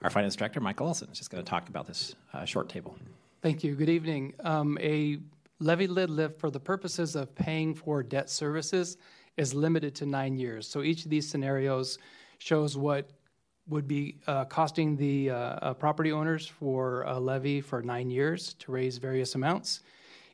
our 0.03 0.11
finance 0.11 0.37
director, 0.37 0.61
Michael 0.61 0.87
Olson. 0.87 1.09
He's 1.09 1.19
just 1.19 1.31
going 1.31 1.45
to 1.45 1.49
talk 1.49 1.69
about 1.69 1.87
this 1.87 2.15
uh, 2.33 2.45
short 2.45 2.69
table. 2.69 2.97
Thank 3.43 3.65
you. 3.65 3.75
Good 3.75 3.89
evening. 3.89 4.35
Um, 4.41 4.79
a 4.81 5.19
levy 5.61 5.87
lid 5.87 6.11
lift 6.11 6.39
for 6.39 6.51
the 6.51 6.61
purposes 6.61 7.17
of 7.17 7.35
paying 7.35 7.75
for 7.75 8.03
debt 8.03 8.31
services 8.31 8.97
is 9.37 9.55
limited 9.55 9.95
to 9.97 10.07
nine 10.07 10.37
years. 10.37 10.67
So 10.69 10.83
each 10.83 11.05
of 11.05 11.11
these 11.11 11.29
scenarios 11.29 11.99
shows 12.39 12.77
what 12.77 13.11
would 13.69 13.87
be 13.87 14.17
uh, 14.27 14.45
costing 14.47 14.97
the 14.97 15.31
uh, 15.31 15.35
uh, 15.35 15.75
property 15.75 16.11
owners 16.11 16.47
for 16.47 17.03
a 17.03 17.19
levy 17.19 17.61
for 17.61 17.83
nine 17.83 18.11
years 18.11 18.55
to 18.55 18.73
raise 18.73 18.99
various 18.99 19.35
amounts. 19.35 19.81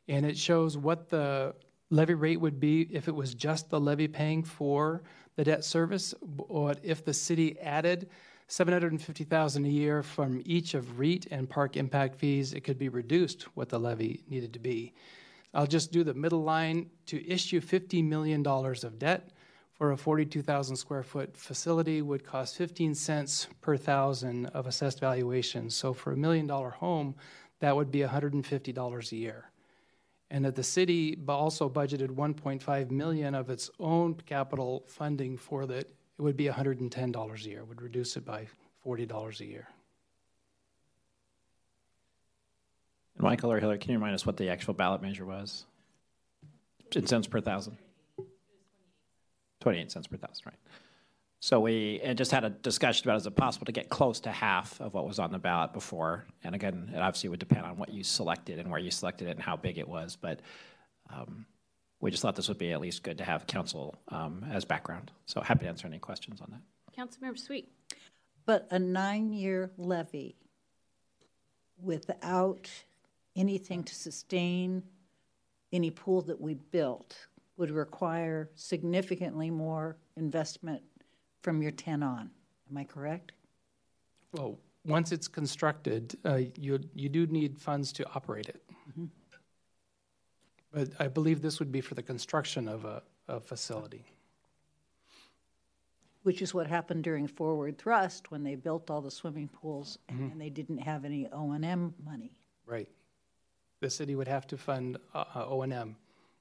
And 0.07 0.25
it 0.25 0.37
shows 0.37 0.77
what 0.77 1.09
the 1.09 1.53
levy 1.89 2.13
rate 2.13 2.39
would 2.39 2.59
be 2.59 2.81
if 2.93 3.07
it 3.07 3.15
was 3.15 3.33
just 3.33 3.69
the 3.69 3.79
levy 3.79 4.07
paying 4.07 4.43
for 4.43 5.03
the 5.35 5.43
debt 5.43 5.63
service, 5.63 6.13
or 6.37 6.75
if 6.83 7.03
the 7.03 7.13
city 7.13 7.59
added 7.59 8.09
750,000 8.47 9.65
a 9.65 9.69
year 9.69 10.03
from 10.03 10.41
each 10.45 10.73
of 10.73 10.99
REET 10.99 11.27
and 11.31 11.49
park 11.49 11.75
impact 11.77 12.15
fees, 12.15 12.53
it 12.53 12.61
could 12.61 12.77
be 12.77 12.89
reduced 12.89 13.43
what 13.55 13.69
the 13.69 13.79
levy 13.79 14.23
needed 14.29 14.53
to 14.53 14.59
be. 14.59 14.93
I'll 15.53 15.67
just 15.67 15.91
do 15.91 16.03
the 16.03 16.13
middle 16.13 16.43
line 16.43 16.89
to 17.07 17.27
issue 17.27 17.61
$50 17.61 18.03
million 18.03 18.45
of 18.45 18.99
debt 18.99 19.31
for 19.73 19.91
a 19.91 19.97
42,000 19.97 20.75
square 20.75 21.03
foot 21.03 21.35
facility 21.35 22.01
would 22.01 22.25
cost 22.25 22.55
15 22.55 22.95
cents 22.95 23.47
per 23.61 23.75
thousand 23.75 24.45
of 24.47 24.67
assessed 24.67 24.99
valuation. 24.99 25.69
So 25.69 25.93
for 25.93 26.13
a 26.13 26.17
million 26.17 26.47
dollar 26.47 26.69
home, 26.69 27.15
that 27.59 27.75
would 27.75 27.91
be 27.91 27.99
$150 27.99 29.11
a 29.11 29.15
year. 29.15 29.51
And 30.31 30.43
that 30.45 30.55
the 30.55 30.63
city 30.63 31.17
also 31.27 31.69
budgeted 31.69 32.09
1.5 32.09 32.91
million 32.91 33.35
of 33.35 33.49
its 33.49 33.69
own 33.79 34.15
capital 34.15 34.83
funding 34.87 35.37
for 35.37 35.65
that, 35.67 35.87
it 36.17 36.21
would 36.21 36.37
be 36.37 36.45
$110 36.45 37.45
a 37.45 37.49
year, 37.49 37.63
would 37.63 37.81
reduce 37.81 38.17
it 38.17 38.25
by 38.25 38.47
$40 38.85 39.39
a 39.39 39.45
year. 39.45 39.67
And 43.15 43.23
Michael 43.23 43.51
or 43.51 43.59
Hillary, 43.59 43.77
can 43.77 43.91
you 43.91 43.97
remind 43.97 44.15
us 44.15 44.25
what 44.25 44.37
the 44.37 44.49
actual 44.49 44.73
ballot 44.73 45.01
measure 45.01 45.25
was? 45.25 45.65
In 46.95 47.05
cents 47.07 47.27
per 47.27 47.41
thousand? 47.41 47.77
28 49.61 49.91
cents 49.91 50.07
per 50.07 50.17
thousand, 50.17 50.45
right. 50.45 50.59
So 51.39 51.59
we 51.59 52.01
just 52.15 52.31
had 52.31 52.43
a 52.43 52.49
discussion 52.49 53.07
about 53.07 53.17
is 53.17 53.27
it 53.27 53.35
possible 53.35 53.65
to 53.65 53.71
get 53.71 53.89
close 53.89 54.19
to 54.21 54.31
half 54.31 54.79
of 54.81 54.93
what 54.93 55.07
was 55.07 55.19
on 55.19 55.31
the 55.31 55.37
ballot 55.37 55.73
before? 55.73 56.25
And 56.43 56.55
again, 56.55 56.91
it 56.93 56.97
obviously 56.97 57.29
would 57.29 57.39
depend 57.39 57.65
on 57.65 57.77
what 57.77 57.93
you 57.93 58.03
selected 58.03 58.57
and 58.57 58.71
where 58.71 58.79
you 58.79 58.89
selected 58.89 59.27
it 59.27 59.31
and 59.31 59.41
how 59.41 59.55
big 59.55 59.77
it 59.77 59.87
was. 59.87 60.17
But 60.19 60.39
um, 61.13 61.45
we 61.99 62.09
just 62.09 62.23
thought 62.23 62.35
this 62.35 62.47
would 62.47 62.57
be 62.57 62.71
at 62.71 62.81
least 62.81 63.03
good 63.03 63.19
to 63.19 63.23
have 63.23 63.45
council 63.47 63.95
um, 64.09 64.45
as 64.51 64.65
background. 64.65 65.11
So 65.27 65.41
happy 65.41 65.65
to 65.65 65.67
answer 65.67 65.87
any 65.87 65.99
questions 65.99 66.41
on 66.41 66.51
that. 66.51 66.61
Councilmember 66.97 67.37
Sweet. 67.37 67.69
But 68.45 68.67
a 68.71 68.79
nine-year 68.79 69.71
levy 69.77 70.35
without 71.81 72.69
anything 73.35 73.83
to 73.83 73.95
sustain 73.95 74.83
any 75.71 75.91
pool 75.91 76.21
that 76.21 76.39
we 76.39 76.53
built 76.53 77.27
would 77.57 77.71
require 77.71 78.49
significantly 78.55 79.49
more 79.49 79.97
investment 80.15 80.81
from 81.45 81.61
your 81.61 81.71
10 81.71 82.01
on. 82.01 82.31
Am 82.71 82.75
I 82.75 82.83
correct? 82.83 83.31
Well, 84.33 84.57
once 84.83 85.11
it's 85.11 85.27
constructed, 85.27 86.17
uh, 86.25 86.39
you, 86.59 86.79
you 86.95 87.07
do 87.07 87.27
need 87.27 87.59
funds 87.59 87.93
to 87.93 88.05
operate 88.15 88.49
it. 88.49 88.63
Mm-hmm. 88.89 89.05
But 90.73 90.89
I 90.99 91.07
believe 91.07 91.43
this 91.43 91.59
would 91.59 91.71
be 91.71 91.81
for 91.81 91.93
the 91.93 92.01
construction 92.01 92.67
of 92.67 92.83
a, 92.83 93.03
a 93.27 93.39
facility. 93.39 94.03
Which 96.23 96.41
is 96.41 96.51
what 96.51 96.65
happened 96.65 97.03
during 97.03 97.27
Forward 97.27 97.77
Thrust 97.77 98.31
when 98.31 98.43
they 98.43 98.55
built 98.55 98.89
all 98.89 99.01
the 99.01 99.11
swimming 99.11 99.47
pools 99.47 99.99
and, 100.09 100.19
Mhm. 100.19 100.31
and 100.31 100.41
they 100.41 100.49
didn't 100.49 100.79
have 100.79 101.05
any 101.05 101.27
O 101.31 101.51
and 101.51 101.63
M 101.63 101.93
money. 102.03 102.31
Right. 102.65 102.89
The 103.81 103.89
city 103.91 104.15
would 104.15 104.27
have 104.27 104.47
to 104.47 104.57
fund 104.57 104.97
uh, 105.13 105.25
uh, 105.35 105.45
O&M 105.47 105.95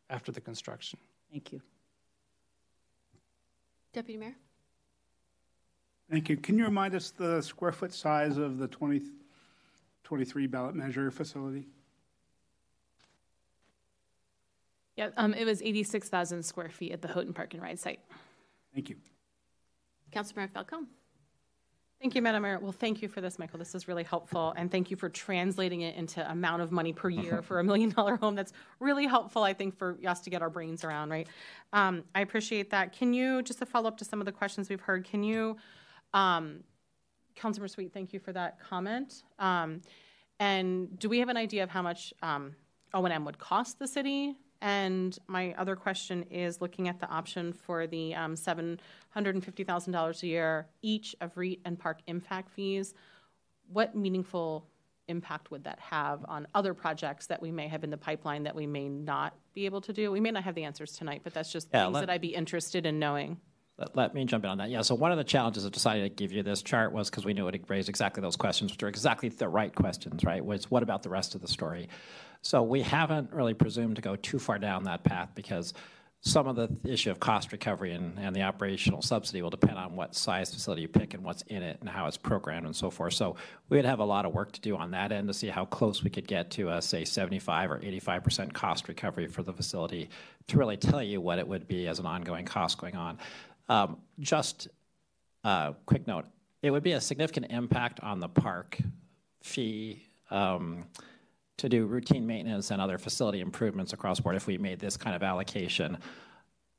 after 0.08 0.32
the 0.32 0.40
construction. 0.40 0.98
Thank 1.30 1.52
you. 1.52 1.60
Deputy 3.92 4.18
Mayor? 4.18 4.34
Thank 6.10 6.28
you. 6.28 6.36
Can 6.36 6.58
you 6.58 6.64
remind 6.64 6.94
us 6.94 7.10
the 7.10 7.40
square 7.40 7.72
foot 7.72 7.92
size 7.92 8.36
of 8.36 8.58
the 8.58 8.68
20, 8.68 9.02
23 10.04 10.46
ballot 10.46 10.74
measure 10.74 11.10
facility? 11.10 11.66
Yeah, 14.96 15.10
um, 15.16 15.34
it 15.34 15.44
was 15.44 15.60
86,000 15.60 16.42
square 16.44 16.68
feet 16.68 16.92
at 16.92 17.02
the 17.02 17.08
Houghton 17.08 17.32
Park 17.32 17.54
and 17.54 17.62
Ride 17.62 17.80
site. 17.80 18.00
Thank 18.72 18.90
you. 18.90 18.96
Councilmember 20.12 20.50
Falcone? 20.50 20.86
Thank 22.00 22.14
you, 22.14 22.22
Madam 22.22 22.42
Mayor. 22.42 22.58
Well, 22.58 22.70
thank 22.70 23.00
you 23.00 23.08
for 23.08 23.20
this, 23.20 23.38
Michael. 23.38 23.58
This 23.58 23.74
is 23.74 23.88
really 23.88 24.02
helpful. 24.02 24.52
And 24.56 24.70
thank 24.70 24.90
you 24.90 24.96
for 24.96 25.08
translating 25.08 25.80
it 25.80 25.96
into 25.96 26.28
amount 26.30 26.60
of 26.60 26.70
money 26.70 26.92
per 26.92 27.08
year 27.08 27.40
for 27.40 27.60
a 27.60 27.64
million 27.70 27.88
dollar 27.88 28.16
home. 28.16 28.34
That's 28.34 28.52
really 28.78 29.06
helpful, 29.06 29.42
I 29.42 29.54
think, 29.54 29.76
for 29.76 29.96
us 30.06 30.20
to 30.20 30.30
get 30.30 30.42
our 30.42 30.50
brains 30.50 30.84
around, 30.84 31.10
right? 31.10 31.26
Um, 31.72 32.04
I 32.14 32.20
appreciate 32.20 32.70
that. 32.70 32.92
Can 32.92 33.14
you, 33.14 33.42
just 33.42 33.58
to 33.60 33.66
follow 33.66 33.88
up 33.88 33.96
to 33.98 34.04
some 34.04 34.20
of 34.20 34.26
the 34.26 34.32
questions 34.32 34.68
we've 34.68 34.82
heard, 34.82 35.04
can 35.04 35.22
you, 35.22 35.56
um, 36.14 36.60
Councilmember 37.36 37.68
Sweet, 37.68 37.92
thank 37.92 38.12
you 38.12 38.20
for 38.20 38.32
that 38.32 38.58
comment. 38.60 39.24
Um, 39.38 39.82
and 40.40 40.98
do 40.98 41.08
we 41.08 41.18
have 41.18 41.28
an 41.28 41.36
idea 41.36 41.62
of 41.62 41.68
how 41.70 41.82
much 41.82 42.14
um, 42.22 42.54
O&M 42.94 43.24
would 43.24 43.38
cost 43.38 43.78
the 43.78 43.86
city? 43.86 44.36
And 44.62 45.18
my 45.26 45.52
other 45.58 45.76
question 45.76 46.22
is 46.30 46.60
looking 46.62 46.88
at 46.88 46.98
the 46.98 47.08
option 47.08 47.52
for 47.52 47.86
the 47.86 48.14
um, 48.14 48.34
$750,000 48.34 50.22
a 50.22 50.26
year 50.26 50.68
each 50.80 51.14
of 51.20 51.36
REET 51.36 51.60
and 51.64 51.78
park 51.78 52.00
impact 52.06 52.50
fees. 52.50 52.94
What 53.68 53.94
meaningful 53.94 54.66
impact 55.08 55.50
would 55.50 55.64
that 55.64 55.78
have 55.80 56.24
on 56.28 56.46
other 56.54 56.72
projects 56.72 57.26
that 57.26 57.42
we 57.42 57.50
may 57.50 57.68
have 57.68 57.84
in 57.84 57.90
the 57.90 57.98
pipeline 57.98 58.44
that 58.44 58.54
we 58.54 58.66
may 58.66 58.88
not 58.88 59.34
be 59.52 59.66
able 59.66 59.82
to 59.82 59.92
do? 59.92 60.10
We 60.10 60.20
may 60.20 60.30
not 60.30 60.44
have 60.44 60.54
the 60.54 60.64
answers 60.64 60.92
tonight, 60.92 61.20
but 61.24 61.34
that's 61.34 61.52
just 61.52 61.68
Yeah, 61.72 61.84
things 61.84 61.94
let- 61.94 62.00
that 62.06 62.10
I'd 62.10 62.20
be 62.22 62.34
interested 62.34 62.86
in 62.86 62.98
knowing. 62.98 63.40
Let, 63.78 63.96
let 63.96 64.14
me 64.14 64.24
jump 64.24 64.44
in 64.44 64.50
on 64.50 64.58
that. 64.58 64.70
Yeah, 64.70 64.82
so 64.82 64.94
one 64.94 65.10
of 65.10 65.18
the 65.18 65.24
challenges 65.24 65.64
of 65.64 65.72
deciding 65.72 66.04
to 66.04 66.08
give 66.08 66.32
you 66.32 66.42
this 66.42 66.62
chart 66.62 66.92
was 66.92 67.10
because 67.10 67.24
we 67.24 67.34
knew 67.34 67.48
it 67.48 67.52
would 67.52 67.70
raise 67.70 67.88
exactly 67.88 68.20
those 68.20 68.36
questions, 68.36 68.70
which 68.70 68.82
are 68.82 68.88
exactly 68.88 69.28
the 69.28 69.48
right 69.48 69.74
questions, 69.74 70.24
right? 70.24 70.44
Was 70.44 70.70
what 70.70 70.82
about 70.82 71.02
the 71.02 71.10
rest 71.10 71.34
of 71.34 71.40
the 71.40 71.48
story? 71.48 71.88
So 72.42 72.62
we 72.62 72.82
haven't 72.82 73.32
really 73.32 73.54
presumed 73.54 73.96
to 73.96 74.02
go 74.02 74.16
too 74.16 74.38
far 74.38 74.58
down 74.58 74.84
that 74.84 75.02
path 75.02 75.30
because 75.34 75.72
some 76.20 76.46
of 76.46 76.56
the 76.56 76.70
issue 76.84 77.10
of 77.10 77.20
cost 77.20 77.52
recovery 77.52 77.92
and, 77.92 78.18
and 78.18 78.34
the 78.34 78.40
operational 78.40 79.02
subsidy 79.02 79.42
will 79.42 79.50
depend 79.50 79.76
on 79.76 79.94
what 79.94 80.14
size 80.14 80.52
facility 80.52 80.82
you 80.82 80.88
pick 80.88 81.12
and 81.12 81.22
what's 81.22 81.42
in 81.42 81.62
it 81.62 81.76
and 81.80 81.88
how 81.88 82.06
it's 82.06 82.16
programmed 82.16 82.64
and 82.64 82.74
so 82.74 82.90
forth. 82.90 83.12
So 83.12 83.36
we 83.68 83.76
would 83.76 83.84
have 83.84 83.98
a 83.98 84.04
lot 84.04 84.24
of 84.24 84.32
work 84.32 84.52
to 84.52 84.60
do 84.60 84.74
on 84.74 84.92
that 84.92 85.12
end 85.12 85.28
to 85.28 85.34
see 85.34 85.48
how 85.48 85.66
close 85.66 86.02
we 86.02 86.08
could 86.08 86.26
get 86.26 86.50
to 86.52 86.70
a, 86.70 86.80
say, 86.80 87.04
75 87.04 87.72
or 87.72 87.78
85% 87.80 88.54
cost 88.54 88.88
recovery 88.88 89.26
for 89.26 89.42
the 89.42 89.52
facility 89.52 90.08
to 90.46 90.56
really 90.56 90.78
tell 90.78 91.02
you 91.02 91.20
what 91.20 91.38
it 91.38 91.46
would 91.46 91.68
be 91.68 91.88
as 91.88 91.98
an 91.98 92.06
ongoing 92.06 92.46
cost 92.46 92.78
going 92.78 92.96
on. 92.96 93.18
Um, 93.68 93.98
just 94.20 94.68
a 95.44 95.48
uh, 95.48 95.72
quick 95.86 96.06
note, 96.06 96.26
it 96.62 96.70
would 96.70 96.82
be 96.82 96.92
a 96.92 97.00
significant 97.00 97.46
impact 97.50 98.00
on 98.00 98.20
the 98.20 98.28
park 98.28 98.78
fee 99.42 100.06
um, 100.30 100.84
to 101.58 101.68
do 101.68 101.86
routine 101.86 102.26
maintenance 102.26 102.70
and 102.70 102.80
other 102.80 102.98
facility 102.98 103.40
improvements 103.40 103.92
across 103.92 104.20
board 104.20 104.36
if 104.36 104.46
we 104.46 104.58
made 104.58 104.78
this 104.78 104.96
kind 104.96 105.14
of 105.14 105.22
allocation 105.22 105.98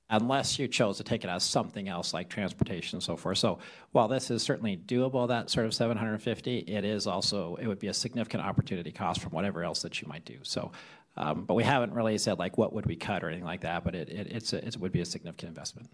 unless 0.09 0.59
you 0.59 0.67
chose 0.67 0.97
to 0.97 1.03
take 1.03 1.23
it 1.23 1.29
as 1.29 1.43
something 1.43 1.87
else 1.89 2.13
like 2.13 2.29
transportation 2.29 2.97
and 2.97 3.03
so 3.03 3.17
forth. 3.17 3.37
So 3.37 3.57
while 3.91 4.07
this 4.07 4.29
is 4.29 4.43
certainly 4.43 4.77
doable, 4.77 5.27
that 5.27 5.49
sort 5.49 5.65
of 5.65 5.73
750, 5.73 6.59
it 6.59 6.85
is 6.85 7.07
also, 7.07 7.55
it 7.55 7.67
would 7.67 7.79
be 7.79 7.87
a 7.87 7.93
significant 7.93 8.43
opportunity 8.43 8.91
cost 8.91 9.21
from 9.21 9.31
whatever 9.31 9.63
else 9.63 9.81
that 9.81 10.01
you 10.01 10.07
might 10.07 10.23
do. 10.23 10.37
So, 10.43 10.71
um, 11.17 11.45
but 11.45 11.55
we 11.55 11.63
haven't 11.63 11.93
really 11.93 12.17
said 12.17 12.37
like 12.37 12.57
what 12.57 12.73
would 12.73 12.85
we 12.85 12.95
cut 12.95 13.23
or 13.23 13.29
anything 13.29 13.45
like 13.45 13.61
that, 13.61 13.83
but 13.83 13.95
it, 13.95 14.77
would 14.79 14.91
be 14.91 15.01
a 15.01 15.05
significant 15.05 15.49
investment. 15.49 15.89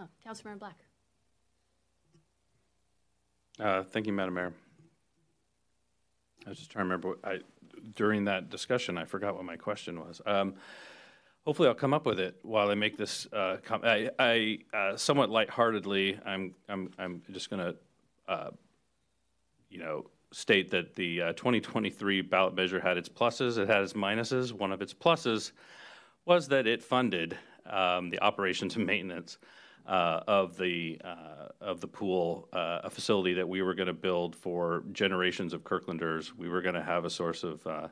Oh, 0.00 0.08
Councilmember 0.26 0.58
Black. 0.58 0.78
Uh, 3.58 3.82
thank 3.82 4.06
you, 4.06 4.12
Madam 4.12 4.34
Mayor. 4.34 4.54
I 6.46 6.48
was 6.48 6.58
just 6.58 6.70
trying 6.70 6.88
to 6.88 6.94
remember. 6.94 7.18
I 7.22 7.40
during 7.94 8.24
that 8.24 8.48
discussion, 8.48 8.96
I 8.96 9.04
forgot 9.04 9.34
what 9.34 9.44
my 9.44 9.56
question 9.56 10.00
was. 10.00 10.22
Um, 10.24 10.54
hopefully, 11.44 11.68
I'll 11.68 11.74
come 11.74 11.92
up 11.92 12.06
with 12.06 12.18
it 12.18 12.38
while 12.42 12.70
I 12.70 12.74
make 12.74 12.96
this. 12.96 13.26
Uh, 13.30 13.58
com- 13.62 13.82
I, 13.84 14.08
I 14.18 14.58
uh, 14.74 14.96
somewhat 14.96 15.28
lightheartedly, 15.28 16.18
I'm 16.24 16.54
I'm 16.68 16.90
I'm 16.98 17.22
just 17.30 17.50
going 17.50 17.60
to, 17.60 17.76
uh, 18.26 18.50
you 19.68 19.80
know, 19.80 20.06
state 20.32 20.70
that 20.70 20.94
the 20.94 21.20
uh, 21.20 21.32
2023 21.34 22.22
ballot 22.22 22.54
measure 22.54 22.80
had 22.80 22.96
its 22.96 23.08
pluses, 23.10 23.58
it 23.58 23.68
had 23.68 23.82
its 23.82 23.92
minuses. 23.92 24.52
One 24.52 24.72
of 24.72 24.80
its 24.80 24.94
pluses 24.94 25.52
was 26.24 26.48
that 26.48 26.66
it 26.66 26.82
funded 26.82 27.36
um, 27.66 28.08
the 28.08 28.20
operations 28.22 28.76
and 28.76 28.86
maintenance 28.86 29.36
uh, 29.86 30.20
of 30.26 30.56
the 30.56 31.00
uh, 31.04 31.48
of 31.60 31.80
the 31.80 31.86
pool, 31.86 32.48
uh, 32.52 32.80
a 32.84 32.90
facility 32.90 33.34
that 33.34 33.48
we 33.48 33.62
were 33.62 33.74
going 33.74 33.86
to 33.86 33.92
build 33.92 34.36
for 34.36 34.82
generations 34.92 35.52
of 35.52 35.64
Kirklanders. 35.64 36.36
We 36.36 36.48
were 36.48 36.62
going 36.62 36.74
to 36.74 36.82
have 36.82 37.04
a 37.04 37.10
source 37.10 37.42
of 37.42 37.66
uh, 37.66 37.88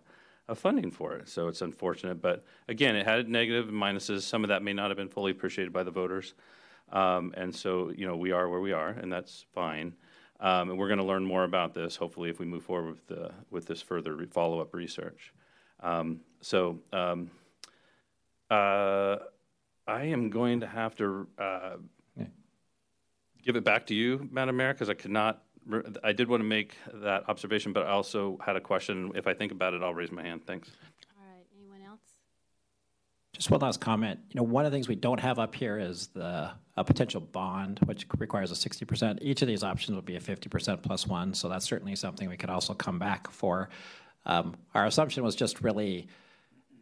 of 0.48 0.58
funding 0.58 0.90
for 0.90 1.14
it. 1.14 1.28
So 1.28 1.48
it's 1.48 1.60
unfortunate, 1.60 2.22
but 2.22 2.44
again, 2.68 2.96
it 2.96 3.06
had 3.06 3.28
negative 3.28 3.66
minuses. 3.66 4.22
Some 4.22 4.44
of 4.44 4.48
that 4.48 4.62
may 4.62 4.72
not 4.72 4.90
have 4.90 4.96
been 4.96 5.08
fully 5.08 5.32
appreciated 5.32 5.72
by 5.72 5.82
the 5.82 5.90
voters, 5.90 6.34
um, 6.92 7.34
and 7.36 7.54
so 7.54 7.90
you 7.90 8.06
know 8.06 8.16
we 8.16 8.32
are 8.32 8.48
where 8.48 8.60
we 8.60 8.72
are, 8.72 8.90
and 8.90 9.12
that's 9.12 9.44
fine. 9.54 9.94
Um, 10.40 10.70
and 10.70 10.78
we're 10.78 10.86
going 10.86 11.00
to 11.00 11.04
learn 11.04 11.24
more 11.24 11.42
about 11.42 11.74
this, 11.74 11.96
hopefully, 11.96 12.30
if 12.30 12.38
we 12.38 12.46
move 12.46 12.62
forward 12.62 12.90
with 12.90 13.06
the 13.08 13.32
with 13.50 13.66
this 13.66 13.82
further 13.82 14.14
re- 14.14 14.26
follow 14.26 14.60
up 14.60 14.74
research. 14.74 15.32
Um, 15.80 16.20
so. 16.40 16.78
Um, 16.92 17.30
uh, 18.50 19.18
I 19.88 20.04
am 20.04 20.28
going 20.28 20.60
to 20.60 20.66
have 20.66 20.94
to 20.96 21.26
uh, 21.38 21.76
give 23.42 23.56
it 23.56 23.64
back 23.64 23.86
to 23.86 23.94
you, 23.94 24.28
Madam 24.30 24.58
Mayor, 24.58 24.74
because 24.74 24.90
I 24.90 24.94
could 24.94 25.10
not. 25.10 25.42
I 26.04 26.12
did 26.12 26.28
want 26.28 26.40
to 26.40 26.48
make 26.48 26.76
that 26.94 27.28
observation, 27.28 27.72
but 27.72 27.86
I 27.86 27.90
also 27.90 28.38
had 28.44 28.56
a 28.56 28.60
question. 28.60 29.12
If 29.14 29.26
I 29.26 29.34
think 29.34 29.50
about 29.50 29.74
it, 29.74 29.82
I'll 29.82 29.94
raise 29.94 30.12
my 30.12 30.22
hand. 30.22 30.42
Thanks. 30.46 30.70
All 31.18 31.26
right. 31.26 31.44
Anyone 31.58 31.82
else? 31.86 32.00
Just 33.34 33.50
one 33.50 33.60
last 33.60 33.80
comment. 33.80 34.20
You 34.30 34.38
know, 34.38 34.44
one 34.44 34.66
of 34.66 34.72
the 34.72 34.76
things 34.76 34.88
we 34.88 34.94
don't 34.94 35.20
have 35.20 35.38
up 35.38 35.54
here 35.54 35.78
is 35.78 36.08
the 36.08 36.50
a 36.76 36.84
potential 36.84 37.20
bond, 37.20 37.80
which 37.86 38.06
requires 38.18 38.50
a 38.52 38.54
60%. 38.54 39.18
Each 39.20 39.42
of 39.42 39.48
these 39.48 39.64
options 39.64 39.96
would 39.96 40.04
be 40.04 40.16
a 40.16 40.20
50% 40.20 40.82
plus 40.82 41.06
one, 41.06 41.34
so 41.34 41.48
that's 41.48 41.66
certainly 41.66 41.96
something 41.96 42.28
we 42.28 42.36
could 42.36 42.50
also 42.50 42.72
come 42.72 42.98
back 42.98 43.30
for. 43.30 43.68
Um, 44.26 44.54
our 44.74 44.86
assumption 44.86 45.24
was 45.24 45.34
just 45.34 45.60
really 45.62 46.08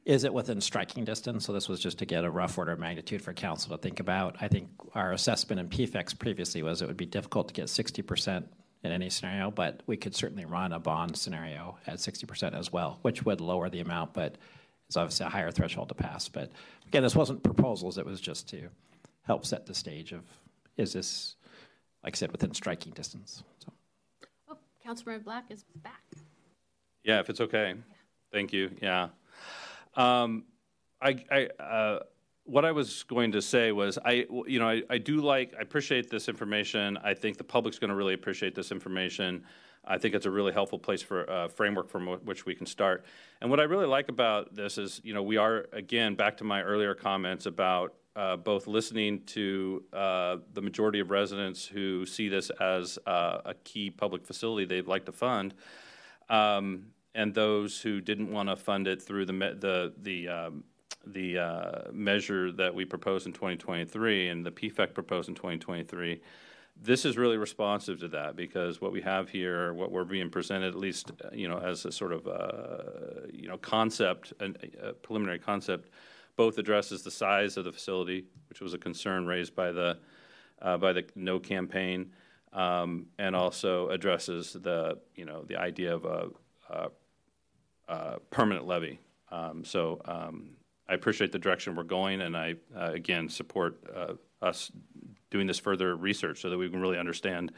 is 0.06 0.22
it 0.22 0.32
within 0.32 0.60
striking 0.60 1.04
distance? 1.04 1.44
So 1.44 1.52
this 1.52 1.68
was 1.68 1.80
just 1.80 1.98
to 1.98 2.06
get 2.06 2.24
a 2.24 2.30
rough 2.30 2.56
order 2.56 2.70
of 2.70 2.78
magnitude 2.78 3.20
for 3.20 3.32
council 3.32 3.76
to 3.76 3.82
think 3.82 3.98
about. 3.98 4.36
I 4.40 4.46
think 4.46 4.68
our 4.94 5.12
assessment 5.12 5.58
in 5.60 5.68
PFEX 5.68 6.16
previously 6.16 6.62
was 6.62 6.80
it 6.80 6.86
would 6.86 6.96
be 6.96 7.06
difficult 7.06 7.48
to 7.48 7.54
get 7.54 7.66
60% 7.66 8.44
in 8.84 8.92
any 8.92 9.10
scenario, 9.10 9.50
but 9.50 9.82
we 9.88 9.96
could 9.96 10.14
certainly 10.14 10.44
run 10.44 10.72
a 10.72 10.78
bond 10.78 11.16
scenario 11.16 11.76
at 11.88 11.96
60% 11.96 12.56
as 12.56 12.72
well, 12.72 13.00
which 13.02 13.24
would 13.24 13.40
lower 13.40 13.68
the 13.68 13.80
amount, 13.80 14.14
but 14.14 14.38
it's 14.86 14.96
obviously 14.96 15.26
a 15.26 15.28
higher 15.28 15.50
threshold 15.50 15.88
to 15.88 15.94
pass. 15.94 16.28
But 16.28 16.52
again, 16.86 17.02
this 17.02 17.16
wasn't 17.16 17.42
proposals, 17.42 17.98
it 17.98 18.06
was 18.06 18.20
just 18.20 18.48
to 18.50 18.68
help 19.22 19.44
set 19.44 19.66
the 19.66 19.74
stage 19.74 20.12
of 20.12 20.22
is 20.76 20.92
this, 20.92 21.34
like 22.04 22.14
I 22.14 22.16
said, 22.16 22.30
within 22.30 22.54
striking 22.54 22.92
distance. 22.92 23.42
So. 23.58 23.72
Oh, 24.50 24.56
Councilmember 24.86 25.24
Black 25.24 25.46
is 25.50 25.64
back. 25.82 26.02
Yeah, 27.02 27.18
if 27.18 27.28
it's 27.28 27.40
okay. 27.40 27.70
Yeah. 27.70 27.94
Thank 28.32 28.52
you. 28.52 28.70
Yeah. 28.80 29.08
Um, 29.97 30.44
I, 31.01 31.24
I 31.31 31.62
uh, 31.62 31.98
what 32.44 32.64
I 32.64 32.73
was 32.73 33.02
going 33.05 33.32
to 33.32 33.43
say 33.43 33.73
was, 33.73 33.98
I, 34.05 34.27
you 34.47 34.59
know, 34.60 34.68
I, 34.68 34.82
I 34.89 34.98
do 34.98 35.20
like, 35.20 35.52
I 35.59 35.62
appreciate 35.62 36.10
this 36.10 36.28
information. 36.28 36.97
I 36.98 37.12
think 37.12 37.39
the 37.39 37.44
public's 37.44 37.78
going 37.78 37.90
to 37.90 37.97
really 37.97 38.14
appreciate 38.14 38.55
this 38.55 38.70
information. 38.70 39.44
I 39.85 39.98
think 39.98 40.14
it's 40.14 40.27
a 40.27 40.31
really 40.31 40.52
helpful 40.52 40.78
place 40.78 41.02
for 41.02 41.24
a 41.24 41.32
uh, 41.32 41.48
framework 41.48 41.89
from 41.89 42.06
which 42.24 42.47
we 42.47 42.55
can 42.55 42.66
start. 42.66 43.05
And 43.40 43.51
what 43.51 43.60
I 43.60 43.64
really 43.64 43.86
like 43.86 44.09
about 44.09 44.55
this 44.55 44.78
is, 44.78 45.01
you 45.05 45.14
know, 45.14 45.23
we 45.23 45.36
are 45.36 45.66
again 45.73 46.14
back 46.14 46.36
to 46.39 46.44
my 46.44 46.62
earlier 46.62 46.94
comments 46.94 47.47
about 47.47 47.94
uh, 48.16 48.36
both 48.36 48.66
listening 48.66 49.23
to 49.27 49.85
uh, 49.93 50.39
the 50.55 50.62
majority 50.62 51.01
of 51.01 51.10
residents 51.10 51.66
who 51.66 52.06
see 52.06 52.28
this 52.28 52.51
as 52.60 52.98
uh, 53.06 53.40
a 53.44 53.55
key 53.62 53.90
public 53.90 54.24
facility 54.24 54.64
they'd 54.64 54.89
like 54.89 55.05
to 55.05 55.12
fund, 55.12 55.55
um, 56.31 56.86
and 57.16 57.34
those 57.34 57.80
who 57.80 58.01
didn't 58.01 58.30
want 58.30 58.51
to 58.51 58.55
fund 58.55 58.86
it 58.86 59.02
through 59.02 59.24
the 59.24 59.32
the 59.32 59.93
the 59.98 60.28
um, 60.28 60.64
the 61.05 61.38
uh, 61.38 61.82
measure 61.93 62.52
that 62.52 62.74
we 62.74 62.84
proposed 62.84 63.26
in 63.26 63.32
2023 63.32 64.28
and 64.28 64.44
the 64.44 64.51
PFEC 64.51 64.93
proposed 64.93 65.28
in 65.28 65.36
2023. 65.36 66.20
This 66.82 67.05
is 67.05 67.16
really 67.16 67.36
responsive 67.36 68.01
to 68.01 68.09
that 68.09 68.34
because 68.34 68.80
what 68.80 68.93
we 68.93 69.01
have 69.02 69.28
here, 69.28 69.72
what 69.72 69.93
we're 69.93 70.05
being 70.05 70.28
presented, 70.28 70.68
at 70.68 70.74
least 70.74 71.12
uh, 71.24 71.28
you 71.32 71.48
know, 71.48 71.59
as 71.59 71.84
a 71.86 71.93
sort 71.93 72.12
of 72.12 72.26
uh, 72.26 73.26
you 73.32 73.48
know 73.48 73.56
concept, 73.56 74.34
a, 74.40 74.52
a 74.88 74.93
preliminary 74.93 75.38
concept, 75.38 75.88
both 76.36 76.59
addresses 76.59 77.02
the 77.02 77.10
size 77.10 77.56
of 77.56 77.64
the 77.64 77.72
facility, 77.72 78.26
which 78.51 78.60
was 78.60 78.74
a 78.74 78.78
concern 78.78 79.26
raised 79.26 79.55
by 79.55 79.72
the 79.72 79.98
uh, 80.60 80.76
by 80.76 80.93
the 80.93 81.05
No 81.14 81.38
campaign, 81.38 82.12
um, 82.52 83.06
and 83.18 83.34
also 83.34 83.88
addresses 83.88 84.52
the 84.52 84.98
you 85.14 85.24
know 85.24 85.44
the 85.44 85.56
idea 85.56 85.94
of 85.94 86.05
a, 86.05 86.28
a 86.68 86.90
uh, 87.88 88.16
permanent 88.30 88.66
levy. 88.66 89.00
Um, 89.30 89.64
so 89.64 90.00
um, 90.04 90.50
I 90.88 90.94
appreciate 90.94 91.32
the 91.32 91.38
direction 91.38 91.74
we're 91.74 91.82
going, 91.82 92.20
and 92.20 92.36
I 92.36 92.54
uh, 92.76 92.92
again 92.92 93.28
support 93.28 93.78
uh, 93.94 94.14
us 94.42 94.70
doing 95.30 95.46
this 95.46 95.58
further 95.58 95.96
research 95.96 96.40
so 96.40 96.50
that 96.50 96.58
we 96.58 96.68
can 96.70 96.80
really 96.80 96.98
understand 96.98 97.52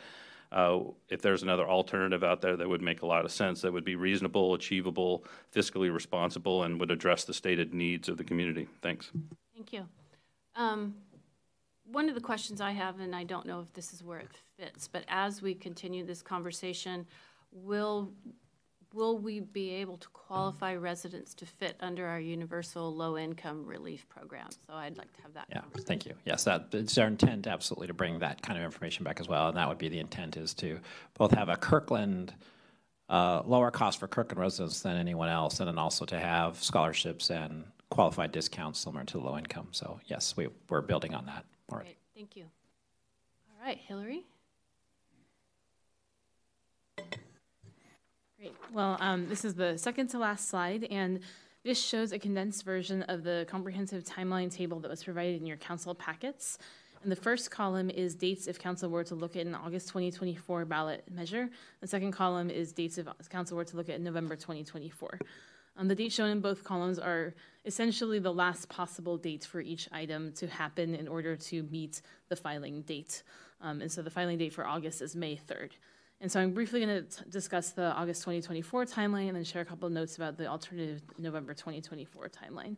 uh, 0.51 0.79
if 1.11 1.21
there's 1.21 1.43
another 1.43 1.69
alternative 1.69 2.25
out 2.25 2.41
there 2.41 2.57
that 2.57 2.69
would 2.69 2.81
make 2.81 3.03
a 3.03 3.07
lot 3.07 3.25
of 3.25 3.31
sense, 3.31 3.61
that 3.61 3.73
would 3.73 3.85
be 3.85 3.97
reasonable, 3.97 4.55
achievable, 4.55 5.25
fiscally 5.55 5.93
responsible, 5.93 6.63
and 6.63 6.81
would 6.81 6.91
address 6.91 7.25
the 7.25 7.35
stated 7.35 7.75
needs 7.75 8.09
of 8.09 8.17
the 8.17 8.25
community. 8.25 8.67
Thanks. 8.81 9.11
Thank 9.55 9.73
you. 9.73 9.87
Um, 10.57 10.95
one 11.85 12.09
of 12.09 12.15
the 12.15 12.21
questions 12.21 12.61
I 12.61 12.73
have, 12.73 13.01
and 13.01 13.15
I 13.15 13.25
don't 13.25 13.47
know 13.47 13.61
if 13.61 13.73
this 13.75 13.93
is 13.93 14.03
where 14.03 14.21
it 14.21 14.31
fits, 14.59 14.89
but 14.89 15.05
as 15.09 15.43
we 15.43 15.55
continue 15.55 16.05
this 16.05 16.23
conversation, 16.23 17.07
will 17.53 18.11
will 18.93 19.19
we 19.19 19.41
be 19.41 19.71
able 19.75 19.97
to 19.99 20.09
qualify 20.09 20.75
residents 20.75 21.35
to 21.35 21.47
fit 21.47 21.77
under 21.81 22.07
our 22.07 22.21
universal 22.21 22.95
low-income 22.95 23.67
relief 23.67 24.09
program? 24.09 24.49
So 24.67 24.73
I'd 24.73 24.97
like 24.97 25.13
to 25.17 25.23
have 25.23 25.35
that. 25.35 25.47
Yeah, 25.51 25.61
thank 25.81 26.07
you. 26.07 26.15
Yes, 26.25 26.45
that 26.45 26.69
it's 26.73 26.97
our 26.99 27.07
intent 27.07 27.47
absolutely 27.47 27.87
to 27.89 27.95
bring 27.95 28.19
that 28.21 28.43
kind 28.43 28.59
of 28.59 28.65
information 28.65 29.05
back 29.05 29.21
as 29.21 29.29
well, 29.29 29.49
and 29.49 29.57
that 29.57 29.69
would 29.69 29.79
be 29.79 29.89
the 29.89 29.99
intent 29.99 30.37
is 30.37 30.55
to 30.55 30.81
both 31.15 31.33
have 31.33 31.49
a 31.49 31.57
Kirkland 31.57 32.35
uh, 33.09 33.43
lower 33.45 33.71
cost 33.71 34.01
for 34.01 34.07
Kirkland 34.07 34.41
residents 34.41 34.81
than 34.81 34.97
anyone 34.97 35.29
else, 35.29 35.61
and 35.61 35.69
then 35.69 35.79
also 35.79 36.05
to 36.05 36.19
have 36.19 36.63
scholarships 36.63 37.31
and 37.31 37.65
qualified 37.91 38.33
discounts 38.33 38.79
similar 38.81 39.05
to 39.05 39.19
low 39.19 39.39
income. 39.39 39.69
So 39.73 39.99
yes, 40.07 40.37
we, 40.37 40.49
we're 40.69 40.83
building 40.83 41.15
on 41.15 41.27
that 41.27 41.45
already. 41.73 41.91
Great, 41.91 41.99
thank 42.15 42.37
you. 42.37 42.45
All 42.45 43.67
right, 43.67 43.79
Hillary. 43.79 44.27
Great. 48.39 48.55
Well, 48.73 48.97
um, 49.01 49.29
this 49.29 49.45
is 49.45 49.55
the 49.55 49.77
second 49.77 50.09
to 50.11 50.19
last 50.21 50.49
slide, 50.49 50.85
and 50.85 51.19
this 51.65 51.83
shows 51.83 52.13
a 52.13 52.21
condensed 52.21 52.65
version 52.65 53.03
of 53.05 53.25
the 53.25 53.45
comprehensive 53.51 54.05
timeline 54.05 54.49
table 54.49 54.79
that 54.79 54.89
was 54.89 55.03
provided 55.03 55.41
in 55.41 55.47
your 55.47 55.57
council 55.57 55.93
packets. 55.93 56.57
And 57.03 57.11
the 57.11 57.17
first 57.17 57.51
column 57.51 57.91
is 57.91 58.15
dates 58.15 58.47
if 58.47 58.57
council 58.57 58.91
were 58.91 59.03
to 59.03 59.17
look 59.17 59.35
at 59.35 59.45
an 59.45 59.57
August 59.57 59.89
2024 59.89 60.67
ballot 60.67 61.03
measure. 61.11 61.51
The 61.81 61.89
second 61.89 62.13
column 62.13 62.49
is 62.49 62.73
dates 62.73 62.97
if 62.97 63.09
council 63.29 63.57
were 63.57 63.65
to 63.65 63.77
look 63.77 63.89
at 63.89 64.01
November 64.01 64.37
2024. 64.37 65.19
Um, 65.77 65.89
the 65.89 65.97
dates 65.97 66.15
shown 66.15 66.31
in 66.31 66.41
both 66.41 66.63
columns 66.63 67.01
are 67.01 67.35
essentially 67.65 68.21
the 68.21 68.33
last 68.33 68.69
possible 68.69 69.17
dates 69.17 69.47
for 69.47 69.61
each 69.61 69.89
item 69.91 70.33
to 70.35 70.47
happen 70.47 70.95
in 70.95 71.09
order 71.09 71.35
to 71.35 71.65
meet 71.65 72.03
the 72.29 72.37
filing 72.37 72.83
date. 72.83 73.25
Um, 73.61 73.81
and 73.81 73.91
so 73.91 74.01
the 74.01 74.11
filing 74.11 74.39
date 74.39 74.53
for 74.53 74.65
August 74.65 75.03
is 75.03 75.17
May 75.17 75.37
3rd. 75.37 75.71
And 76.21 76.31
so 76.31 76.41
I'm 76.41 76.53
briefly 76.53 76.85
going 76.85 77.05
to 77.05 77.25
discuss 77.29 77.71
the 77.71 77.93
August 77.93 78.23
2024 78.23 78.87
timeline 78.87 79.29
and 79.29 79.37
then 79.37 79.45
share 79.45 79.63
a 79.63 79.65
couple 79.65 79.87
of 79.87 79.93
notes 79.93 80.17
about 80.17 80.37
the 80.37 80.47
alternative 80.47 81.01
November 81.17 81.55
2024 81.55 82.29
timeline. 82.29 82.77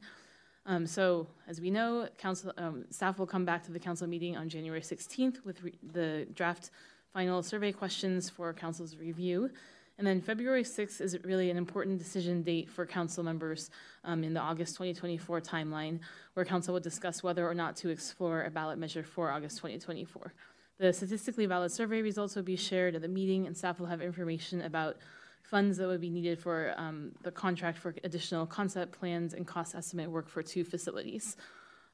Um, 0.67 0.87
so, 0.87 1.27
as 1.49 1.59
we 1.59 1.71
know, 1.71 2.07
council 2.19 2.53
um, 2.59 2.85
staff 2.91 3.19
will 3.19 3.27
come 3.27 3.47
back 3.47 3.65
to 3.65 3.73
the 3.73 3.79
council 3.79 4.07
meeting 4.07 4.37
on 4.37 4.51
January 4.51 4.83
16th 4.83 5.43
with 5.45 5.63
the 5.93 6.27
draft 6.35 6.71
final 7.15 7.43
survey 7.43 7.73
questions 7.73 8.29
for 8.29 8.53
council's 8.53 8.97
review. 8.97 9.51
And 9.97 10.07
then 10.07 10.21
February 10.21 10.63
6th 10.63 11.01
is 11.01 11.19
really 11.25 11.51
an 11.51 11.57
important 11.57 11.99
decision 11.99 12.43
date 12.43 12.71
for 12.71 12.87
council 12.87 13.23
members 13.23 13.71
um, 14.05 14.23
in 14.25 14.33
the 14.33 14.41
August 14.41 14.75
2024 14.77 15.41
timeline, 15.41 16.01
where 16.35 16.45
council 16.47 16.73
will 16.75 16.81
discuss 16.81 17.23
whether 17.23 17.47
or 17.47 17.53
not 17.55 17.77
to 17.77 17.91
explore 17.91 18.45
a 18.45 18.51
ballot 18.51 18.79
measure 18.79 19.03
for 19.03 19.31
August 19.31 19.57
2024. 19.59 20.33
The 20.81 20.95
statistically 20.95 21.45
valid 21.45 21.71
survey 21.71 22.01
results 22.01 22.35
will 22.35 22.43
be 22.43 22.57
shared 22.57 22.95
at 22.95 23.03
the 23.03 23.09
meeting, 23.09 23.47
and 23.47 23.55
staff 23.55 23.79
will 23.79 23.87
have 23.87 24.01
information 24.01 24.63
about 24.63 24.97
funds 25.43 25.77
that 25.77 25.87
would 25.87 26.01
be 26.01 26.09
needed 26.09 26.39
for 26.39 26.73
um, 26.79 27.13
the 27.21 27.31
contract 27.31 27.77
for 27.77 27.95
additional 28.03 28.47
concept 28.47 28.99
plans 28.99 29.35
and 29.35 29.47
cost 29.47 29.75
estimate 29.75 30.11
work 30.11 30.27
for 30.27 30.43
two 30.43 30.65
facilities. 30.65 31.37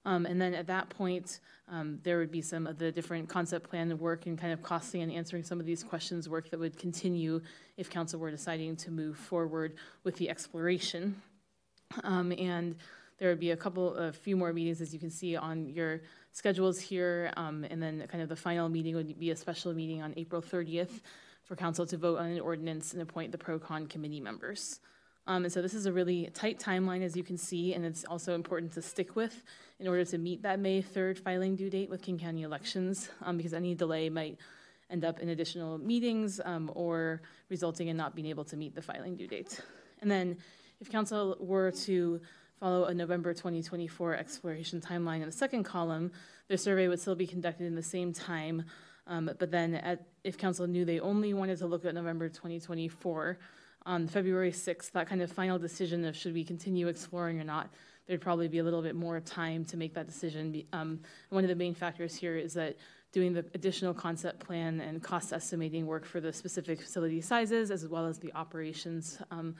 Um, 0.04 0.24
and 0.24 0.40
then 0.40 0.54
at 0.54 0.68
that 0.68 0.88
point, 0.88 1.40
um, 1.68 1.98
there 2.04 2.18
would 2.18 2.30
be 2.30 2.40
some 2.40 2.64
of 2.64 2.78
the 2.78 2.92
different 2.92 3.28
concept 3.28 3.68
plan 3.68 3.98
work 3.98 4.26
and 4.26 4.38
kind 4.38 4.52
of 4.52 4.62
costing 4.62 5.02
and 5.02 5.10
answering 5.10 5.42
some 5.42 5.58
of 5.58 5.66
these 5.66 5.82
questions 5.82 6.28
work 6.28 6.48
that 6.50 6.60
would 6.60 6.78
continue 6.78 7.40
if 7.76 7.90
council 7.90 8.20
were 8.20 8.30
deciding 8.30 8.76
to 8.76 8.92
move 8.92 9.16
forward 9.16 9.74
with 10.04 10.14
the 10.14 10.30
exploration. 10.30 11.20
Um, 12.04 12.30
and 12.38 12.76
there 13.18 13.30
would 13.30 13.40
be 13.40 13.50
a 13.50 13.56
couple, 13.56 13.96
a 13.96 14.12
few 14.12 14.36
more 14.36 14.52
meetings, 14.52 14.80
as 14.80 14.94
you 14.94 15.00
can 15.00 15.10
see 15.10 15.34
on 15.34 15.66
your 15.70 16.02
schedules 16.36 16.78
here. 16.78 17.32
Um, 17.38 17.64
and 17.70 17.82
then 17.82 18.06
kind 18.08 18.22
of 18.22 18.28
the 18.28 18.36
final 18.36 18.68
meeting 18.68 18.94
would 18.94 19.18
be 19.18 19.30
a 19.30 19.36
special 19.36 19.72
meeting 19.72 20.02
on 20.02 20.12
April 20.18 20.42
30th 20.42 21.00
for 21.44 21.56
council 21.56 21.86
to 21.86 21.96
vote 21.96 22.18
on 22.18 22.26
an 22.26 22.40
ordinance 22.40 22.92
and 22.92 23.00
appoint 23.00 23.32
the 23.32 23.38
pro-con 23.38 23.86
committee 23.86 24.20
members. 24.20 24.80
Um, 25.26 25.44
and 25.44 25.52
so 25.52 25.62
this 25.62 25.72
is 25.72 25.86
a 25.86 25.92
really 25.92 26.28
tight 26.34 26.60
timeline, 26.60 27.02
as 27.02 27.16
you 27.16 27.24
can 27.24 27.38
see, 27.38 27.72
and 27.72 27.86
it's 27.86 28.04
also 28.04 28.34
important 28.34 28.72
to 28.74 28.82
stick 28.82 29.16
with 29.16 29.42
in 29.80 29.88
order 29.88 30.04
to 30.04 30.18
meet 30.18 30.42
that 30.42 30.60
May 30.60 30.82
3rd 30.82 31.18
filing 31.18 31.56
due 31.56 31.70
date 31.70 31.88
with 31.88 32.02
King 32.02 32.18
County 32.18 32.42
elections, 32.42 33.08
um, 33.22 33.38
because 33.38 33.54
any 33.54 33.74
delay 33.74 34.10
might 34.10 34.36
end 34.90 35.04
up 35.04 35.18
in 35.20 35.30
additional 35.30 35.78
meetings 35.78 36.38
um, 36.44 36.70
or 36.74 37.22
resulting 37.48 37.88
in 37.88 37.96
not 37.96 38.14
being 38.14 38.28
able 38.28 38.44
to 38.44 38.56
meet 38.56 38.74
the 38.74 38.82
filing 38.82 39.16
due 39.16 39.26
date. 39.26 39.58
And 40.02 40.10
then 40.10 40.36
if 40.80 40.90
council 40.90 41.36
were 41.40 41.70
to 41.86 42.20
follow 42.60 42.84
a 42.84 42.94
November 42.94 43.34
2024 43.34 44.14
exploration 44.14 44.80
timeline 44.80 45.20
in 45.20 45.26
the 45.26 45.32
second 45.32 45.64
column, 45.64 46.10
the 46.48 46.58
survey 46.58 46.88
would 46.88 47.00
still 47.00 47.14
be 47.14 47.26
conducted 47.26 47.66
in 47.66 47.74
the 47.74 47.82
same 47.82 48.12
time. 48.12 48.64
Um, 49.06 49.30
but 49.38 49.50
then, 49.50 49.74
at, 49.74 50.06
if 50.24 50.36
council 50.36 50.66
knew 50.66 50.84
they 50.84 51.00
only 51.00 51.32
wanted 51.32 51.58
to 51.58 51.66
look 51.66 51.84
at 51.84 51.94
November 51.94 52.28
2024, 52.28 53.38
on 53.84 54.08
February 54.08 54.50
6th, 54.50 54.90
that 54.92 55.08
kind 55.08 55.22
of 55.22 55.30
final 55.30 55.58
decision 55.58 56.04
of 56.04 56.16
should 56.16 56.34
we 56.34 56.44
continue 56.44 56.88
exploring 56.88 57.40
or 57.40 57.44
not, 57.44 57.70
there'd 58.06 58.20
probably 58.20 58.48
be 58.48 58.58
a 58.58 58.64
little 58.64 58.82
bit 58.82 58.96
more 58.96 59.20
time 59.20 59.64
to 59.64 59.76
make 59.76 59.94
that 59.94 60.06
decision. 60.06 60.62
Um, 60.72 61.00
one 61.30 61.44
of 61.44 61.48
the 61.48 61.54
main 61.54 61.74
factors 61.74 62.16
here 62.16 62.36
is 62.36 62.54
that 62.54 62.76
doing 63.12 63.32
the 63.32 63.44
additional 63.54 63.94
concept 63.94 64.40
plan 64.40 64.80
and 64.80 65.02
cost 65.02 65.32
estimating 65.32 65.86
work 65.86 66.04
for 66.04 66.20
the 66.20 66.32
specific 66.32 66.82
facility 66.82 67.20
sizes 67.20 67.70
as 67.70 67.86
well 67.86 68.06
as 68.06 68.18
the 68.18 68.32
operations 68.34 69.22
um, 69.30 69.54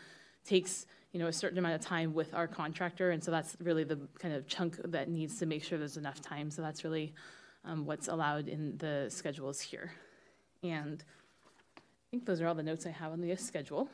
takes 0.45 0.87
you 1.17 1.23
know 1.23 1.29
a 1.29 1.33
certain 1.33 1.57
amount 1.57 1.75
of 1.75 1.81
time 1.81 2.13
with 2.13 2.35
our 2.35 2.47
contractor 2.47 3.11
and 3.11 3.25
so 3.25 3.31
that's 3.31 3.57
really 3.63 3.85
the 3.85 3.99
kind 4.19 4.35
of 4.35 4.47
chunk 4.47 4.77
that 4.85 5.09
needs 5.09 5.39
to 5.39 5.47
make 5.47 5.65
sure 5.65 5.79
there's 5.79 5.97
enough 5.97 6.21
time. 6.21 6.51
So 6.51 6.61
that's 6.61 6.85
really 6.85 7.15
um, 7.65 7.87
what's 7.87 8.09
allowed 8.09 8.49
in 8.49 8.77
the 8.77 9.07
schedules 9.09 9.59
here. 9.59 9.93
And 10.63 11.03
i 11.79 11.81
think 12.11 12.27
those 12.27 12.43
are 12.43 12.47
all 12.47 12.55
the 12.55 12.63
notes 12.63 12.85
i 12.85 12.91
have 12.91 13.13
on 13.13 13.23
the 13.23 13.35
schedule. 13.37 13.89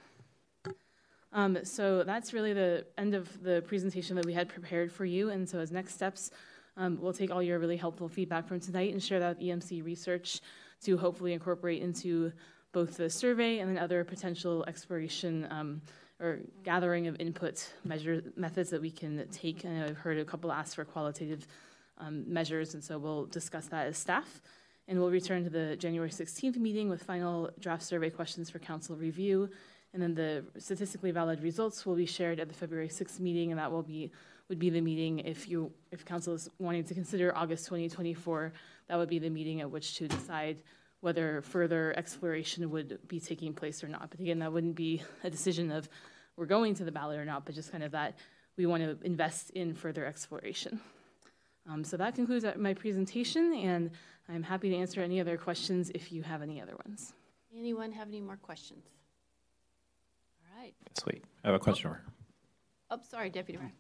Um, 1.33 1.59
so 1.63 2.03
that's 2.03 2.33
really 2.33 2.55
the 2.55 2.87
end 2.99 3.15
of 3.15 3.41
the 3.41 3.63
presentation 3.69 4.17
that 4.17 4.27
we 4.27 4.33
had 4.33 4.49
prepared 4.49 4.91
for 4.91 5.05
you. 5.05 5.31
And 5.31 5.49
so 5.49 5.61
as 5.61 5.71
next 5.71 5.95
steps 5.95 6.33
um, 6.77 6.99
we'll 7.01 7.13
take 7.13 7.31
all 7.31 7.41
your 7.43 7.61
really 7.61 7.77
helpful 7.77 8.09
feedback 8.09 8.49
from 8.49 8.59
tonight 8.59 8.93
and 8.93 9.01
share 9.01 9.21
that 9.21 9.39
with 9.39 9.47
emc 9.47 9.85
research 9.85 10.41
to 10.83 10.97
hopefully 10.97 11.35
incorporate 11.35 11.83
into 11.83 12.33
both 12.73 12.97
the 12.97 13.09
survey 13.09 13.61
and 13.61 13.71
then 13.71 13.79
other 13.79 14.03
potential 14.03 14.65
exploration 14.67 15.47
um, 15.51 15.81
or 16.23 16.39
gathering 16.63 17.09
of 17.09 17.17
input 17.19 17.69
measure 17.85 18.23
methods 18.37 18.71
that 18.71 18.81
we 18.81 18.91
can 18.91 19.27
take. 19.33 19.65
And 19.65 19.83
I've 19.83 19.99
heard 19.99 20.19
a 20.19 20.25
couple 20.25 20.53
ask 20.53 20.77
for 20.77 20.85
qualitative 20.85 21.47
um, 21.99 22.33
measures, 22.33 22.75
and 22.75 22.83
so 22.83 22.97
we'll 22.97 23.27
discuss 23.27 23.67
that 23.67 23.89
as 23.89 23.99
staff. 23.99 24.41
And 24.87 24.99
we'll 24.99 25.11
return 25.11 25.45
to 25.45 25.51
the 25.51 25.77
January 25.77 26.11
16th 26.11 26.57
meeting 26.57 26.89
with 26.89 27.03
final 27.03 27.51
draft 27.61 27.83
survey 27.83 28.11
questions 28.11 28.51
for 28.51 28.59
council 28.59 28.97
review. 28.97 29.49
And 29.93 30.03
then 30.03 30.15
the 30.15 30.45
statistically 30.59 31.11
valid 31.11 31.43
results 31.43 31.85
will 31.85 31.97
be 31.97 32.07
shared 32.07 32.41
at 32.41 32.49
the 32.49 32.55
February 32.55 32.89
6th 32.89 33.21
meeting, 33.21 33.51
and 33.51 33.59
that 33.59 33.71
will 33.71 33.83
be 33.83 34.11
would 34.49 34.59
be 34.59 34.71
the 34.71 34.81
meeting 34.81 35.21
if 35.21 35.49
you 35.49 35.73
if 35.91 36.05
council 36.05 36.35
is 36.35 36.49
wanting 36.59 36.85
to 36.85 36.95
consider 36.95 37.37
August 37.37 37.65
2024. 37.67 38.53
That 38.89 38.99
would 38.99 39.09
be 39.09 39.19
the 39.19 39.31
meeting 39.31 39.61
at 39.61 39.71
which 39.71 39.97
to 39.97 40.09
decide 40.09 40.63
whether 41.01 41.43
further 41.43 41.95
exploration 41.97 42.71
would 42.71 42.99
be 43.09 43.19
taking 43.19 43.53
place 43.53 43.83
or 43.83 43.89
not. 43.89 44.11
But 44.11 44.21
again, 44.21 44.39
that 44.39 44.53
wouldn't 44.53 44.77
be 44.77 45.03
a 45.25 45.31
decision 45.31 45.71
of 45.71 45.89
we're 46.37 46.47
going 46.47 46.75
to 46.75 46.85
the 46.85 46.93
ballot 46.93 47.19
or 47.19 47.25
not, 47.25 47.45
but 47.45 47.55
just 47.55 47.71
kind 47.71 47.85
of 47.85 47.93
that 47.93 48.17
we 48.57 48.67
want 48.67 48.83
to 48.83 48.99
invest 49.07 49.51
in 49.51 49.75
further 49.75 50.05
exploration. 50.05 50.81
Um, 51.69 51.85
so 51.85 51.97
that 51.97 52.15
concludes 52.15 52.45
my 52.57 52.75
presentation, 52.75 53.55
and 53.55 53.91
I'm 54.29 54.43
happy 54.43 54.71
to 54.71 54.77
answer 54.77 55.01
any 55.01 55.21
other 55.21 55.37
questions 55.37 55.91
if 55.95 56.13
you 56.13 56.23
have 56.23 56.43
any 56.43 56.61
other 56.61 56.75
ones. 56.85 57.13
Anyone 57.57 57.93
have 57.93 58.09
any 58.09 58.21
more 58.21 58.37
questions? 58.37 58.85
All 60.41 60.61
right. 60.61 60.75
Sweet. 60.99 61.25
I 61.45 61.49
have 61.49 61.55
a 61.55 61.59
question. 61.59 61.91
Oh, 62.91 62.97
oh 62.97 63.01
sorry, 63.09 63.31
Deputy 63.31 63.59
Mayor. 63.59 63.73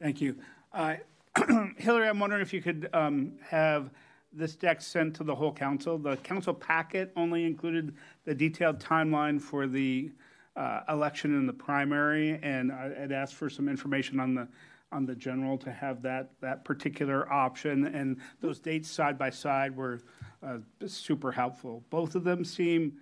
Thank 0.00 0.20
you. 0.20 0.36
Uh, 0.72 0.96
Hillary, 1.76 2.08
I'm 2.08 2.18
wondering 2.20 2.42
if 2.42 2.52
you 2.52 2.62
could 2.62 2.88
um, 2.92 3.32
have 3.42 3.90
this 4.32 4.56
deck 4.56 4.80
sent 4.80 5.14
to 5.16 5.24
the 5.24 5.34
whole 5.34 5.52
council. 5.52 5.98
The 5.98 6.16
council 6.18 6.54
packet 6.54 7.12
only 7.16 7.44
included 7.44 7.94
the 8.24 8.34
detailed 8.34 8.78
timeline 8.78 9.40
for 9.40 9.66
the 9.66 10.10
uh, 10.58 10.80
election 10.88 11.34
in 11.34 11.46
the 11.46 11.52
primary, 11.52 12.38
and 12.42 12.72
I 12.72 12.92
had 12.92 13.12
asked 13.12 13.34
for 13.34 13.48
some 13.48 13.68
information 13.68 14.18
on 14.18 14.34
the 14.34 14.48
on 14.90 15.04
the 15.04 15.14
general 15.14 15.58
to 15.58 15.70
have 15.70 16.02
that 16.02 16.30
that 16.40 16.64
particular 16.64 17.32
option, 17.32 17.86
and 17.86 18.16
those 18.40 18.58
dates 18.58 18.90
side 18.90 19.16
by 19.16 19.30
side 19.30 19.76
were 19.76 20.00
uh, 20.42 20.58
super 20.86 21.30
helpful. 21.30 21.84
Both 21.90 22.16
of 22.16 22.24
them 22.24 22.44
seem 22.44 22.94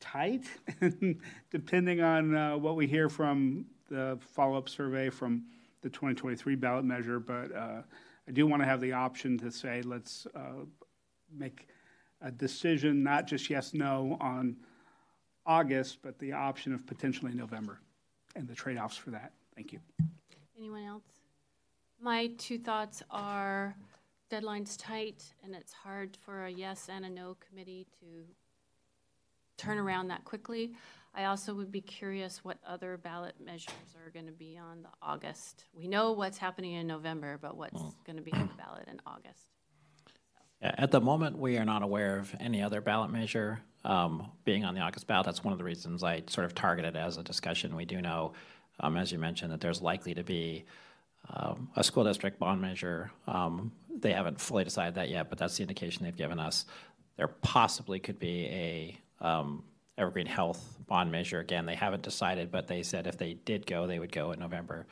tight, 0.00 0.44
depending 1.50 2.02
on 2.02 2.36
uh, 2.36 2.56
what 2.58 2.76
we 2.76 2.86
hear 2.86 3.08
from 3.08 3.64
the 3.88 4.18
follow-up 4.20 4.68
survey 4.68 5.08
from 5.08 5.44
the 5.82 5.88
2023 5.88 6.54
ballot 6.54 6.84
measure. 6.84 7.18
But 7.18 7.54
uh, 7.54 7.82
I 8.28 8.30
do 8.32 8.46
want 8.46 8.62
to 8.62 8.66
have 8.66 8.80
the 8.80 8.92
option 8.92 9.38
to 9.38 9.50
say 9.50 9.80
let's 9.82 10.26
uh, 10.34 10.64
make 11.32 11.68
a 12.20 12.30
decision, 12.30 13.02
not 13.02 13.26
just 13.26 13.48
yes 13.48 13.72
no 13.72 14.18
on 14.20 14.56
August, 15.46 15.98
but 16.02 16.18
the 16.18 16.32
option 16.32 16.72
of 16.72 16.86
potentially 16.86 17.32
November 17.32 17.80
and 18.36 18.46
the 18.46 18.54
trade 18.54 18.78
offs 18.78 18.96
for 18.96 19.10
that. 19.10 19.32
Thank 19.54 19.72
you. 19.72 19.80
Anyone 20.58 20.84
else? 20.84 21.04
My 22.00 22.28
two 22.38 22.58
thoughts 22.58 23.02
are 23.10 23.74
deadline's 24.30 24.76
tight, 24.76 25.22
and 25.42 25.54
it's 25.54 25.72
hard 25.72 26.16
for 26.24 26.44
a 26.44 26.50
yes 26.50 26.88
and 26.88 27.04
a 27.04 27.10
no 27.10 27.36
committee 27.48 27.86
to 28.00 28.24
turn 29.58 29.78
around 29.78 30.08
that 30.08 30.24
quickly. 30.24 30.72
I 31.14 31.24
also 31.24 31.52
would 31.54 31.72
be 31.72 31.80
curious 31.80 32.44
what 32.44 32.58
other 32.66 32.96
ballot 32.96 33.34
measures 33.44 33.74
are 33.96 34.10
going 34.10 34.26
to 34.26 34.32
be 34.32 34.56
on 34.56 34.82
the 34.82 34.88
August. 35.02 35.64
We 35.74 35.88
know 35.88 36.12
what's 36.12 36.38
happening 36.38 36.74
in 36.74 36.86
November, 36.86 37.38
but 37.42 37.56
what's 37.56 37.80
mm. 37.80 37.92
going 38.06 38.16
to 38.16 38.22
be 38.22 38.32
on 38.32 38.48
the 38.48 38.62
ballot 38.62 38.86
in 38.86 39.00
August? 39.06 39.48
At 40.62 40.90
the 40.90 41.00
moment, 41.00 41.38
we 41.38 41.58
are 41.58 41.64
not 41.64 41.82
aware 41.82 42.18
of 42.18 42.34
any 42.38 42.62
other 42.62 42.80
ballot 42.80 43.10
measure 43.10 43.60
um, 43.84 44.30
being 44.44 44.64
on 44.64 44.74
the 44.74 44.80
August 44.80 45.06
ballot. 45.06 45.26
That's 45.26 45.44
one 45.44 45.52
of 45.52 45.58
the 45.58 45.64
reasons 45.64 46.02
I 46.02 46.22
sort 46.26 46.44
of 46.44 46.54
targeted 46.54 46.96
as 46.96 47.16
a 47.16 47.22
discussion. 47.22 47.76
We 47.76 47.84
do 47.84 48.00
know, 48.00 48.32
um, 48.80 48.96
as 48.96 49.12
you 49.12 49.18
mentioned, 49.18 49.52
that 49.52 49.60
there's 49.60 49.80
likely 49.80 50.14
to 50.14 50.22
be 50.22 50.64
um, 51.30 51.70
a 51.76 51.84
school 51.84 52.04
district 52.04 52.38
bond 52.38 52.60
measure. 52.60 53.10
Um, 53.26 53.72
they 53.98 54.12
haven't 54.12 54.40
fully 54.40 54.64
decided 54.64 54.94
that 54.94 55.08
yet, 55.08 55.28
but 55.28 55.38
that's 55.38 55.56
the 55.56 55.62
indication 55.62 56.04
they've 56.04 56.16
given 56.16 56.38
us. 56.38 56.66
There 57.16 57.28
possibly 57.28 57.98
could 57.98 58.18
be 58.18 58.46
a 58.46 58.96
um, 59.24 59.64
Evergreen 59.98 60.26
Health 60.26 60.78
bond 60.86 61.12
measure. 61.12 61.40
Again, 61.40 61.66
they 61.66 61.74
haven't 61.74 62.02
decided, 62.02 62.50
but 62.50 62.66
they 62.66 62.82
said 62.82 63.06
if 63.06 63.18
they 63.18 63.34
did 63.34 63.66
go, 63.66 63.86
they 63.86 63.98
would 63.98 64.12
go 64.12 64.32
in 64.32 64.40
November. 64.40 64.86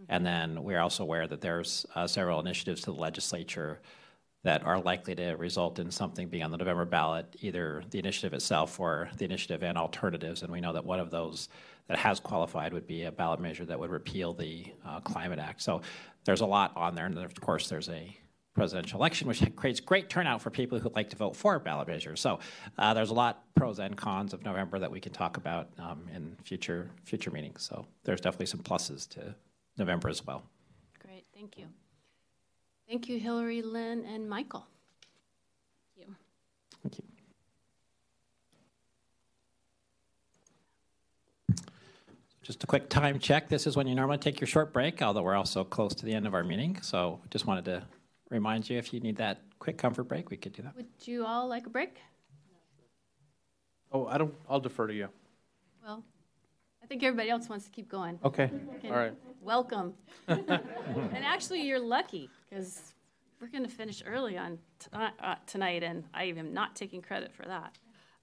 Mm-hmm. 0.00 0.12
And 0.14 0.26
then 0.26 0.62
we're 0.62 0.80
also 0.80 1.02
aware 1.02 1.26
that 1.26 1.40
there's 1.40 1.84
uh, 1.94 2.06
several 2.06 2.40
initiatives 2.40 2.82
to 2.82 2.92
the 2.92 2.98
legislature 2.98 3.80
that 4.44 4.64
are 4.64 4.80
likely 4.80 5.14
to 5.14 5.32
result 5.34 5.78
in 5.78 5.90
something 5.90 6.28
being 6.28 6.42
on 6.42 6.50
the 6.50 6.56
November 6.56 6.84
ballot, 6.84 7.36
either 7.40 7.82
the 7.90 7.98
initiative 7.98 8.34
itself 8.34 8.80
or 8.80 9.08
the 9.16 9.24
initiative 9.24 9.62
and 9.62 9.78
alternatives. 9.78 10.42
And 10.42 10.52
we 10.52 10.60
know 10.60 10.72
that 10.72 10.84
one 10.84 10.98
of 10.98 11.10
those 11.10 11.48
that 11.88 11.98
has 11.98 12.18
qualified 12.18 12.72
would 12.72 12.86
be 12.86 13.04
a 13.04 13.12
ballot 13.12 13.40
measure 13.40 13.64
that 13.64 13.78
would 13.78 13.90
repeal 13.90 14.32
the 14.32 14.66
uh, 14.84 15.00
Climate 15.00 15.38
Act. 15.38 15.62
So 15.62 15.82
there's 16.24 16.40
a 16.40 16.46
lot 16.46 16.72
on 16.76 16.94
there. 16.94 17.06
And 17.06 17.16
of 17.18 17.40
course, 17.40 17.68
there's 17.68 17.88
a 17.88 18.16
presidential 18.54 18.98
election, 18.98 19.28
which 19.28 19.42
creates 19.56 19.80
great 19.80 20.08
turnout 20.08 20.42
for 20.42 20.50
people 20.50 20.78
who 20.78 20.90
like 20.94 21.10
to 21.10 21.16
vote 21.16 21.36
for 21.36 21.58
ballot 21.58 21.88
measures. 21.88 22.20
So 22.20 22.40
uh, 22.78 22.94
there's 22.94 23.10
a 23.10 23.14
lot 23.14 23.44
pros 23.54 23.78
and 23.78 23.96
cons 23.96 24.32
of 24.32 24.44
November 24.44 24.78
that 24.78 24.90
we 24.90 25.00
can 25.00 25.12
talk 25.12 25.36
about 25.36 25.68
um, 25.78 26.08
in 26.14 26.36
future 26.42 26.90
future 27.04 27.30
meetings. 27.30 27.62
So 27.62 27.86
there's 28.04 28.20
definitely 28.20 28.46
some 28.46 28.60
pluses 28.60 29.08
to 29.10 29.34
November 29.78 30.08
as 30.08 30.26
well. 30.26 30.42
Great, 31.00 31.26
thank 31.34 31.56
you. 31.56 31.66
Thank 32.92 33.08
you, 33.08 33.18
Hillary, 33.18 33.62
Lynn, 33.62 34.04
and 34.04 34.28
Michael. 34.28 34.66
Thank 35.96 36.08
you. 36.08 36.14
Thank 36.82 36.98
you. 36.98 37.04
Just 42.42 42.62
a 42.62 42.66
quick 42.66 42.90
time 42.90 43.18
check. 43.18 43.48
This 43.48 43.66
is 43.66 43.78
when 43.78 43.86
you 43.86 43.94
normally 43.94 44.18
take 44.18 44.42
your 44.42 44.46
short 44.46 44.74
break, 44.74 45.00
although 45.00 45.22
we're 45.22 45.34
also 45.34 45.64
close 45.64 45.94
to 45.94 46.04
the 46.04 46.12
end 46.12 46.26
of 46.26 46.34
our 46.34 46.44
meeting. 46.44 46.82
So 46.82 47.18
just 47.30 47.46
wanted 47.46 47.64
to 47.64 47.82
remind 48.28 48.68
you 48.68 48.76
if 48.76 48.92
you 48.92 49.00
need 49.00 49.16
that 49.16 49.40
quick 49.58 49.78
comfort 49.78 50.04
break, 50.04 50.28
we 50.28 50.36
could 50.36 50.52
do 50.52 50.60
that. 50.60 50.76
Would 50.76 50.88
you 51.04 51.24
all 51.24 51.48
like 51.48 51.64
a 51.64 51.70
break? 51.70 51.96
Oh, 53.90 54.06
I 54.06 54.18
don't, 54.18 54.34
I'll 54.50 54.60
defer 54.60 54.86
to 54.86 54.92
you. 54.92 55.08
Well, 55.82 56.04
I 56.82 56.86
think 56.86 57.02
everybody 57.02 57.30
else 57.30 57.48
wants 57.48 57.64
to 57.64 57.70
keep 57.70 57.88
going. 57.88 58.18
Okay, 58.22 58.50
Okay, 58.76 58.90
all 58.90 58.96
right. 58.96 59.14
Welcome. 59.40 59.94
and 60.28 61.24
actually, 61.24 61.62
you're 61.62 61.80
lucky 61.80 62.28
because 62.52 62.94
we're 63.40 63.48
going 63.48 63.64
to 63.64 63.70
finish 63.70 64.02
early 64.06 64.36
on 64.36 64.58
t- 64.78 64.88
uh, 64.92 65.34
tonight, 65.46 65.82
and 65.82 66.04
I 66.14 66.24
am 66.24 66.52
not 66.52 66.76
taking 66.76 67.02
credit 67.02 67.32
for 67.32 67.44
that. 67.44 67.78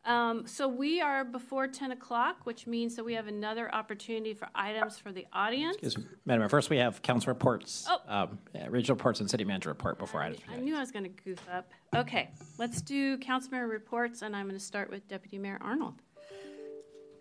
Um, 0.05 0.47
so 0.47 0.67
we 0.67 1.01
are 1.01 1.25
before 1.25 1.67
10 1.67 1.91
o'clock, 1.91 2.45
which 2.45 2.65
means 2.65 2.95
that 2.95 3.03
we 3.03 3.13
have 3.15 3.27
another 3.27 3.73
opportunity 3.75 4.33
for 4.33 4.47
items 4.55 4.97
for 4.97 5.11
the 5.11 5.25
audience. 5.33 5.75
Excuse 5.75 5.97
me, 5.97 6.05
Madam 6.25 6.41
Mayor. 6.41 6.49
First, 6.49 6.69
we 6.69 6.77
have 6.77 7.01
council 7.01 7.33
reports, 7.33 7.85
Oh. 7.89 7.99
um, 8.07 8.39
uh, 8.55 8.69
regional 8.69 8.95
reports, 8.95 9.19
and 9.19 9.29
city 9.29 9.43
manager 9.43 9.69
report 9.69 9.99
before 9.99 10.21
items. 10.21 10.41
I 10.49 10.55
knew 10.57 10.75
I 10.75 10.79
was 10.79 10.91
going 10.91 11.03
to 11.03 11.09
goof 11.23 11.39
up. 11.51 11.69
Okay, 11.93 12.29
let's 12.57 12.81
do 12.81 13.17
council 13.17 13.51
member 13.51 13.67
reports, 13.67 14.21
and 14.21 14.35
I'm 14.35 14.45
going 14.45 14.57
to 14.57 14.63
start 14.63 14.89
with 14.89 15.05
Deputy 15.09 15.37
Mayor 15.37 15.57
Arnold. 15.59 15.95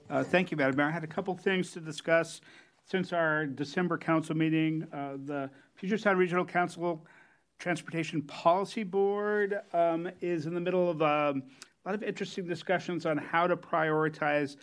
Uh, 0.09 0.23
Thank 0.23 0.51
you, 0.53 0.57
Madam 0.57 0.77
Mayor. 0.77 0.87
I 0.87 0.91
had 0.93 1.05
a 1.05 1.09
couple 1.09 1.35
things 1.37 1.73
to 1.73 1.81
discuss 1.81 2.41
since 2.85 3.13
our 3.13 3.45
December 3.45 3.99
council 3.99 4.37
meeting. 4.37 4.87
Uh, 4.93 5.17
The 5.23 5.51
Puget 5.79 6.17
Regional 6.17 6.45
Council 6.45 7.07
Transportation 7.61 8.21
Policy 8.23 8.83
Board 8.83 9.61
um, 9.73 10.11
is 10.21 10.47
in 10.47 10.53
the 10.53 10.61
middle 10.61 10.91
of 10.91 11.01
um, 11.03 11.45
a 11.85 11.89
lot 11.89 11.95
of 11.95 12.03
interesting 12.03 12.49
discussions 12.49 13.07
on 13.07 13.17
how 13.17 13.47
to 13.47 13.57
prioritize 13.57 14.57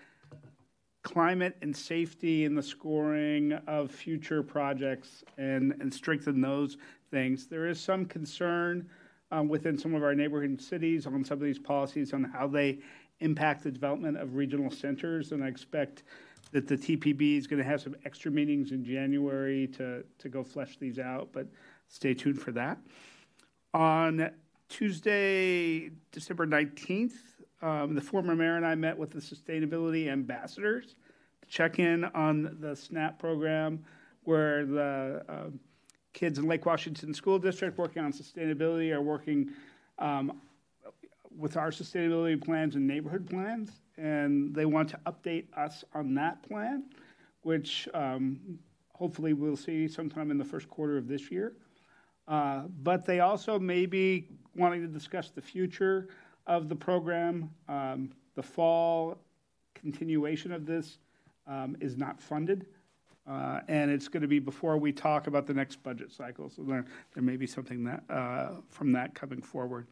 climate 1.04 1.56
and 1.62 1.76
safety 1.76 2.44
in 2.44 2.54
the 2.54 2.62
scoring 2.62 3.54
of 3.66 3.92
future 3.92 4.44
projects 4.44 5.24
and, 5.38 5.74
and 5.80 5.94
strengthen 5.94 6.42
those 6.42 6.76
things. 7.12 7.48
There 7.48 7.68
is 7.70 7.80
some 7.80 8.04
concern 8.06 8.90
um, 9.32 9.48
within 9.48 9.78
some 9.78 9.96
of 9.96 10.04
our 10.04 10.16
neighborhood 10.16 10.62
cities 10.62 11.08
on 11.08 11.24
some 11.24 11.38
of 11.38 11.46
these 11.46 11.60
policies 11.60 12.12
on 12.12 12.26
how 12.26 12.48
they 12.48 12.80
impact 13.22 13.64
the 13.64 13.72
development 13.72 14.18
of 14.18 14.36
regional 14.36 14.70
centers. 14.70 15.32
And 15.32 15.42
I 15.46 15.48
expect 15.48 16.04
that 16.52 16.68
the 16.68 16.78
TPB 16.78 17.38
is 17.38 17.48
going 17.48 17.62
to 17.62 17.68
have 17.68 17.82
some 17.82 17.96
extra 18.06 18.32
meetings 18.32 18.72
in 18.72 18.84
January 18.84 19.68
to, 19.68 20.04
to 20.20 20.30
go 20.30 20.44
flesh 20.44 20.78
these 20.78 21.00
out, 21.00 21.30
but 21.32 21.48
stay 21.88 22.14
tuned 22.14 22.40
for 22.40 22.52
that. 22.52 22.78
On 23.74 24.30
Tuesday, 24.70 25.90
December 26.12 26.48
19th, 26.48 27.14
um, 27.62 27.96
the 27.96 28.02
former 28.02 28.36
mayor 28.36 28.58
and 28.58 28.66
I 28.66 28.76
met 28.76 28.98
with 28.98 29.12
the 29.12 29.20
sustainability 29.20 30.08
ambassadors 30.08 30.96
to 31.42 31.48
check 31.50 31.80
in 31.80 32.06
on 32.06 32.58
the 32.60 32.76
SNAP 32.76 33.20
program, 33.20 33.84
where 34.24 34.66
the 34.66 35.24
um, 35.28 35.60
kids 36.14 36.40
in 36.40 36.48
Lake 36.48 36.66
Washington 36.66 37.14
School 37.14 37.38
District 37.38 37.78
working 37.78 38.04
on 38.04 38.12
sustainability 38.12 38.94
are 38.94 39.02
working 39.02 39.52
um, 40.00 40.42
with 41.38 41.58
our 41.58 41.72
sustainability 41.72 42.42
plans 42.42 42.76
and 42.76 42.88
neighborhood 42.88 43.30
plans, 43.30 43.72
and 43.98 44.54
they 44.54 44.66
want 44.66 44.90
to 44.90 45.00
update 45.06 45.46
us 45.58 45.84
on 45.94 46.14
that 46.16 46.42
plan, 46.48 46.84
which 47.42 47.88
um, 47.94 48.60
hopefully 48.94 49.34
we'll 49.34 49.58
see 49.58 49.88
sometime 49.88 50.32
in 50.32 50.38
the 50.38 50.46
first 50.46 50.70
quarter 50.70 50.98
of 50.98 51.08
this 51.08 51.32
year. 51.32 51.54
Uh, 52.28 52.64
but 52.82 53.06
they 53.06 53.20
also 53.20 53.60
may 53.60 53.86
be 53.86 54.28
wanting 54.56 54.82
to 54.82 54.88
discuss 54.88 55.30
the 55.30 55.42
future 55.42 56.08
of 56.48 56.70
the 56.70 56.76
program. 56.76 57.50
Um, 57.70 58.12
the 58.36 58.44
fall 58.44 59.18
continuation 59.74 60.52
of 60.52 60.66
this 60.66 60.98
um, 61.48 61.78
is 61.80 61.98
not 61.98 62.20
funded, 62.20 62.66
uh, 63.30 63.60
and 63.68 63.92
it's 63.92 64.08
going 64.08 64.22
to 64.22 64.28
be 64.28 64.40
before 64.40 64.78
we 64.78 64.92
talk 64.92 65.28
about 65.28 65.46
the 65.46 65.54
next 65.54 65.84
budget 65.84 66.12
cycle. 66.12 66.50
So 66.50 66.64
there, 66.64 66.86
there 67.14 67.24
may 67.24 67.38
be 67.38 67.46
something 67.46 67.84
that 67.84 68.04
uh, 68.10 68.50
from 68.70 68.92
that 68.94 69.14
coming 69.14 69.42
forward. 69.42 69.88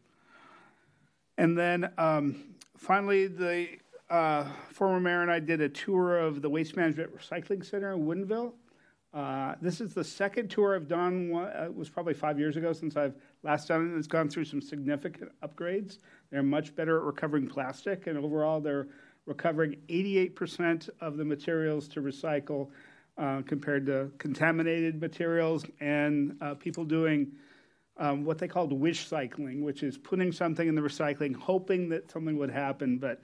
And 1.38 1.58
then 1.58 1.90
um, 1.98 2.54
finally, 2.76 3.26
the 3.26 3.68
uh, 4.10 4.46
former 4.70 5.00
mayor 5.00 5.22
and 5.22 5.30
I 5.30 5.40
did 5.40 5.60
a 5.60 5.68
tour 5.68 6.18
of 6.18 6.42
the 6.42 6.48
Waste 6.48 6.76
Management 6.76 7.16
Recycling 7.16 7.64
Center 7.64 7.92
in 7.92 8.04
Woodinville. 8.04 8.52
Uh, 9.12 9.54
this 9.60 9.80
is 9.80 9.94
the 9.94 10.02
second 10.02 10.50
tour 10.50 10.74
I've 10.74 10.88
done. 10.88 11.32
Uh, 11.32 11.66
it 11.66 11.74
was 11.74 11.88
probably 11.88 12.14
five 12.14 12.38
years 12.38 12.56
ago 12.56 12.72
since 12.72 12.96
I've 12.96 13.14
last 13.44 13.68
done 13.68 13.94
it. 13.94 13.96
It's 13.96 14.08
gone 14.08 14.28
through 14.28 14.44
some 14.44 14.60
significant 14.60 15.30
upgrades. 15.42 15.98
They're 16.30 16.42
much 16.42 16.74
better 16.74 16.98
at 16.98 17.04
recovering 17.04 17.46
plastic, 17.46 18.08
and 18.08 18.18
overall, 18.18 18.60
they're 18.60 18.88
recovering 19.26 19.76
88% 19.88 20.90
of 21.00 21.16
the 21.16 21.24
materials 21.24 21.86
to 21.88 22.02
recycle 22.02 22.70
uh, 23.16 23.42
compared 23.46 23.86
to 23.86 24.10
contaminated 24.18 25.00
materials, 25.00 25.64
and 25.80 26.36
uh, 26.40 26.54
people 26.54 26.84
doing 26.84 27.30
um, 27.96 28.24
what 28.24 28.38
they 28.38 28.48
called 28.48 28.72
wish 28.72 29.06
cycling, 29.06 29.62
which 29.62 29.82
is 29.82 29.96
putting 29.96 30.32
something 30.32 30.66
in 30.66 30.74
the 30.74 30.80
recycling, 30.80 31.34
hoping 31.34 31.88
that 31.90 32.10
something 32.10 32.36
would 32.38 32.50
happen, 32.50 32.98
but 32.98 33.22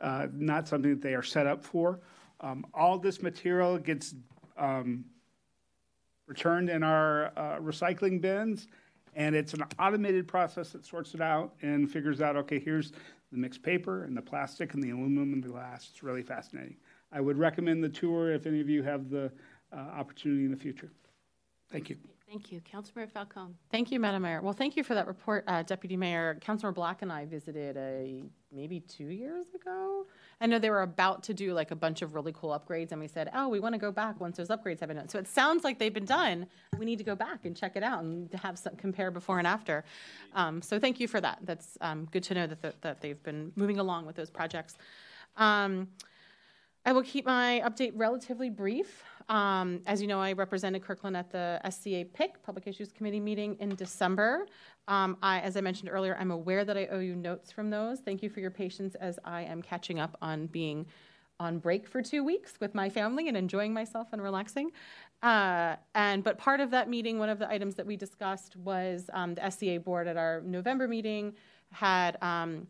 uh, 0.00 0.26
not 0.32 0.68
something 0.68 0.90
that 0.90 1.02
they 1.02 1.14
are 1.14 1.22
set 1.22 1.46
up 1.46 1.62
for. 1.64 2.00
Um, 2.40 2.66
all 2.74 2.98
this 2.98 3.22
material 3.22 3.78
gets 3.78 4.14
um, 4.56 5.04
returned 6.26 6.70
in 6.70 6.82
our 6.82 7.26
uh, 7.36 7.58
recycling 7.60 8.20
bins, 8.20 8.68
and 9.14 9.34
it's 9.34 9.54
an 9.54 9.64
automated 9.78 10.28
process 10.28 10.70
that 10.70 10.84
sorts 10.84 11.14
it 11.14 11.20
out 11.20 11.54
and 11.62 11.90
figures 11.90 12.20
out, 12.20 12.36
okay, 12.36 12.58
here's 12.58 12.92
the 13.32 13.38
mixed 13.38 13.62
paper 13.62 14.04
and 14.04 14.16
the 14.16 14.22
plastic 14.22 14.74
and 14.74 14.82
the 14.82 14.90
aluminum 14.90 15.32
and 15.32 15.42
the 15.42 15.48
glass. 15.48 15.88
It's 15.90 16.02
really 16.02 16.22
fascinating. 16.22 16.76
I 17.12 17.20
would 17.20 17.38
recommend 17.38 17.82
the 17.82 17.88
tour 17.88 18.32
if 18.32 18.46
any 18.46 18.60
of 18.60 18.68
you 18.68 18.82
have 18.82 19.10
the 19.10 19.30
uh, 19.72 19.76
opportunity 19.76 20.44
in 20.44 20.50
the 20.50 20.56
future. 20.56 20.90
Thank 21.70 21.90
you. 21.90 21.96
Thank 22.30 22.52
you. 22.52 22.60
Councilmember 22.60 23.10
Falcone. 23.10 23.54
Thank 23.72 23.90
you, 23.90 23.98
Madam 23.98 24.22
Mayor. 24.22 24.40
Well, 24.40 24.52
thank 24.52 24.76
you 24.76 24.84
for 24.84 24.94
that 24.94 25.08
report, 25.08 25.42
uh, 25.48 25.64
Deputy 25.64 25.96
Mayor. 25.96 26.38
Councilor 26.40 26.70
Black 26.70 27.02
and 27.02 27.10
I 27.10 27.26
visited 27.26 27.76
a 27.76 28.22
maybe 28.52 28.78
two 28.78 29.06
years 29.06 29.46
ago. 29.52 30.06
I 30.40 30.46
know 30.46 30.60
they 30.60 30.70
were 30.70 30.82
about 30.82 31.24
to 31.24 31.34
do 31.34 31.52
like 31.54 31.72
a 31.72 31.74
bunch 31.74 32.02
of 32.02 32.14
really 32.14 32.32
cool 32.32 32.50
upgrades, 32.50 32.92
and 32.92 33.00
we 33.00 33.08
said, 33.08 33.30
"Oh, 33.34 33.48
we 33.48 33.58
want 33.58 33.74
to 33.74 33.80
go 33.80 33.90
back 33.90 34.20
once 34.20 34.36
those 34.36 34.46
upgrades 34.46 34.78
have 34.78 34.88
been 34.88 34.98
done." 34.98 35.08
So 35.08 35.18
it 35.18 35.26
sounds 35.26 35.64
like 35.64 35.80
they've 35.80 35.92
been 35.92 36.04
done. 36.04 36.46
We 36.78 36.84
need 36.84 36.98
to 36.98 37.04
go 37.04 37.16
back 37.16 37.46
and 37.46 37.56
check 37.56 37.74
it 37.74 37.82
out 37.82 38.04
and 38.04 38.32
have 38.34 38.60
some 38.60 38.76
compare 38.76 39.10
before 39.10 39.38
and 39.38 39.46
after. 39.46 39.82
Um, 40.32 40.62
so 40.62 40.78
thank 40.78 41.00
you 41.00 41.08
for 41.08 41.20
that. 41.20 41.40
That's 41.42 41.78
um, 41.80 42.06
good 42.12 42.22
to 42.24 42.34
know 42.34 42.46
that 42.46 42.62
the, 42.62 42.74
that 42.82 43.00
they've 43.00 43.20
been 43.24 43.50
moving 43.56 43.80
along 43.80 44.06
with 44.06 44.14
those 44.14 44.30
projects. 44.30 44.78
Um, 45.36 45.88
I 46.86 46.92
will 46.92 47.02
keep 47.02 47.26
my 47.26 47.60
update 47.64 47.92
relatively 47.96 48.50
brief. 48.50 49.02
Um, 49.30 49.80
as 49.86 50.02
you 50.02 50.08
know, 50.08 50.20
I 50.20 50.32
represented 50.32 50.82
Kirkland 50.82 51.16
at 51.16 51.30
the 51.30 51.60
SCA 51.70 52.04
PIC, 52.12 52.42
Public 52.42 52.66
Issues 52.66 52.90
Committee 52.90 53.20
meeting 53.20 53.56
in 53.60 53.76
December. 53.76 54.46
Um, 54.88 55.16
I, 55.22 55.38
as 55.40 55.56
I 55.56 55.60
mentioned 55.60 55.88
earlier, 55.90 56.16
I'm 56.18 56.32
aware 56.32 56.64
that 56.64 56.76
I 56.76 56.86
owe 56.86 56.98
you 56.98 57.14
notes 57.14 57.52
from 57.52 57.70
those. 57.70 58.00
Thank 58.00 58.24
you 58.24 58.28
for 58.28 58.40
your 58.40 58.50
patience 58.50 58.96
as 58.96 59.20
I 59.24 59.42
am 59.42 59.62
catching 59.62 60.00
up 60.00 60.18
on 60.20 60.46
being 60.46 60.84
on 61.38 61.58
break 61.58 61.88
for 61.88 62.02
two 62.02 62.24
weeks 62.24 62.54
with 62.60 62.74
my 62.74 62.90
family 62.90 63.28
and 63.28 63.36
enjoying 63.36 63.72
myself 63.72 64.08
and 64.12 64.20
relaxing. 64.20 64.72
Uh, 65.22 65.76
and 65.94 66.24
but 66.24 66.36
part 66.36 66.58
of 66.58 66.72
that 66.72 66.88
meeting, 66.88 67.20
one 67.20 67.28
of 67.28 67.38
the 67.38 67.48
items 67.48 67.76
that 67.76 67.86
we 67.86 67.96
discussed 67.96 68.56
was 68.56 69.08
um, 69.12 69.36
the 69.36 69.48
SCA 69.48 69.78
board 69.78 70.08
at 70.08 70.16
our 70.16 70.40
November 70.40 70.88
meeting 70.88 71.34
had 71.70 72.20
um, 72.20 72.66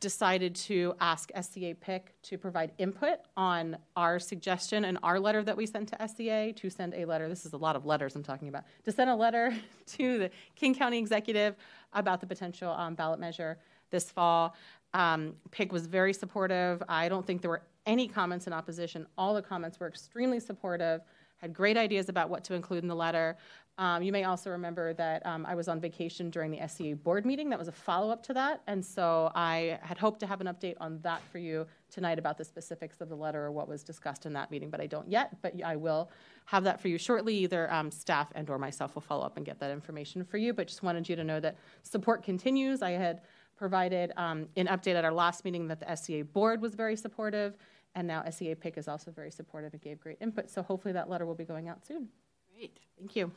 decided 0.00 0.54
to 0.54 0.94
ask 1.00 1.30
SCA 1.40 1.74
PIC 1.80 2.14
to 2.22 2.36
provide 2.36 2.72
input 2.78 3.18
on 3.36 3.76
our 3.94 4.18
suggestion 4.18 4.84
and 4.84 4.98
our 5.02 5.20
letter 5.20 5.42
that 5.44 5.56
we 5.56 5.64
sent 5.64 5.88
to 5.88 6.08
SCA 6.08 6.52
to 6.52 6.70
send 6.70 6.94
a 6.94 7.04
letter. 7.04 7.28
This 7.28 7.46
is 7.46 7.52
a 7.52 7.56
lot 7.56 7.76
of 7.76 7.86
letters 7.86 8.16
I'm 8.16 8.22
talking 8.22 8.48
about. 8.48 8.64
To 8.84 8.92
send 8.92 9.10
a 9.10 9.14
letter 9.14 9.54
to 9.86 10.18
the 10.18 10.30
King 10.56 10.74
County 10.74 10.98
Executive 10.98 11.54
about 11.92 12.20
the 12.20 12.26
potential 12.26 12.72
um, 12.72 12.94
ballot 12.94 13.20
measure 13.20 13.58
this 13.90 14.10
fall. 14.10 14.54
Um, 14.94 15.34
was 15.70 15.86
very 15.86 16.12
supportive. 16.12 16.82
I 16.88 17.08
don't 17.08 17.26
think 17.26 17.42
there 17.42 17.50
were 17.50 17.62
any 17.84 18.08
comments 18.08 18.46
in 18.46 18.52
opposition. 18.52 19.06
All 19.16 19.34
the 19.34 19.42
comments 19.42 19.78
were 19.78 19.86
extremely 19.86 20.40
supportive. 20.40 21.02
Had 21.38 21.52
great 21.52 21.76
ideas 21.76 22.08
about 22.08 22.30
what 22.30 22.44
to 22.44 22.54
include 22.54 22.82
in 22.82 22.88
the 22.88 22.96
letter. 22.96 23.36
Um, 23.78 24.02
you 24.02 24.10
may 24.10 24.24
also 24.24 24.50
remember 24.50 24.94
that 24.94 25.24
um, 25.26 25.44
I 25.44 25.54
was 25.54 25.68
on 25.68 25.80
vacation 25.80 26.30
during 26.30 26.50
the 26.50 26.66
SCA 26.66 26.96
board 26.96 27.26
meeting. 27.26 27.50
That 27.50 27.58
was 27.58 27.68
a 27.68 27.72
follow 27.72 28.10
up 28.10 28.22
to 28.24 28.32
that. 28.32 28.62
And 28.66 28.82
so 28.82 29.30
I 29.34 29.78
had 29.82 29.98
hoped 29.98 30.20
to 30.20 30.26
have 30.26 30.40
an 30.40 30.46
update 30.46 30.76
on 30.80 30.98
that 31.02 31.20
for 31.30 31.38
you 31.38 31.66
tonight 31.90 32.18
about 32.18 32.38
the 32.38 32.44
specifics 32.44 33.02
of 33.02 33.10
the 33.10 33.14
letter 33.14 33.44
or 33.44 33.52
what 33.52 33.68
was 33.68 33.82
discussed 33.82 34.24
in 34.24 34.32
that 34.32 34.50
meeting, 34.50 34.70
but 34.70 34.80
I 34.80 34.86
don't 34.86 35.08
yet. 35.08 35.36
But 35.42 35.62
I 35.62 35.76
will 35.76 36.10
have 36.46 36.64
that 36.64 36.80
for 36.80 36.88
you 36.88 36.96
shortly. 36.96 37.36
Either 37.36 37.70
um, 37.70 37.90
staff 37.90 38.32
and 38.34 38.48
or 38.48 38.58
myself 38.58 38.94
will 38.94 39.02
follow 39.02 39.26
up 39.26 39.36
and 39.36 39.44
get 39.44 39.58
that 39.60 39.70
information 39.70 40.24
for 40.24 40.38
you. 40.38 40.54
But 40.54 40.68
just 40.68 40.82
wanted 40.82 41.06
you 41.06 41.16
to 41.16 41.24
know 41.24 41.38
that 41.40 41.56
support 41.82 42.22
continues. 42.22 42.80
I 42.80 42.92
had 42.92 43.20
provided 43.56 44.12
um, 44.16 44.48
an 44.56 44.66
update 44.66 44.94
at 44.94 45.04
our 45.04 45.12
last 45.12 45.44
meeting 45.44 45.68
that 45.68 45.80
the 45.80 45.96
SCA 45.96 46.24
board 46.24 46.60
was 46.60 46.74
very 46.74 46.96
supportive, 46.96 47.56
and 47.96 48.06
now 48.06 48.22
SCA 48.30 48.54
PIC 48.54 48.76
is 48.76 48.86
also 48.86 49.10
very 49.10 49.30
supportive 49.30 49.72
and 49.72 49.82
gave 49.82 49.98
great 49.98 50.18
input. 50.20 50.50
So 50.50 50.62
hopefully 50.62 50.92
that 50.92 51.08
letter 51.08 51.26
will 51.26 51.34
be 51.34 51.44
going 51.44 51.68
out 51.68 51.84
soon. 51.84 52.08
Great. 52.54 52.78
Thank 52.98 53.16
you. 53.16 53.32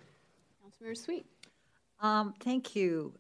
Councilmember 0.64 0.98
Sweet. 0.98 1.26
Um, 2.02 2.34
thank 2.41 2.76
you. 2.76 3.14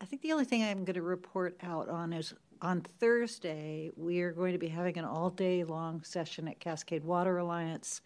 I 0.00 0.04
think 0.04 0.22
the 0.22 0.32
only 0.32 0.44
thing 0.44 0.62
I'm 0.62 0.84
going 0.84 0.94
to 0.94 1.02
report 1.02 1.56
out 1.62 1.88
on 1.88 2.12
is 2.12 2.34
on 2.62 2.82
Thursday, 3.00 3.90
we 3.96 4.20
are 4.20 4.32
going 4.32 4.52
to 4.52 4.58
be 4.58 4.68
having 4.68 4.96
an 4.96 5.04
all 5.04 5.30
day 5.30 5.64
long 5.64 6.02
session 6.04 6.46
at 6.46 6.60
Cascade 6.60 7.04
Water 7.04 7.38
Alliance 7.38 8.02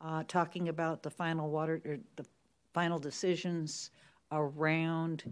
uh, 0.00 0.24
talking 0.26 0.68
about 0.68 1.02
the 1.02 1.10
final 1.10 1.50
water, 1.50 1.80
or 1.84 1.98
the 2.16 2.24
final 2.72 2.98
decisions 2.98 3.90
around 4.32 5.24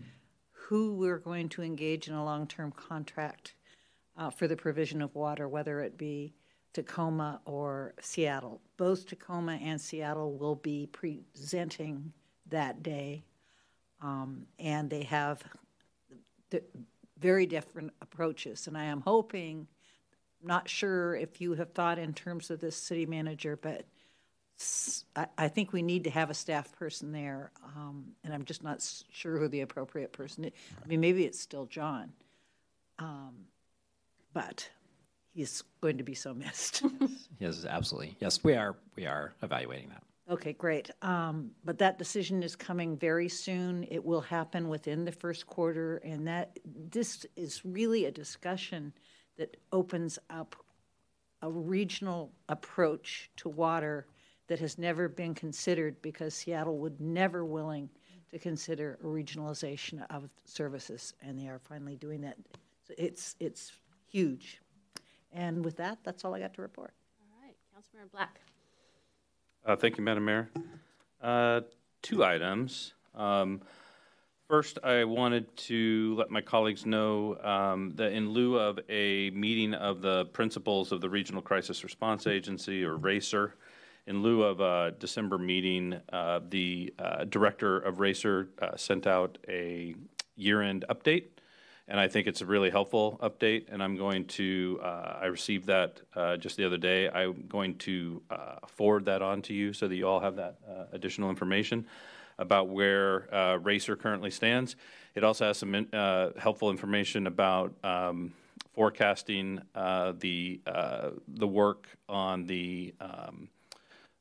who 0.53 0.95
we're 0.95 1.19
going 1.19 1.49
to 1.49 1.63
engage 1.63 2.09
in 2.09 2.15
a 2.15 2.25
long 2.25 2.47
term 2.47 2.71
contract 2.73 3.55
uh, 4.17 4.31
for 4.31 4.47
the 4.47 4.57
provision 4.57 5.01
of 5.01 5.15
water, 5.15 5.49
whether 5.49 5.81
it 5.81 5.97
be 5.97 6.35
Tacoma 6.79 7.41
or 7.45 7.93
Seattle. 8.01 8.61
Both 8.77 9.09
Tacoma 9.09 9.59
and 9.61 9.81
Seattle 9.81 10.35
will 10.35 10.55
be 10.55 10.87
presenting 10.87 12.13
that 12.51 12.85
day, 12.85 13.25
um, 14.01 14.47
and 14.61 14.89
they 14.89 15.03
have 15.03 15.43
very 17.19 17.47
different 17.47 17.93
approaches. 18.01 18.69
And 18.69 18.79
I 18.79 18.85
am 18.85 19.01
hoping, 19.01 19.67
not 20.41 20.69
sure 20.69 21.17
if 21.17 21.41
you 21.41 21.55
have 21.55 21.73
thought 21.73 21.99
in 21.99 22.15
terms 22.15 22.49
of 22.53 22.61
this 22.61 22.77
city 22.77 23.07
manager, 23.07 23.59
but 23.61 23.85
I, 25.17 25.27
I 25.37 25.49
think 25.49 25.73
we 25.73 25.83
need 25.83 26.05
to 26.05 26.11
have 26.11 26.31
a 26.31 26.35
staff 26.35 26.71
person 26.79 27.11
there, 27.11 27.51
um, 27.77 28.13
and 28.23 28.33
I'm 28.33 28.45
just 28.45 28.63
not 28.63 28.89
sure 29.11 29.37
who 29.37 29.49
the 29.49 29.63
appropriate 29.63 30.13
person 30.13 30.45
is. 30.45 30.53
I 30.81 30.87
mean, 30.87 31.01
maybe 31.01 31.25
it's 31.25 31.41
still 31.41 31.67
John, 31.67 32.13
um, 33.01 33.35
but 34.33 34.71
he's 35.39 35.63
going 35.81 35.97
to 35.97 36.03
be 36.03 36.15
so 36.15 36.35
missed. 36.35 36.83
yes, 37.39 37.65
absolutely. 37.65 38.17
Yes, 38.19 38.43
we 38.43 38.55
are. 38.55 38.75
We 38.97 39.07
are 39.07 39.35
evaluating 39.43 39.91
that. 39.91 40.03
Okay, 40.29 40.53
great. 40.53 40.91
Um, 41.01 41.53
but 41.65 41.79
that 41.79 41.97
decision 41.97 42.43
is 42.43 42.57
coming 42.57 42.97
very 42.97 43.29
soon. 43.29 43.87
It 43.89 44.05
will 44.05 44.21
happen 44.21 44.69
within 44.69 45.05
the 45.05 45.13
first 45.13 45.47
quarter, 45.47 45.99
and 45.99 46.27
that 46.27 46.59
this 46.65 47.25
is 47.37 47.65
really 47.65 48.07
a 48.07 48.11
discussion 48.11 48.93
that 49.37 49.57
opens 49.73 50.19
up 50.29 50.57
a 51.43 51.51
regional 51.51 52.33
approach 52.49 53.31
to 53.37 53.49
water 53.49 54.09
that 54.49 54.59
has 54.59 54.77
never 54.77 55.09
been 55.09 55.35
considered 55.35 56.03
because 56.03 56.35
Seattle 56.35 56.79
would 56.79 57.01
never 57.01 57.45
willing 57.45 57.89
to 58.33 58.41
consider 58.41 58.99
a 59.05 59.07
regionalization 59.07 60.05
of 60.11 60.29
services, 60.45 61.15
and 61.23 61.39
they 61.39 61.47
are 61.47 61.61
finally 61.61 61.95
doing 61.95 62.23
that. 62.23 62.37
So 62.89 62.95
it's 62.99 63.37
it's 63.39 63.73
huge. 64.11 64.61
And 65.33 65.65
with 65.65 65.77
that, 65.77 65.99
that's 66.05 66.25
all 66.25 66.35
I 66.35 66.41
got 66.41 66.55
to 66.55 66.63
report. 66.63 66.93
All 67.21 67.47
right, 67.47 67.55
Councilmember 67.75 68.11
Black. 68.11 68.41
Uh, 69.65 69.77
thank 69.77 69.99
you, 69.99 70.05
Madam 70.05 70.25
Mayor. 70.25 70.51
Uh, 71.23 71.61
two 72.03 72.25
items. 72.25 72.95
Um, 73.15 73.61
first, 74.49 74.79
I 74.83 75.05
wanted 75.05 75.55
to 75.57 76.15
let 76.17 76.31
my 76.31 76.41
colleagues 76.41 76.87
know 76.87 77.37
um, 77.43 77.93
that 77.97 78.13
in 78.13 78.31
lieu 78.31 78.59
of 78.59 78.79
a 78.89 79.31
meeting 79.31 79.75
of 79.75 80.01
the 80.01 80.27
principals 80.27 80.93
of 80.93 81.01
the 81.01 81.11
Regional 81.11 81.43
Crisis 81.43 81.85
Response 81.85 82.27
Agency, 82.27 82.85
or 82.85 82.97
RACER, 82.97 83.55
in 84.07 84.23
lieu 84.23 84.43
of 84.43 84.61
a 84.61 84.95
December 84.99 85.37
meeting, 85.37 86.01
uh, 86.13 86.41
the 86.49 86.95
uh, 86.99 87.25
director 87.25 87.79
of 87.79 88.01
RACER 88.01 88.49
uh, 88.63 88.77
sent 88.77 89.07
out 89.07 89.37
a 89.49 89.95
year 90.37 90.63
end 90.63 90.85
update 90.89 91.25
and 91.89 91.99
I 91.99 92.07
think 92.07 92.27
it's 92.27 92.43
a 92.43 92.47
really 92.47 92.69
helpful 92.69 93.19
update. 93.23 93.65
And 93.71 93.83
I'm 93.83 93.97
going 93.97 94.27
to, 94.27 94.79
uh, 94.83 95.19
I 95.23 95.27
received 95.27 95.67
that 95.67 96.03
uh, 96.15 96.37
just 96.37 96.59
the 96.59 96.67
other 96.67 96.77
day. 96.77 97.09
I'm 97.09 97.47
going 97.49 97.77
to 97.79 98.23
uh, 98.31 98.57
forward 98.67 99.07
that 99.07 99.23
on 99.23 99.41
to 99.43 99.55
you 99.55 99.73
so 99.73 99.89
that 99.89 99.97
you 99.97 100.07
all 100.07 100.21
have 100.21 100.37
that 100.37 100.59
uh, 100.69 100.85
additional 100.93 101.31
information 101.31 101.87
about 102.39 102.69
where 102.69 103.35
uh, 103.35 103.57
Racer 103.57 103.97
currently 103.97 104.31
stands. 104.31 104.77
It 105.15 105.25
also 105.25 105.47
has 105.47 105.57
some 105.57 105.89
uh, 105.93 106.29
helpful 106.39 106.71
information 106.71 107.27
about 107.27 107.73
um, 107.83 108.35
forecasting 108.75 109.61
the 109.75 110.61
the 111.27 111.47
work 111.47 111.89
on 112.09 112.47
the 112.47 112.95
um, 113.01 113.49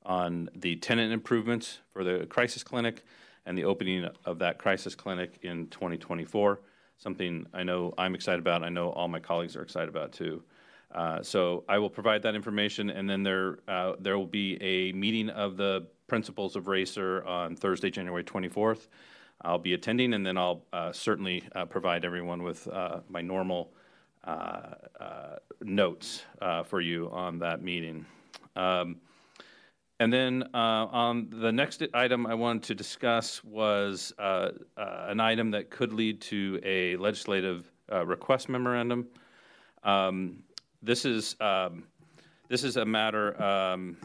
on 0.03 0.49
the 0.56 0.77
tenant 0.77 1.11
improvements 1.11 1.80
for 1.91 2.03
the 2.03 2.26
crisis 2.27 2.64
clinic 2.64 3.03
and 3.45 3.57
the 3.57 3.65
opening 3.65 4.10
of 4.26 4.39
that 4.39 4.57
crisis 4.57 4.95
clinic 4.95 5.38
in 5.44 5.68
2024 5.68 6.60
something 6.97 7.45
I 7.53 7.63
know 7.63 7.93
I'm 7.97 8.15
excited 8.15 8.39
about. 8.39 8.63
I 8.63 8.69
know 8.69 8.89
all 8.89 9.07
my 9.07 9.19
colleagues 9.19 9.55
are 9.55 9.61
excited 9.61 9.89
about 9.89 10.11
too. 10.11 10.43
Uh, 10.93 11.21
so 11.21 11.63
I 11.67 11.79
will 11.79 11.89
provide 11.89 12.23
that 12.23 12.35
information, 12.35 12.89
and 12.89 13.09
then 13.09 13.23
there 13.23 13.59
uh, 13.67 13.93
there 13.99 14.17
will 14.17 14.25
be 14.25 14.61
a 14.61 14.93
meeting 14.93 15.29
of 15.29 15.57
the 15.57 15.85
principals 16.07 16.55
of 16.55 16.67
Racer 16.67 17.23
on 17.25 17.55
Thursday, 17.55 17.89
January 17.89 18.23
24th. 18.23 18.87
I'll 19.41 19.59
be 19.59 19.73
attending, 19.73 20.13
and 20.13 20.25
then 20.25 20.37
I'll 20.37 20.63
uh, 20.73 20.91
certainly 20.91 21.43
uh, 21.53 21.65
provide 21.65 22.05
everyone 22.05 22.41
with 22.41 22.67
uh, 22.69 23.01
my 23.09 23.21
normal 23.21 23.71
uh, 24.23 24.75
notes 25.61 26.23
for 26.65 26.81
you 26.81 27.09
on 27.11 27.39
that 27.39 27.61
meeting. 27.61 28.05
Um, 28.55 28.97
and 29.99 30.13
then 30.13 30.43
uh, 30.53 30.87
on 30.91 31.29
the 31.31 31.51
next 31.51 31.81
item 31.93 32.27
I 32.27 32.35
wanted 32.35 32.63
to 32.63 32.75
discuss 32.75 33.43
was 33.43 34.13
uh, 34.19 34.49
uh, 34.77 35.05
an 35.07 35.19
item 35.19 35.51
that 35.51 35.69
could 35.69 35.91
lead 35.91 36.21
to 36.21 36.59
a 36.63 36.95
legislative 36.97 37.71
uh, 37.91 38.05
request 38.05 38.47
memorandum. 38.47 39.07
Um, 39.83 40.43
this 40.83 41.05
is 41.05 41.35
um, 41.39 41.85
this 42.47 42.63
is 42.63 42.77
a 42.77 42.85
matter 42.85 43.41
um, 43.41 43.97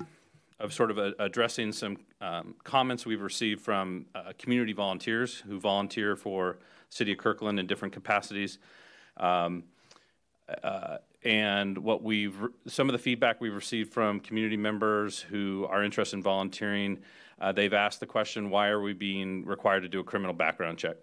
of 0.59 0.73
sort 0.73 0.91
of 0.91 0.99
a, 0.99 1.13
addressing 1.19 1.73
some 1.73 1.99
um, 2.21 2.55
comments 2.65 3.05
we've 3.05 3.21
received 3.21 3.61
from 3.61 4.07
uh, 4.15 4.33
community 4.39 4.73
volunteers 4.73 5.39
who 5.47 5.61
volunteer 5.61 6.17
for 6.17 6.59
City 6.89 7.13
of 7.13 7.19
Kirkland 7.19 7.59
in 7.59 7.67
different 7.67 7.93
capacities. 7.93 8.59
Um, 9.19 9.65
uh, 10.63 10.99
and 11.25 11.79
what 11.79 12.03
we've 12.03 12.37
some 12.67 12.89
of 12.89 12.93
the 12.93 12.99
feedback 12.99 13.41
we've 13.41 13.55
received 13.55 13.93
from 13.93 14.21
community 14.21 14.57
members 14.57 15.21
who 15.21 15.67
are 15.71 15.85
interested 15.85 16.17
in 16.17 16.23
volunteering 16.23 16.99
uh, 17.43 17.51
they've 17.51 17.75
asked 17.75 17.99
the 17.99 18.07
question 18.07 18.51
why 18.51 18.69
are 18.69 18.81
we 18.81 18.93
being 18.93 19.45
required 19.45 19.81
to 19.81 19.89
do 19.89 19.99
a 19.99 20.05
criminal 20.05 20.33
background 20.33 20.79
check? 20.79 20.97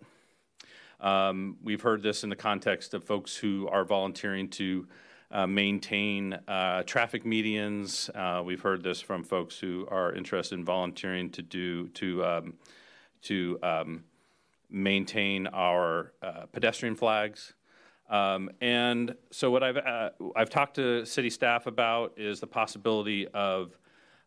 Um, 1.01 1.57
we've 1.61 1.81
heard 1.81 2.01
this 2.01 2.23
in 2.23 2.29
the 2.29 2.35
context 2.35 2.93
of 2.93 3.03
folks 3.03 3.35
who 3.35 3.67
are 3.67 3.83
volunteering 3.83 4.47
to 4.51 4.87
uh, 5.31 5.45
maintain 5.45 6.33
uh, 6.47 6.83
traffic 6.83 7.25
medians. 7.25 8.09
Uh, 8.15 8.41
we've 8.41 8.61
heard 8.61 8.83
this 8.83 9.01
from 9.01 9.23
folks 9.23 9.59
who 9.59 9.85
are 9.91 10.13
interested 10.13 10.57
in 10.57 10.65
volunteering 10.65 11.29
to 11.31 11.41
do 11.41 11.89
to 11.89 12.25
um, 12.25 12.53
to 13.21 13.59
um, 13.61 14.05
maintain 14.69 15.45
our 15.47 16.13
uh, 16.23 16.45
pedestrian 16.53 16.95
flags 16.95 17.53
um, 18.09 18.49
and 18.59 19.15
so, 19.31 19.51
what 19.51 19.63
I've 19.63 19.77
uh, 19.77 20.09
I've 20.35 20.49
talked 20.49 20.75
to 20.75 21.05
city 21.05 21.29
staff 21.29 21.67
about 21.67 22.13
is 22.17 22.39
the 22.39 22.47
possibility 22.47 23.27
of 23.27 23.77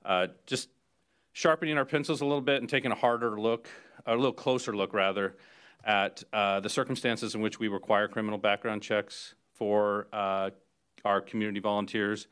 uh, 0.05 0.29
just 0.47 0.69
sharpening 1.33 1.77
our 1.77 1.85
pencils 1.85 2.21
a 2.21 2.25
little 2.25 2.41
bit 2.41 2.61
and 2.61 2.69
taking 2.69 2.93
a 2.93 2.95
harder 2.95 3.41
look, 3.41 3.69
a 4.07 4.15
little 4.15 4.33
closer 4.33 4.77
look 4.77 4.95
rather, 4.95 5.35
at 5.85 6.23
uh, 6.33 6.61
the 6.61 6.69
circumstances 6.69 7.35
in 7.35 7.41
which 7.41 7.59
we 7.59 7.69
require 7.69 8.07
criminal 8.07 8.39
background 8.39 8.83
checks 8.83 9.35
for 9.55 10.07
uh, 10.13 10.51
our 11.05 11.21
community 11.21 11.61
volunteers. 11.61 12.29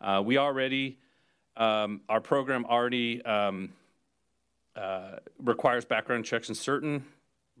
Uh, 0.00 0.22
we 0.24 0.38
already, 0.38 0.98
um, 1.56 2.00
our 2.08 2.20
program 2.20 2.64
already 2.64 3.22
um, 3.24 3.72
uh, 4.76 5.16
requires 5.38 5.84
background 5.84 6.24
checks 6.24 6.48
in 6.48 6.54
certain 6.54 7.04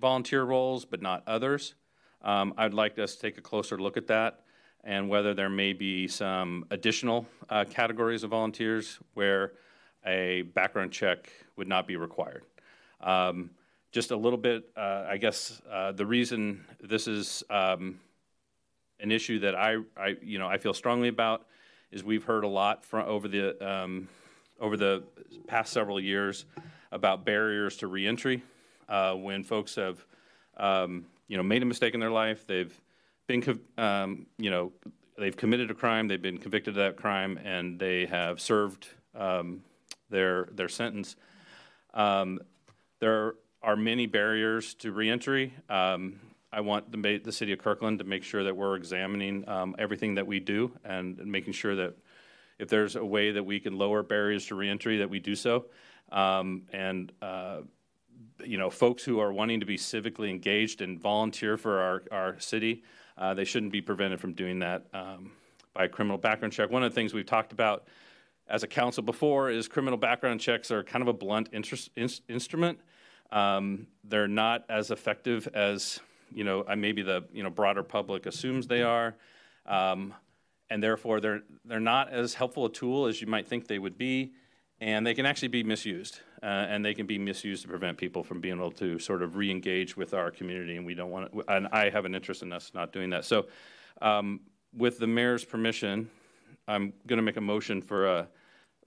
volunteer 0.00 0.44
roles, 0.44 0.84
but 0.84 1.02
not 1.02 1.22
others. 1.26 1.74
Um, 2.24 2.54
I'd 2.56 2.74
like 2.74 2.98
us 2.98 3.14
to 3.14 3.20
take 3.20 3.38
a 3.38 3.42
closer 3.42 3.78
look 3.78 3.96
at 3.96 4.08
that 4.08 4.40
and 4.82 5.08
whether 5.08 5.34
there 5.34 5.48
may 5.48 5.72
be 5.72 6.08
some 6.08 6.64
additional 6.70 7.26
uh, 7.48 7.64
categories 7.68 8.24
of 8.24 8.30
volunteers 8.30 8.98
where 9.14 9.52
a 10.06 10.42
background 10.42 10.90
check 10.90 11.30
would 11.56 11.68
not 11.68 11.86
be 11.86 11.96
required. 11.96 12.44
Um, 13.00 13.50
just 13.92 14.10
a 14.10 14.16
little 14.16 14.38
bit, 14.38 14.64
uh, 14.76 15.04
I 15.08 15.18
guess 15.18 15.62
uh, 15.70 15.92
the 15.92 16.04
reason 16.04 16.64
this 16.80 17.06
is 17.06 17.44
um, 17.48 18.00
an 19.00 19.12
issue 19.12 19.38
that 19.40 19.54
I, 19.54 19.76
I, 19.96 20.16
you 20.22 20.38
know, 20.38 20.48
I 20.48 20.58
feel 20.58 20.74
strongly 20.74 21.08
about 21.08 21.46
is 21.92 22.02
we've 22.02 22.24
heard 22.24 22.44
a 22.44 22.48
lot 22.48 22.84
from 22.84 23.06
over 23.06 23.28
the 23.28 23.66
um, 23.66 24.08
over 24.60 24.76
the 24.76 25.04
past 25.46 25.72
several 25.72 26.00
years 26.00 26.44
about 26.90 27.24
barriers 27.24 27.76
to 27.78 27.86
reentry. 27.86 28.42
Uh, 28.88 29.14
when 29.14 29.42
folks 29.42 29.76
have, 29.76 30.04
um, 30.56 31.06
you 31.28 31.36
know, 31.36 31.42
made 31.42 31.62
a 31.62 31.66
mistake 31.66 31.94
in 31.94 32.00
their 32.00 32.10
life, 32.10 32.46
they've 32.46 32.78
been, 33.26 33.60
um, 33.78 34.26
you 34.38 34.50
know, 34.50 34.72
they've 35.18 35.36
committed 35.36 35.70
a 35.70 35.74
crime, 35.74 36.08
they've 36.08 36.20
been 36.20 36.38
convicted 36.38 36.72
of 36.72 36.76
that 36.76 36.96
crime, 36.96 37.38
and 37.42 37.78
they 37.78 38.06
have 38.06 38.40
served 38.40 38.88
um, 39.14 39.62
their 40.10 40.48
their 40.52 40.68
sentence. 40.68 41.16
Um, 41.92 42.40
there 43.00 43.34
are 43.62 43.76
many 43.76 44.06
barriers 44.06 44.74
to 44.74 44.92
reentry. 44.92 45.54
Um, 45.68 46.20
I 46.52 46.60
want 46.60 46.92
the, 46.92 47.18
the, 47.18 47.32
city 47.32 47.52
of 47.52 47.58
Kirkland 47.58 47.98
to 47.98 48.04
make 48.04 48.22
sure 48.22 48.44
that 48.44 48.56
we're 48.56 48.76
examining 48.76 49.48
um, 49.48 49.74
everything 49.78 50.14
that 50.16 50.26
we 50.26 50.38
do 50.38 50.70
and 50.84 51.16
making 51.18 51.52
sure 51.52 51.74
that 51.74 51.96
if 52.58 52.68
there's 52.68 52.94
a 52.94 53.04
way 53.04 53.32
that 53.32 53.42
we 53.42 53.58
can 53.58 53.76
lower 53.76 54.04
barriers 54.04 54.46
to 54.46 54.54
reentry, 54.54 54.98
that 54.98 55.10
we 55.10 55.18
do 55.18 55.34
so. 55.34 55.66
Um, 56.12 56.62
and 56.72 57.10
uh, 57.20 57.62
you 58.44 58.58
know, 58.58 58.70
folks 58.70 59.04
who 59.04 59.20
are 59.20 59.32
wanting 59.32 59.60
to 59.60 59.66
be 59.66 59.76
civically 59.76 60.30
engaged 60.30 60.80
and 60.80 60.98
volunteer 60.98 61.56
for 61.56 61.80
our, 61.80 62.02
our 62.10 62.40
city, 62.40 62.82
uh, 63.16 63.34
they 63.34 63.44
shouldn't 63.44 63.72
be 63.72 63.80
prevented 63.80 64.20
from 64.20 64.32
doing 64.32 64.58
that 64.60 64.86
um, 64.92 65.32
by 65.72 65.84
a 65.84 65.88
criminal 65.88 66.18
background 66.18 66.52
check. 66.52 66.70
One 66.70 66.82
of 66.82 66.90
the 66.90 66.94
things 66.94 67.14
we've 67.14 67.26
talked 67.26 67.52
about 67.52 67.86
as 68.48 68.62
a 68.62 68.66
council 68.66 69.02
before 69.02 69.50
is 69.50 69.68
criminal 69.68 69.96
background 69.96 70.40
checks 70.40 70.70
are 70.70 70.82
kind 70.82 71.02
of 71.02 71.08
a 71.08 71.12
blunt 71.12 71.48
interest, 71.52 71.90
in, 71.96 72.08
instrument. 72.28 72.78
Um, 73.32 73.86
they're 74.04 74.28
not 74.28 74.64
as 74.68 74.90
effective 74.90 75.48
as 75.54 76.00
you 76.32 76.44
know 76.44 76.64
maybe 76.76 77.02
the 77.02 77.24
you 77.32 77.42
know 77.42 77.50
broader 77.50 77.82
public 77.82 78.26
assumes 78.26 78.66
they 78.66 78.82
are, 78.82 79.14
um, 79.66 80.14
and 80.70 80.82
therefore 80.82 81.20
they're 81.20 81.42
they're 81.64 81.80
not 81.80 82.12
as 82.12 82.34
helpful 82.34 82.66
a 82.66 82.72
tool 82.72 83.06
as 83.06 83.20
you 83.20 83.26
might 83.26 83.46
think 83.46 83.66
they 83.66 83.78
would 83.78 83.96
be, 83.96 84.32
and 84.80 85.06
they 85.06 85.14
can 85.14 85.26
actually 85.26 85.48
be 85.48 85.62
misused, 85.62 86.20
uh, 86.42 86.46
and 86.46 86.84
they 86.84 86.94
can 86.94 87.06
be 87.06 87.18
misused 87.18 87.62
to 87.62 87.68
prevent 87.68 87.96
people 87.96 88.22
from 88.22 88.40
being 88.40 88.56
able 88.56 88.72
to 88.72 88.98
sort 88.98 89.22
of 89.22 89.36
re-engage 89.36 89.96
with 89.96 90.14
our 90.14 90.30
community, 90.30 90.76
and 90.76 90.84
we 90.84 90.94
don't 90.94 91.10
want 91.10 91.32
to. 91.32 91.44
And 91.48 91.68
I 91.68 91.90
have 91.90 92.04
an 92.04 92.14
interest 92.14 92.42
in 92.42 92.52
us 92.52 92.72
not 92.74 92.92
doing 92.92 93.10
that. 93.10 93.24
So, 93.24 93.46
um, 94.02 94.40
with 94.76 94.98
the 94.98 95.06
mayor's 95.06 95.44
permission, 95.44 96.10
I'm 96.66 96.92
going 97.06 97.18
to 97.18 97.22
make 97.22 97.36
a 97.36 97.40
motion 97.40 97.80
for 97.80 98.06
a 98.06 98.28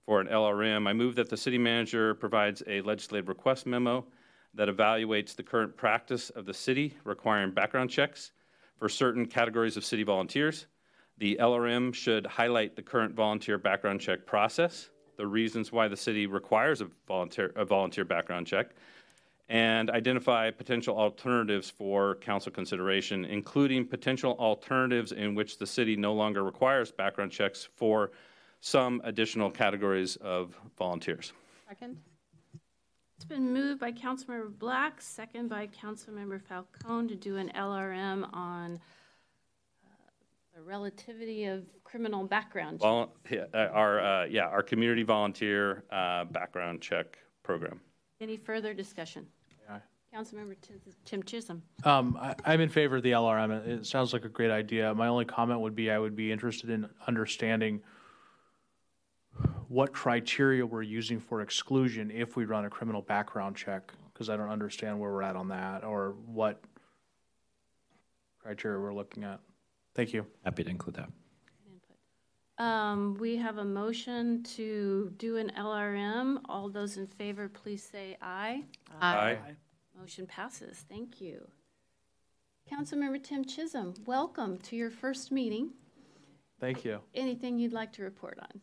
for 0.06 0.22
an 0.22 0.28
LRM. 0.28 0.88
I 0.88 0.94
move 0.94 1.16
that 1.16 1.30
the 1.30 1.38
city 1.38 1.58
manager 1.58 2.16
provides 2.16 2.64
a 2.66 2.82
legislative 2.82 3.28
request 3.28 3.66
memo 3.66 4.06
that 4.54 4.70
evaluates 4.70 5.36
the 5.36 5.44
current 5.44 5.76
practice 5.76 6.30
of 6.32 6.46
the 6.46 6.54
city 6.54 6.98
requiring 7.04 7.52
background 7.52 7.90
checks 7.90 8.32
for 8.78 8.88
certain 8.88 9.26
categories 9.26 9.78
of 9.78 9.84
city 9.84 10.04
volunteers. 10.04 10.68
The 11.18 11.38
LRM 11.42 11.94
should 11.94 12.26
highlight 12.26 12.76
the 12.76 12.82
current 12.82 13.16
volunteer 13.16 13.58
background 13.58 14.00
check 14.00 14.26
process, 14.26 14.90
the 15.18 15.28
reasons 15.28 15.72
why 15.72 15.88
the 15.88 15.98
city 15.98 16.28
requires 16.28 16.82
a 16.82 16.88
volunteer, 17.08 17.52
a 17.56 17.66
volunteer 17.66 18.06
background 18.06 18.48
check, 18.48 18.72
and 19.50 19.90
identify 19.90 20.52
potential 20.52 20.98
alternatives 20.98 21.70
for 21.70 22.16
council 22.16 22.52
consideration, 22.52 23.26
including 23.26 23.86
potential 23.86 24.36
alternatives 24.40 25.12
in 25.12 25.36
which 25.36 25.58
the 25.58 25.66
city 25.66 25.96
no 25.96 26.14
longer 26.14 26.44
requires 26.44 26.92
background 26.92 27.32
checks 27.32 27.68
for 27.76 28.12
some 28.62 29.02
additional 29.04 29.50
categories 29.50 30.16
of 30.18 30.56
volunteers. 30.78 31.34
Second. 31.68 31.98
It's 33.16 33.26
been 33.26 33.52
moved 33.52 33.80
by 33.80 33.92
Councilmember 33.92 34.58
Black, 34.60 35.02
second 35.02 35.50
by 35.50 35.68
Councilmember 35.68 36.40
Falcone 36.40 37.08
to 37.08 37.16
do 37.16 37.38
an 37.38 37.52
LRM 37.56 38.30
on 38.32 38.80
the 40.58 40.64
relativity 40.64 41.46
of 41.46 41.64
criminal 41.84 42.24
background. 42.26 42.80
Vol- 42.80 43.14
yeah, 43.30 43.46
uh, 43.54 43.70
our 43.72 44.00
uh, 44.00 44.26
yeah, 44.26 44.48
our 44.48 44.64
community 44.64 45.04
volunteer 45.04 45.84
uh, 45.92 46.26
background 46.26 46.82
check 46.82 47.20
program. 47.44 47.80
Any 48.20 48.38
further 48.38 48.74
discussion? 48.74 49.28
Yeah. 49.70 49.80
Councilmember 50.14 50.56
Tymczyszyn. 51.06 51.62
Um, 51.84 52.18
I, 52.20 52.54
am 52.54 52.62
in 52.62 52.70
favor 52.70 52.98
of 52.98 53.04
the 53.04 53.12
LRM. 53.12 53.68
It 53.68 53.86
sounds 53.86 54.14
like 54.14 54.26
a 54.26 54.30
great 54.30 54.50
idea. 54.50 54.94
My 54.96 55.08
only 55.08 55.26
comment 55.26 55.60
would 55.60 55.76
be 55.76 55.92
I 55.92 56.00
would 56.00 56.16
be 56.16 56.32
interested 56.32 56.72
in 56.72 56.90
understanding 57.08 57.82
what 59.68 59.94
criteria 59.94 60.66
we're 60.66 60.82
using 60.82 61.20
for 61.20 61.42
exclusion 61.42 62.10
if 62.10 62.36
we 62.36 62.46
run 62.46 62.66
a 62.66 62.70
criminal 62.70 63.04
background 63.04 63.56
check, 63.56 63.94
because 64.12 64.28
I 64.28 64.36
don't 64.36 64.50
understand 64.50 65.00
where 65.00 65.12
we're 65.12 65.22
at 65.22 65.36
on 65.36 65.50
that, 65.50 65.84
or 65.84 66.16
what 66.26 66.64
criteria 68.42 68.80
we're 68.80 68.96
looking 68.96 69.24
at. 69.24 69.40
Thank 69.98 70.14
you. 70.14 70.26
Happy 70.46 70.64
to 70.64 70.70
include 70.70 70.96
that. 70.96 72.64
Um, 72.64 73.18
we 73.20 73.36
have 73.38 73.58
a 73.58 73.66
motion 73.66 74.44
to 74.56 75.12
do 75.18 75.38
an 75.38 75.52
LRM. 75.58 76.40
All 76.48 76.70
those 76.70 76.98
in 76.98 77.08
favor, 77.08 77.50
please 77.50 77.84
say 77.84 78.16
aye. 78.22 78.64
Aye. 79.02 79.38
Motion 80.00 80.26
passes. 80.28 80.86
Thank 80.88 81.20
you. 81.20 81.48
Councilmember 82.72 83.20
Tymczyszyn, 83.20 84.06
welcome 84.06 84.58
to 84.60 84.76
your 84.76 84.92
first 84.92 85.32
meeting. 85.32 85.72
Thank 86.60 86.86
you. 86.86 87.00
Anything 87.16 87.58
you'd 87.58 87.74
like 87.74 87.92
to 87.94 88.04
report 88.04 88.40
on? 88.40 88.62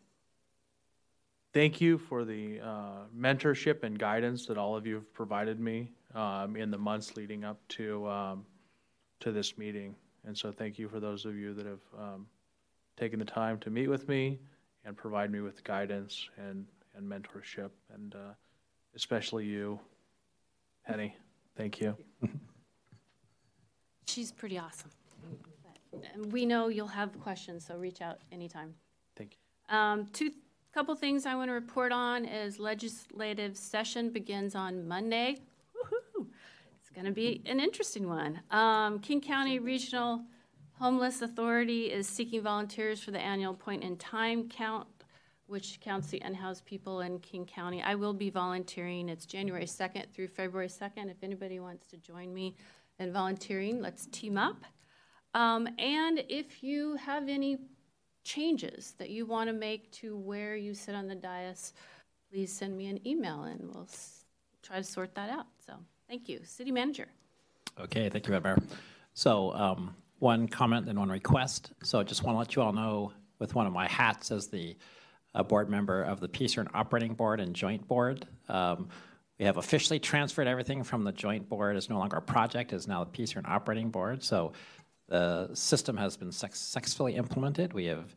thank 1.55 1.81
you 1.81 1.97
for 1.97 2.25
the 2.25 2.61
uh, 2.61 3.05
mentorship 3.17 3.85
and 3.85 3.97
guidance 3.97 4.45
that 4.47 4.59
all 4.59 4.77
of 4.77 4.87
you 4.87 4.97
have 4.97 5.15
provided 5.15 5.61
me 5.61 5.93
um, 6.15 6.57
in 6.57 6.71
the 6.71 6.77
months 6.77 7.17
leading 7.17 7.45
up 7.45 7.61
to 7.69 8.07
um, 8.09 8.45
to 9.21 9.31
this 9.31 9.57
meeting. 9.57 9.95
And 10.27 10.37
so, 10.37 10.53
thank 10.53 10.79
you 10.79 10.89
for 10.89 11.01
those 11.01 11.25
of 11.25 11.37
you 11.37 11.55
that 11.55 11.67
have 11.67 11.83
um, 11.99 12.27
taken 12.97 13.19
the 13.19 13.25
time 13.25 13.59
to 13.61 13.71
meet 13.71 13.89
with 13.89 14.09
me 14.09 14.41
and 14.85 14.97
provide 14.97 15.31
me 15.31 15.41
with 15.41 15.63
guidance 15.65 16.29
and 16.37 16.67
and 16.97 17.11
mentorship, 17.11 17.71
and 17.93 18.15
uh, 18.15 18.35
especially 18.95 19.45
you, 19.45 19.81
Penny. 20.87 21.17
Thank 21.57 21.81
you. 21.81 21.97
She's 24.07 24.31
pretty 24.31 24.59
awesome. 24.59 24.91
And 26.13 26.33
we 26.33 26.47
know 26.47 26.69
you'll 26.69 26.87
have 26.87 27.19
questions, 27.21 27.67
so 27.67 27.77
reach 27.77 28.01
out 28.01 28.19
anytime. 28.31 28.75
Thank 29.17 29.33
you. 29.33 29.77
Um, 29.77 30.07
two 30.13 30.31
Couple 30.75 30.97
things 30.97 31.25
I 31.25 31.37
want 31.37 31.51
to 31.51 31.53
report 31.53 31.93
on 31.93 32.25
is 32.25 32.59
legislative 32.59 33.57
session 33.57 34.11
begins 34.11 34.57
on 34.57 34.89
Monday. 34.89 35.37
Going 36.95 37.07
to 37.07 37.13
be 37.13 37.43
an 37.47 37.59
interesting 37.59 38.09
one. 38.09 38.41
Um, 38.53 39.01
King 39.01 39.21
County 39.21 39.59
Regional 39.59 40.23
Homeless 40.79 41.23
Authority 41.23 41.87
is 41.87 42.07
seeking 42.07 42.41
volunteers 42.43 43.03
for 43.03 43.11
the 43.11 43.19
annual 43.19 43.53
point 43.53 43.83
in 43.83 43.97
time 43.97 44.49
count, 44.49 44.87
which 45.49 45.81
counts 45.81 46.09
the 46.09 46.21
unhoused 46.21 46.65
people 46.65 47.01
in 47.01 47.19
King 47.19 47.47
County. 47.47 47.83
I 47.83 47.97
will 47.97 48.13
be 48.13 48.31
volunteering. 48.31 49.09
It's 49.09 49.27
January 49.27 49.65
2nd 49.65 50.13
through 50.13 50.29
February 50.29 50.69
2nd. 50.69 51.11
If 51.11 51.25
anybody 51.25 51.59
wants 51.59 51.85
to 51.89 51.97
join 51.97 52.33
me 52.33 52.55
in 53.01 53.13
volunteering, 53.13 53.81
let's 53.83 54.07
team 54.07 54.39
up. 54.39 54.65
Um, 55.35 55.69
and 55.81 56.23
if 56.29 56.63
you 56.63 56.95
have 56.95 57.29
any 57.29 57.59
changes 58.23 58.95
that 58.99 59.11
you 59.11 59.27
want 59.27 59.49
to 59.49 59.53
make 59.53 59.91
to 59.93 60.17
where 60.17 60.55
you 60.55 60.75
sit 60.75 60.95
on 60.95 61.09
the 61.09 61.17
dais, 61.17 61.73
please 62.31 62.53
send 62.53 62.77
me 62.77 62.87
an 62.87 63.05
email 63.05 63.43
and 63.43 63.75
we'll 63.75 63.83
s- 63.85 64.27
try 64.63 64.77
to 64.77 64.85
sort 64.85 65.17
that 65.17 65.29
out. 65.29 65.47
So 65.67 65.75
thank 66.09 66.29
you. 66.29 66.41
City 66.45 66.71
Manager. 66.71 67.07
Okay, 67.81 68.09
thank 68.09 68.27
you, 68.27 68.33
Madam 68.33 68.57
Mayor. 68.61 68.69
So 69.15 69.53
um, 69.55 69.95
one 70.19 70.49
comment 70.49 70.89
and 70.89 70.99
one 70.99 71.09
request. 71.09 71.73
So 71.83 72.01
I 72.01 72.03
just 72.03 72.23
want 72.23 72.35
to 72.35 72.39
let 72.39 72.57
you 72.57 72.63
all 72.63 72.73
know 72.73 73.13
with 73.39 73.55
one 73.55 73.67
of 73.67 73.73
my 73.73 73.89
hats 73.89 74.31
as 74.31 74.49
the 74.49 74.77
uh, 75.35 75.43
board 75.43 75.69
member 75.69 76.03
of 76.03 76.21
the 76.21 76.29
PSERN 76.29 76.69
Operating 76.75 77.15
Board 77.15 77.41
and 77.41 77.55
Joint 77.55 77.87
Board. 77.89 78.27
Um, 78.49 78.89
we 79.39 79.45
have 79.45 79.57
officially 79.57 79.99
transferred 79.99 80.47
everything 80.47 80.85
from 80.85 81.03
the 81.03 81.13
Joint 81.13 81.49
Board. 81.49 81.77
It's 81.77 81.91
no 81.91 81.99
longer 81.99 82.19
a 82.19 82.23
project. 82.23 82.73
It's 82.73 82.87
now 82.87 83.03
the 83.03 83.11
PSERN 83.11 83.49
Operating 83.49 83.91
Board. 83.91 84.23
So 84.23 84.53
the 85.09 85.51
system 85.55 85.97
has 85.97 86.17
been 86.17 86.31
successfully 86.31 87.17
implemented. 87.17 87.73
We 87.73 87.87
have 87.87 88.15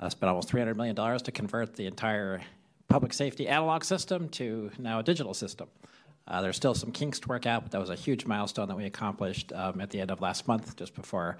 uh, 0.00 0.08
spent 0.08 0.28
almost 0.28 0.50
$300 0.50 0.76
million 0.76 0.96
to 0.96 1.32
convert 1.32 1.76
the 1.76 1.86
entire 1.86 2.40
public 2.88 3.12
safety 3.12 3.48
analog 3.48 3.84
system 3.84 4.28
to 4.30 4.70
now 4.78 5.00
a 5.00 5.02
digital 5.02 5.34
system. 5.34 5.68
Uh, 6.28 6.40
there's 6.40 6.56
still 6.56 6.74
some 6.74 6.90
kinks 6.90 7.20
to 7.20 7.28
work 7.28 7.46
out, 7.46 7.62
but 7.62 7.72
that 7.72 7.80
was 7.80 7.90
a 7.90 7.94
huge 7.94 8.26
milestone 8.26 8.68
that 8.68 8.76
we 8.76 8.84
accomplished 8.84 9.52
um, 9.52 9.80
at 9.80 9.90
the 9.90 10.00
end 10.00 10.10
of 10.10 10.20
last 10.20 10.48
month, 10.48 10.74
just 10.76 10.94
before 10.94 11.38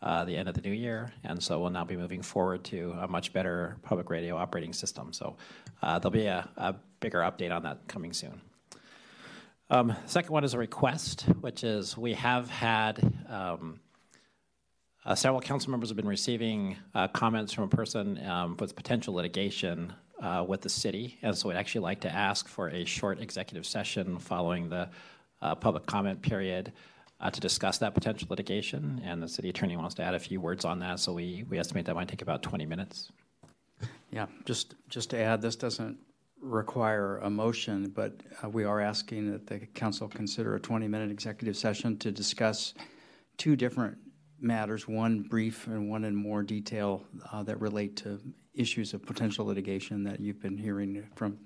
uh, 0.00 0.24
the 0.24 0.36
end 0.36 0.48
of 0.48 0.54
the 0.54 0.62
new 0.62 0.72
year. 0.72 1.12
And 1.22 1.42
so 1.42 1.60
we'll 1.60 1.70
now 1.70 1.84
be 1.84 1.96
moving 1.96 2.22
forward 2.22 2.64
to 2.64 2.92
a 3.00 3.06
much 3.06 3.32
better 3.32 3.76
public 3.82 4.08
radio 4.08 4.36
operating 4.36 4.72
system. 4.72 5.12
So 5.12 5.36
uh, 5.82 5.98
there'll 5.98 6.10
be 6.10 6.26
a, 6.26 6.76
bigger 7.00 7.18
update 7.18 7.50
on 7.50 7.64
that 7.64 7.88
coming 7.88 8.12
soon. 8.12 8.40
Um, 9.70 9.92
second 10.06 10.32
one 10.32 10.44
is 10.44 10.54
a 10.54 10.58
request, 10.58 11.22
which 11.40 11.64
is 11.64 11.98
we 11.98 12.12
have 12.12 12.48
had 12.48 13.00
um, 13.28 13.80
several 15.16 15.40
council 15.40 15.72
members 15.72 15.88
have 15.88 15.96
been 15.96 16.06
receiving 16.06 16.76
comments 17.12 17.52
from 17.52 17.64
a 17.64 17.68
person 17.68 18.20
with 18.60 18.76
potential 18.76 19.14
litigation 19.14 19.92
with 20.46 20.60
the 20.60 20.68
city, 20.68 21.18
and 21.22 21.36
so 21.36 21.48
we'd 21.48 21.56
actually 21.56 21.80
like 21.80 22.00
to 22.00 22.12
ask 22.12 22.48
for 22.48 22.68
a 22.68 22.84
short 22.84 23.20
executive 23.20 23.66
session 23.66 24.18
following 24.18 24.68
the 24.68 24.88
uh, 25.42 25.54
public 25.54 25.86
comment 25.86 26.22
period 26.22 26.72
uh, 27.20 27.30
to 27.30 27.40
discuss 27.40 27.78
that 27.78 27.94
potential 27.94 28.26
litigation. 28.30 29.00
And 29.04 29.22
the 29.22 29.28
city 29.28 29.48
attorney 29.48 29.76
wants 29.76 29.94
to 29.96 30.02
add 30.02 30.14
a 30.14 30.18
few 30.18 30.40
words 30.40 30.64
on 30.64 30.78
that, 30.80 31.00
so 31.00 31.12
we, 31.12 31.44
we 31.48 31.58
estimate 31.58 31.86
that 31.86 31.94
might 31.94 32.08
take 32.08 32.22
about 32.22 32.42
20 32.42 32.66
minutes. 32.66 33.10
Yeah, 34.10 34.26
just 34.44 34.74
just 34.88 35.10
to 35.10 35.18
add, 35.18 35.40
this 35.40 35.56
doesn't 35.56 35.98
require 36.40 37.18
a 37.18 37.30
motion, 37.30 37.90
but 37.94 38.20
uh, 38.44 38.48
we 38.48 38.64
are 38.64 38.80
asking 38.80 39.30
that 39.32 39.46
the 39.46 39.60
council 39.60 40.08
consider 40.08 40.54
a 40.56 40.60
20-minute 40.60 41.10
executive 41.10 41.56
session 41.56 41.96
to 41.98 42.10
discuss 42.10 42.74
two 43.38 43.56
different 43.56 43.96
matters, 44.42 44.88
one 44.88 45.20
brief 45.20 45.66
and 45.66 45.88
one 45.88 46.04
in 46.04 46.14
more 46.14 46.42
detail 46.42 47.04
uh, 47.32 47.42
that 47.44 47.60
relate 47.60 47.96
to 47.96 48.20
issues 48.54 48.92
of 48.94 49.04
potential 49.04 49.46
litigation 49.46 50.04
that 50.04 50.20
you've 50.20 50.40
been 50.40 50.58
hearing 50.58 51.06
from 51.14 51.38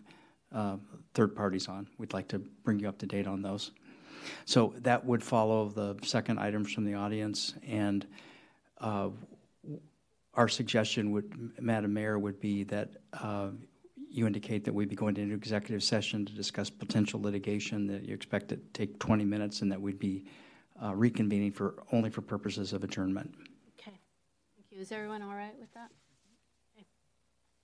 uh, 0.52 0.76
third 1.14 1.34
parties 1.34 1.68
on. 1.68 1.86
We'd 1.98 2.12
like 2.12 2.28
to 2.28 2.38
bring 2.38 2.78
you 2.78 2.88
up 2.88 2.98
to 2.98 3.06
date 3.06 3.26
on 3.26 3.42
those. 3.42 3.72
So 4.44 4.74
that 4.78 5.04
would 5.04 5.22
follow 5.22 5.68
the 5.68 5.96
second 6.02 6.38
items 6.38 6.72
from 6.72 6.84
the 6.84 6.94
audience, 6.94 7.54
and 7.66 8.06
uh, 8.80 9.10
our 10.34 10.48
suggestion 10.48 11.12
would, 11.12 11.52
Madam 11.60 11.94
Mayor, 11.94 12.18
would 12.18 12.40
be 12.40 12.64
that 12.64 12.90
uh, 13.12 13.50
you 14.08 14.26
indicate 14.26 14.64
that 14.64 14.72
we'd 14.72 14.88
be 14.88 14.96
going 14.96 15.16
into 15.16 15.34
executive 15.34 15.82
session 15.82 16.24
to 16.26 16.32
discuss 16.32 16.70
potential 16.70 17.20
litigation, 17.20 17.86
that 17.86 18.02
you 18.02 18.14
expect 18.14 18.52
it 18.52 18.72
to 18.72 18.86
take 18.86 18.98
20 18.98 19.24
minutes, 19.24 19.62
and 19.62 19.70
that 19.70 19.80
we'd 19.80 19.98
be 19.98 20.24
uh, 20.80 20.92
reconvening 20.92 21.54
for, 21.54 21.82
only 21.92 22.10
for 22.10 22.20
purposes 22.22 22.72
of 22.72 22.84
adjournment. 22.84 23.34
Okay, 23.78 23.98
thank 24.56 24.66
you. 24.70 24.80
Is 24.80 24.92
everyone 24.92 25.22
all 25.22 25.34
right 25.34 25.54
with 25.58 25.72
that? 25.74 25.90
Okay. 26.76 26.86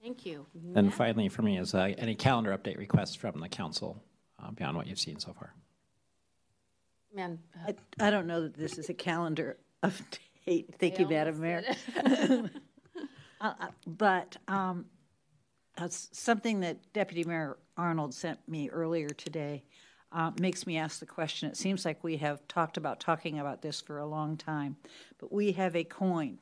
Thank 0.02 0.26
you. 0.26 0.46
And 0.74 0.86
Matt? 0.86 0.94
finally, 0.94 1.28
for 1.28 1.42
me, 1.42 1.58
is 1.58 1.74
uh, 1.74 1.92
any 1.98 2.14
calendar 2.14 2.56
update 2.56 2.78
requests 2.78 3.14
from 3.14 3.40
the 3.40 3.48
council 3.48 4.02
uh, 4.42 4.50
beyond 4.50 4.76
what 4.76 4.86
you've 4.86 5.00
seen 5.00 5.18
so 5.18 5.32
far? 5.32 5.54
Man, 7.14 7.38
I, 7.66 7.74
I 8.00 8.10
don't 8.10 8.26
know 8.26 8.42
that 8.42 8.54
this 8.54 8.78
is 8.78 8.88
a 8.88 8.94
calendar 8.94 9.58
update. 9.82 10.74
Thank 10.78 10.98
you, 10.98 11.08
Madam 11.08 11.40
Mayor. 11.40 11.62
Uh, 13.42 13.54
uh, 13.60 13.66
But 13.88 14.36
um, 14.46 14.86
uh, 15.76 15.88
something 15.90 16.60
that 16.60 16.92
Deputy 16.92 17.24
Mayor 17.24 17.58
Arnold 17.76 18.14
sent 18.14 18.38
me 18.48 18.70
earlier 18.70 19.08
today 19.08 19.64
uh, 20.12 20.30
makes 20.38 20.66
me 20.66 20.76
ask 20.76 21.00
the 21.00 21.06
question. 21.06 21.48
It 21.48 21.56
seems 21.56 21.84
like 21.84 22.04
we 22.04 22.16
have 22.18 22.46
talked 22.48 22.76
about 22.76 23.00
talking 23.00 23.38
about 23.38 23.62
this 23.62 23.80
for 23.80 23.98
a 23.98 24.06
long 24.06 24.36
time, 24.36 24.76
but 25.18 25.32
we 25.32 25.52
have 25.52 25.74
a 25.74 25.84
coin, 25.84 26.38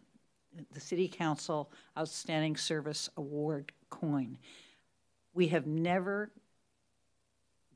the 0.73 0.81
City 0.81 1.09
Council 1.09 1.71
Outstanding 1.97 2.57
Service 2.57 3.09
Award 3.17 3.73
coin. 3.89 4.39
We 5.35 5.49
have 5.49 5.67
never 5.67 6.31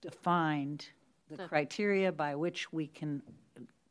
defined 0.00 0.88
the 1.30 1.48
criteria 1.48 2.12
by 2.12 2.34
which 2.34 2.72
we 2.72 2.86
can 2.86 3.22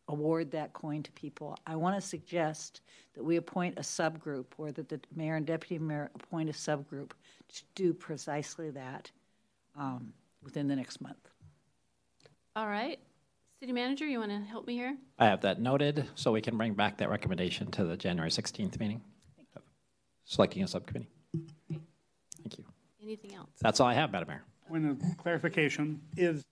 award 0.09 0.51
that 0.51 0.73
coin 0.73 1.01
to 1.03 1.11
people. 1.13 1.57
I 1.65 1.75
want 1.75 1.95
to 1.95 2.01
suggest 2.01 2.81
that 3.15 3.23
we 3.23 3.37
appoint 3.37 3.79
a 3.79 3.81
subgroup, 3.81 4.45
or 4.57 4.71
that 4.71 4.89
the 4.89 4.99
mayor 5.15 5.35
and 5.35 5.45
deputy 5.45 5.79
mayor 5.79 6.11
appoint 6.15 6.49
a 6.49 6.53
subgroup 6.53 7.11
to 7.49 7.63
do 7.75 7.93
precisely 7.93 8.69
that 8.71 9.09
um, 9.77 10.13
within 10.43 10.67
the 10.67 10.75
next 10.75 11.01
month. 11.01 11.32
All 12.55 12.67
right. 12.67 12.99
City 13.59 13.71
manager, 13.71 14.05
you 14.05 14.19
want 14.19 14.29
to 14.29 14.39
help 14.41 14.67
me 14.67 14.75
here? 14.75 14.95
I 15.17 15.25
have 15.25 15.41
that 15.41 15.59
noted, 15.59 16.07
so 16.13 16.31
we 16.31 16.41
can 16.41 16.55
bring 16.55 16.75
back 16.75 16.97
that 16.99 17.09
recommendation 17.09 17.71
to 17.71 17.83
the 17.83 17.97
January 17.97 18.29
16th 18.29 18.79
meeting. 18.79 19.01
Selecting 20.25 20.63
a 20.63 20.67
subcommittee. 20.67 21.09
Thank 21.71 22.57
you. 22.59 22.65
Anything 23.01 23.33
else? 23.33 23.49
That's 23.59 23.79
all 23.79 23.87
I 23.87 23.95
have, 23.95 24.11
Madam 24.11 24.27
Mayor. 24.27 24.43
Point 24.67 24.85
of 24.85 25.01
clarification, 25.17 25.99
is, 26.15 26.43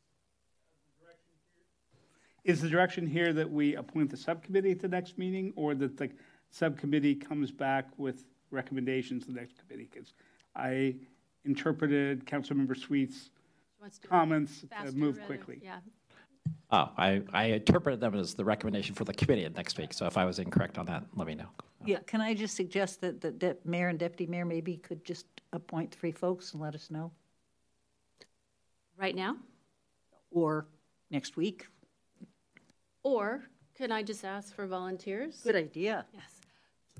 is 2.43 2.61
the 2.61 2.69
direction 2.69 3.05
here 3.05 3.31
that 3.33 3.49
we 3.49 3.75
appoint 3.75 4.09
the 4.09 4.17
subcommittee 4.17 4.71
at 4.71 4.79
the 4.79 4.87
next 4.87 5.19
meeting, 5.19 5.53
or 5.55 5.75
that 5.75 5.97
the 5.97 6.09
subcommittee 6.49 7.13
comes 7.13 7.51
back 7.51 7.87
with 7.97 8.25
recommendations 8.49 9.25
to 9.25 9.31
the 9.31 9.39
next 9.39 9.55
committee? 9.59 9.87
Because 9.91 10.13
I 10.55 10.95
interpreted 11.45 12.25
Councilmember 12.25 12.75
Sweet's 12.75 13.29
Wants 13.29 13.35
to 13.35 13.40
comments 14.07 14.65
to 14.85 14.91
move 14.93 15.17
rather- 15.17 15.27
quickly. 15.27 15.59
Yeah. 15.63 15.79
Oh, 16.71 16.89
I, 16.97 17.21
I 17.33 17.45
interpreted 17.45 17.99
them 17.99 18.15
as 18.15 18.33
the 18.33 18.45
recommendation 18.45 18.95
for 18.95 19.03
the 19.03 19.13
committee 19.13 19.47
next 19.55 19.77
week, 19.77 19.93
so 19.93 20.05
if 20.07 20.17
I 20.17 20.25
was 20.25 20.39
incorrect 20.39 20.77
on 20.77 20.85
that, 20.87 21.03
let 21.15 21.27
me 21.27 21.35
know. 21.35 21.49
Yeah, 21.85 21.99
can 22.05 22.21
I 22.21 22.33
just 22.33 22.55
suggest 22.55 23.01
that 23.01 23.21
the 23.21 23.31
de- 23.31 23.57
mayor 23.65 23.89
and 23.89 23.99
deputy 23.99 24.25
mayor 24.29 24.45
maybe 24.45 24.77
could 24.77 25.03
just 25.03 25.25
appoint 25.51 25.91
three 25.93 26.11
folks 26.11 26.53
and 26.53 26.61
let 26.61 26.73
us 26.73 26.89
know? 26.89 27.11
Right 28.97 29.15
now? 29.15 29.37
Or 30.31 30.65
next 31.09 31.35
week? 31.35 31.67
Or 33.03 33.43
can 33.75 33.91
I 33.91 34.03
just 34.03 34.23
ask 34.23 34.53
for 34.55 34.65
volunteers? 34.67 35.41
Good 35.43 35.55
idea. 35.55 36.05
Yes. 36.13 36.41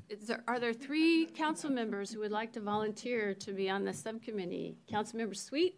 Is 0.10 0.28
there, 0.28 0.44
are 0.48 0.60
there 0.60 0.74
three 0.74 1.28
council 1.28 1.70
members 1.70 2.12
who 2.12 2.20
would 2.20 2.32
like 2.32 2.52
to 2.54 2.60
volunteer 2.60 3.34
to 3.36 3.54
be 3.54 3.70
on 3.70 3.86
the 3.86 3.94
subcommittee? 3.94 4.76
Councilmember 4.92 5.36
Sweet, 5.38 5.76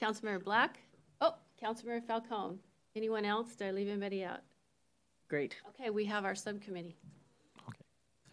Councilmember 0.00 0.42
Black, 0.42 0.78
oh, 1.20 1.34
Councilmember 1.62 2.02
Falcone. 2.02 2.58
Anyone 2.96 3.24
else? 3.24 3.54
Did 3.54 3.68
I 3.68 3.70
leave 3.70 3.88
anybody 3.88 4.24
out? 4.24 4.40
Great. 5.28 5.56
Okay, 5.68 5.90
we 5.90 6.04
have 6.06 6.24
our 6.24 6.34
subcommittee. 6.34 6.96
Okay. 7.68 7.78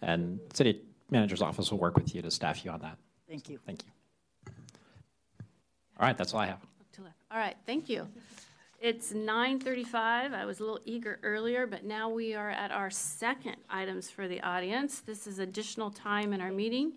And 0.01 0.39
city 0.53 0.81
manager's 1.11 1.41
office 1.41 1.71
will 1.71 1.77
work 1.77 1.95
with 1.95 2.15
you 2.15 2.21
to 2.21 2.31
staff 2.31 2.65
you 2.65 2.71
on 2.71 2.79
that. 2.79 2.97
Thank 3.29 3.49
you. 3.49 3.59
Thank 3.65 3.83
you. 3.83 3.91
All 5.99 6.07
right, 6.07 6.17
that's 6.17 6.33
all 6.33 6.39
I 6.39 6.47
have. 6.47 6.61
to 6.93 7.03
left. 7.03 7.15
All 7.31 7.37
right, 7.37 7.55
thank 7.65 7.89
you. 7.89 8.07
It's 8.79 9.11
9:35. 9.11 10.33
I 10.33 10.45
was 10.45 10.59
a 10.59 10.63
little 10.63 10.79
eager 10.85 11.19
earlier, 11.23 11.65
but 11.65 11.83
now 11.83 12.09
we 12.09 12.35
are 12.35 12.51
at 12.51 12.71
our 12.71 12.91
second 12.91 13.57
items 13.69 14.09
for 14.09 14.27
the 14.27 14.39
audience. 14.41 14.99
This 14.99 15.25
is 15.25 15.39
additional 15.39 15.89
time 15.89 16.31
in 16.31 16.41
our 16.41 16.51
meeting 16.51 16.93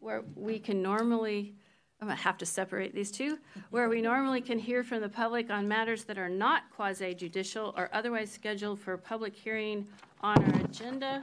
where 0.00 0.22
we 0.36 0.58
can 0.58 0.82
normally, 0.82 1.54
I'm 2.02 2.08
gonna 2.08 2.18
have 2.18 2.38
to 2.38 2.46
separate 2.46 2.96
these 2.96 3.12
two, 3.12 3.38
where 3.70 3.88
we 3.88 4.02
normally 4.02 4.40
can 4.40 4.58
hear 4.58 4.82
from 4.82 5.02
the 5.02 5.08
public 5.08 5.50
on 5.50 5.68
matters 5.68 6.02
that 6.04 6.18
are 6.18 6.28
not 6.28 6.64
quasi 6.74 7.14
judicial 7.14 7.72
or 7.76 7.88
otherwise 7.92 8.28
scheduled 8.28 8.80
for 8.80 8.96
public 8.96 9.36
hearing 9.36 9.86
on 10.20 10.42
our 10.42 10.60
agenda. 10.62 11.22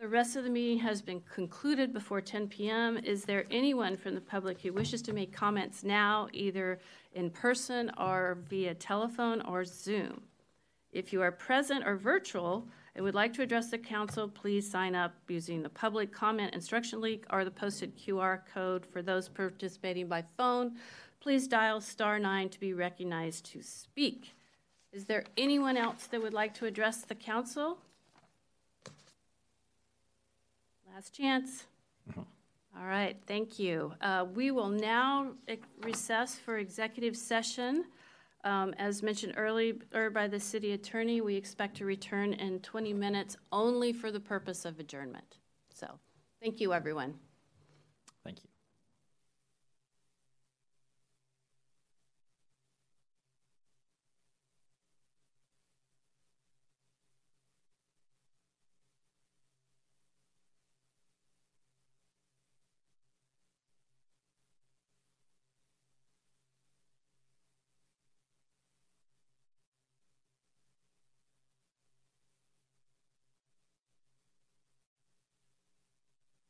The 0.00 0.08
rest 0.08 0.34
of 0.34 0.42
the 0.42 0.50
meeting 0.50 0.80
has 0.80 1.00
been 1.00 1.22
concluded 1.32 1.92
before 1.92 2.20
10 2.20 2.48
PM. 2.48 2.98
Is 2.98 3.24
there 3.24 3.44
anyone 3.48 3.96
from 3.96 4.16
the 4.16 4.20
public 4.20 4.60
who 4.60 4.72
wishes 4.72 5.00
to 5.02 5.12
make 5.12 5.32
comments 5.32 5.84
now, 5.84 6.26
either 6.32 6.80
in 7.14 7.30
person 7.30 7.92
or 7.96 8.38
via 8.50 8.74
telephone 8.74 9.40
or 9.42 9.64
Zoom? 9.64 10.20
If 10.90 11.12
you 11.12 11.22
are 11.22 11.30
present 11.30 11.86
or 11.86 11.94
virtual 11.94 12.66
and 12.94 13.04
would 13.04 13.14
like 13.14 13.32
to 13.34 13.42
address 13.42 13.70
the 13.70 13.78
council, 13.78 14.28
please 14.28 14.70
sign 14.70 14.94
up 14.94 15.14
using 15.28 15.62
the 15.62 15.68
public 15.68 16.12
comment 16.12 16.54
instruction 16.54 17.00
link 17.00 17.26
or 17.30 17.44
the 17.44 17.50
posted 17.50 17.96
QR 17.98 18.40
code. 18.52 18.86
For 18.86 19.02
those 19.02 19.28
participating 19.28 20.06
by 20.06 20.24
phone, 20.36 20.76
please 21.20 21.48
dial 21.48 21.80
star 21.80 22.18
nine 22.18 22.48
to 22.50 22.60
be 22.60 22.72
recognized 22.72 23.46
to 23.46 23.62
speak. 23.62 24.34
Is 24.92 25.06
there 25.06 25.24
anyone 25.36 25.76
else 25.76 26.06
that 26.06 26.22
would 26.22 26.34
like 26.34 26.54
to 26.54 26.66
address 26.66 27.02
the 27.02 27.16
council? 27.16 27.78
Last 30.94 31.12
chance. 31.12 31.64
All 32.16 32.86
right, 32.86 33.16
thank 33.26 33.58
you. 33.58 33.92
Uh, 34.00 34.26
We 34.32 34.52
will 34.52 34.68
now 34.68 35.32
recess 35.82 36.36
for 36.36 36.58
executive 36.58 37.16
session. 37.16 37.86
Um, 38.44 38.74
As 38.78 39.02
mentioned 39.02 39.34
earlier 39.36 39.74
by 40.10 40.28
the 40.28 40.38
city 40.38 40.72
attorney, 40.72 41.22
we 41.22 41.34
expect 41.34 41.76
to 41.78 41.86
return 41.86 42.34
in 42.34 42.60
20 42.60 42.92
minutes 42.92 43.36
only 43.50 43.92
for 43.92 44.12
the 44.12 44.20
purpose 44.20 44.66
of 44.66 44.78
adjournment. 44.78 45.38
So, 45.72 45.98
thank 46.42 46.60
you, 46.60 46.74
everyone. 46.74 47.14
Thank 48.22 48.44
you. 48.44 48.53